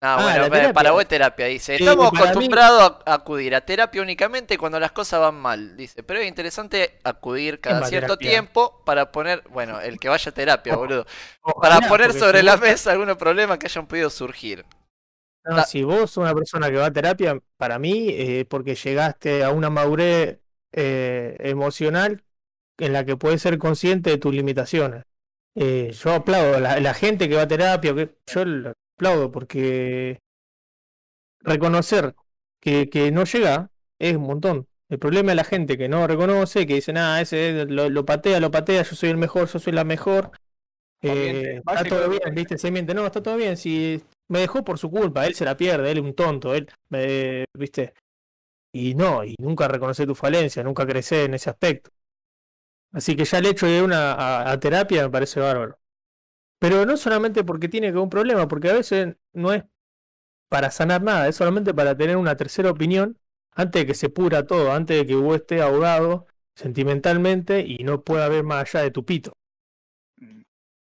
Ah, 0.00 0.16
Ah, 0.20 0.48
bueno, 0.48 0.72
para 0.72 0.92
vos 0.92 1.02
es 1.02 1.08
terapia, 1.08 1.46
dice. 1.46 1.76
Sí, 1.76 1.82
Estamos 1.84 2.12
mí- 2.12 2.18
acostumbrados 2.20 2.98
a 3.04 3.14
acudir 3.14 3.52
a 3.56 3.60
terapia 3.62 4.00
únicamente 4.00 4.56
cuando 4.56 4.78
las 4.78 4.92
cosas 4.92 5.18
van 5.20 5.34
mal, 5.34 5.76
dice. 5.76 6.04
Pero 6.04 6.20
es 6.20 6.28
interesante 6.28 7.00
acudir 7.02 7.60
cada 7.60 7.84
cierto 7.86 8.16
terapia? 8.16 8.30
tiempo 8.30 8.82
para 8.84 9.10
poner, 9.10 9.42
bueno, 9.50 9.80
el 9.80 9.98
que 9.98 10.08
vaya 10.08 10.30
a 10.30 10.34
terapia, 10.34 10.76
boludo. 10.76 11.04
Para 11.60 11.80
poner 11.88 12.12
sobre 12.12 12.40
si 12.40 12.44
la 12.44 12.52
vos- 12.52 12.60
mesa 12.60 12.92
algunos 12.92 13.16
problemas 13.16 13.58
que 13.58 13.66
hayan 13.66 13.86
podido 13.88 14.08
surgir. 14.10 14.64
no, 15.44 15.56
la- 15.56 15.64
si 15.64 15.82
vos 15.82 16.10
sos 16.10 16.18
una 16.18 16.34
persona 16.34 16.68
que 16.70 16.76
va 16.76 16.86
a 16.86 16.92
terapia, 16.92 17.40
para 17.56 17.78
mí, 17.78 18.08
eh, 18.10 18.44
porque 18.48 18.74
llegaste 18.74 19.42
a 19.44 19.50
una 19.50 19.70
madurez 19.70 20.38
eh, 20.72 21.36
emocional 21.40 22.22
en 22.78 22.92
la 22.92 23.04
que 23.04 23.16
puedes 23.16 23.42
ser 23.42 23.58
consciente 23.58 24.10
de 24.10 24.18
tus 24.18 24.34
limitaciones. 24.34 25.04
Eh, 25.54 25.92
yo 25.92 26.14
aplaudo 26.14 26.56
a 26.56 26.60
la, 26.60 26.80
la 26.80 26.94
gente 26.94 27.28
que 27.28 27.36
va 27.36 27.42
a 27.42 27.48
terapia, 27.48 27.94
que, 27.94 28.16
yo 28.26 28.44
lo 28.44 28.72
aplaudo 28.96 29.30
porque 29.32 30.20
reconocer 31.40 32.14
que, 32.60 32.88
que 32.88 33.10
no 33.10 33.24
llega 33.24 33.70
es 33.98 34.16
un 34.16 34.24
montón. 34.24 34.68
El 34.88 34.98
problema 34.98 35.32
es 35.32 35.36
la 35.36 35.44
gente 35.44 35.76
que 35.76 35.88
no 35.88 36.06
reconoce, 36.06 36.66
que 36.66 36.74
dice, 36.74 36.92
nada, 36.92 37.20
ese 37.20 37.66
lo, 37.66 37.90
lo 37.90 38.04
patea, 38.06 38.40
lo 38.40 38.50
patea, 38.50 38.82
yo 38.82 38.96
soy 38.96 39.10
el 39.10 39.18
mejor, 39.18 39.48
yo 39.48 39.58
soy 39.58 39.72
la 39.72 39.84
mejor. 39.84 40.30
O 41.02 41.06
Eh, 41.08 41.60
está 41.66 41.84
todo 41.84 42.08
bien, 42.08 42.34
¿viste? 42.34 42.58
Se 42.58 42.70
miente, 42.70 42.94
no, 42.94 43.06
está 43.06 43.22
todo 43.22 43.36
bien. 43.36 43.56
Si 43.56 44.02
me 44.28 44.40
dejó 44.40 44.64
por 44.64 44.78
su 44.78 44.90
culpa, 44.90 45.26
él 45.26 45.34
se 45.34 45.44
la 45.44 45.56
pierde, 45.56 45.90
él 45.90 45.98
es 45.98 46.04
un 46.04 46.14
tonto, 46.14 46.54
él, 46.54 46.68
eh, 46.92 47.44
¿viste? 47.54 47.94
Y 48.72 48.94
no, 48.94 49.24
y 49.24 49.34
nunca 49.38 49.68
reconocer 49.68 50.06
tu 50.06 50.14
falencia, 50.14 50.62
nunca 50.62 50.86
crecer 50.86 51.26
en 51.26 51.34
ese 51.34 51.50
aspecto. 51.50 51.90
Así 52.92 53.16
que 53.16 53.24
ya 53.24 53.38
el 53.38 53.46
hecho 53.46 53.66
de 53.66 53.78
ir 53.78 53.82
una, 53.84 54.12
a, 54.14 54.50
a 54.52 54.60
terapia 54.60 55.02
me 55.04 55.10
parece 55.10 55.40
bárbaro. 55.40 55.78
Pero 56.60 56.86
no 56.86 56.96
solamente 56.96 57.44
porque 57.44 57.68
tiene 57.68 57.92
que 57.92 57.98
un 57.98 58.10
problema, 58.10 58.48
porque 58.48 58.70
a 58.70 58.74
veces 58.74 59.16
no 59.34 59.52
es 59.52 59.64
para 60.48 60.70
sanar 60.70 61.02
nada, 61.02 61.28
es 61.28 61.36
solamente 61.36 61.74
para 61.74 61.96
tener 61.96 62.16
una 62.16 62.36
tercera 62.36 62.70
opinión 62.70 63.18
antes 63.52 63.82
de 63.82 63.86
que 63.86 63.94
se 63.94 64.10
pura 64.10 64.46
todo, 64.46 64.72
antes 64.72 64.98
de 64.98 65.06
que 65.06 65.16
vos 65.16 65.36
estés 65.36 65.62
ahogado 65.62 66.26
sentimentalmente 66.56 67.60
y 67.66 67.84
no 67.84 68.02
pueda 68.04 68.28
ver 68.28 68.44
más 68.44 68.74
allá 68.74 68.84
de 68.84 68.90
tu 68.92 69.04
pito. 69.04 69.32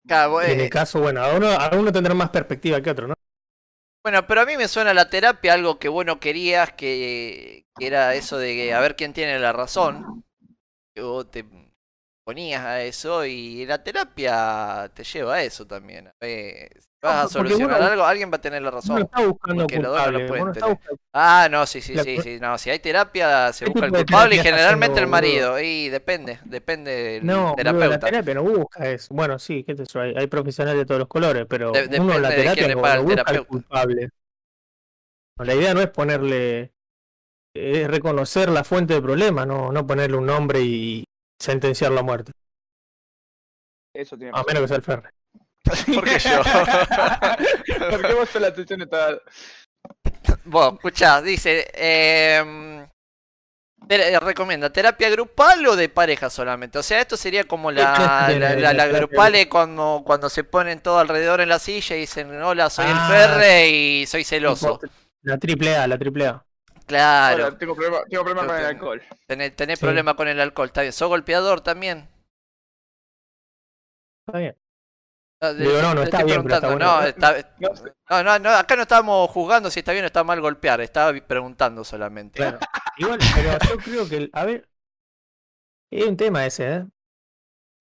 Claro, 0.07 0.31
vos, 0.33 0.45
Y 0.45 0.51
en 0.53 0.61
eh, 0.61 0.61
el 0.61 0.71
caso, 0.71 1.01
bueno, 1.01 1.23
a 1.23 1.35
uno, 1.37 1.49
a 1.49 1.71
uno 1.77 1.91
tendrá 1.93 2.15
más 2.15 2.31
perspectiva 2.31 2.81
que 2.81 2.91
otro, 2.91 3.09
¿no? 3.09 3.15
Bueno, 4.03 4.27
pero 4.27 4.43
a 4.43 4.47
mí 4.47 4.57
me 4.57 4.69
suena 4.69 4.93
la 4.93 5.09
terapia 5.09 5.55
algo 5.55 5.79
que 5.79 5.89
vos 5.89 6.05
no 6.05 6.21
querías, 6.21 6.73
que, 6.75 7.67
que 7.79 7.87
era 7.87 8.15
eso 8.15 8.37
de 8.39 8.55
que 8.55 8.75
a 8.75 8.81
ver 8.81 8.97
quién 8.97 9.15
tiene 9.15 9.39
la 9.39 9.53
razón. 9.53 10.11
Que 10.95 11.03
vos 11.03 11.31
te 11.31 11.45
ponías 12.25 12.65
a 12.65 12.83
eso 12.83 13.25
y 13.27 13.67
la 13.67 13.83
terapia 13.83 14.91
te 14.95 15.05
lleva 15.05 15.35
a 15.37 15.43
eso 15.43 15.67
también. 15.67 16.11
Ver, 16.21 16.71
si 16.81 16.89
vas 17.03 17.27
a 17.27 17.29
solucionar 17.29 17.83
algo, 17.83 18.05
alguien 18.05 18.31
va 18.33 18.37
a 18.37 18.41
tener 18.41 18.63
la 18.63 18.71
Uno 18.83 18.95
no 18.95 19.01
razón. 19.01 19.05
está 19.05 19.27
buscando 19.27 19.65
no 19.65 19.71
culpable, 19.71 20.41
está 20.41 20.67
Ah, 21.13 21.49
no, 21.51 21.67
sí, 21.67 21.81
sí, 21.81 21.97
La 21.97 22.05
sí, 22.05 22.19
sí. 22.21 22.39
No, 22.41 22.59
si 22.59 22.71
hay 22.71 22.81
terapia, 22.81 23.53
se 23.53 23.65
¿Qué 23.65 23.71
busca 23.71 23.87
el 23.87 23.93
de 23.93 24.05
culpable 24.07 24.37
y 24.37 24.39
generalmente 24.41 25.01
el 25.01 25.07
marido. 25.07 25.61
Y 25.61 25.89
depende, 25.89 26.41
depende 26.45 26.91
del 26.93 27.23
No, 27.23 27.57
boludo, 27.57 27.89
la 27.89 27.99
terapeuta. 27.99 28.03
terapia 28.03 28.35
no 28.35 28.43
busca 28.43 28.89
eso. 28.91 29.15
Bueno, 29.15 29.39
sí, 29.39 29.65
qué 29.65 29.75
yo, 29.75 30.01
hay, 30.01 30.15
hay 30.17 30.27
profesionales 30.27 30.81
de 30.81 30.87
todos 30.87 30.99
los 31.01 31.09
colores, 31.09 31.47
pero 31.49 31.87
De- 31.89 31.89
uno 31.95 32.19
la 32.19 32.29
de 32.29 32.35
terapia 32.35 32.69
le 32.69 32.77
no, 32.77 32.83
paga 32.83 32.95
no 32.95 33.03
el 33.03 33.05
busca 33.05 33.33
terapeuta. 33.33 33.47
culpable. 33.47 34.11
La 35.39 35.55
idea 35.55 35.75
no 35.75 35.81
es 35.81 35.91
ponerle, 35.91 36.73
es 37.55 37.89
reconocer 37.89 38.51
la 38.51 38.65
fuente 38.65 38.95
del 38.95 39.03
problema, 39.03 39.47
no, 39.47 39.73
no 39.73 39.87
ponerle 39.87 40.17
un 40.19 40.27
nombre 40.27 40.61
y 40.63 41.05
sentenciarlo 41.45 42.01
a 42.01 42.03
muerte. 42.03 42.33
Eso 43.95 44.17
tiene 44.17 44.33
A 44.35 44.43
menos 44.43 44.63
que 44.63 44.69
sea 44.69 44.77
el 44.77 44.83
Ferre. 44.83 45.11
Porque 45.95 46.19
yo. 46.19 46.43
Porque 47.91 48.15
vos 48.15 48.29
sos 48.29 48.43
la 48.43 48.49
atención 48.49 48.81
de 48.81 48.87
toda. 48.87 49.19
Bueno, 50.45 50.75
escuchá, 50.75 51.23
dice. 51.23 51.67
em, 51.75 52.87
Te- 53.87 54.15
eh, 54.15 54.19
recomienda 54.21 54.71
terapia 54.73 55.11
grupal 55.11 55.67
o 55.67 55.77
de 55.77 55.91
pareja 55.91 56.31
solamente. 56.31 56.79
O 56.79 56.83
sea, 56.83 57.03
esto 57.03 57.17
sería 57.19 57.45
como 57.45 57.71
la, 57.71 57.83
la, 58.39 58.55
la- 58.57 58.73
de 58.73 58.75
la 58.75 58.87
grupal 58.87 59.35
es 59.35 59.47
cuando, 59.47 60.03
cuando 60.07 60.31
se 60.31 60.43
ponen 60.43 60.81
todo 60.81 60.99
alrededor 60.99 61.41
en 61.43 61.51
la 61.51 61.59
silla 61.59 61.95
y 61.97 62.01
dicen, 62.01 62.43
hola, 62.43 62.71
soy 62.71 62.87
el 62.87 62.93
Ah. 62.97 63.09
Ferre 63.11 63.69
y 63.69 64.07
soy 64.07 64.25
celoso. 64.25 64.81
La 65.23 65.39
triple 65.39 65.77
A, 65.77 65.87
la 65.87 65.99
triple 65.99 66.27
A. 66.27 66.43
Claro, 66.87 67.47
Hola, 67.47 67.59
tengo 67.59 67.75
problema, 67.75 68.05
tengo 68.09 68.25
problema 68.25 68.47
con 68.47 68.57
el 68.61 68.65
alcohol. 68.67 69.03
tenés, 69.27 69.57
tenés 69.57 69.79
Sí. 69.79 69.85
problema 69.85 70.15
con 70.17 70.29
el 70.29 70.41
alcohol, 70.41 70.67
está 70.69 70.83
bien. 70.83 70.93
¿Sos 70.93 71.09
golpeador 71.09 71.61
también? 71.63 72.09
Está 74.27 74.39
bien. 74.39 74.57
Ah, 75.41 75.53
Digo, 75.53 75.83
no, 75.83 75.95
no 75.95 76.03
está 76.03 76.25
bien, 76.25 76.43
pero 76.43 76.55
está 76.55 76.69
preguntando, 76.69 76.69
bueno. 76.69 77.01
no, 77.01 77.07
está- 77.07 77.55
No 77.59 77.77
sé. 77.77 77.93
no, 78.11 78.23
no, 78.23 78.39
no, 78.39 78.51
acá 78.51 78.77
no 78.77 78.83
estábamos 78.83 79.31
jugando 79.31 79.71
si 79.71 79.81
está 79.81 79.93
bien 79.93 80.05
o 80.05 80.07
está 80.07 80.25
mal 80.25 80.41
golpear, 80.41 80.81
estaba 80.81 81.13
preguntando 81.21 81.85
solamente. 81.85 82.37
Claro. 82.39 82.59
Igual, 82.99 83.19
pero 83.35 83.59
yo 83.69 83.77
creo 83.79 84.09
que, 84.09 84.17
el- 84.17 84.31
a 84.33 84.45
ver, 84.45 84.69
es 85.91 86.07
un 86.07 86.17
tema 86.17 86.47
ese, 86.47 86.73
¿eh? 86.77 86.85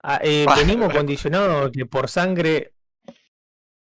Ah, 0.02 0.20
eh, 0.22 0.46
venimos 0.88 0.94
condicionados 0.94 1.72
que 1.72 1.86
por 1.86 2.10
sangre 2.10 2.74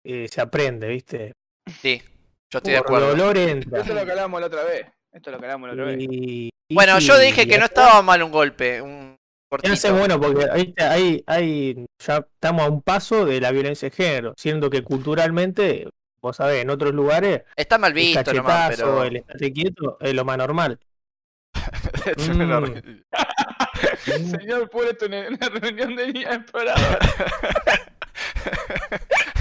eh, 0.03 0.27
se 0.27 0.41
aprende, 0.41 0.87
¿viste? 0.87 1.33
Sí, 1.81 2.01
yo 2.49 2.57
estoy 2.57 2.73
de 2.73 2.79
por 2.79 2.87
acuerdo. 2.87 3.09
dolor 3.09 3.37
entra. 3.37 3.79
Esto 3.81 3.93
es 3.93 3.99
lo 3.99 4.05
que 4.05 4.11
hablamos 4.11 4.41
la 4.41 4.47
otra 4.47 4.63
vez. 4.63 4.87
Esto 5.11 5.29
es 5.29 5.33
lo 5.35 5.39
que 5.39 5.45
hablamos 5.45 5.67
la 5.69 5.73
otra 5.73 5.85
vez. 5.85 5.97
Y- 6.01 6.49
y 6.69 6.75
Bueno, 6.75 6.99
sí, 6.99 7.07
yo 7.07 7.17
dije 7.17 7.47
que 7.47 7.57
no 7.57 7.65
estaba 7.65 8.01
mal 8.01 8.21
un 8.23 8.31
golpe, 8.31 8.81
un 8.81 9.15
cortito. 9.49 9.95
bueno, 9.95 10.19
porque 10.19 10.45
ahí, 10.51 10.73
ahí, 10.77 11.23
ahí 11.25 11.85
ya 12.05 12.17
estamos 12.17 12.63
a 12.65 12.69
un 12.69 12.81
paso 12.81 13.25
de 13.25 13.39
la 13.41 13.51
violencia 13.51 13.89
de 13.89 13.95
género, 13.95 14.33
siendo 14.37 14.69
que 14.69 14.83
culturalmente, 14.83 15.87
vos 16.21 16.35
sabés, 16.35 16.61
en 16.61 16.69
otros 16.69 16.93
lugares, 16.93 17.43
Está 17.55 17.77
mal 17.77 17.91
el 17.91 17.95
visto 17.95 18.33
nomás, 18.33 18.69
cachetazo, 18.69 18.83
pero... 18.97 19.03
el 19.05 19.15
estate 19.17 19.53
quieto 19.53 19.97
es 20.01 20.13
lo 20.13 20.25
más 20.25 20.37
normal. 20.37 20.79
Mm. 24.07 24.31
Señor, 24.31 24.69
pone 24.69 24.89
esto 24.91 25.05
en 25.05 25.33
una 25.33 25.49
reunión 25.49 25.95
de 25.95 26.13
niñas 26.13 26.35
exploradoras. 26.37 26.99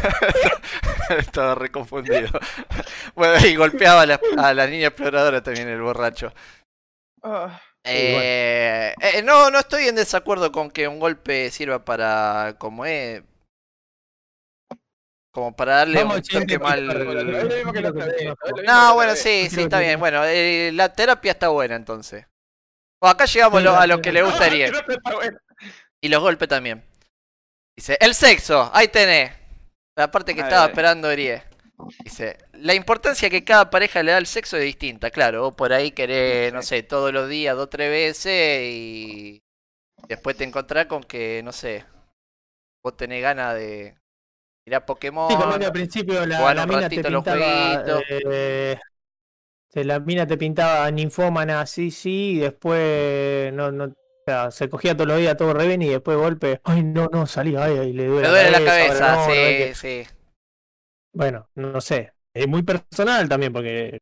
Estaba 1.18 1.54
reconfundido. 1.54 2.28
Bueno, 3.14 3.46
y 3.46 3.57
golpeaba 3.57 4.02
a 4.02 4.07
la, 4.07 4.20
a 4.36 4.52
la 4.52 4.66
niña 4.66 4.88
exploradora 4.88 5.42
también 5.42 5.68
el 5.68 5.80
borracho. 5.80 6.32
Ah, 7.22 7.61
Eh, 7.84 8.94
eh, 9.00 9.22
no, 9.22 9.50
no 9.50 9.59
estoy 9.61 9.86
en 9.88 9.94
desacuerdo 9.94 10.52
con 10.52 10.70
que 10.70 10.86
un 10.86 10.98
golpe 11.00 11.50
sirva 11.50 11.82
para, 11.84 12.57
como 12.59 12.84
es, 12.84 13.22
como 15.32 15.54
para 15.57 15.76
darle 15.76 15.98
Vamos, 16.02 16.16
un 16.16 16.22
toque 16.24 16.46
que- 16.46 16.59
mal. 16.59 16.86
No, 18.66 18.94
bueno, 18.94 19.14
sí, 19.16 19.48
sí, 19.50 19.62
está 19.62 19.80
bien. 19.80 19.98
Bueno, 19.98 20.22
eh, 20.24 20.70
la 20.74 20.92
terapia 20.92 21.32
está 21.32 21.48
buena 21.48 21.76
entonces. 21.76 22.26
O 23.02 23.07
acá 23.09 23.24
llegamos 23.26 23.62
lo- 23.62 23.76
a 23.76 23.86
lo 23.86 24.00
que 24.02 24.12
le 24.12 24.22
gustaría. 24.22 24.70
Bueno. 25.14 25.38
Y 26.02 26.09
los 26.09 26.20
golpes 26.20 26.48
también. 26.48 26.84
Dice, 27.76 27.96
el 28.00 28.14
sexo, 28.14 28.70
ahí 28.74 28.88
tenés. 28.88 29.32
La 29.97 30.11
parte 30.11 30.34
que 30.34 30.42
A 30.42 30.44
estaba 30.44 30.62
ver. 30.62 30.70
esperando 30.70 31.11
Erie. 31.11 31.42
Dice, 32.05 32.38
la 32.55 32.74
importancia 32.74 33.30
que 33.30 33.44
cada 33.44 33.70
pareja 33.70 34.03
le 34.03 34.12
da 34.12 34.18
al 34.18 34.26
sexo 34.26 34.57
es 34.57 34.64
distinta, 34.64 35.11
claro. 35.11 35.42
Vos 35.42 35.55
por 35.55 35.72
ahí 35.72 35.90
querés, 35.92 36.53
no 36.53 36.62
sé, 36.62 36.82
todos 36.82 37.12
los 37.12 37.28
días, 37.28 37.57
dos 37.57 37.64
o 37.66 37.68
tres 37.68 37.90
veces 37.90 38.62
y 38.64 39.42
después 40.09 40.36
te 40.36 40.44
encontrás 40.44 40.86
con 40.86 41.03
que, 41.05 41.42
no 41.44 41.53
sé, 41.53 41.84
vos 42.82 42.97
tenés 42.97 43.22
ganas 43.22 43.55
de 43.57 43.97
mirar 44.66 44.86
Pokémon. 44.86 45.28
Sí, 45.59 45.64
al 45.64 45.72
principio 45.72 46.24
la, 46.26 46.36
jugar 46.38 46.57
la 46.57 46.62
un 46.64 46.68
mina 46.68 46.90
te 46.90 47.03
ratito 47.03 47.11
los 47.11 47.24
pintaba. 47.24 47.47
jueguitos. 47.84 48.05
eh, 48.09 48.78
que 49.70 49.84
la 49.84 50.01
mina 50.01 50.26
te 50.26 50.36
pintaba 50.38 50.90
ninfómana, 50.90 51.66
sí, 51.66 51.90
sí, 51.90 52.32
y 52.36 52.38
después 52.40 53.53
no, 53.53 53.72
no, 53.72 53.94
sea, 54.31 54.51
se 54.51 54.68
cogía 54.68 54.95
todos 54.97 55.09
los 55.09 55.18
días 55.18 55.37
todo 55.37 55.55
reven 55.55 55.83
y 55.83 55.89
después 55.89 56.16
golpe. 56.16 56.61
Ay, 56.64 56.83
no, 56.83 57.09
no, 57.12 57.27
salí, 57.27 57.57
ay, 57.57 57.79
ay, 57.79 57.93
le 57.93 58.07
duele, 58.07 58.22
Me 58.22 58.29
duele 58.29 58.51
la 58.51 58.64
cabeza, 58.64 59.14
no, 59.16 59.22
no 59.22 59.29
ve 59.29 59.35
sí, 59.35 59.59
que- 59.59 59.74
sí. 59.74 60.11
Bueno, 61.12 61.49
no 61.55 61.81
sé. 61.81 62.12
Es 62.35 62.47
muy 62.47 62.62
personal 62.62 63.29
también, 63.29 63.53
porque. 63.53 63.99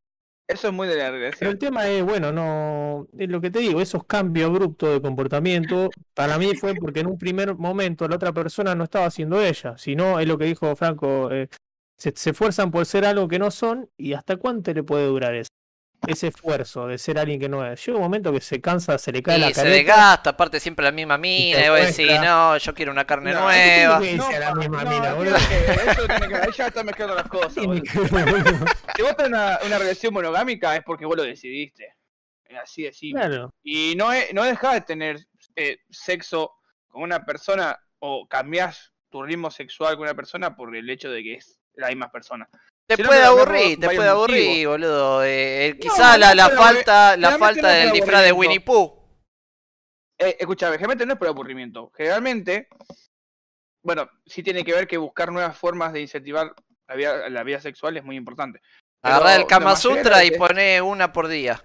Eso 0.49 0.69
es 0.69 0.75
muy 0.75 0.87
de 0.89 0.97
la 0.97 1.05
Pero 1.07 1.17
relación. 1.19 1.51
el 1.53 1.59
tema 1.59 1.87
es, 1.89 2.03
bueno, 2.03 2.33
no. 2.33 3.07
Es 3.17 3.29
lo 3.31 3.41
que 3.41 3.51
te 3.51 3.61
digo, 3.61 3.81
esos 3.81 4.05
cambios 4.05 4.51
abruptos 4.51 4.93
de 4.93 5.01
comportamiento, 5.01 5.89
para 6.15 6.39
mí 6.39 6.55
fue 6.57 6.75
porque 6.75 7.01
en 7.01 7.07
un 7.07 7.17
primer 7.19 7.55
momento 7.55 8.07
la 8.09 8.17
otra 8.17 8.33
persona 8.33 8.75
no 8.75 8.85
estaba 8.85 9.07
haciendo 9.07 9.41
ella. 9.41 9.79
Sino, 9.79 10.19
es 10.21 10.27
lo 10.27 10.37
que 10.37 10.45
dijo 10.47 10.75
Franco, 10.77 11.31
eh, 11.31 11.49
se, 11.97 12.13
se 12.17 12.31
esfuerzan 12.31 12.71
por 12.71 12.85
ser 12.85 13.07
algo 13.07 13.29
que 13.29 13.39
no 13.39 13.51
son, 13.51 13.89
y 13.97 14.13
hasta 14.15 14.37
cuánto 14.37 14.75
le 14.75 14.83
puede 14.83 15.07
durar 15.07 15.35
eso. 15.35 15.49
Ese 16.07 16.29
esfuerzo 16.29 16.87
de 16.87 16.99
ser 16.99 17.19
alguien 17.19 17.39
que 17.41 17.49
no 17.49 17.65
es. 17.67 17.85
Llega 17.85 17.97
un 17.99 18.05
momento 18.05 18.33
que 18.33 18.41
se 18.41 18.61
cansa, 18.61 18.99
se 18.99 19.13
le 19.13 19.23
cae 19.23 19.39
Y 19.39 19.41
la 19.41 19.49
se 19.49 19.55
careta. 19.55 19.75
desgasta, 19.77 20.31
aparte 20.31 20.61
siempre 20.61 20.85
la 20.85 20.93
misma 20.93 21.19
mina, 21.19 21.59
te 21.59 21.67
y 21.67 21.69
vos 21.69 21.81
decís, 21.81 22.21
no, 22.21 22.57
yo 22.57 22.75
quiero 22.75 22.93
una 22.93 23.05
carne 23.07 23.33
No, 23.33 23.43
nueva. 23.43 24.01
¿qué 24.01 24.13
dice 24.15 24.37
a 24.37 24.41
la 24.41 24.55
misma 24.55 24.85
no, 24.85 24.91
mina, 24.91 25.15
boludo? 25.15 25.37
que 25.49 25.91
eso 25.91 26.07
tiene 26.07 26.29
que- 26.29 26.35
ahí 26.37 26.51
ya 26.57 26.67
está 26.67 26.85
mezclando 26.85 27.15
las 27.15 27.29
cosas. 27.29 27.55
Boludo. 27.65 27.83
que. 27.83 27.91
Si 28.97 29.03
vos 29.03 29.17
tenés 29.17 29.29
una, 29.29 29.59
una 29.67 29.79
relación 29.79 30.15
monogámica 30.15 30.77
es 30.77 30.83
porque 30.85 31.07
vos 31.07 31.17
lo 31.17 31.23
decidiste. 31.23 31.95
Así 32.63 32.83
de 32.85 32.93
simple. 32.93 33.21
Claro. 33.21 33.53
Y 33.65 33.95
no, 33.97 34.13
es, 34.13 34.33
no 34.33 34.45
dejás 34.45 34.75
de 34.75 34.81
tener 34.83 35.27
eh, 35.57 35.79
sexo 35.91 36.53
con 36.87 37.03
una 37.03 37.25
persona 37.25 37.77
o 37.99 38.29
cambiás 38.29 38.93
tu 39.11 39.23
ritmo 39.25 39.51
sexual 39.51 39.95
con 39.97 40.03
una 40.05 40.15
persona 40.15 40.55
por 40.55 40.75
el 40.77 40.89
hecho 40.89 41.11
de 41.11 41.23
que 41.23 41.35
es 41.35 41.59
la 41.75 41.89
misma 41.89 42.13
persona. 42.13 42.49
Te 42.87 42.97
Si 42.97 43.03
puede 43.03 43.25
aburrir, 43.25 43.81
te 43.81 43.87
puede 43.87 44.09
aburrir, 44.09 44.69
boludo. 44.69 45.25
Eh, 45.25 45.69
eh, 45.69 45.75
No, 45.75 45.81
quizá 45.81 46.19
la, 46.19 46.31
no 46.31 46.35
la 46.35 46.51
falta, 46.51 47.17
la 47.17 47.39
falta 47.39 47.69
del 47.69 47.93
disfraz 47.93 48.23
de. 48.23 48.33
Winnie 48.33 48.61
Pooh. 48.61 49.03
Eh, 50.19 50.37
escuchame, 50.39 50.75
generalmente 50.75 51.07
no 51.07 51.15
es 51.15 51.19
por 51.19 51.29
aburrimiento. 51.29 51.91
Generalmente, 51.97 52.69
bueno, 53.83 54.09
sí 54.27 54.43
tiene 54.43 54.65
que 54.65 54.73
ver 54.75 54.87
que 54.87 54.99
buscar 54.99 55.33
nuevas 55.33 55.57
formas 55.57 55.93
de 55.93 56.03
incentivar 56.03 56.55
la 56.87 56.95
vida, 56.95 57.29
la 57.31 57.43
vida 57.43 57.61
sexual 57.61 57.97
es 57.97 58.05
muy 58.05 58.17
importante. 58.17 58.61
Agarrá 59.03 59.35
el 59.37 59.47
Kama 59.47 59.77
Sutra 59.77 60.25
y 60.25 60.31
poné 60.33 60.81
una 60.81 61.13
por 61.13 61.29
día. 61.29 61.63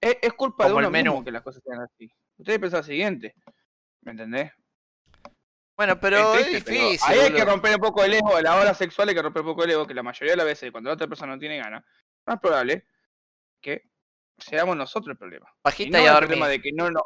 Es, 0.00 0.16
es 0.20 0.32
culpa 0.32 0.64
de 0.64 0.70
como 0.70 0.80
el 0.80 0.86
uno 0.86 0.90
menú. 0.90 1.10
mismo 1.12 1.24
que 1.24 1.30
las 1.30 1.42
cosas 1.42 1.62
sean 1.64 1.80
así. 1.80 2.10
Ustedes 2.36 2.58
piensan 2.58 2.80
lo 2.80 2.84
siguiente. 2.84 3.34
¿Me 4.02 4.12
entendés? 4.12 4.52
Bueno, 5.82 5.98
pero 5.98 6.34
es, 6.36 6.46
triste, 6.46 6.70
difícil. 6.70 7.00
ahí 7.10 7.18
hay 7.18 7.32
que 7.32 7.44
romper 7.44 7.74
un 7.74 7.80
poco 7.80 8.04
el 8.04 8.14
ego, 8.14 8.36
a 8.36 8.40
la 8.40 8.54
hora 8.54 8.72
sexual 8.72 9.08
hay 9.08 9.16
que 9.16 9.22
romper 9.22 9.42
un 9.42 9.48
poco 9.48 9.64
el 9.64 9.70
ego, 9.72 9.84
que 9.84 9.94
la 9.94 10.04
mayoría 10.04 10.34
de 10.34 10.36
las 10.36 10.46
veces 10.46 10.70
cuando 10.70 10.90
la 10.90 10.94
otra 10.94 11.08
persona 11.08 11.34
no 11.34 11.40
tiene 11.40 11.58
ganas, 11.58 11.82
más 12.24 12.38
probable 12.38 12.86
que 13.60 13.90
seamos 14.38 14.76
nosotros 14.76 15.10
el 15.14 15.18
problema. 15.18 15.48
Y 15.52 15.60
Bajita 15.64 15.98
no 15.98 16.04
y 16.04 16.06
a 16.06 16.12
el 16.12 16.18
problema 16.18 16.46
de 16.46 16.62
que 16.62 16.70
no, 16.72 16.88
no, 16.88 17.04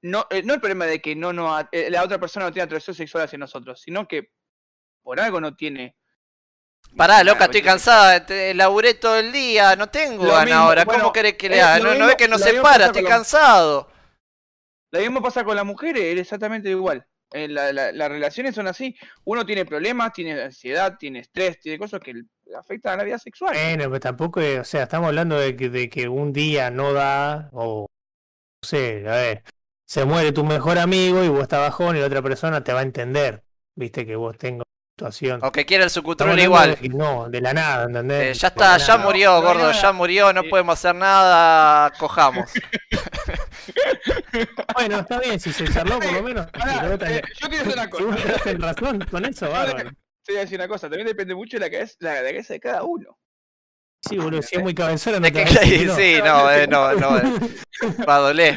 no, 0.00 0.26
eh, 0.30 0.42
no 0.42 0.54
el 0.54 0.60
problema 0.60 0.86
de 0.86 1.02
que 1.02 1.14
no, 1.14 1.34
no, 1.34 1.68
eh, 1.70 1.90
la 1.90 2.02
otra 2.02 2.18
persona 2.18 2.46
no 2.46 2.52
tiene 2.52 2.64
atracción 2.64 2.96
sexual 2.96 3.24
hacia 3.24 3.38
nosotros, 3.38 3.82
sino 3.82 4.08
que 4.08 4.32
por 5.02 5.20
algo 5.20 5.38
no 5.38 5.54
tiene. 5.54 5.94
Pará, 6.96 7.22
loca, 7.24 7.44
estoy 7.44 7.60
cansada. 7.60 8.24
Te, 8.24 8.54
laburé 8.54 8.94
todo 8.94 9.18
el 9.18 9.32
día, 9.32 9.76
no 9.76 9.90
tengo 9.90 10.24
Lo 10.24 10.30
ganas 10.30 10.46
mismo, 10.46 10.60
ahora. 10.62 10.86
bueno, 10.86 11.02
¿Cómo 11.02 11.12
querés 11.12 11.34
que 11.34 11.50
le 11.50 11.60
haga? 11.60 11.84
No, 11.84 11.94
no 11.94 12.06
ves 12.06 12.16
que 12.16 12.26
no 12.26 12.38
se 12.38 12.54
para, 12.62 12.86
estoy 12.86 13.04
cansado. 13.04 13.90
Lo 14.92 15.00
mismo 15.00 15.20
pasa 15.20 15.44
con 15.44 15.56
las 15.56 15.66
mujeres, 15.66 16.02
es 16.04 16.20
exactamente 16.20 16.70
igual. 16.70 17.06
Eh, 17.32 17.46
la- 17.48 17.72
la- 17.72 17.92
las 17.92 18.08
relaciones 18.08 18.54
son 18.54 18.68
así. 18.68 18.96
Uno 19.24 19.44
tiene 19.44 19.64
problemas, 19.66 20.12
tiene 20.12 20.40
ansiedad, 20.40 20.96
tiene 20.98 21.18
estrés, 21.20 21.60
tiene 21.60 21.78
cosas 21.78 22.00
que 22.00 22.14
afectan 22.58 22.94
a 22.94 22.96
la 22.98 23.04
vida 23.04 23.18
sexual. 23.18 23.52
Bueno, 23.54 23.84
pero 23.84 24.00
tampoco, 24.00 24.40
o 24.60 24.64
sea, 24.64 24.84
estamos 24.84 25.08
hablando 25.08 25.38
de 25.38 25.54
que, 25.56 25.68
de 25.68 25.90
que 25.90 26.08
un 26.08 26.32
día 26.32 26.70
no 26.70 26.92
da, 26.94 27.50
o 27.52 27.86
no 28.62 28.66
sé, 28.66 29.04
a 29.06 29.12
ver, 29.12 29.42
se 29.86 30.04
muere 30.04 30.32
tu 30.32 30.44
mejor 30.44 30.78
amigo 30.78 31.22
y 31.22 31.28
vos 31.28 31.42
estás 31.42 31.60
bajón 31.60 31.96
y 31.96 32.00
la 32.00 32.06
otra 32.06 32.22
persona 32.22 32.64
te 32.64 32.72
va 32.72 32.80
a 32.80 32.82
entender, 32.82 33.42
viste, 33.74 34.06
que 34.06 34.16
vos 34.16 34.36
tengas 34.38 34.64
una 34.66 35.08
situación. 35.10 35.40
O 35.44 35.52
que 35.52 35.66
quiera 35.66 35.84
el 35.84 36.38
igual. 36.40 36.78
de 36.80 36.88
no, 36.88 37.28
de 37.28 37.40
la 37.42 37.52
nada, 37.52 37.84
¿entendés? 37.84 38.36
Eh, 38.36 38.40
ya 38.40 38.48
está, 38.48 38.78
ya 38.78 38.94
nada. 38.96 39.04
murió, 39.06 39.42
gordo, 39.42 39.70
ya 39.72 39.92
murió, 39.92 40.32
no 40.32 40.42
Sí. 40.42 40.48
podemos 40.48 40.72
hacer 40.78 40.94
nada, 40.94 41.90
cojamos. 41.98 42.50
Bueno, 44.74 44.98
está 45.00 45.20
bien, 45.20 45.38
si 45.40 45.52
se 45.52 45.66
charló 45.72 45.98
por 45.98 46.12
lo 46.12 46.22
menos. 46.22 46.46
Eh, 46.46 47.22
yo 47.40 47.48
quiero 47.48 47.64
decir 47.64 47.72
una 47.74 47.84
si 47.84 48.02
vos 48.04 48.16
cosa. 48.16 48.42
tenés 48.44 48.60
razón 48.62 48.98
con 49.10 49.24
eso, 49.24 49.50
bárbaro. 49.50 49.90
Te 50.24 50.32
voy 50.32 50.36
a 50.38 50.40
decir 50.42 50.58
una 50.58 50.68
cosa, 50.68 50.88
también 50.88 51.06
depende 51.06 51.34
mucho 51.34 51.56
de 51.56 51.60
la 51.66 51.70
cabeza, 51.70 51.94
la, 52.00 52.14
cabeza 52.16 52.52
de 52.54 52.60
cada 52.60 52.82
uno. 52.84 53.18
Sí, 54.08 54.16
boludo, 54.16 54.42
si 54.42 54.56
es 54.56 54.62
muy 54.62 54.74
cabezero, 54.74 55.18
no 55.18 55.26
Es 55.26 55.32
te 55.32 55.44
que, 55.44 55.44
que 55.78 55.84
no. 55.86 55.96
sí, 55.96 56.16
no, 56.24 56.50
eh, 56.52 56.66
no, 56.68 56.92
no, 56.94 57.18
eh, 57.18 57.22
va 58.08 58.16
a 58.16 58.20
doler. 58.20 58.56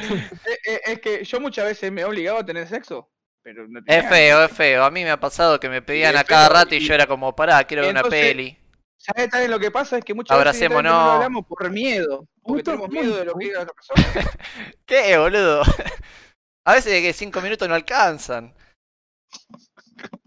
Es 0.85 0.99
que 0.99 1.23
yo 1.23 1.39
muchas 1.39 1.65
veces 1.65 1.91
me 1.91 2.01
he 2.01 2.05
obligado 2.05 2.38
a 2.39 2.45
tener 2.45 2.67
sexo, 2.67 3.09
pero 3.41 3.67
no 3.67 3.81
tenía 3.83 4.01
Es 4.01 4.09
feo, 4.09 4.43
es 4.43 4.51
feo. 4.51 4.83
A 4.83 4.91
mí 4.91 5.03
me 5.03 5.09
ha 5.11 5.19
pasado 5.19 5.59
que 5.59 5.69
me 5.69 5.81
pedían 5.81 6.15
a 6.17 6.23
cada 6.23 6.47
rato 6.49 6.75
y 6.75 6.77
y- 6.77 6.88
yo 6.88 6.93
era 6.93 7.07
como, 7.07 7.35
pará, 7.35 7.63
quiero 7.63 7.81
ver 7.83 7.91
una 7.91 8.01
entonces- 8.01 8.21
peli. 8.21 8.57
¿Sabes 9.03 9.29
también 9.31 9.49
lo 9.49 9.59
que 9.59 9.71
pasa? 9.71 9.97
Es 9.97 10.05
que 10.05 10.13
muchas 10.13 10.37
veces 10.43 10.69
no 10.69 10.81
lo 10.81 10.89
hablamos 10.89 11.45
por 11.47 11.69
miedo. 11.71 12.27
Porque 12.43 12.61
tenemos 12.63 12.89
miedo 12.89 13.17
de 13.17 13.25
lo 13.25 13.33
que 13.33 13.45
diga 13.45 13.57
la 13.57 13.63
otra 13.63 13.73
persona. 13.73 14.03
¿Qué, 14.85 15.17
boludo? 15.17 15.63
A 16.65 16.73
veces 16.75 17.01
que 17.01 17.11
cinco 17.11 17.41
minutos 17.41 17.67
no 17.67 17.73
alcanzan. 17.73 18.53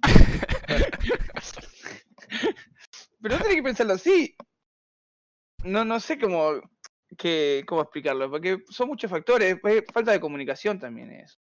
Pero 3.23 3.37
no 3.37 3.41
tenés 3.41 3.57
que 3.57 3.63
pensarlo 3.63 3.93
así. 3.95 4.37
No, 5.63 5.85
no 5.85 6.01
sé 6.01 6.19
cómo. 6.19 6.61
que, 7.17 7.63
¿cómo 7.67 7.83
explicarlo? 7.83 8.29
Porque 8.29 8.65
son 8.69 8.89
muchos 8.89 9.09
factores, 9.11 9.59
falta 9.93 10.11
de 10.11 10.21
comunicación 10.21 10.81
también 10.81 11.13
es. 11.13 11.39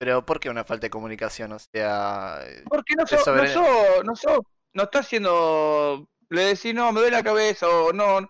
Pero 0.00 0.26
¿por 0.26 0.40
qué 0.40 0.50
una 0.50 0.64
falta 0.64 0.86
de 0.86 0.90
comunicación? 0.90 1.52
O 1.52 1.58
sea, 1.58 2.40
Porque 2.68 2.94
no 2.96 3.04
Es 3.04 3.10
so, 3.10 3.16
no 3.16 3.22
sobre- 3.24 3.52
so, 3.52 4.02
no 4.02 4.16
so, 4.16 4.44
no 4.74 4.84
está 4.84 5.00
haciendo, 5.00 6.08
le 6.30 6.42
decís, 6.46 6.74
no, 6.74 6.92
me 6.92 7.00
duele 7.00 7.16
la 7.16 7.22
cabeza, 7.22 7.68
o 7.68 7.92
no, 7.92 8.28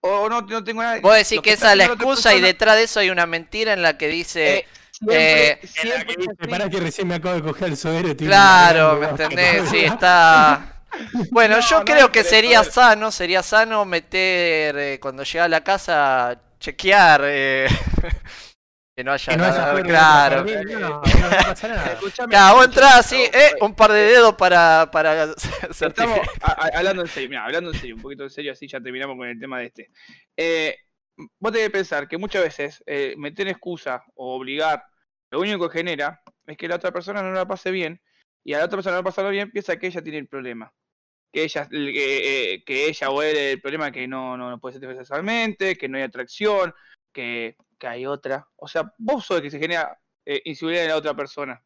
o 0.00 0.28
no, 0.28 0.42
no 0.42 0.64
tengo 0.64 0.82
nada. 0.82 1.00
vos 1.00 1.14
decís 1.16 1.40
que 1.40 1.52
está 1.52 1.68
esa 1.68 1.72
es 1.72 1.78
la 1.78 1.84
excusa 1.86 2.34
y 2.34 2.40
detrás 2.40 2.76
de 2.76 2.84
eso 2.84 3.00
hay 3.00 3.10
una 3.10 3.26
mentira 3.26 3.72
en 3.72 3.82
la 3.82 3.96
que 3.98 4.08
dice... 4.08 4.58
eh, 4.58 4.66
siempre, 4.90 5.50
eh, 5.52 5.60
siempre 5.66 6.14
es 6.18 6.28
así. 6.28 6.48
Pará 6.50 6.68
que 6.68 6.80
recién 6.80 7.08
me 7.08 7.14
acabo 7.16 7.36
de 7.36 7.42
coger 7.42 7.68
el 7.68 7.76
suero. 7.76 8.08
estoy 8.08 8.26
Claro, 8.26 8.96
¿me 8.96 9.08
entendés? 9.08 9.68
Sí, 9.70 9.78
está... 9.84 10.70
Bueno, 11.30 11.56
No, 11.56 11.60
yo 11.60 11.78
no, 11.80 11.84
creo 11.84 12.12
que 12.12 12.22
sería 12.22 12.58
saber. 12.58 12.72
sano, 12.72 13.10
sería 13.10 13.42
sano 13.42 13.84
meter, 13.84 14.78
eh, 14.78 15.00
cuando 15.00 15.24
llega 15.24 15.44
a 15.44 15.48
la 15.48 15.64
casa, 15.64 16.40
chequear, 16.60 17.22
eh, 17.24 17.66
que 18.96 19.02
no 19.02 19.12
haya 19.12 19.32
Que 19.32 19.36
no 19.36 19.42
nada, 19.44 19.82
claro. 19.82 20.44
no, 20.44 20.78
no, 20.78 21.00
no 21.00 21.02
pasa 21.46 21.68
nada. 21.68 21.98
Claro, 22.28 22.56
vos 22.56 22.64
entrás 22.66 22.94
así, 22.96 23.16
oh, 23.16 23.36
eh, 23.36 23.52
un 23.60 23.74
par 23.74 23.90
de 23.92 23.98
dedos 24.00 24.34
para, 24.34 24.88
para 24.92 25.24
Estamos 25.34 25.76
certificar. 25.76 26.22
a- 26.42 26.52
a- 26.66 26.78
hablando 26.78 27.02
en 27.02 27.08
serio, 27.08 27.28
mira, 27.28 27.44
hablando 27.44 27.72
en 27.72 27.78
serio, 27.78 27.96
un 27.96 28.02
poquito 28.02 28.22
en 28.24 28.30
serio, 28.30 28.52
así 28.52 28.68
ya 28.68 28.80
terminamos 28.80 29.16
con 29.16 29.26
el 29.28 29.38
tema 29.38 29.58
de 29.58 29.66
este. 29.66 29.90
Eh, 30.36 30.76
vos 31.40 31.52
tenés 31.52 31.68
que 31.68 31.72
pensar 31.72 32.06
que 32.08 32.18
muchas 32.18 32.42
veces 32.42 32.82
eh, 32.86 33.14
meter 33.16 33.48
excusa 33.48 34.04
o 34.14 34.36
obligar, 34.36 34.84
lo 35.30 35.40
único 35.40 35.68
que 35.68 35.78
genera 35.78 36.20
es 36.46 36.56
que 36.56 36.68
la 36.68 36.76
otra 36.76 36.92
persona 36.92 37.22
no 37.22 37.32
la 37.32 37.46
pase 37.48 37.70
bien, 37.72 38.00
y 38.44 38.52
a 38.54 38.58
la 38.58 38.66
otra 38.66 38.76
persona 38.76 38.96
no 38.96 39.04
pasarlo 39.04 39.30
bien, 39.30 39.50
piensa 39.50 39.76
que 39.76 39.88
ella 39.88 40.02
tiene 40.02 40.18
el 40.18 40.28
problema. 40.28 40.72
Que 41.32 41.42
ella, 41.42 41.66
que, 41.68 42.52
eh, 42.54 42.62
que 42.64 42.86
ella 42.86 43.10
o 43.10 43.20
él 43.22 43.36
el 43.36 43.60
problema 43.60 43.90
que 43.90 44.06
no, 44.06 44.36
no, 44.36 44.50
no 44.50 44.60
puede 44.60 44.78
ser 44.78 44.96
sexualmente, 44.96 45.74
que 45.76 45.88
no 45.88 45.96
hay 45.96 46.04
atracción, 46.04 46.72
que, 47.12 47.56
que 47.84 47.88
hay 47.88 48.06
otra. 48.06 48.48
O 48.56 48.66
sea, 48.66 48.90
vos 48.96 49.26
sos 49.26 49.36
el 49.36 49.42
que 49.42 49.50
se 49.50 49.58
genera 49.58 49.98
eh, 50.24 50.40
inseguridad 50.46 50.84
en 50.84 50.90
la 50.90 50.96
otra 50.96 51.14
persona. 51.14 51.62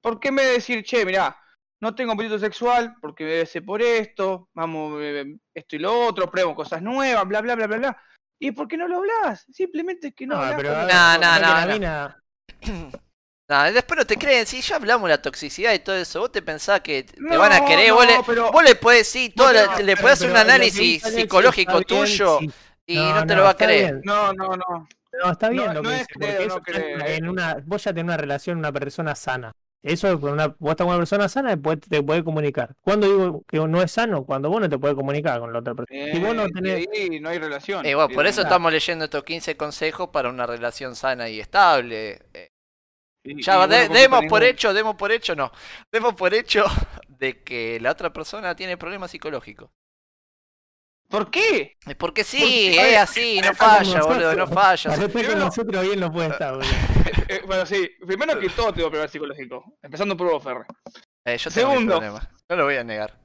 ¿Por 0.00 0.20
qué 0.20 0.30
me 0.30 0.42
decir, 0.44 0.84
che, 0.84 1.04
mirá, 1.04 1.36
no 1.80 1.92
tengo 1.94 2.12
apetito 2.12 2.38
sexual 2.38 2.94
porque 3.00 3.24
debe 3.24 3.46
ser 3.46 3.64
por 3.64 3.82
esto, 3.82 4.48
vamos, 4.54 4.98
eh, 5.02 5.36
esto 5.52 5.74
y 5.76 5.78
lo 5.80 6.06
otro, 6.06 6.30
pruebo 6.30 6.54
cosas 6.54 6.80
nuevas, 6.82 7.26
bla, 7.26 7.40
bla, 7.40 7.56
bla, 7.56 7.66
bla, 7.66 7.76
bla. 7.78 8.02
¿Y 8.38 8.52
por 8.52 8.68
qué 8.68 8.76
no 8.76 8.86
lo 8.86 8.98
hablas? 8.98 9.44
Simplemente 9.52 10.08
es 10.08 10.14
que 10.14 10.26
no, 10.26 10.36
No, 10.36 10.42
hablas 10.42 10.56
pero 10.56 10.68
con 10.74 10.86
No, 10.86 11.18
no, 11.18 11.38
no, 11.40 11.60
no. 11.66 11.72
mina- 11.72 12.22
No, 13.46 13.62
después 13.72 13.98
no 13.98 14.06
te 14.06 14.16
creen, 14.16 14.46
si 14.46 14.62
ya 14.62 14.76
hablamos 14.76 15.06
de 15.08 15.16
la 15.16 15.20
toxicidad 15.22 15.74
y 15.74 15.78
todo 15.80 15.96
eso, 15.96 16.20
vos 16.20 16.32
te 16.32 16.40
pensás 16.40 16.80
que 16.80 17.02
te 17.02 17.36
van 17.36 17.52
a 17.52 17.58
No, 17.58 17.66
querer, 17.66 17.88
no, 17.90 17.96
vos, 17.96 18.06
le, 18.06 18.14
pero- 18.24 18.50
vos 18.50 18.64
le 18.64 18.74
podés 18.76 19.00
decir, 19.00 19.34
todo 19.34 19.48
No, 19.48 19.52
la- 19.52 19.74
pero- 19.74 19.84
le 19.86 19.96
podés 19.96 20.12
hacer 20.14 20.30
un 20.30 20.36
análisis 20.38 21.02
psicológico 21.02 21.82
tuyo 21.82 22.38
sí. 22.38 22.50
y 22.86 22.96
no, 22.96 23.26
te 23.26 23.34
lo 23.34 23.42
va 23.42 23.50
a 23.50 23.56
creer. 23.56 23.92
bien. 23.96 24.02
No, 24.04 24.32
no, 24.32 24.56
no. 24.56 24.88
No, 25.22 25.30
está 25.32 25.48
bien 25.48 25.66
No, 25.66 25.74
lo 25.74 25.82
que 25.82 25.88
no 25.88 25.94
es 25.94 25.98
dice, 26.00 26.12
porque 26.14 26.44
eso 26.44 26.60
en- 27.06 27.28
una, 27.28 27.56
vos 27.64 27.84
ya 27.84 27.92
tenés 27.92 28.04
una 28.04 28.16
relación, 28.16 28.58
una 28.58 28.72
persona 28.72 29.14
sana. 29.14 29.52
Eso, 29.82 30.16
una, 30.16 30.46
vos 30.58 30.70
estás 30.70 30.86
con 30.86 30.88
una 30.88 30.98
persona 30.98 31.28
sana, 31.28 31.50
después 31.50 31.78
te 31.80 32.02
podés 32.02 32.22
comunicar. 32.24 32.74
¿Cuándo 32.80 33.06
digo 33.06 33.44
que 33.46 33.58
no 33.58 33.82
es 33.82 33.90
sano? 33.92 34.24
Cuando 34.24 34.48
vos 34.48 34.60
no 34.60 34.68
te 34.68 34.78
podés 34.78 34.96
comunicar 34.96 35.38
con 35.40 35.52
la 35.52 35.58
otra 35.58 35.74
persona. 35.74 36.26
vos 36.26 36.34
no 36.34 36.44
Eh, 36.46 36.50
tenés... 36.54 36.86
y 36.92 36.98
ahí 37.12 37.20
no 37.20 37.28
hay 37.28 37.38
relación. 37.38 37.84
Eh, 37.84 37.94
bueno, 37.94 38.08
por 38.14 38.26
eso 38.26 38.40
estamos 38.42 38.72
leyendo 38.72 39.04
estos 39.04 39.24
15 39.24 39.56
consejos 39.58 40.08
para 40.08 40.30
una 40.30 40.46
relación 40.46 40.96
sana 40.96 41.28
y 41.28 41.40
estable. 41.40 42.20
Eh, 42.32 42.48
Y- 43.26 43.42
Ya, 43.42 43.54
y 43.54 43.56
vos 43.58 43.68
de- 43.70 43.88
demos 43.88 44.24
por 44.28 44.42
hecho, 44.44 44.74
demos 44.74 44.96
por 44.96 45.10
hecho, 45.12 45.34
no. 45.34 45.50
Demos 45.92 46.14
por 46.14 46.34
hecho 46.34 46.64
de 47.08 47.42
que 47.42 47.78
la 47.80 47.92
otra 47.92 48.12
persona 48.12 48.54
tiene 48.54 48.76
problemas 48.76 49.10
psicológicos. 49.10 49.70
¿Por 51.14 51.30
qué? 51.30 51.76
Es 51.86 51.94
porque 51.94 52.24
sí, 52.24 52.76
es 52.76 52.98
así, 52.98 53.40
no 53.40 53.54
falla, 53.54 54.00
boludo, 54.02 54.34
no 54.34 54.48
falla. 54.48 54.96
Con 54.96 55.38
nosotros 55.38 55.84
bien 55.84 56.00
no 56.00 56.10
puede 56.12 56.30
estar, 56.30 56.56
boludo. 56.56 56.68
Eh, 57.04 57.36
eh, 57.36 57.42
bueno, 57.46 57.64
sí, 57.64 57.88
primero 58.04 58.40
que 58.40 58.48
todo 58.48 58.72
tengo 58.72 58.88
problemas 58.88 59.12
psicológicos, 59.12 59.62
empezando 59.80 60.16
por 60.16 60.30
vos, 60.30 60.42
Ferre. 60.42 60.64
Eh, 61.24 61.36
yo 61.36 61.50
tengo 61.50 61.70
Segundo. 61.70 62.00
no 62.00 62.56
lo 62.56 62.64
voy 62.64 62.76
a 62.76 62.82
negar. 62.82 63.16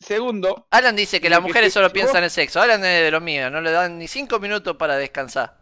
Segundo, 0.00 0.66
Alan 0.70 0.96
dice 0.96 1.20
que 1.20 1.28
las 1.28 1.42
mujeres 1.42 1.72
solo 1.72 1.90
piensan 1.92 2.24
en 2.24 2.30
sexo. 2.30 2.60
Alan 2.62 2.82
es 2.84 3.02
de 3.02 3.10
lo 3.10 3.20
mío, 3.20 3.50
no 3.50 3.60
le 3.60 3.72
dan 3.72 3.98
ni 3.98 4.08
cinco 4.08 4.38
minutos 4.38 4.76
para 4.76 4.96
descansar. 4.96 5.58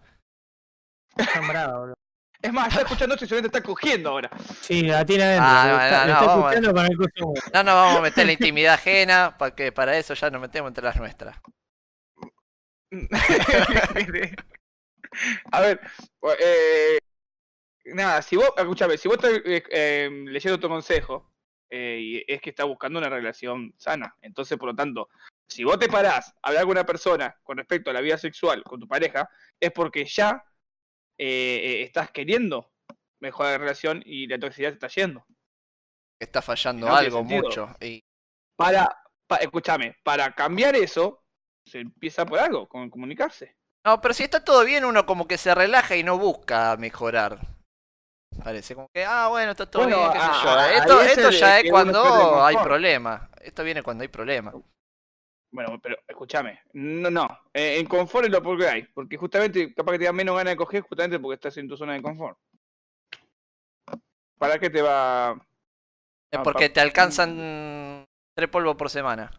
Están 1.16 1.48
bravos, 1.48 1.80
boludo. 1.80 1.95
Es 2.46 2.52
más, 2.52 2.68
está 2.68 2.80
escuchando 2.82 3.14
esto 3.14 3.24
y 3.24 3.28
seguramente 3.28 3.56
está 3.58 3.66
cogiendo 3.66 4.10
ahora. 4.10 4.30
Sí, 4.60 4.82
la 4.82 5.04
tiene 5.04 5.24
adentro. 5.24 5.46
Ah, 5.48 5.66
no, 5.68 5.84
está, 5.84 6.00
no, 6.00 6.06
no, 6.06 6.12
está 6.12 6.26
vamos 6.26 6.44
a- 6.44 6.48
escuchando 6.54 6.74
con 6.74 6.84
el. 6.86 6.96
No 7.52 7.62
nos 7.64 7.74
vamos 7.74 7.96
a 7.98 8.00
meter 8.02 8.26
la 8.26 8.32
intimidad 8.38 8.74
ajena, 8.74 9.36
porque 9.38 9.72
para 9.72 9.96
eso 9.96 10.14
ya 10.14 10.30
nos 10.30 10.40
metemos 10.40 10.68
entre 10.70 10.84
las 10.84 10.96
nuestras. 10.96 11.36
A 15.52 15.60
ver, 15.60 15.80
eh, 16.40 16.98
nada, 17.86 18.20
si 18.22 18.36
vos, 18.36 18.50
escúchame, 18.56 18.98
si 18.98 19.08
vos 19.08 19.16
estás 19.16 19.32
eh, 19.44 19.62
eh, 19.70 20.10
leyendo 20.26 20.60
tu 20.60 20.68
consejo, 20.68 21.32
eh, 21.70 21.98
y 22.00 22.32
es 22.32 22.40
que 22.40 22.50
estás 22.50 22.66
buscando 22.66 22.98
una 22.98 23.08
relación 23.08 23.72
sana, 23.78 24.14
entonces 24.20 24.58
por 24.58 24.68
lo 24.68 24.74
tanto, 24.76 25.08
si 25.48 25.64
vos 25.64 25.78
te 25.78 25.88
parás 25.88 26.34
a 26.42 26.48
hablar 26.48 26.62
con 26.64 26.72
una 26.72 26.84
persona 26.86 27.34
con 27.42 27.56
respecto 27.56 27.90
a 27.90 27.92
la 27.94 28.00
vida 28.00 28.18
sexual 28.18 28.62
con 28.62 28.78
tu 28.80 28.86
pareja, 28.88 29.28
es 29.58 29.72
porque 29.72 30.04
ya 30.04 30.44
eh, 31.18 31.60
eh, 31.62 31.82
estás 31.82 32.10
queriendo 32.10 32.72
mejorar 33.20 33.52
la 33.52 33.58
relación 33.58 34.02
y 34.04 34.26
la 34.26 34.38
toxicidad 34.38 34.70
se 34.70 34.74
está 34.74 34.88
yendo. 34.88 35.26
Está 36.20 36.42
fallando 36.42 36.86
No 36.86 36.94
algo 36.94 37.24
mucho. 37.24 37.74
Y 37.80 38.00
Para, 38.56 38.88
pa- 39.26 39.36
escúchame, 39.36 39.96
para 40.02 40.34
cambiar 40.34 40.76
eso, 40.76 41.24
se 41.66 41.80
empieza 41.80 42.24
por 42.24 42.38
algo, 42.38 42.68
con 42.68 42.88
comunicarse. 42.90 43.56
No, 43.84 44.00
pero 44.00 44.14
si 44.14 44.24
está 44.24 44.44
todo 44.44 44.64
bien, 44.64 44.84
uno 44.84 45.06
como 45.06 45.28
que 45.28 45.38
se 45.38 45.54
relaja 45.54 45.94
y 45.96 46.02
no 46.02 46.18
busca 46.18 46.76
mejorar. 46.76 47.38
Parece 48.42 48.74
como 48.74 48.88
que, 48.92 49.04
ah, 49.04 49.28
bueno, 49.28 49.52
está 49.52 49.70
todo 49.70 49.82
Bueno, 49.82 49.98
bien, 49.98 50.12
qué 50.12 50.20
sé 50.20 50.26
yo. 50.44 50.60
Esto, 50.60 51.02
esto 51.02 51.30
ya 51.30 51.60
es 51.60 51.70
cuando 51.70 52.44
hay 52.44 52.56
problema. 52.56 53.30
Esto 53.40 53.62
viene 53.62 53.82
cuando 53.82 54.02
hay 54.02 54.08
problema. 54.08 54.52
Bueno, 55.50 55.78
pero 55.82 55.96
escúchame, 56.06 56.60
no, 56.74 57.10
no, 57.10 57.26
eh, 57.54 57.78
en 57.78 57.86
confort 57.86 58.26
es 58.26 58.32
lo 58.32 58.42
peor 58.42 58.58
que 58.58 58.68
hay, 58.68 58.82
porque 58.94 59.16
justamente 59.16 59.72
capaz 59.74 59.92
que 59.92 59.98
te 60.00 60.04
da 60.04 60.12
menos 60.12 60.36
ganas 60.36 60.52
de 60.52 60.56
coger 60.56 60.82
justamente 60.82 61.18
porque 61.18 61.34
estás 61.34 61.56
en 61.56 61.68
tu 61.68 61.76
zona 61.76 61.94
de 61.94 62.02
confort. 62.02 62.38
¿Para 64.38 64.58
qué 64.58 64.68
te 64.68 64.82
va? 64.82 65.40
Es 66.30 66.40
porque 66.40 66.68
te 66.68 66.80
alcanzan 66.80 68.04
tres 68.34 68.50
polvos 68.50 68.76
por 68.76 68.90
semana. 68.90 69.30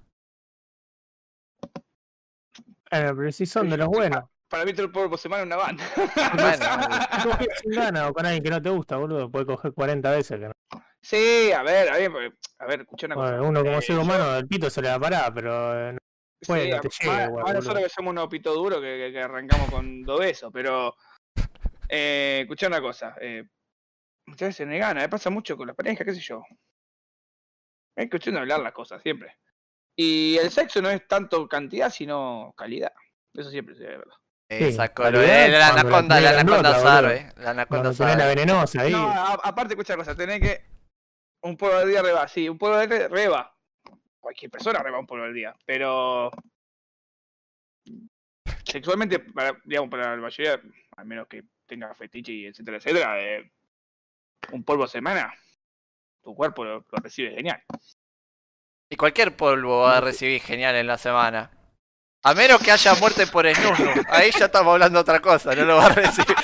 Bueno, 2.90 3.16
pero 3.16 3.32
si 3.32 3.46
son 3.46 3.70
de 3.70 3.78
los 3.78 3.88
buenos. 3.88 4.24
Para 4.50 4.64
mí 4.66 4.74
te 4.74 4.88
por 4.88 5.18
semana 5.18 5.44
una 5.44 5.56
banda. 5.58 5.84
Bueno, 6.36 6.66
Coges 7.24 7.48
sin 7.62 7.72
ganas 7.72 8.10
o 8.10 8.14
con 8.14 8.26
alguien 8.26 8.44
que 8.44 8.50
no 8.50 8.62
te 8.62 8.70
gusta, 8.70 8.96
boludo. 8.98 9.30
Puedes 9.30 9.46
coger 9.48 9.74
40 9.74 10.12
veces. 10.12 10.40
Que 10.40 10.48
no. 10.48 10.54
sí, 11.02 11.52
a 11.52 11.64
ver, 11.64 11.90
a 11.90 11.98
ver, 11.98 12.12
a 12.60 12.66
ver, 12.66 12.82
escucha 12.82 13.08
una 13.08 13.16
cosa. 13.16 13.32
Bueno, 13.32 13.48
uno 13.50 13.64
como 13.64 13.78
eh, 13.78 13.82
ser 13.82 13.96
yo- 13.98 14.02
humano, 14.04 14.36
el 14.38 14.48
pito 14.48 14.70
se 14.70 14.82
le 14.82 14.88
va 14.90 14.96
a 14.96 15.00
parar, 15.00 15.34
pero. 15.34 15.90
eh, 15.90 15.94
no- 15.94 16.00
sí, 16.42 16.48
puede, 16.48 16.70
no 16.70 16.80
te 16.82 16.88
a- 16.88 16.92
llega 16.92 17.14
más- 17.14 17.28
igual, 17.28 17.32
más 17.32 17.44
boludo. 17.44 17.54
nosotros 17.60 17.84
que 17.84 17.90
somos 17.90 18.12
unos 18.12 18.28
pito 18.30 18.54
duro 18.54 18.80
que, 18.82 18.98
que- 18.98 19.12
que 19.12 19.22
arrancamos 19.22 19.70
con 19.70 20.02
dos 20.04 20.20
besos, 20.20 20.50
pero 20.54 20.96
eh, 21.90 22.40
escucha 22.44 22.68
una 22.68 22.82
cosa, 22.82 23.16
eh, 23.20 23.44
muchas 24.28 24.50
veces 24.50 24.66
me 24.68 24.78
gana, 24.78 25.02
me 25.02 25.10
pasa 25.10 25.30
mucho 25.30 25.58
con 25.58 25.68
las 25.68 25.76
parejas, 25.76 26.06
qué 26.06 26.14
sé 26.14 26.22
yo. 26.22 26.42
Es 27.98 28.10
cuestión 28.10 28.36
de 28.36 28.42
hablar 28.42 28.60
las 28.62 28.74
cosas, 28.74 29.02
siempre. 29.02 29.36
Y 29.98 30.38
el 30.38 30.52
sexo 30.52 30.82
no 30.82 30.90
es 30.90 31.06
tanto 31.08 31.48
cantidad, 31.48 31.90
sino 31.90 32.54
calidad. 32.56 32.94
Eso 33.34 33.50
siempre 33.50 33.76
se 33.76 33.84
ve, 33.88 33.98
¿verdad? 33.98 34.14
Eh, 34.50 34.72
Sí, 34.72 34.74
sacó 34.78 35.04
la 35.10 35.68
anaconda, 35.70 36.20
la 36.22 36.40
anaconda 36.40 36.80
sabe. 36.80 37.24
boludo. 37.24 37.44
La 37.44 37.50
anaconda 37.52 37.94
tenés 37.94 38.18
la 38.18 38.28
venenosa 38.28 38.82
ahí. 38.82 38.92
No, 38.92 39.08
a- 39.10 39.34
aparte, 39.44 39.74
escucha 39.74 39.96
cosa, 39.96 40.16
tenés 40.16 40.40
que. 40.40 40.66
Un 41.42 41.56
polvo 41.56 41.76
al 41.78 41.88
día 41.90 42.02
reba, 42.02 42.28
sí, 42.28 42.48
un 42.50 42.58
polvo 42.58 42.76
al 42.76 42.90
día 42.90 43.08
reba. 43.08 43.56
Cualquier 44.20 44.50
persona 44.52 44.80
reba 44.82 45.00
un 45.00 45.06
polvo 45.08 45.26
al 45.26 45.34
día, 45.34 45.56
pero. 45.66 46.32
Sexualmente, 48.64 49.20
para, 49.20 49.58
digamos, 49.64 49.90
para 49.90 50.16
la 50.16 50.22
mayoría, 50.22 50.60
al 50.98 51.06
menos 51.06 51.28
que 51.28 51.44
tenga 51.66 51.94
fetiche 51.96 52.32
y 52.34 52.46
etcétera, 52.48 52.78
etcétera, 52.78 53.22
eh, 53.22 53.52
un 54.52 54.64
polvo 54.64 54.84
a 54.84 54.88
semana, 54.88 55.34
tu 56.22 56.36
cuerpo 56.36 56.64
lo, 56.66 56.80
lo 56.80 56.98
recibe 57.02 57.32
genial. 57.32 57.62
Y 58.90 58.96
cualquier 58.96 59.36
polvo 59.36 59.82
va 59.82 59.98
a 59.98 60.02
recibir 60.02 60.42
genial 60.42 60.76
en 60.76 60.88
la 60.88 60.98
semana. 60.98 61.52
A 62.24 62.34
menos 62.34 62.62
que 62.62 62.72
haya 62.72 62.96
muerte 62.96 63.28
por 63.28 63.48
snusnu. 63.48 64.04
Ahí 64.10 64.32
ya 64.32 64.46
estamos 64.46 64.74
hablando 64.74 64.98
de 64.98 65.02
otra 65.02 65.22
cosa. 65.22 65.56
No 65.56 65.66
lo 65.66 65.78
va 65.78 65.86
a 65.86 65.90
recibir. 65.90 66.36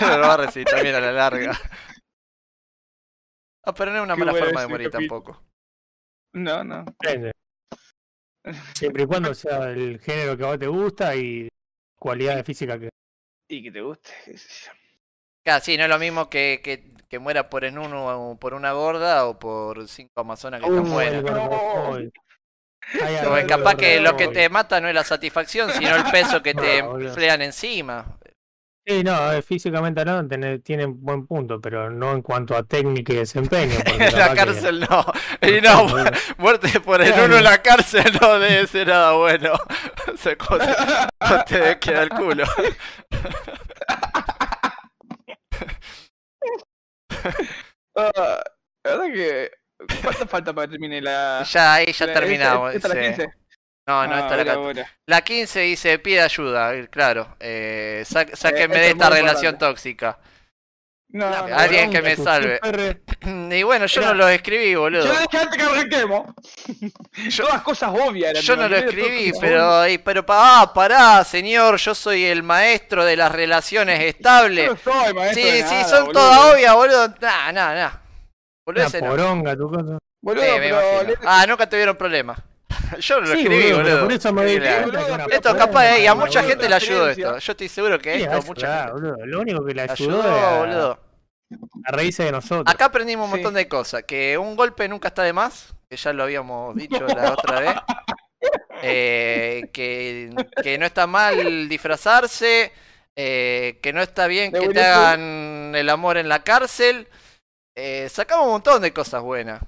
No 0.00 0.18
lo 0.18 0.26
va 0.26 0.34
a 0.34 0.36
recibir 0.38 0.66
también 0.66 0.94
a 0.94 1.00
la 1.00 1.12
larga. 1.12 1.58
Ah, 3.64 3.74
pero 3.74 3.90
no 3.90 3.98
es 3.98 4.04
una 4.04 4.16
mala 4.16 4.34
forma 4.34 4.62
de 4.62 4.66
morir 4.68 4.90
tampoco. 4.90 5.44
No, 6.34 6.64
no. 6.64 6.84
Depende. 6.84 7.32
Siempre 8.74 9.02
y 9.02 9.06
cuando 9.06 9.34
sea 9.34 9.70
el 9.70 10.00
género 10.00 10.36
que 10.36 10.44
a 10.44 10.46
vos 10.46 10.58
te 10.58 10.66
gusta 10.66 11.14
y 11.14 11.48
cualidades 11.98 12.44
físicas 12.46 12.78
que. 12.78 12.88
Y 13.48 13.62
que 13.62 13.70
te 13.70 13.80
guste. 13.80 14.10
qué 14.24 14.38
sé 14.38 14.66
yo. 14.66 14.72
Claro, 15.44 15.64
sí, 15.64 15.76
no 15.76 15.84
es 15.84 15.90
lo 15.90 15.98
mismo 15.98 16.30
que, 16.30 16.60
que, 16.62 16.94
que 17.08 17.18
muera 17.18 17.50
por 17.50 17.68
snusnu 17.68 17.98
o 17.98 18.38
por 18.38 18.54
una 18.54 18.72
gorda 18.72 19.26
o 19.26 19.38
por 19.38 19.88
cinco 19.88 20.12
amazonas 20.16 20.60
que 20.60 20.68
están 20.68 20.90
buenas. 20.90 21.22
No. 21.22 21.98
Porque 23.24 23.46
capaz 23.46 23.74
que 23.76 24.00
lo 24.00 24.16
que 24.16 24.28
te 24.28 24.48
mata 24.48 24.80
no 24.80 24.88
es 24.88 24.94
la 24.94 25.04
satisfacción, 25.04 25.70
sino 25.72 25.94
el 25.96 26.04
peso 26.10 26.42
que 26.42 26.54
te 26.54 26.82
flean 27.14 27.42
encima. 27.42 28.04
Sí, 28.86 29.04
no, 29.04 29.30
eh, 29.32 29.42
físicamente 29.42 30.04
no, 30.04 30.26
tiene, 30.26 30.58
tiene 30.60 30.86
buen 30.86 31.26
punto, 31.26 31.60
pero 31.60 31.90
no 31.90 32.12
en 32.12 32.22
cuanto 32.22 32.56
a 32.56 32.62
técnica 32.64 33.12
y 33.12 33.16
desempeño. 33.16 33.74
En 33.86 34.18
la 34.18 34.30
que- 34.30 34.36
cárcel 34.36 34.80
no. 34.80 35.04
Y 35.42 35.60
no, 35.60 35.86
muerte 36.38 36.80
por 36.80 37.00
el 37.00 37.12
uno 37.12 37.36
en 37.36 37.44
la 37.44 37.62
cárcel 37.62 38.04
no 38.20 38.38
debe 38.38 38.66
ser 38.66 38.88
nada 38.88 39.12
bueno. 39.12 39.52
Cosa 40.38 41.08
no 41.20 41.44
te 41.44 41.58
debe 41.58 41.78
quedar 41.78 42.02
el 42.04 42.08
culo. 42.10 42.44
Ah, 47.96 48.42
la 48.84 48.96
verdad 48.96 49.12
que. 49.14 49.50
¿Cuánto 50.02 50.26
falta 50.26 50.52
para 50.52 50.66
que 50.66 50.72
termine 50.72 51.00
la. 51.00 51.44
Ya 51.50 51.74
ahí 51.74 51.92
ya 51.92 52.06
la- 52.06 52.12
terminamos. 52.14 52.74
¿Esta, 52.74 52.88
esta 52.88 53.00
es 53.00 53.04
la 53.06 53.12
sí. 53.16 53.22
15? 53.22 53.34
No, 53.86 54.06
no, 54.06 54.14
Ah, 54.14 54.18
esta 54.20 54.26
es 54.26 54.36
la 54.36 54.42
era 54.42 54.44
14. 54.54 54.60
buena. 54.62 54.92
La 55.06 55.20
15 55.22 55.60
dice, 55.60 55.98
pide 55.98 56.20
ayuda, 56.22 56.74
eh, 56.74 56.88
claro. 56.88 57.36
Eh, 57.40 58.04
sá- 58.06 58.26
sáquenme 58.34 58.78
de 58.78 58.86
es 58.88 58.92
esta 58.92 59.10
relación 59.10 59.54
importante. 59.54 59.66
tóxica. 59.66 60.18
No, 61.12 61.28
no, 61.28 61.56
Alguien 61.56 61.86
no. 61.86 61.92
que 61.92 62.02
me 62.02 62.14
salve. 62.16 62.60
Y 63.50 63.62
bueno, 63.64 63.86
yo 63.86 64.00
no 64.00 64.14
lo 64.14 64.28
escribí, 64.28 64.72
Yo 64.72 64.80
boludo. 64.82 65.04
lo 65.06 65.12
dije 65.12 65.38
antes 65.38 65.56
que 65.58 65.62
arranquemos. 65.64 66.34
Todas 67.36 67.62
cosas 67.62 67.90
obvias. 67.90 68.30
eran, 68.30 68.42
Yo 68.42 68.56
no 68.56 68.68
lo 68.68 68.76
escribí, 68.76 69.32
pero, 69.40 69.88
y- 69.88 69.98
pero 69.98 70.24
pa- 70.24 70.60
ah, 70.62 70.72
pará, 70.72 71.24
señor, 71.24 71.76
yo 71.78 71.94
soy 71.96 72.24
el 72.24 72.42
maestro 72.44 73.04
de 73.04 73.16
las 73.16 73.32
relaciones 73.32 73.98
Yo 74.00 74.06
estables. 74.06 74.70
no 74.70 74.76
soy 74.92 75.12
maestro 75.14 75.42
Sí, 75.42 75.50
de 75.50 75.58
sí, 75.64 75.74
nada, 75.74 75.84
son 75.88 76.12
todas 76.12 76.54
obvias, 76.54 76.74
boludo. 76.74 77.08
Nah, 77.20 77.52
nah, 77.52 77.74
nah. 77.74 77.90
Boludo, 78.72 78.80
Una 78.82 78.88
ese 78.88 79.00
no. 79.02 79.10
poronga, 79.10 79.56
tu 79.56 79.68
cosa. 79.70 79.98
Boludo, 80.22 80.44
Sí, 80.44 80.50
me 80.52 80.58
pero. 80.60 80.80
imagino. 81.02 81.14
Ah, 81.24 81.46
nunca 81.48 81.68
tuvieron 81.68 81.96
problemas. 81.96 82.38
Yo 83.00 83.20
no 83.20 83.26
lo 83.26 83.34
Sí, 83.34 83.40
escribí, 83.42 83.72
boludo, 83.72 83.76
boludo. 83.82 84.00
por 84.04 84.12
eso 84.12 84.32
me 84.32 84.42
cuenta 84.42 84.84
que 84.84 85.12
una 85.12 85.24
Esto 85.24 85.40
poronga, 85.42 85.58
capaz, 85.66 85.86
eh, 85.96 86.02
y 86.02 86.06
a 86.06 86.12
boludo. 86.12 86.26
mucha 86.26 86.42
gente 86.44 86.68
le 86.68 86.74
ayudó 86.74 87.08
esto. 87.10 87.38
Yo 87.38 87.52
estoy 87.52 87.68
seguro 87.68 87.98
que 87.98 88.16
Sí, 88.16 88.22
esto, 88.22 88.36
a 88.36 88.40
mucha 88.42 88.66
ayudar, 88.66 88.86
gente. 88.92 88.92
boludo. 89.10 89.26
Lo 89.26 89.40
único 89.40 89.64
que 89.64 89.74
le 89.74 89.86
le 89.86 89.92
ayudó, 89.92 90.22
ayudó, 90.22 90.36
es 90.36 90.42
a, 90.44 90.58
boludo. 90.58 91.00
a 91.84 91.92
reírse 91.92 92.24
de 92.24 92.32
nosotros. 92.32 92.72
Acá 92.74 92.84
aprendimos 92.86 93.24
un 93.26 93.30
Sí. 93.30 93.36
montón 93.38 93.54
de 93.54 93.68
cosas. 93.68 94.04
Que 94.04 94.38
un 94.38 94.56
golpe 94.56 94.88
nunca 94.88 95.08
está 95.08 95.22
de 95.22 95.32
más, 95.32 95.74
que 95.88 95.96
ya 95.96 96.12
lo 96.12 96.22
habíamos 96.24 96.74
dicho 96.76 97.04
la 97.06 97.32
otra 97.32 97.60
vez. 97.60 97.74
Eh, 98.82 99.68
que, 99.72 100.30
que 100.62 100.78
no 100.78 100.86
está 100.86 101.06
mal 101.06 101.68
disfrazarse. 101.68 102.72
eh, 103.16 103.78
que 103.82 103.92
no 103.92 104.00
está 104.00 104.26
bien 104.28 104.50
De 104.52 104.60
que 104.60 104.68
te 104.68 104.68
Winnie 104.68 104.82
Pooh. 104.84 104.90
hagan 104.90 105.72
el 105.74 105.88
amor 105.90 106.16
en 106.16 106.28
la 106.28 106.42
cárcel. 106.42 107.06
Eh, 107.80 108.08
sacamos 108.08 108.46
un 108.46 108.52
montón 108.52 108.82
de 108.82 108.92
cosas 108.92 109.22
buenas. 109.22 109.62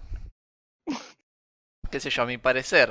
Qué 1.90 2.00
sé 2.00 2.10
yo, 2.10 2.22
a 2.22 2.26
mi 2.26 2.38
parecer. 2.38 2.90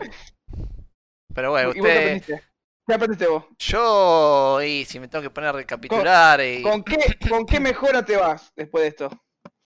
Pero 1.34 1.52
bueno, 1.52 1.72
¿Y 1.74 1.80
vos 1.80 1.90
qué 1.90 1.94
usted. 1.94 1.98
aprendiste? 1.98 2.44
¿Qué 2.88 2.94
aprendiste 2.94 3.28
vos? 3.28 3.46
Yo, 3.60 4.62
y 4.62 4.86
si 4.86 5.00
me 5.00 5.08
tengo 5.08 5.22
que 5.22 5.30
poner 5.30 5.50
a 5.50 5.54
recapitular. 5.54 6.42
y... 6.42 6.62
¿Con 6.62 6.84
qué, 6.84 7.18
¿Con 7.30 7.46
qué 7.46 7.60
mejora 7.60 8.04
te 8.04 8.18
vas 8.18 8.52
después 8.56 8.84
de 8.84 8.88
esto? 8.90 9.24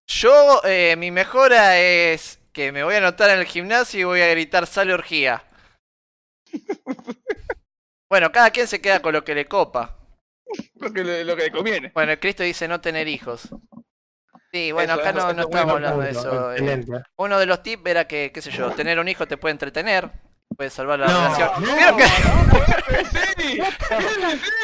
Yo, 0.07 0.61
eh, 0.63 0.95
mi 0.97 1.11
mejora 1.11 1.79
es 1.79 2.39
que 2.53 2.71
me 2.71 2.83
voy 2.83 2.95
a 2.95 2.99
anotar 2.99 3.29
en 3.31 3.39
el 3.39 3.45
gimnasio 3.45 3.99
y 3.99 4.03
voy 4.03 4.21
a 4.21 4.27
gritar 4.27 4.67
sale 4.67 4.93
orgía. 4.93 5.43
Bueno, 8.07 8.31
cada 8.31 8.51
quien 8.51 8.67
se 8.67 8.79
queda 8.79 9.01
con 9.01 9.13
lo 9.13 9.23
que 9.23 9.33
le 9.33 9.47
copa. 9.47 9.97
Lo 10.75 10.93
que 10.93 11.03
le, 11.03 11.25
lo 11.25 11.35
que 11.35 11.45
le 11.45 11.51
conviene. 11.51 11.91
Bueno, 11.93 12.11
el 12.11 12.19
Cristo 12.19 12.43
dice 12.43 12.67
no 12.67 12.79
tener 12.79 13.07
hijos. 13.07 13.49
Sí, 14.55 14.71
bueno, 14.71 14.93
Eso, 14.93 15.01
acá 15.01 15.09
eso, 15.09 15.33
no, 15.33 15.41
estamos 15.41 15.73
hablando 15.73 15.99
de 16.01 16.11
eso. 16.11 16.53
eh. 16.55 16.85
Uno 17.17 17.37
de 17.39 17.45
los 17.45 17.61
tips 17.61 17.85
era 17.87 18.07
que, 18.07 18.31
qué 18.33 18.41
sé 18.41 18.51
yo, 18.51 18.71
tener 18.71 18.97
un 18.99 19.07
hijo 19.09 19.27
te 19.27 19.35
puede 19.35 19.51
entretener, 19.51 20.09
puede 20.55 20.69
salvar 20.69 20.97
la 20.99 21.07
No, 21.07 21.23
relación. 21.35 21.49
no, 21.65 21.97
que- 21.97 22.05
Sí. 23.41 23.59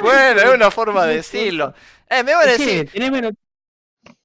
Bueno, 0.02 0.42
es 0.44 0.56
una 0.56 0.72
forma 0.72 1.06
de 1.08 1.16
decirlo. 1.18 1.74
Eh, 2.10 2.24
me 2.24 2.34
voy 2.36 2.44
a 2.46 2.48
decir, 2.52 2.90
tenés 2.90 3.12
menos- 3.12 3.34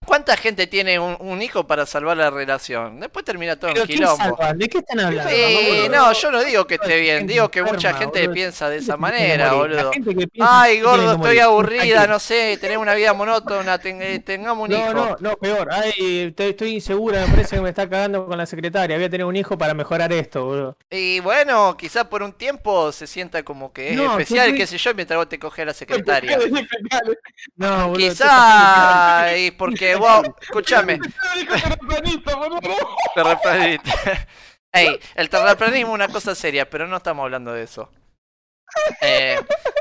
¿cuánta 0.07 0.37
gente 0.37 0.67
tiene 0.67 0.99
un, 0.99 1.17
un 1.21 1.43
hijo 1.43 1.67
para 1.67 1.87
salvar 1.87 2.17
la 2.17 2.31
relación? 2.31 3.01
Después 3.01 3.25
termina 3.25 3.57
todo 3.57 3.71
en 3.71 3.75
¿Pero 3.75 3.87
qué 3.87 3.95
quilombo. 3.95 4.39
¿De 4.57 4.69
qué 4.69 4.79
están 4.79 5.01
hablando? 5.01 5.31
Sí, 5.31 5.89
no, 5.91 6.13
yo 6.13 6.31
no 6.31 6.43
digo 6.45 6.67
que 6.67 6.75
esté 6.77 7.01
bien, 7.01 7.27
digo 7.27 7.51
que 7.51 7.63
mucha 7.63 7.93
gente 7.95 8.21
boludo. 8.21 8.35
piensa 8.35 8.69
de 8.71 8.79
esa 8.79 8.97
manera, 8.97 9.53
boludo. 9.53 9.91
Ay, 10.39 10.81
gordo, 10.81 11.13
estoy 11.13 11.39
aburrida, 11.41 12.07
no 12.07 12.19
sé, 12.19 12.59
tener 12.61 12.79
una 12.79 12.95
vida 12.95 13.13
monótona, 13.13 13.79
ten- 13.79 14.01
eh, 14.03 14.21
tengamos 14.21 14.65
un 14.69 14.71
No, 14.71 14.79
hijo. 14.79 14.93
no, 14.95 15.17
no, 15.21 15.37
peor. 15.37 15.69
Ay, 15.73 16.35
estoy 16.37 16.75
insegura, 16.75 17.21
me 17.27 17.29
parece 17.29 17.57
que 17.57 17.63
me 17.63 17.69
está 17.71 17.89
cagando 17.89 18.27
con 18.27 18.39
la 18.39 18.47
secretaria. 18.47 18.97
Voy 18.97 19.05
a 19.07 19.11
tener 19.11 19.27
un 19.27 19.37
hijo 19.37 19.59
para 19.59 19.75
mejorar 19.75 20.13
esto, 20.13 20.45
boludo. 20.45 20.77
Y 20.91 21.21
bueno, 21.21 21.77
quizás 21.77 22.05
por 22.07 22.23
un 22.23 22.33
tiempo 22.33 22.93
se 22.93 23.07
sienta 23.07 23.43
como 23.43 23.73
que 23.73 23.91
es 23.91 23.97
No, 23.97 24.13
especial, 24.13 24.55
qué 24.55 24.67
sé 24.67 24.79
yo, 24.79 24.95
mientras 24.95 25.19
vos 25.19 25.29
te 25.29 25.39
coges 25.39 25.63
a 25.63 25.67
la 25.67 25.75
secretaria. 25.75 26.39
No, 27.57 27.89
boludo. 27.89 27.97
Quizás, 28.11 29.37
y 29.39 29.51
porque 29.53 29.96
vos, 29.97 30.27
escúchame, 30.41 30.99
terraplanista. 33.15 33.93
Ey, 34.73 35.01
el 35.15 35.31
terraplanismo 35.31 35.93
es 35.93 35.95
una 35.95 36.09
cosa 36.09 36.35
seria, 36.35 36.69
pero 36.69 36.87
no 36.87 36.99
estamos 36.99 37.25
hablando 37.25 37.53
de 37.53 37.63
eso. 37.63 37.91
Eh, 39.01 39.39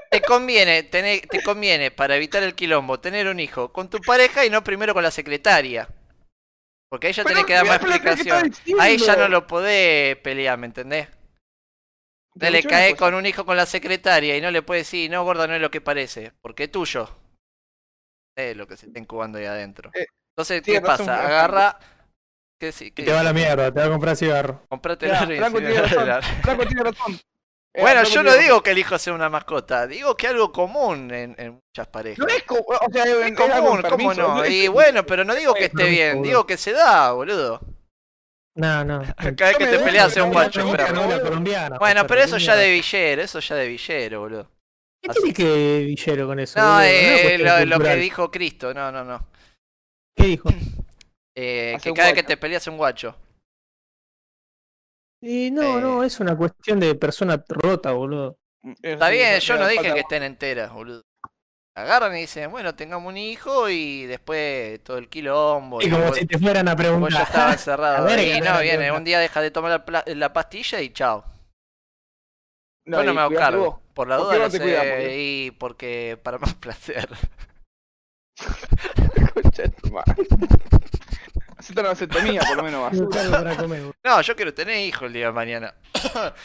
te 0.09 0.21
conviene, 0.21 0.83
tener, 0.83 1.27
te 1.27 1.43
conviene, 1.43 1.91
para 1.91 2.15
evitar 2.15 2.43
el 2.43 2.55
quilombo, 2.55 2.99
tener 2.99 3.27
un 3.27 3.39
hijo 3.39 3.73
con 3.73 3.89
tu 3.89 3.99
pareja 3.99 4.45
y 4.45 4.49
no 4.49 4.63
primero 4.63 4.93
con 4.93 5.03
la 5.03 5.11
secretaria. 5.11 5.87
Porque 6.89 7.07
ahí 7.07 7.13
ya 7.13 7.25
tenés 7.25 7.45
que 7.45 7.53
dar 7.53 7.65
más 7.65 7.81
explicación. 7.81 8.53
Ahí 8.79 8.97
ya 8.97 9.15
no 9.15 9.27
lo 9.27 9.47
podés 9.47 10.15
pelear, 10.17 10.57
¿me 10.57 10.67
entendés? 10.67 11.09
No 12.35 12.49
le 12.49 12.63
cae 12.63 12.95
con 12.95 13.13
un 13.13 13.25
hijo 13.25 13.45
con 13.45 13.57
la 13.57 13.65
secretaria 13.65 14.37
y 14.37 14.41
no 14.41 14.51
le 14.51 14.61
puedes 14.61 14.85
decir, 14.85 15.09
no, 15.09 15.23
gorda, 15.23 15.47
no 15.47 15.55
es 15.55 15.61
lo 15.61 15.71
que 15.71 15.81
parece, 15.81 16.31
porque 16.41 16.65
es 16.65 16.71
tuyo. 16.71 17.09
Es 18.35 18.57
lo 18.57 18.67
que 18.67 18.77
se 18.77 18.87
está 18.87 18.99
incubando 18.99 19.37
ahí 19.37 19.45
adentro. 19.45 19.91
Eh, 19.93 20.05
Entonces, 20.35 20.61
¿qué 20.61 20.81
pasa? 20.81 21.25
Agarra. 21.25 21.79
¿Qué 22.59 22.71
sí? 22.71 22.85
Y 22.85 22.91
¿Qué 22.91 23.03
te 23.03 23.11
va 23.11 23.19
a 23.21 23.23
la 23.23 23.33
mierda, 23.33 23.71
te 23.71 23.79
va 23.79 23.85
a 23.85 23.89
comprar 23.89 24.15
cigarro. 24.15 24.61
Comprate 24.69 25.07
Ya, 25.07 25.19
el 25.23 25.37
Franco 25.37 25.57
tiene 25.59 25.81
razón. 25.81 26.21
Franco 26.41 26.65
tiene 26.65 26.83
razón. 26.83 27.13
Eh, 27.13 27.21
Bueno, 27.81 28.03
yo 28.03 28.23
no 28.23 28.33
digo 28.37 28.63
que 28.63 28.71
el 28.71 28.77
hijo 28.77 28.97
sea 28.97 29.13
una 29.13 29.29
mascota, 29.29 29.85
digo 29.85 30.15
que 30.15 30.27
algo 30.27 30.53
común 30.53 31.13
en, 31.13 31.35
en 31.37 31.61
muchas 31.61 31.87
parejas. 31.87 32.19
No 32.19 32.27
es 32.27 32.43
o 32.49 32.91
sea, 32.91 33.03
es, 33.03 33.09
Es 33.09 33.31
es 33.31 33.37
común, 33.37 33.81
¿cómo 33.89 34.13
no? 34.13 34.43
es- 34.45 34.51
Y 34.53 34.67
bueno, 34.69 35.05
pero 35.05 35.25
no 35.25 35.35
digo 35.35 35.53
que 35.53 35.65
esté 35.65 35.89
bien, 35.89 36.23
digo 36.23 36.47
que 36.47 36.55
se 36.55 36.71
da, 36.71 37.11
boludo. 37.11 37.59
No, 38.55 38.85
no. 38.85 39.01
Cada 39.35 39.49
vez 39.51 39.57
que 39.57 39.67
te 39.67 39.79
peleas 39.79 40.15
no 40.15 40.25
un 40.25 40.31
guacho. 40.31 40.65
Bueno, 41.77 42.07
pero 42.07 42.21
eso 42.21 42.37
¿qué 42.37 42.43
ya 42.43 42.55
de 42.55 42.71
villero, 42.71 43.21
eso 43.21 43.39
ya 43.41 43.55
de 43.55 43.67
villero, 43.67 44.21
boludo. 44.21 44.54
¿Qué 45.05 45.11
Así- 45.11 45.21
tiene 45.21 45.33
que 45.33 45.83
Villero 45.85 46.27
con 46.27 46.39
eso? 46.39 46.59
No, 46.59 46.81
eh, 46.81 47.37
lo, 47.37 47.65
lo 47.65 47.79
que 47.79 47.95
dijo 47.95 48.31
Cristo, 48.31 48.73
no, 48.73 48.91
no, 48.91 49.03
no. 49.03 49.27
¿Qué 50.15 50.25
dijo? 50.25 50.49
Eh, 51.37 51.75
que 51.83 51.93
cada 51.93 52.07
vez 52.07 52.15
que 52.15 52.23
te 52.23 52.37
peleas 52.37 52.65
un 52.67 52.77
guacho. 52.77 53.13
Y 55.21 55.51
no, 55.51 55.77
Eh. 55.77 55.81
no, 55.81 56.03
es 56.03 56.19
una 56.21 56.37
cuestión 56.37 56.79
de 56.79 56.95
persona 56.95 57.43
rota, 57.49 57.91
boludo. 57.91 58.37
Está 58.81 59.09
bien, 59.09 59.37
yo 59.41 59.57
no 59.57 59.67
dije 59.67 59.93
que 59.93 59.99
estén 59.99 60.23
enteras, 60.23 60.71
boludo. 60.71 61.01
Agarran 61.75 62.15
y 62.15 62.21
dicen, 62.21 62.49
bueno, 62.51 62.73
tengamos 62.73 63.09
un 63.09 63.17
hijo 63.17 63.69
y 63.69 64.05
después 64.05 64.81
todo 64.81 64.97
el 64.97 65.09
quilombo. 65.09 65.81
Y 65.81 65.89
como 65.89 66.05
vos- 66.05 66.15
si 66.17 66.25
te 66.25 66.39
fueran 66.39 66.69
a 66.69 66.73
vos 66.73 66.81
preguntar. 66.81 67.11
ya 67.11 67.23
estaba 67.23 67.51
encerrado. 67.51 68.05
Ver, 68.05 68.19
y 68.37 68.39
no, 68.39 68.61
viene, 68.61 68.91
un 68.93 69.03
día 69.03 69.19
deja 69.19 69.41
de 69.41 69.51
tomar 69.51 69.83
la, 70.05 70.31
pastilla 70.33 70.79
y 70.79 70.93
chao. 70.93 71.25
No, 72.85 72.99
Yo 72.99 73.03
no 73.03 73.11
y 73.11 73.15
me 73.15 73.21
hago 73.21 73.35
cargo. 73.35 73.81
Por 73.95 74.07
la 74.09 74.17
¿Por 74.17 74.25
duda 74.27 74.37
no 74.39 74.45
te 74.49 74.57
sé. 74.57 74.63
cuidás, 74.63 74.83
boludo? 74.85 75.09
y 75.11 75.51
porque 75.57 76.19
para 76.21 76.37
más 76.37 76.53
placer. 76.55 77.07
Concha 79.33 79.63
de 79.63 79.69
tu 79.69 79.89
madre. 79.91 80.13
Hacete 81.57 81.79
una 81.79 81.89
vasectomía, 81.89 82.41
por 82.41 82.57
lo 82.57 82.63
menos 82.63 82.81
vas. 82.83 82.93
No 82.93 83.09
tengo 83.09 83.31
para 83.31 83.55
comer, 83.57 83.79
boludo. 83.79 83.95
No, 84.03 84.21
yo 84.21 84.35
quiero 84.35 84.53
tener 84.53 84.77
hijos 84.85 85.03
el 85.07 85.13
día 85.13 85.27
de 85.27 85.31
mañana. 85.31 85.73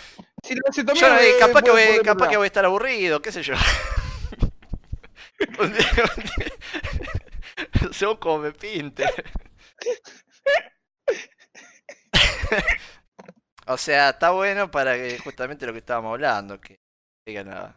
Si 0.42 0.54
la 0.54 0.62
vasectomía 0.66 1.02
Yo 1.02 1.08
no- 1.10 1.18
eh, 1.20 1.34
capaz, 1.38 1.60
que 1.62 1.70
voy, 1.70 2.00
capaz 2.02 2.28
que 2.28 2.36
voy 2.38 2.44
a 2.44 2.46
estar 2.46 2.64
aburrido, 2.64 3.20
qué 3.20 3.30
sé 3.30 3.42
yo. 3.42 3.52
Un 5.58 5.72
día- 5.74 5.86
un 6.16 6.22
día- 6.24 7.92
Según 7.92 8.16
como 8.16 8.38
me 8.38 8.52
pinte. 8.52 9.04
o 13.66 13.76
sea, 13.76 14.08
está 14.10 14.30
bueno 14.30 14.70
para 14.70 14.94
que 14.96 15.18
justamente 15.18 15.66
lo 15.66 15.72
que 15.72 15.80
estábamos 15.80 16.12
hablando, 16.14 16.58
que 16.58 16.79
digan 17.26 17.48
la, 17.48 17.74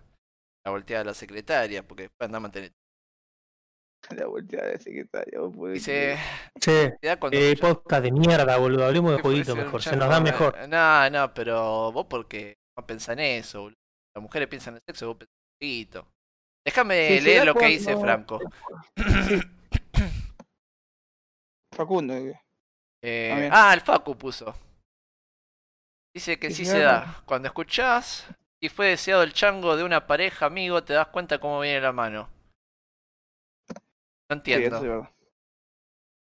la 0.65 0.71
volteada 0.71 1.03
de 1.03 1.09
la 1.09 1.13
secretaria, 1.13 1.83
porque 1.87 2.03
después 2.03 2.27
andamos 2.27 2.49
a 2.49 2.53
tener. 2.53 2.71
La 4.09 4.25
volteada 4.25 4.67
de 4.67 4.79
secretaria, 4.79 5.39
vos 5.39 5.55
podés 5.55 5.75
Dice, 5.75 6.17
Che, 6.59 6.97
eh, 7.01 7.55
podcast 7.57 8.03
de 8.03 8.11
mierda, 8.11 8.57
boludo. 8.57 8.85
Hablemos 8.85 9.15
de 9.15 9.21
jueguito 9.21 9.55
mejor, 9.55 9.81
se 9.81 9.95
nos 9.95 10.09
da 10.09 10.19
mejor. 10.19 10.67
No, 10.67 11.09
no, 11.09 11.33
pero 11.33 11.91
vos 11.93 12.05
porque 12.09 12.57
no 12.77 12.85
pensás 12.85 13.13
en 13.13 13.19
eso, 13.19 13.61
boludo. 13.61 13.77
Las 14.15 14.21
mujeres 14.21 14.47
piensan 14.49 14.75
en 14.75 14.81
sexo, 14.85 15.07
vos 15.07 15.15
pensás 15.17 15.33
en 15.33 15.67
jueguito. 15.67 16.07
Déjame 16.65 17.17
Sí, 17.17 17.21
leer 17.21 17.45
lo 17.45 17.55
que 17.55 17.65
dice 17.67 17.95
Franco. 17.97 18.39
Facundo. 21.75 22.13
eh. 23.01 23.49
Ah, 23.51 23.73
el 23.73 23.81
Facu 23.81 24.17
puso. 24.17 24.53
Dice 26.13 26.37
que 26.37 26.51
sí 26.51 26.65
se 26.65 26.79
da. 26.79 27.23
Cuando 27.25 27.47
escuchás 27.47 28.27
y 28.63 28.69
fue 28.69 28.87
deseado 28.87 29.23
el 29.23 29.33
chango 29.33 29.75
de 29.75 29.83
una 29.83 30.07
pareja, 30.07 30.45
amigo, 30.45 30.85
te 30.85 30.93
das 30.93 31.07
cuenta 31.09 31.37
cómo 31.37 31.59
viene 31.59 31.81
la 31.81 31.91
mano. 31.91 32.29
No 34.29 34.37
Sí, 34.47 34.63
eso 34.63 34.75
entiendo. 34.75 34.77
es 34.77 34.81
verdad. 34.83 35.09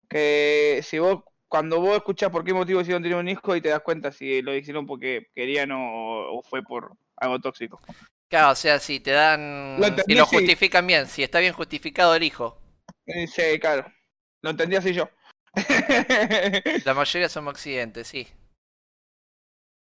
Que 0.09 0.81
si 0.83 0.97
vos, 0.97 1.23
cuando 1.47 1.79
vos 1.79 1.95
escuchás 1.97 2.31
por 2.31 2.43
qué 2.43 2.53
motivo 2.53 2.81
hicieron 2.81 3.03
tener 3.03 3.17
un 3.17 3.29
hijo 3.29 3.55
y 3.55 3.61
te 3.61 3.69
das 3.69 3.81
cuenta 3.81 4.11
si 4.11 4.41
lo 4.41 4.55
hicieron 4.55 4.87
porque 4.87 5.27
querían 5.35 5.71
o, 5.71 6.37
o 6.37 6.41
fue 6.41 6.63
por 6.63 6.93
algo 7.17 7.39
tóxico. 7.39 7.79
Claro, 8.27 8.51
o 8.51 8.55
sea, 8.55 8.79
si 8.79 8.99
te 8.99 9.11
dan. 9.11 9.79
Lo 9.79 9.87
si 10.07 10.15
lo 10.15 10.25
sí. 10.25 10.35
justifican 10.37 10.87
bien, 10.87 11.05
si 11.07 11.21
está 11.21 11.39
bien 11.39 11.53
justificado 11.53 12.15
el 12.15 12.23
hijo. 12.23 12.57
Eh, 13.05 13.27
Sí, 13.27 13.59
claro. 13.59 13.85
Lo 14.41 14.49
entendí 14.49 14.75
así 14.75 14.93
yo. 14.93 15.07
La 16.83 16.93
mayoría 16.93 17.29
somos 17.29 17.53
accidentes, 17.53 18.07
sí. 18.07 18.27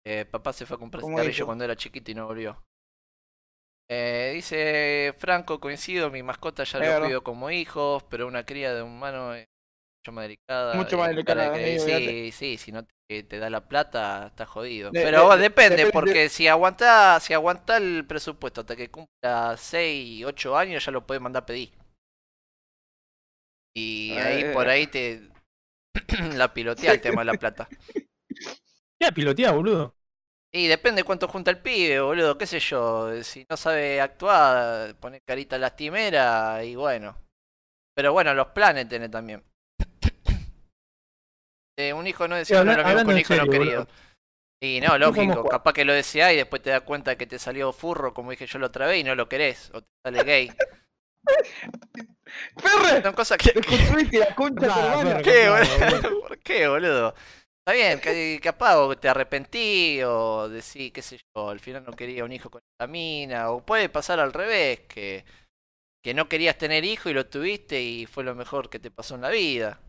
Eh, 0.07 0.25
papá 0.25 0.53
se 0.53 0.65
fue 0.66 0.77
a 0.77 0.81
comprar 0.81 1.03
cigarrillo 1.05 1.47
cuando 1.47 1.65
era 1.65 1.77
chiquito 1.77 2.11
y 2.11 2.15
no 2.15 2.27
volvió. 2.27 2.62
Eh, 3.91 4.33
dice 4.35 5.15
Franco, 5.19 5.61
coincido, 5.61 6.11
mi 6.11 6.23
mascota 6.23 6.65
ya 6.65 6.79
Es 6.79 6.95
lo 6.95 7.01
cuido 7.01 7.23
como 7.25 7.51
hijos, 7.51 8.03
pero 8.11 8.27
una 8.27 8.45
cría 8.45 8.75
de 8.75 8.83
humano 8.83 9.35
es 9.35 9.47
mucho 10.03 10.12
más 10.12 10.23
delicada. 10.25 10.75
Mucho 10.75 10.97
y 10.97 10.99
más 10.99 11.09
delicada, 11.09 11.53
que- 11.55 11.79
sí, 11.81 12.33
sí, 12.33 12.59
si 12.59 12.70
no 12.73 12.85
te, 13.09 13.23
te 13.23 13.39
da 13.39 13.49
la 13.49 13.66
plata, 13.66 14.27
está 14.27 14.45
jodido. 14.45 14.91
De- 14.91 15.03
pero 15.03 15.29
de- 15.31 15.37
de- 15.37 15.43
depende, 15.43 15.77
depende- 15.77 15.93
porque 15.93 16.29
si 16.29 16.49
aguanta, 16.49 17.19
si 17.20 17.33
aguanta 17.33 17.79
el 17.79 18.07
presupuesto 18.07 18.61
hasta 18.61 18.77
que 18.77 18.91
cumpla 18.91 19.57
6, 19.57 20.25
8 20.27 20.57
años, 20.57 20.85
ya 20.85 20.93
lo 20.93 21.07
puedes 21.07 21.23
mandar 21.23 21.45
a 21.45 21.47
pedir. 21.47 21.73
Y 23.75 24.12
ahí 24.19 24.43
Eh. 24.43 24.53
por 24.53 24.69
ahí 24.69 24.87
te 24.87 25.23
la 26.37 26.53
pilotea 26.53 26.93
el 26.93 27.01
tema 27.01 27.23
de 27.23 27.33
la 27.33 27.35
plata. 27.39 27.69
Ya, 29.01 29.12
pilotea, 29.12 29.53
boludo. 29.53 29.95
Y 30.53 30.66
depende 30.66 31.05
cuánto 31.05 31.29
junta 31.29 31.51
el 31.51 31.59
pibe, 31.59 32.01
boludo, 32.01 32.39
qué 32.39 32.47
sé 32.47 32.59
yo. 32.59 33.23
Si 33.23 33.47
no 33.49 33.57
sabe 33.57 34.01
actuar, 34.01 34.95
pone 34.97 35.20
carita 35.20 35.59
lastimera 35.59 36.65
y 36.65 36.75
bueno. 36.75 37.16
Pero 37.95 38.12
bueno, 38.12 38.33
los 38.35 38.49
planes 38.49 38.89
tiene 38.89 39.09
también. 39.09 39.43
Eh, 41.81 41.93
un 41.93 42.09
hijo 42.09 42.27
no 42.27 42.35
deseado 42.35 42.65
no 42.65 42.73
es 42.73 42.79
lo 42.79 42.83
mismo 42.83 42.87
que 42.87 42.91
hablando 42.91 43.12
un 43.12 43.19
hijo 43.20 43.37
no 43.37 43.47
querido. 43.53 43.85
boludo. 43.85 43.89
Y 44.61 44.81
no, 44.81 44.89
¿Cómo 44.89 44.99
lógico, 44.99 45.45
capaz 45.45 45.73
que 45.73 45.85
lo 45.85 45.93
deseás 45.93 46.33
y 46.33 46.37
después 46.37 46.61
te 46.61 46.70
das 46.70 46.81
cuenta 46.81 47.16
que 47.16 47.29
te 47.29 47.39
salió 47.39 47.73
furro, 47.73 48.12
como 48.12 48.33
dije 48.33 48.47
yo 48.47 48.59
la 48.59 48.66
otra 48.66 48.89
vez, 48.89 48.99
y 48.99 49.05
no 49.05 49.15
lo 49.15 49.29
querés, 49.29 49.70
o 49.73 49.83
te 49.83 49.89
sale 50.05 50.25
gay. 50.25 50.53
¡Ferre! 52.57 53.03
Son 53.03 53.15
cosas 53.15 53.39
que... 53.39 53.53
La 54.19 54.35
concha 54.35 54.66
Nah. 54.66 55.23
¿Qué, 55.23 55.49
boludo? 55.49 56.20
¿Por 56.29 56.39
qué, 56.41 56.66
boludo? 56.66 57.15
Está 57.69 57.77
bien, 57.77 58.01
que 58.01 58.40
capaz 58.43 58.97
te 58.97 59.11
arrepentí 59.11 60.01
o 60.03 60.49
decís, 60.49 60.90
qué 60.90 61.03
sé 61.03 61.19
yo, 61.19 61.51
al 61.51 61.61
final 61.61 61.85
no 61.85 61.93
quería 61.93 62.24
un 62.24 62.32
hijo 62.32 62.49
con 62.49 62.62
esta 62.81 63.53
o 63.53 63.61
puede 63.61 63.90
pasar 63.90 64.20
al 64.20 64.32
revés, 64.32 64.81
que, 64.89 65.27
que 66.03 66.15
no 66.15 66.31
querías 66.31 66.57
tener 66.57 66.86
hijo 66.86 67.11
y 67.11 67.12
lo 67.12 67.27
tuviste 67.27 67.82
y 67.82 68.07
fue 68.07 68.24
lo 68.24 68.35
mejor 68.35 68.70
que 68.70 68.78
te 68.78 68.90
pasó 68.90 69.16
en 69.16 69.20
la 69.20 69.28
vida. 69.28 69.82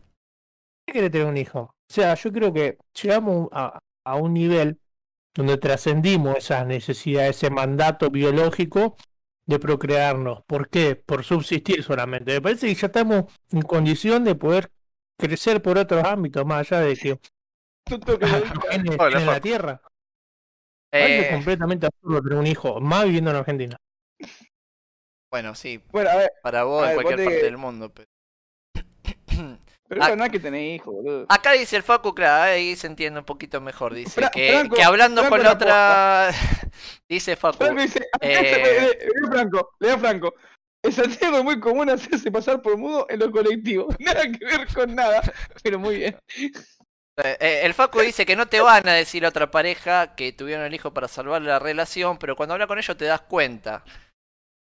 ¿Qué 0.86 0.92
quiere 0.92 1.08
tener 1.08 1.26
un 1.26 1.38
hijo? 1.38 1.60
O 1.60 1.72
sea, 1.88 2.12
yo 2.16 2.30
creo 2.30 2.52
que 2.52 2.76
llegamos 3.02 3.48
a, 3.50 3.78
a 4.04 4.14
un 4.14 4.34
nivel 4.34 4.78
donde 5.34 5.56
trascendimos 5.56 6.36
esas 6.36 6.66
necesidades, 6.66 7.36
ese 7.36 7.48
mandato 7.48 8.10
biológico 8.10 8.98
de 9.46 9.58
procrearnos. 9.58 10.42
¿Por 10.46 10.68
qué? 10.68 10.96
Por 10.96 11.24
subsistir 11.24 11.82
solamente. 11.82 12.34
Me 12.34 12.42
parece 12.42 12.66
que 12.66 12.74
ya 12.74 12.88
estamos 12.88 13.32
en 13.50 13.62
condición 13.62 14.22
de 14.24 14.34
poder 14.34 14.70
crecer 15.18 15.62
por 15.62 15.78
otros 15.78 16.04
ámbitos, 16.04 16.44
más 16.44 16.70
allá 16.70 16.82
de 16.82 16.94
que 16.94 17.18
Que 18.18 18.26
dijo. 18.26 18.70
en, 18.70 18.92
en 18.92 19.00
Hola, 19.00 19.20
la. 19.20 19.40
Tierra. 19.40 19.80
Parece 20.92 21.28
Eh, 21.28 21.32
completamente 21.32 21.86
absurdo 21.86 22.20
tener 22.22 22.38
un 22.38 22.46
hijo, 22.46 22.80
más 22.80 23.04
viviendo 23.04 23.30
en 23.30 23.36
Argentina. 23.36 23.76
bueno, 25.32 25.54
sí, 25.54 25.80
Bueno, 25.92 26.10
a 26.10 26.16
ver, 26.16 26.32
para 26.42 26.64
vos 26.64 26.82
A 26.84 26.90
en 26.90 26.94
cualquier 26.94 27.18
parte 27.24 27.38
que- 27.38 27.44
del 27.44 27.56
mundo. 27.56 27.92
Pero... 27.92 28.08
pero 29.88 30.02
Ah. 30.02 30.06
eso 30.08 30.16
no 30.16 30.24
hay 30.24 30.30
que 30.30 30.40
tener 30.40 30.62
hijos, 30.62 30.92
boludo. 30.94 31.26
Acá 31.28 31.52
dice 31.52 31.76
el 31.76 31.82
Facu, 31.84 32.14
claro, 32.14 32.52
ahí 32.52 32.74
se 32.76 32.86
entiende 32.88 33.20
un 33.20 33.24
poquito 33.26 33.60
mejor. 33.60 33.94
Dice 33.94 34.20
Fra- 34.20 34.30
que, 34.30 34.50
Franco- 34.52 34.76
que 34.76 34.82
hablando 34.82 35.20
Franco 35.22 35.36
con 35.36 35.44
la 35.44 35.52
otra. 35.52 36.30
dice 37.08 37.36
Facu. 37.36 37.58
Franco 37.58 37.82
dice, 37.82 38.08
eh, 38.20 38.98
lea 39.00 39.30
Franco, 39.30 39.70
lea 39.78 39.98
Franco. 39.98 40.34
En 40.82 40.92
Santiago 40.92 41.36
es 41.38 41.44
muy 41.44 41.60
común 41.60 41.90
hacerse 41.90 42.32
pasar 42.32 42.62
por 42.62 42.76
mudo 42.78 43.06
en 43.10 43.18
los 43.20 43.30
colectivos. 43.30 43.94
Nada 44.00 44.22
que 44.22 44.44
ver 44.44 44.66
con 44.74 44.94
nada, 44.94 45.20
pero 45.62 45.78
muy 45.78 45.96
bien. 45.96 46.16
Eh, 47.24 47.36
eh, 47.40 47.60
el 47.64 47.74
Facu 47.74 48.00
dice 48.00 48.24
que 48.26 48.36
no 48.36 48.46
te 48.46 48.60
van 48.60 48.88
a 48.88 48.94
decir 48.94 49.24
a 49.24 49.28
otra 49.28 49.50
pareja 49.50 50.14
que 50.14 50.32
tuvieron 50.32 50.64
el 50.64 50.74
hijo 50.74 50.92
para 50.92 51.08
salvar 51.08 51.42
la 51.42 51.58
relación, 51.58 52.18
pero 52.18 52.36
cuando 52.36 52.54
hablas 52.54 52.68
con 52.68 52.78
ellos 52.78 52.96
te 52.96 53.04
das 53.04 53.22
cuenta. 53.22 53.84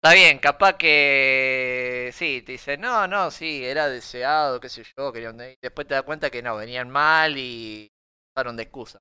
Está 0.02 0.14
bien, 0.14 0.38
capaz 0.40 0.74
que 0.74 2.12
sí, 2.14 2.44
te 2.46 2.54
dicen, 2.54 2.82
no, 2.82 3.08
no, 3.08 3.32
sí, 3.32 3.66
era 3.66 3.90
deseado, 3.90 4.60
qué 4.60 4.70
sé 4.70 4.84
yo, 4.96 5.12
querían 5.12 5.38
de-". 5.38 5.58
Después 5.62 5.88
te 5.88 5.96
das 5.96 6.04
cuenta 6.04 6.30
que 6.30 6.44
no, 6.44 6.56
venían 6.56 6.90
mal 6.90 7.38
y 7.38 7.92
usaron 8.36 8.56
de 8.56 8.64
excusa. 8.64 9.00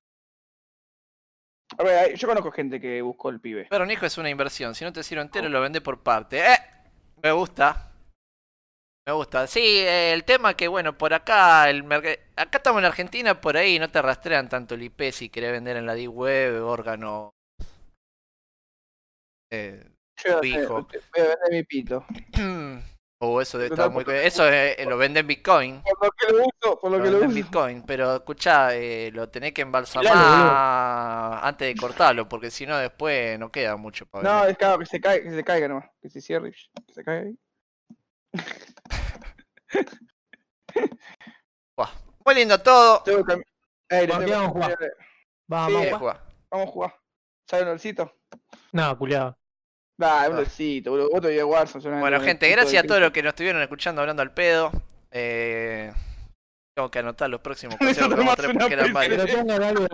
A 1.77 1.83
ver, 1.83 2.15
yo 2.15 2.27
conozco 2.27 2.51
gente 2.51 2.79
que 2.79 3.01
buscó 3.01 3.29
el 3.29 3.39
pibe. 3.41 3.67
Pero 3.69 3.83
un 3.83 3.91
hijo 3.91 4.05
es 4.05 4.17
una 4.17 4.29
inversión, 4.29 4.73
si 4.75 4.83
no 4.83 4.93
te 4.93 5.03
sirve 5.03 5.21
entero 5.21 5.49
lo 5.49 5.61
vende 5.61 5.81
por 5.81 6.01
parte. 6.01 6.39
¡Eh! 6.39 6.57
Me 7.21 7.31
gusta. 7.31 7.94
Me 9.07 9.13
gusta. 9.13 9.45
Sí, 9.45 9.59
eh, 9.61 10.13
el 10.13 10.23
tema 10.23 10.55
que, 10.55 10.67
bueno, 10.67 10.97
por 10.97 11.13
acá, 11.13 11.69
el 11.69 11.85
acá 12.35 12.57
estamos 12.57 12.79
en 12.79 12.85
Argentina, 12.85 13.39
por 13.39 13.55
ahí 13.55 13.77
no 13.77 13.89
te 13.91 14.01
rastrean 14.01 14.49
tanto 14.49 14.73
el 14.73 14.81
IP 14.81 15.11
si 15.11 15.29
querés 15.29 15.51
vender 15.51 15.77
en 15.77 15.85
la 15.85 15.93
D-Web, 15.93 16.63
órgano. 16.65 17.31
Eh, 19.53 19.87
Yo 20.23 20.43
hijo. 20.43 20.87
voy 21.13 21.23
a 21.23 21.27
vender 21.27 21.51
mi 21.51 21.63
pito. 21.63 22.03
o 23.21 23.39
eso 23.41 23.59
de 23.59 23.67
estar 23.67 23.91
muy. 23.91 24.03
Eso 24.07 24.47
eh, 24.51 24.75
lo 24.87 24.97
vende 24.97 25.19
en 25.19 25.27
Bitcoin. 25.27 25.83
Por 25.83 26.05
lo 26.07 26.11
que 26.11 26.33
lo 26.33 26.39
uso, 26.39 26.79
por 26.79 26.91
lo 26.91 26.97
Lo 26.97 27.03
que 27.03 27.11
lo 27.11 27.17
uso. 27.19 27.27
Bitcoin. 27.29 27.83
Pero 27.83 28.15
escuchá, 28.15 28.73
eh, 28.75 29.11
lo 29.13 29.29
tenés 29.29 29.53
que 29.53 29.61
embalsamar 29.61 30.13
Claro, 30.13 31.45
antes 31.45 31.67
de 31.67 31.79
cortarlo, 31.79 32.27
porque 32.27 32.49
si 32.49 32.65
no 32.65 32.75
después 32.79 33.37
no 33.37 33.51
queda 33.51 33.75
mucho 33.77 34.07
para 34.07 34.23
No, 34.23 34.33
vender. 34.37 34.51
es 34.53 34.57
claro, 34.57 34.79
que 34.79 34.85
se 34.87 34.99
caiga, 34.99 35.23
que 35.23 35.35
se 35.35 35.43
caiga 35.43 35.67
nomás. 35.67 35.91
Que 36.01 36.09
se 36.09 36.21
cierre 36.21 36.51
que 36.87 36.93
se 36.93 37.03
caiga 37.03 37.27
ahí. 37.27 37.37
Buah, 41.77 41.89
Muy 42.25 42.35
lindo 42.35 42.57
todo. 42.61 43.01
Tengo 43.03 43.23
que 43.25 43.33
cami- 43.33 43.43
Ey, 43.89 44.07
le 44.07 44.13
¿Por 44.13 44.19
qué 44.19 44.25
tengo- 44.31 44.37
vamos 44.37 44.49
a 44.49 44.51
jugar? 44.53 44.77
Vamos, 45.47 45.69
Sí, 45.69 45.85
vamos. 45.91 45.99
juega. 45.99 46.23
Vamos 46.49 46.67
a 46.67 46.71
jugar. 46.71 46.95
¿Sabes 47.47 47.65
un 47.65 47.71
olcito? 47.71 48.13
No, 48.71 48.97
culiado. 48.97 49.37
Va, 50.01 50.27
un 50.29 50.37
olcito, 50.37 50.91
boludo. 50.91 51.09
Vos 51.11 51.21
todavía 51.21 51.45
Warzone. 51.45 51.81
solamente 51.83 52.01
Bueno, 52.09 52.19
gente, 52.25 52.49
gracias 52.49 52.71
de 52.73 52.79
a 52.79 52.83
todos 52.87 53.01
los 53.01 53.11
que 53.11 53.21
nos 53.23 53.29
estuvieron 53.31 53.61
escuchando 53.61 54.01
hablando 54.01 54.21
al 54.23 54.33
pedo. 54.33 54.71
Eh, 55.11 55.93
tengo 56.75 56.91
que 56.91 56.99
anotar 56.99 57.29
los 57.29 57.39
próximos 57.41 57.77
consejos 57.79 58.09
que 58.09 58.15
vamos 58.15 58.33
a 58.33 58.35
tener 58.35 58.57
porque 58.57 58.73
eran 58.73 58.87
Que 58.87 58.93
varios. 58.93 59.23
propongan 59.25 59.63
algo. 59.63 59.87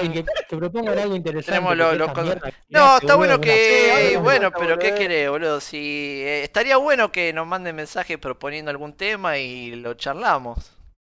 Ey, 0.00 0.08
que, 0.10 0.24
que 0.48 0.56
propongan 0.56 0.98
algo 0.98 1.16
interesante. 1.16 1.52
Tenemos 1.52 1.76
los 1.76 1.92
esta 2.00 2.12
con- 2.12 2.24
mierda 2.24 2.52
No, 2.68 2.98
está 2.98 3.14
bueno 3.14 3.40
que. 3.40 4.10
Sí, 4.10 4.16
Bueno, 4.16 4.50
pero 4.52 4.78
¿qué 4.78 4.94
querés, 4.94 5.30
boludo? 5.30 5.60
Si 5.60 6.22
eh, 6.22 6.42
estaría 6.44 6.76
bueno 6.76 7.10
que 7.10 7.32
nos 7.32 7.46
manden 7.46 7.74
mensajes 7.74 8.18
proponiendo 8.18 8.70
algún 8.70 8.92
tema 8.92 9.38
y 9.38 9.74
lo 9.76 9.94
charlamos. 9.94 10.72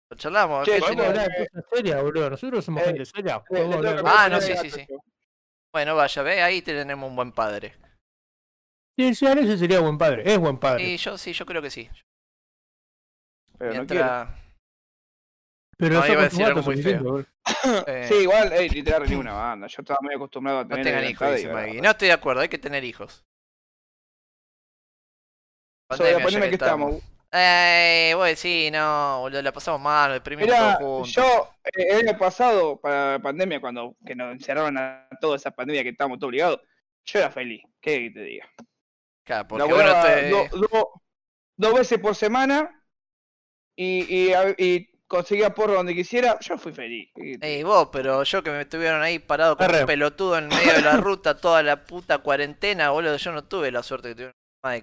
Lo 0.10 0.18
charlamos. 0.18 0.66
Che, 0.66 0.74
¿qué 0.76 0.80
Podemos 0.80 1.06
tenés? 1.06 1.20
hablar 1.20 1.38
de 1.38 1.48
cosas 1.50 1.66
serias, 1.74 2.02
boludo. 2.02 2.30
Nosotros 2.30 2.66
somos 2.66 2.82
Eh, 2.84 2.86
gente 2.86 3.06
seria. 3.06 3.44
Que 3.50 4.02
Ah, 4.06 4.30
no, 4.32 4.40
sí, 4.42 4.54
sí, 4.62 4.72
sí. 4.72 4.88
Bueno, 5.74 5.96
vaya, 5.96 6.22
ve, 6.24 6.42
ahí 6.42 6.62
tenemos 6.62 7.10
un 7.10 7.16
buen 7.16 7.32
padre. 7.34 7.76
Sí, 8.98 9.16
sí, 9.16 9.26
ese 9.26 9.58
sería 9.58 9.80
buen 9.82 9.98
padre. 9.98 10.24
Es 10.26 10.38
buen 10.38 10.58
padre. 10.58 10.84
Y 10.84 10.98
yo 10.98 11.18
sí, 11.18 11.34
yo 11.34 11.46
creo 11.46 11.62
que 11.62 11.70
sí. 11.70 11.90
Pero 13.58 13.74
no 13.74 13.86
quiero. 13.88 14.28
Pero 15.82 16.00
No, 16.00 16.06
iba 16.08 16.22
a 16.22 16.24
decir 16.26 16.44
algo 16.46 16.62
muy 16.62 16.80
feo. 16.84 17.20
eh, 17.88 18.06
Sí, 18.08 18.14
igual, 18.22 18.54
ey, 18.54 18.70
literal, 18.70 19.10
ni 19.10 19.16
una 19.16 19.34
banda. 19.34 19.66
Yo 19.66 19.82
estaba 19.82 19.98
muy 20.04 20.14
acostumbrado 20.14 20.60
a 20.60 20.64
no 20.64 20.70
tener. 20.70 20.86
tengan 20.86 21.04
el 21.04 21.10
hijos, 21.10 21.36
dice 21.36 21.52
Maggie. 21.52 21.82
No 21.82 21.90
estoy 21.90 22.08
de 22.10 22.14
acuerdo, 22.14 22.42
hay 22.42 22.50
que 22.50 22.60
tener 22.60 22.84
hijos. 22.84 23.26
Sobre 25.90 26.12
la 26.14 26.20
Pandemia, 26.20 26.20
ya 26.20 26.24
pandemia 26.24 26.50
que 26.50 26.56
estamos. 26.56 26.96
Eh, 27.34 28.14
bueno, 28.16 28.36
sí, 28.38 28.70
no, 28.72 29.22
boludo, 29.22 29.42
la 29.42 29.52
pasamos 29.52 29.82
mal, 29.82 30.14
deprimimos 30.14 30.54
Mira, 30.54 30.74
juntos. 30.76 31.12
yo 31.14 31.50
eh, 31.64 31.88
el 31.90 32.08
año 32.10 32.18
pasado, 32.20 32.80
para 32.80 33.14
la 33.14 33.20
pandemia, 33.20 33.60
cuando 33.60 33.96
que 34.06 34.14
nos 34.16 34.34
encerraron 34.34 34.78
a 34.78 35.08
toda 35.20 35.38
esa 35.38 35.50
pandemia 35.50 35.82
que 35.84 35.90
estábamos 35.90 36.20
todos 36.20 36.30
obligados, 36.30 36.60
yo 37.06 37.20
era 37.20 37.32
feliz. 37.32 37.64
¿Qué 37.82 38.12
te 38.14 38.22
diga? 38.22 38.48
Claro, 39.26 39.48
porque 39.48 39.64
bueno, 39.74 39.94
te- 40.04 40.30
do- 40.30 40.48
do- 40.60 41.02
dos 41.58 41.74
veces 41.74 42.00
por 42.00 42.16
semana 42.16 42.84
y, 43.76 44.04
y, 44.28 44.34
a- 44.34 44.54
y 44.58 44.91
conseguía 45.12 45.54
porro 45.54 45.74
donde 45.74 45.94
quisiera. 45.94 46.38
Yo 46.40 46.58
fui 46.58 46.72
feliz. 46.72 47.10
¿Qué 47.14 47.38
te 47.38 47.56
Ey, 47.58 47.64
vos, 47.64 47.90
pero 47.92 48.24
yo 48.24 48.42
que 48.42 48.50
me 48.52 48.62
estuvieron 48.62 49.02
ahí 49.02 49.20
parado 49.20 49.56
Arre. 49.60 49.82
un 49.82 49.86
pelotudo 49.86 50.38
en 50.38 50.48
medio 50.48 50.74
de 50.74 50.82
la 50.82 50.98
ruta 50.98 51.38
toda 51.38 51.62
la 51.62 51.84
puta 51.84 52.20
cuarentena, 52.20 52.90
boludo, 52.92 53.18
yo 53.18 53.32
no 53.32 53.44
tuve 53.44 53.72
la 53.72 53.84
suerte 53.84 54.10
que 54.10 54.16
tuvieron 54.16 54.34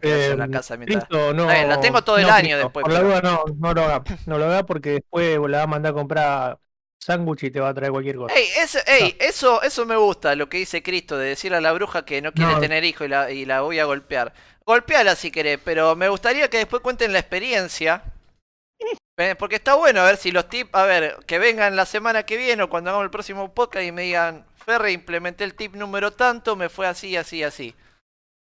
quedarse 0.01 0.31
en 0.33 0.39
la 0.39 0.45
Eh, 0.45 0.51
casa 0.51 0.77
mientras... 0.77 1.05
Cristo, 1.07 1.33
no, 1.35 1.47
la 1.47 1.81
tengo 1.81 2.03
todo 2.03 2.19
el 2.19 2.27
no, 2.27 2.33
año 2.33 2.41
Cristo, 2.57 2.59
después, 2.65 2.83
Por 2.85 2.93
la 2.93 2.99
pero- 3.01 3.09
duda 3.09 3.23
no, 3.23 3.45
no 3.59 3.75
lo 3.75 3.83
haga. 3.85 4.05
No 4.27 4.39
lo 4.39 4.45
haga 4.47 4.63
porque 4.65 4.91
después 4.91 5.39
la 5.49 5.59
va 5.59 5.65
a 5.65 5.67
mandar 5.67 5.91
a 5.93 5.95
comprar 5.95 6.59
sándwich 7.01 7.45
y 7.45 7.51
te 7.51 7.61
va 7.61 7.69
a 7.71 7.75
traer 7.75 7.93
cualquier 7.93 8.17
cosa. 8.17 8.35
Ey, 8.35 8.47
eso, 8.61 8.79
ey, 8.87 9.17
eso, 9.21 9.63
eso 9.63 9.87
me 9.87 9.97
gusta, 9.97 10.35
lo 10.35 10.49
que 10.49 10.59
dice 10.59 10.83
Cristo, 10.83 11.17
de 11.17 11.29
decirle 11.31 11.57
a 11.59 11.61
la 11.61 11.73
bruja 11.73 12.05
que 12.05 12.21
no 12.21 12.33
quiere 12.33 12.53
No. 12.53 12.61
tener 12.61 12.85
hijo 12.85 13.05
y 13.05 13.09
la, 13.09 13.31
y 13.31 13.45
la 13.47 13.61
voy 13.63 13.79
a 13.79 13.85
golpear. 13.85 14.35
Golpeala 14.67 15.15
si 15.15 15.31
querés, 15.31 15.59
pero 15.65 15.97
me 15.97 16.09
gustaría 16.09 16.51
que 16.51 16.59
después 16.59 16.83
cuenten 16.83 17.13
la 17.13 17.21
experiencia. 17.21 18.03
Porque 19.39 19.57
está 19.57 19.75
bueno 19.75 20.01
a 20.01 20.05
ver 20.05 20.17
si 20.17 20.31
los 20.31 20.49
tips, 20.49 20.71
a 20.73 20.85
ver, 20.85 21.17
que 21.27 21.39
vengan 21.41 21.75
la 21.75 21.87
semana 21.87 22.23
que 22.23 22.37
viene 22.37 22.63
o 22.63 22.69
cuando 22.71 22.91
hagamos 22.91 23.05
el 23.05 23.11
próximo 23.11 23.53
podcast 23.53 23.85
y 23.85 23.91
me 23.93 24.03
digan, 24.03 24.47
Ferre, 24.65 24.93
implementé 24.93 25.43
el 25.45 25.55
tip 25.55 25.75
número 25.75 26.13
tanto, 26.13 26.55
me 26.55 26.69
fue 26.69 26.87
así, 26.87 27.17
así, 27.17 27.43
así. 27.43 27.75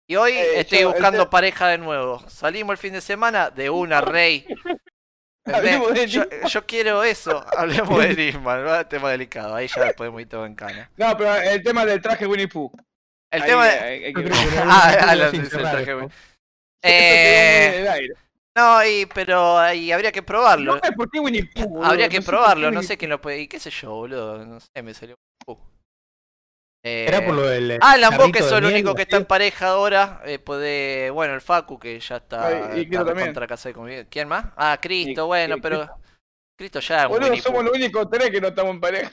Y 0.09 0.15
hoy 0.17 0.33
Eh, 0.33 0.59
estoy 0.59 0.81
yo- 0.81 0.91
buscando 0.91 1.23
te- 1.25 1.29
pareja 1.31 1.67
de 1.69 1.79
nuevo. 1.79 2.19
Salimos 2.29 2.73
el 2.73 2.77
fin 2.77 2.93
de 2.93 3.01
semana 3.01 3.49
de 3.49 3.69
una, 3.69 4.01
rey. 4.01 4.45
De 5.47 6.07
Yo, 6.07 6.25
yo 6.49 6.65
quiero 6.65 7.03
eso. 7.05 7.43
Hablemos 7.57 8.03
de 8.03 8.13
Nisman, 8.15 8.65
¿verdad? 8.65 8.85
tema 8.87 9.09
delicado. 9.11 9.55
Ahí 9.55 9.67
ya 9.69 9.93
podemos 9.93 10.19
ir 10.21 10.27
todo 10.27 10.45
en 10.45 10.55
cana. 10.55 10.91
No, 10.97 11.15
pero 11.17 11.35
el 11.37 11.63
tema 11.63 11.85
del 11.85 12.01
traje 12.01 12.27
Winnie 12.27 12.49
Pooh. 12.49 12.69
El 13.31 13.41
Ahí, 13.43 13.49
tema 13.49 13.65
de... 13.65 13.79
hay- 13.79 14.03
hay 14.05 14.13
Yo 14.13 14.23
que 14.23 14.29
no 14.29 14.35
hay 14.35 14.47
Ah, 14.67 14.97
Alan 15.07 15.31
dice 15.31 15.55
el 15.55 15.61
traje, 15.61 15.95
muy 15.95 16.03
en 16.03 16.11
Eh. 16.83 18.09
No, 18.57 18.83
y, 18.85 19.05
pero 19.05 19.57
ahí 19.57 19.91
habría 19.91 20.11
que 20.11 20.23
probarlo. 20.23 20.75
No 20.75 20.81
sé 20.83 20.91
por 20.91 21.09
qué 21.09 21.19
Winnie 21.19 21.45
Pooh, 21.45 21.67
boludo, 21.69 21.85
Habría 21.85 22.09
que 22.09 22.17
no 22.17 22.23
sé 22.23 22.29
probarlo, 22.29 22.71
no 22.71 22.79
Winnie 22.79 22.87
sé 22.87 22.97
quién 22.97 23.09
lo 23.11 23.21
puede. 23.21 23.39
Y 23.41 23.47
qué 23.47 23.59
sé 23.59 23.69
yo, 23.69 23.91
boludo. 23.91 24.45
No 24.45 24.59
sé, 24.59 24.81
me 24.83 24.93
salió. 24.93 25.15
Uh. 25.45 25.55
Eh, 26.83 27.05
Era 27.07 27.25
por 27.25 27.35
lo 27.35 27.43
del. 27.43 27.77
Alan, 27.81 28.17
vos 28.17 28.31
que 28.31 28.41
sos 28.41 28.53
el 28.59 28.65
único 28.65 28.95
que 28.95 29.03
está 29.03 29.17
en 29.17 29.25
pareja 29.25 29.67
ahora, 29.69 30.21
eh, 30.25 30.39
podés- 30.43 31.11
bueno, 31.11 31.33
el 31.33 31.41
Facu 31.41 31.77
que 31.79 31.99
ya 31.99 32.17
está, 32.17 32.47
Ay, 32.47 32.87
y 32.89 32.95
está 32.95 33.13
contra 33.13 33.47
casa 33.47 33.69
de 33.69 33.73
convivencia. 33.75 34.09
¿Quién 34.09 34.27
más? 34.27 34.45
Ah, 34.55 34.77
Cristo, 34.81 35.23
Y- 35.23 35.27
bueno, 35.27 35.57
y 35.57 35.61
pero 35.61 35.89
Cristo 36.57 36.79
ya 36.79 37.07
Boludo, 37.07 37.27
Winnie 37.27 37.41
somos 37.41 37.63
los 37.63 37.73
únicos 37.73 38.09
tres 38.09 38.29
que 38.29 38.41
no 38.41 38.47
estamos 38.49 38.73
en 38.73 38.79
pareja. 38.81 39.11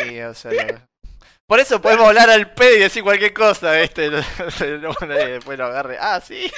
Sí, 0.00 0.20
o 0.20 0.34
sea, 0.34 0.88
Por 1.46 1.60
eso 1.60 1.82
podemos 1.82 2.06
hablar 2.06 2.30
al 2.30 2.52
pedo 2.54 2.76
y 2.76 2.80
decir 2.80 3.02
cualquier 3.02 3.34
cosa, 3.34 3.72
nadie 3.72 5.26
después 5.32 5.58
lo 5.58 5.66
agarre. 5.66 5.98
Ah, 6.00 6.20
sí. 6.24 6.50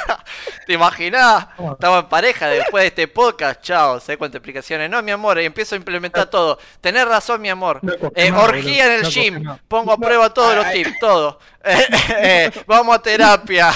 ¿Te 0.66 0.74
imaginás? 0.74 1.46
Estamos 1.72 2.02
en 2.02 2.08
pareja 2.08 2.48
después 2.48 2.82
de 2.82 2.88
este 2.88 3.08
podcast. 3.08 3.62
Chao, 3.62 4.00
¿sabes 4.00 4.18
cuántas 4.18 4.40
explicaciones? 4.40 4.90
No, 4.90 5.02
mi 5.02 5.12
amor, 5.12 5.40
y 5.40 5.44
empiezo 5.44 5.74
a 5.74 5.78
implementar 5.78 6.26
todo. 6.26 6.58
Tenés 6.80 7.06
razón, 7.06 7.40
mi 7.40 7.48
amor. 7.48 7.80
Eh, 8.14 8.30
orgía 8.32 8.86
en 8.86 9.04
el 9.04 9.10
gym. 9.10 9.44
Pongo 9.68 9.92
a 9.92 9.96
prueba 9.96 10.34
todos 10.34 10.54
los 10.56 10.70
tips, 10.72 10.98
todo. 10.98 11.38
Eh, 11.68 11.84
eh, 12.18 12.50
vamos 12.68 12.94
a 12.94 13.02
terapia. 13.02 13.72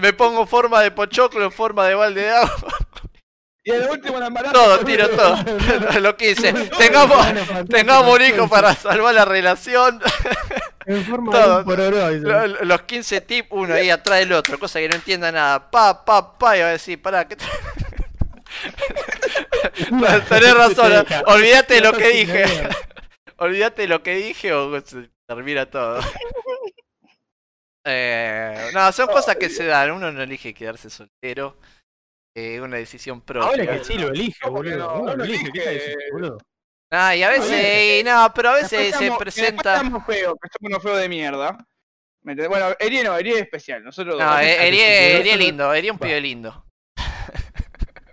Me 0.00 0.12
pongo 0.12 0.44
forma 0.44 0.80
de 0.82 0.90
pochoclo, 0.90 1.44
en 1.44 1.52
forma 1.52 1.86
de 1.86 1.94
balde 1.94 2.22
de 2.22 2.30
agua. 2.32 2.74
Y 3.68 3.70
el 3.70 3.88
último 3.90 4.18
la 4.18 4.26
embarazo. 4.28 4.54
Todo, 4.54 4.78
tiro 4.80 5.08
todo. 5.10 5.36
Lo 6.00 6.16
que 6.16 6.30
hice. 6.30 6.52
Tengamos, 6.52 7.26
tengamos 7.68 8.14
un 8.14 8.22
hijo 8.24 8.48
para 8.48 8.74
salvar 8.74 9.14
la 9.14 9.24
relación. 9.26 10.00
En 10.86 11.04
forma 11.04 11.32
todo. 11.32 11.52
de 11.52 11.58
un 11.58 11.64
pororó, 11.64 12.08
dice. 12.10 12.26
Lo- 12.26 12.64
Los 12.64 12.82
15 12.82 13.20
tips, 13.20 13.48
uno 13.50 13.74
ahí 13.74 13.90
atrás 13.90 14.20
del 14.20 14.32
otro, 14.32 14.58
cosa 14.58 14.78
que 14.78 14.88
no 14.88 14.94
entienda 14.94 15.30
nada. 15.30 15.70
Pa, 15.70 16.02
pa, 16.04 16.38
pa, 16.38 16.56
y 16.56 16.60
va 16.60 16.68
a 16.68 16.70
decir, 16.70 17.00
pará, 17.02 17.28
¿qué 17.28 17.36
te... 17.36 17.44
Tenés 20.28 20.54
razón, 20.54 21.04
olvídate 21.26 21.74
de 21.74 21.80
lo 21.82 21.92
que 21.92 22.08
dije. 22.08 22.44
Olvídate 23.40 23.82
de 23.82 23.88
lo 23.88 24.02
que 24.02 24.16
dije 24.16 24.52
o 24.52 24.80
se 24.80 25.10
termina 25.28 25.64
todo. 25.66 26.00
Eh, 27.84 28.70
no, 28.74 28.90
son 28.90 29.06
cosas 29.06 29.36
que 29.36 29.48
se 29.48 29.64
dan. 29.64 29.92
Uno 29.92 30.10
no 30.10 30.22
elige 30.22 30.52
quedarse 30.52 30.90
soltero. 30.90 31.56
Es 32.56 32.60
una 32.60 32.76
decisión 32.76 33.22
Ahora 33.26 33.52
propia. 33.52 33.72
que 33.78 33.84
sí 33.84 33.94
lo 33.98 34.08
elige, 34.08 34.38
¿Cómo 34.42 34.62
que 34.62 34.70
boludo. 34.76 35.04
no? 35.06 35.16
Lo 35.16 35.24
elige, 35.24 35.50
¿qué 35.52 35.58
está 35.58 35.70
diciendo, 35.70 35.98
boludo? 36.12 36.38
Ah, 36.90 37.14
y 37.14 37.22
a 37.22 37.28
veces, 37.30 38.00
y 38.00 38.04
no, 38.04 38.32
pero 38.34 38.50
a 38.50 38.54
veces 38.54 38.94
se 38.96 39.12
presenta. 39.18 39.74
Estamos 39.76 40.06
feos, 40.06 40.34
que 40.40 40.48
somos 40.58 40.70
unos 40.70 40.82
feos 40.82 40.98
de 40.98 41.08
mierda. 41.08 41.58
Bueno, 42.22 42.68
Eri 42.78 43.02
no, 43.02 43.16
Eri 43.16 43.32
es 43.32 43.40
especial. 43.42 43.82
Nosotros. 43.84 44.18
No, 44.18 44.38
eh, 44.40 44.68
Eri 44.68 44.76
que 44.76 45.12
Eri 45.16 45.22
si 45.24 45.30
es 45.30 45.38
lindo, 45.38 45.72
Eri 45.74 45.86
es 45.88 45.92
un 45.92 45.98
pibe 45.98 46.20
lindo. 46.20 46.64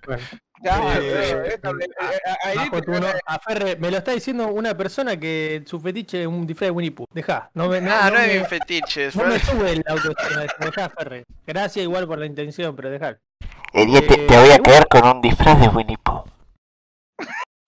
Bueno, 0.05 0.21
ya, 0.61 0.97
eh, 0.99 1.57
eh, 1.57 1.59
eh, 1.63 3.13
a- 3.25 3.39
Ferre, 3.39 3.75
me 3.77 3.89
lo 3.91 3.97
está 3.97 4.11
diciendo 4.11 4.47
una 4.47 4.75
persona 4.75 5.19
que 5.19 5.63
su 5.65 5.79
fetiche 5.79 6.21
es 6.21 6.27
un 6.27 6.45
disfraz 6.45 6.67
de 6.67 6.71
Winnie 6.71 6.91
Pooh. 6.91 7.05
Dejá, 7.11 7.49
no 7.53 7.67
me, 7.69 7.81
no, 7.81 7.91
Ah, 7.91 8.09
no, 8.11 8.17
no 8.17 8.23
es 8.23 8.39
mi 8.41 8.45
fetiche. 8.47 9.09
no 9.15 9.25
me 9.25 9.39
sube 9.39 9.71
el 9.71 9.83
autoestima, 9.87 10.45
dejá, 10.59 10.89
Ferre. 10.89 11.25
Gracias 11.45 11.83
igual 11.83 12.07
por 12.07 12.19
la 12.19 12.25
intención, 12.25 12.75
pero 12.75 12.89
dejá. 12.89 13.17
Erie, 13.75 14.01
te, 14.03 14.15
te 14.15 14.37
voy 14.37 14.51
a 14.51 14.59
caer 14.59 14.87
con 14.87 15.05
un 15.05 15.21
disfraz 15.21 15.59
de 15.59 15.67
Winnie 15.67 15.97
Pooh. 15.97 16.23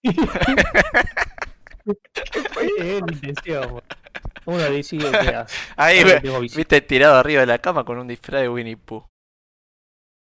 Uno 4.45 4.69
decide 4.69 5.11
qué 5.11 5.35
hace. 5.35 5.57
Ahí, 5.75 6.05
visita. 6.05 6.57
viste 6.57 6.79
tirado 6.79 7.17
arriba 7.17 7.41
de 7.41 7.47
la 7.47 7.59
cama 7.59 7.83
con 7.83 7.97
un 7.97 8.07
disfraz 8.07 8.39
de 8.41 8.47
Winnie 8.47 8.77
Pooh. 8.77 9.05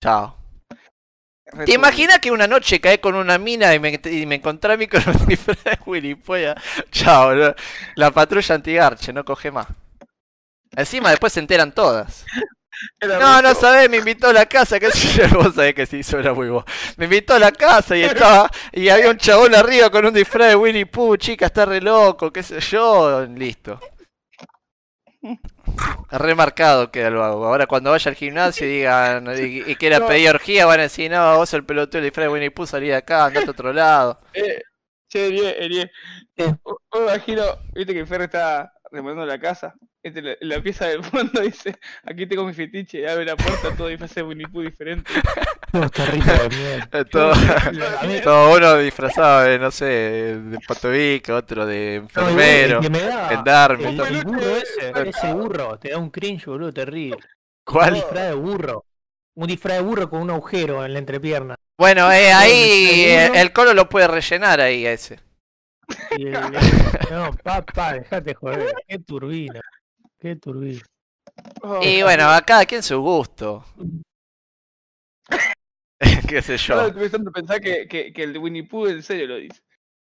Chao. 0.02 0.38
¿Te 1.66 1.74
imaginas 1.74 2.20
que 2.20 2.32
una 2.32 2.48
noche 2.48 2.80
cae 2.80 3.02
con 3.02 3.16
una 3.16 3.38
mina 3.38 3.76
y 3.76 3.80
me, 3.82 4.00
y 4.06 4.26
me 4.26 4.36
encontré 4.36 4.74
a 4.74 4.78
mí 4.78 4.88
con 4.88 5.02
un 5.06 5.26
disfraz 5.28 5.62
de 5.66 5.78
Winnie 5.86 6.16
Pooh? 6.16 6.56
Chao, 6.92 7.28
boludo. 7.28 7.56
La 7.96 8.10
patrulla 8.12 8.56
antigarche, 8.56 9.12
no 9.12 9.26
coge 9.26 9.52
más. 9.52 9.68
Encima 10.78 11.10
después 11.10 11.34
se 11.34 11.42
enteran 11.42 11.74
todas. 11.74 12.26
Era 13.00 13.20
No, 13.20 13.42
no 13.42 13.54
sabés, 13.56 13.90
me 13.90 13.98
invitó 13.98 14.28
a 14.30 14.34
la 14.34 14.46
casa, 14.46 14.80
qué 14.80 14.92
sé 14.92 15.28
yo, 15.30 15.38
vos 15.44 15.56
sabés 15.56 15.74
que 15.76 15.86
sí, 15.86 16.00
eso 16.00 16.20
era 16.20 16.34
muy 16.34 16.50
vos. 16.50 16.64
Me 16.98 17.06
invitó 17.06 17.34
a 17.36 17.40
la 17.40 17.52
casa 17.52 17.96
y 17.98 18.04
estaba, 18.04 18.50
y 18.72 18.90
había 18.90 19.10
un 19.10 19.18
chabón 19.18 19.56
arriba 19.56 19.90
con 19.90 20.06
un 20.06 20.14
disfraz 20.14 20.50
de 20.50 20.56
Winnie 20.56 20.86
Pooh, 20.86 21.18
chica, 21.18 21.46
está 21.48 21.66
re 21.66 21.82
loco, 21.82 22.32
qué 22.32 22.44
sé 22.44 22.60
yo, 22.60 23.26
listo. 23.26 23.80
Remarcado 26.12 26.92
queda 26.92 27.10
lo 27.10 27.24
hago. 27.24 27.46
Ahora 27.46 27.68
cuando 27.68 27.92
vaya 27.92 28.10
al 28.10 28.16
gimnasio 28.16 28.68
y 28.68 28.72
digan, 28.78 29.26
y, 29.38 29.72
y 29.72 29.76
quiera 29.76 30.00
No. 30.00 30.08
pedir 30.08 30.30
orgía, 30.30 30.66
van 30.66 30.80
a 30.80 30.84
decir, 30.84 31.10
no, 31.12 31.38
vos 31.38 31.54
el 31.54 31.66
pelotudo 31.66 31.98
del 32.02 32.10
disfraz 32.10 32.28
de 32.28 32.34
Winnie 32.34 32.52
Pooh, 32.52 32.66
salí 32.68 32.88
de 32.88 32.96
acá, 32.96 33.26
andate 33.26 33.48
a 33.48 33.52
otro 33.52 33.74
lado. 33.74 34.20
Eh, 34.34 34.62
che, 35.10 35.28
Eri, 35.28 35.40
Eri. 35.80 35.92
¿Qué? 36.36 36.46
O- 36.64 36.78
o 36.90 37.02
imagino, 37.04 37.44
viste 37.74 37.94
que 37.94 38.06
Ferre 38.06 38.26
está 38.26 38.74
remodelando 38.92 39.26
la 39.28 39.40
casa. 39.40 39.74
Este, 40.04 40.22
la, 40.22 40.36
la 40.42 40.62
pieza 40.62 40.88
del 40.88 41.04
fondo 41.04 41.42
dice: 41.42 41.76
Aquí 42.04 42.28
tengo 42.28 42.46
mi 42.46 42.54
fetiche. 42.54 43.00
Y 43.02 43.06
abre 43.06 43.26
la 43.26 43.36
puerta, 43.38 43.76
todo 43.76 43.88
disfraz 43.88 44.14
de 44.16 44.24
Winnie 44.24 44.48
Pooh 44.48 44.62
diferente. 44.62 45.10
No, 45.72 45.86
está 45.86 46.06
rico 46.06 46.32
de 46.32 46.50
mierda. 46.50 47.00
Eh, 47.00 47.06
Todo, 47.06 47.34
todo 48.24 48.56
uno 48.58 48.78
disfrazado 48.78 49.42
de, 49.44 49.58
no 49.60 49.72
sé, 49.72 49.86
de 49.86 50.60
patobica, 50.68 51.36
otro 51.36 51.66
de 51.66 51.96
enfermero, 51.96 52.80
el 52.80 53.28
gendarme, 53.30 53.90
El, 53.90 54.00
el 54.02 54.24
burro 54.24 54.56
ese, 54.58 55.10
ese 55.10 55.34
burro, 55.34 55.80
te 55.80 55.90
da 55.90 55.98
un 55.98 56.10
cringe, 56.12 56.46
boludo, 56.46 56.72
terrible. 56.74 57.18
Un 57.18 57.24
¿Cuál? 57.74 57.94
disfraz 57.96 58.28
de 58.28 58.34
burro. 58.34 58.86
Un 59.36 59.48
disfraz 59.48 59.78
de 59.78 59.84
burro 59.84 60.10
con 60.10 60.22
un 60.22 60.30
agujero 60.32 60.86
en 60.86 60.94
la 60.94 61.00
entrepierna. 61.00 61.56
Bueno, 61.78 62.12
eh, 62.12 62.32
ahí 62.32 63.06
eh, 63.06 63.32
Seguro. 63.32 63.40
el 63.42 63.54
colo 63.54 63.74
lo 63.74 63.90
puede 63.90 64.08
rellenar 64.08 64.62
ahí 64.62 64.86
a 64.86 64.94
ese. 64.94 65.20
Y 66.10 66.28
el- 66.28 66.52
no, 67.12 67.32
papá, 67.44 67.94
dejate 67.94 68.34
joder. 68.36 68.74
Qué 68.88 69.00
turbina. 69.00 69.62
Qué 70.24 70.38
turbina. 70.38 70.82
Oh, 71.64 71.82
Y 71.84 72.02
bueno, 72.02 72.30
a 72.30 72.42
cada 72.44 72.66
quien 72.66 72.82
su 72.82 72.98
gusto. 73.02 73.66
Qué 76.30 76.42
sé 76.42 76.56
yo. 76.56 76.80
estoy 76.88 77.02
pensando 77.02 77.30
pensar 77.30 77.60
que, 77.60 77.90
que, 77.90 78.14
que 78.14 78.24
el 78.24 78.32
de 78.32 78.40
Winnie 78.40 78.64
Pooh 78.64 78.88
en 78.88 79.04
serio 79.04 79.28
lo 79.28 79.36
dice. 79.36 79.60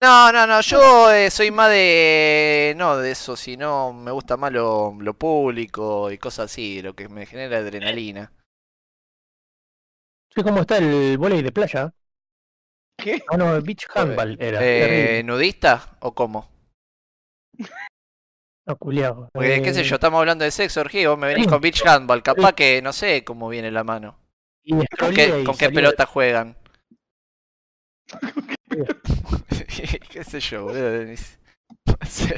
No, 0.03 0.31
no, 0.31 0.45
no, 0.45 0.61
yo 0.61 1.11
eh, 1.11 1.31
soy 1.31 1.49
más 1.49 1.71
de... 1.71 2.75
No 2.77 2.97
de 2.97 3.09
eso, 3.13 3.35
sino 3.35 3.93
me 3.93 4.11
gusta 4.11 4.37
más 4.37 4.51
lo, 4.51 4.95
lo 4.99 5.15
público 5.15 6.11
y 6.11 6.19
cosas 6.19 6.51
así, 6.51 6.83
lo 6.83 6.95
que 6.95 7.09
me 7.09 7.25
genera 7.25 7.57
adrenalina. 7.57 8.31
Che, 10.29 10.43
¿cómo 10.43 10.61
está 10.61 10.77
el 10.77 11.17
volei 11.17 11.41
de 11.41 11.51
playa? 11.51 11.91
¿Qué? 12.95 13.23
Ah, 13.27 13.37
no, 13.37 13.59
beach 13.59 13.87
handball 13.95 14.37
era. 14.39 14.59
Eh. 14.61 15.23
¿Nudista 15.23 15.97
o 16.01 16.13
cómo? 16.13 16.47
No, 18.67 18.75
culiao. 18.77 19.29
Porque, 19.33 19.61
qué 19.61 19.73
sé 19.73 19.81
Eh, 19.81 19.83
yo, 19.83 19.95
estamos 19.95 20.19
hablando 20.19 20.43
de 20.43 20.51
sexo, 20.51 20.81
orgía, 20.81 21.09
vos 21.09 21.19
me 21.19 21.27
venís 21.27 21.47
con 21.47 21.61
beach 21.61 21.85
handball, 21.85 22.23
capaz 22.23 22.53
que 22.53 22.81
no 22.81 22.93
sé 22.93 23.23
cómo 23.23 23.47
viene 23.49 23.69
la 23.71 23.83
mano. 23.83 24.17
y 24.63 24.73
¿Con 24.97 25.13
qué, 25.13 25.41
y 25.41 25.43
con 25.43 25.55
qué 25.57 25.69
pelota 25.69 26.05
juegan? 26.07 26.57
qué 30.09 30.23
sé 30.23 30.39
yo, 30.39 30.63
boludo. 30.65 31.03
No 31.85 31.97
sé, 32.07 32.35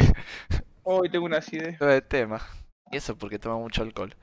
Hoy 0.83 1.09
tengo 1.09 1.25
una 1.25 1.37
acidez. 1.37 1.77
todo 1.77 1.89
de 1.89 2.01
tema. 2.01 2.41
Y 2.91 2.97
eso 2.97 3.17
porque 3.17 3.39
toma 3.39 3.57
mucho 3.57 3.81
alcohol. 3.81 4.15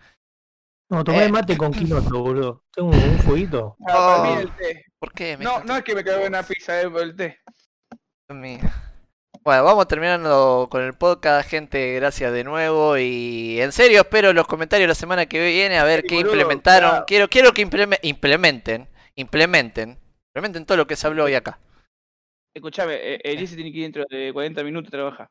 No, 0.90 1.02
tomé 1.04 1.24
Eh. 1.24 1.32
mate 1.32 1.56
con 1.56 1.72
quinoto, 1.72 2.22
boludo. 2.22 2.64
Tengo 2.72 2.90
un 2.90 3.18
fueguito. 3.24 3.76
Ah, 3.88 3.92
para 3.92 4.22
Oh. 4.22 4.24
mí 4.36 4.42
el 4.42 4.56
té. 4.56 4.84
¿Por 4.98 5.12
qué? 5.12 5.36
Me 5.36 5.44
No, 5.44 5.62
no 5.64 5.76
es 5.76 5.84
que 5.84 5.94
me 5.94 6.04
cago 6.04 6.22
en 6.22 6.28
una 6.28 6.42
pizza, 6.42 6.80
es 6.80 6.88
por 6.88 7.02
el 7.02 7.16
té. 7.16 7.38
mi- 8.30 8.58
Bueno, 9.44 9.64
vamos 9.64 9.86
terminando 9.88 10.68
con 10.70 10.82
el 10.82 10.94
podcast, 10.94 11.48
gente, 11.48 11.94
gracias 11.96 12.32
de 12.32 12.44
nuevo 12.44 12.96
y 12.96 13.60
en 13.60 13.72
serio 13.72 14.00
espero 14.00 14.32
los 14.32 14.46
comentarios 14.46 14.88
la 14.88 14.94
semana 14.94 15.26
que 15.26 15.44
viene 15.44 15.76
a 15.78 15.84
ver 15.84 16.00
Sí, 16.00 16.06
qué 16.08 16.14
boludo, 16.16 16.32
implementaron. 16.32 16.90
claro. 16.90 17.04
Quiero 17.06 17.28
quiero 17.28 17.52
que 17.52 17.66
impleme- 17.66 17.98
implementen, 18.02 18.88
implementen, 19.16 19.98
implementen 20.30 20.64
todo 20.64 20.78
lo 20.78 20.86
que 20.86 20.96
se 20.96 21.06
habló 21.06 21.24
hoy 21.24 21.34
acá. 21.34 21.58
Escuchame, 22.54 22.94
eh, 22.94 23.20
Elise 23.22 23.54
tiene 23.54 23.70
que 23.70 23.78
ir 23.78 23.84
dentro 23.84 24.04
de 24.08 24.32
40 24.32 24.62
minutos 24.64 24.88
a 24.88 24.92
trabajar. 24.92 25.28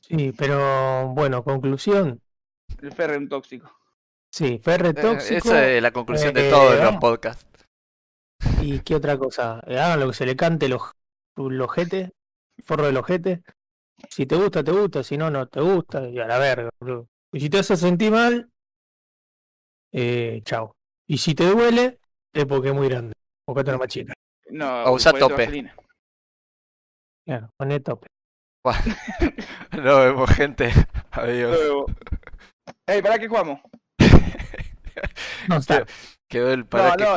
Sí, 0.00 0.32
pero 0.38 1.08
bueno, 1.08 1.42
conclusión. 1.44 2.18
El 2.80 2.92
Ferre 2.92 3.14
es 3.14 3.18
un 3.18 3.28
tóxico. 3.28 3.70
Sí, 4.32 4.58
Ferre 4.58 4.90
Eh, 4.90 4.94
tóxico. 4.94 5.48
Esa 5.48 5.68
es 5.68 5.82
la 5.82 5.90
conclusión 5.90 6.32
de 6.32 6.48
eh, 6.48 6.50
todos 6.50 6.82
los 6.82 6.96
podcasts. 6.96 7.44
¿Y 8.62 8.80
qué 8.80 8.94
otra 8.94 9.18
cosa? 9.18 9.62
Eh, 9.66 9.78
hagan 9.78 10.00
lo 10.00 10.06
que 10.08 10.14
se 10.14 10.24
le 10.24 10.36
cante 10.36 10.68
los, 10.68 10.80
los 11.36 11.66
ojete, 11.68 12.12
forro 12.62 12.86
del 12.86 12.96
ojete. 12.96 13.42
Si 14.08 14.26
te 14.26 14.36
gusta, 14.36 14.64
te 14.64 14.72
gusta, 14.72 15.02
si 15.02 15.16
no, 15.18 15.30
no 15.30 15.46
te 15.46 15.60
gusta, 15.60 16.08
y 16.08 16.18
a 16.18 16.26
la 16.26 16.38
verga, 16.38 16.70
boludo. 16.80 17.08
Y 17.32 17.40
si 17.40 17.50
te 17.50 17.58
hace 17.58 17.76
sentir 17.76 18.10
mal, 18.10 18.50
eh, 19.92 20.40
chao. 20.44 20.74
Y 21.06 21.18
si 21.18 21.34
te 21.34 21.44
duele, 21.46 22.00
es 22.32 22.46
porque 22.46 22.68
es 22.68 22.74
muy 22.74 22.88
grande. 22.88 23.12
Buscate 23.46 23.70
una 23.70 23.78
más 23.78 23.88
chica. 23.88 24.12
No, 24.50 24.84
O 24.84 24.92
usa 24.94 25.12
tope. 25.12 25.34
vaselina. 25.34 25.74
Claro, 27.26 27.50
poné 27.56 27.80
tope. 27.80 28.06
Nos 29.72 29.98
vemos, 30.04 30.30
gente. 30.30 30.70
Adiós. 31.12 31.56
Luego. 31.56 31.86
Ey, 32.86 33.02
¿para 33.02 33.18
qué 33.18 33.28
jugamos? 33.28 33.60
No 35.48 35.56
está. 35.56 35.86
Quedó 36.28 36.52
el 36.52 36.66
para 36.66 36.90
No, 36.90 36.96
que 36.96 37.04
no, 37.04 37.16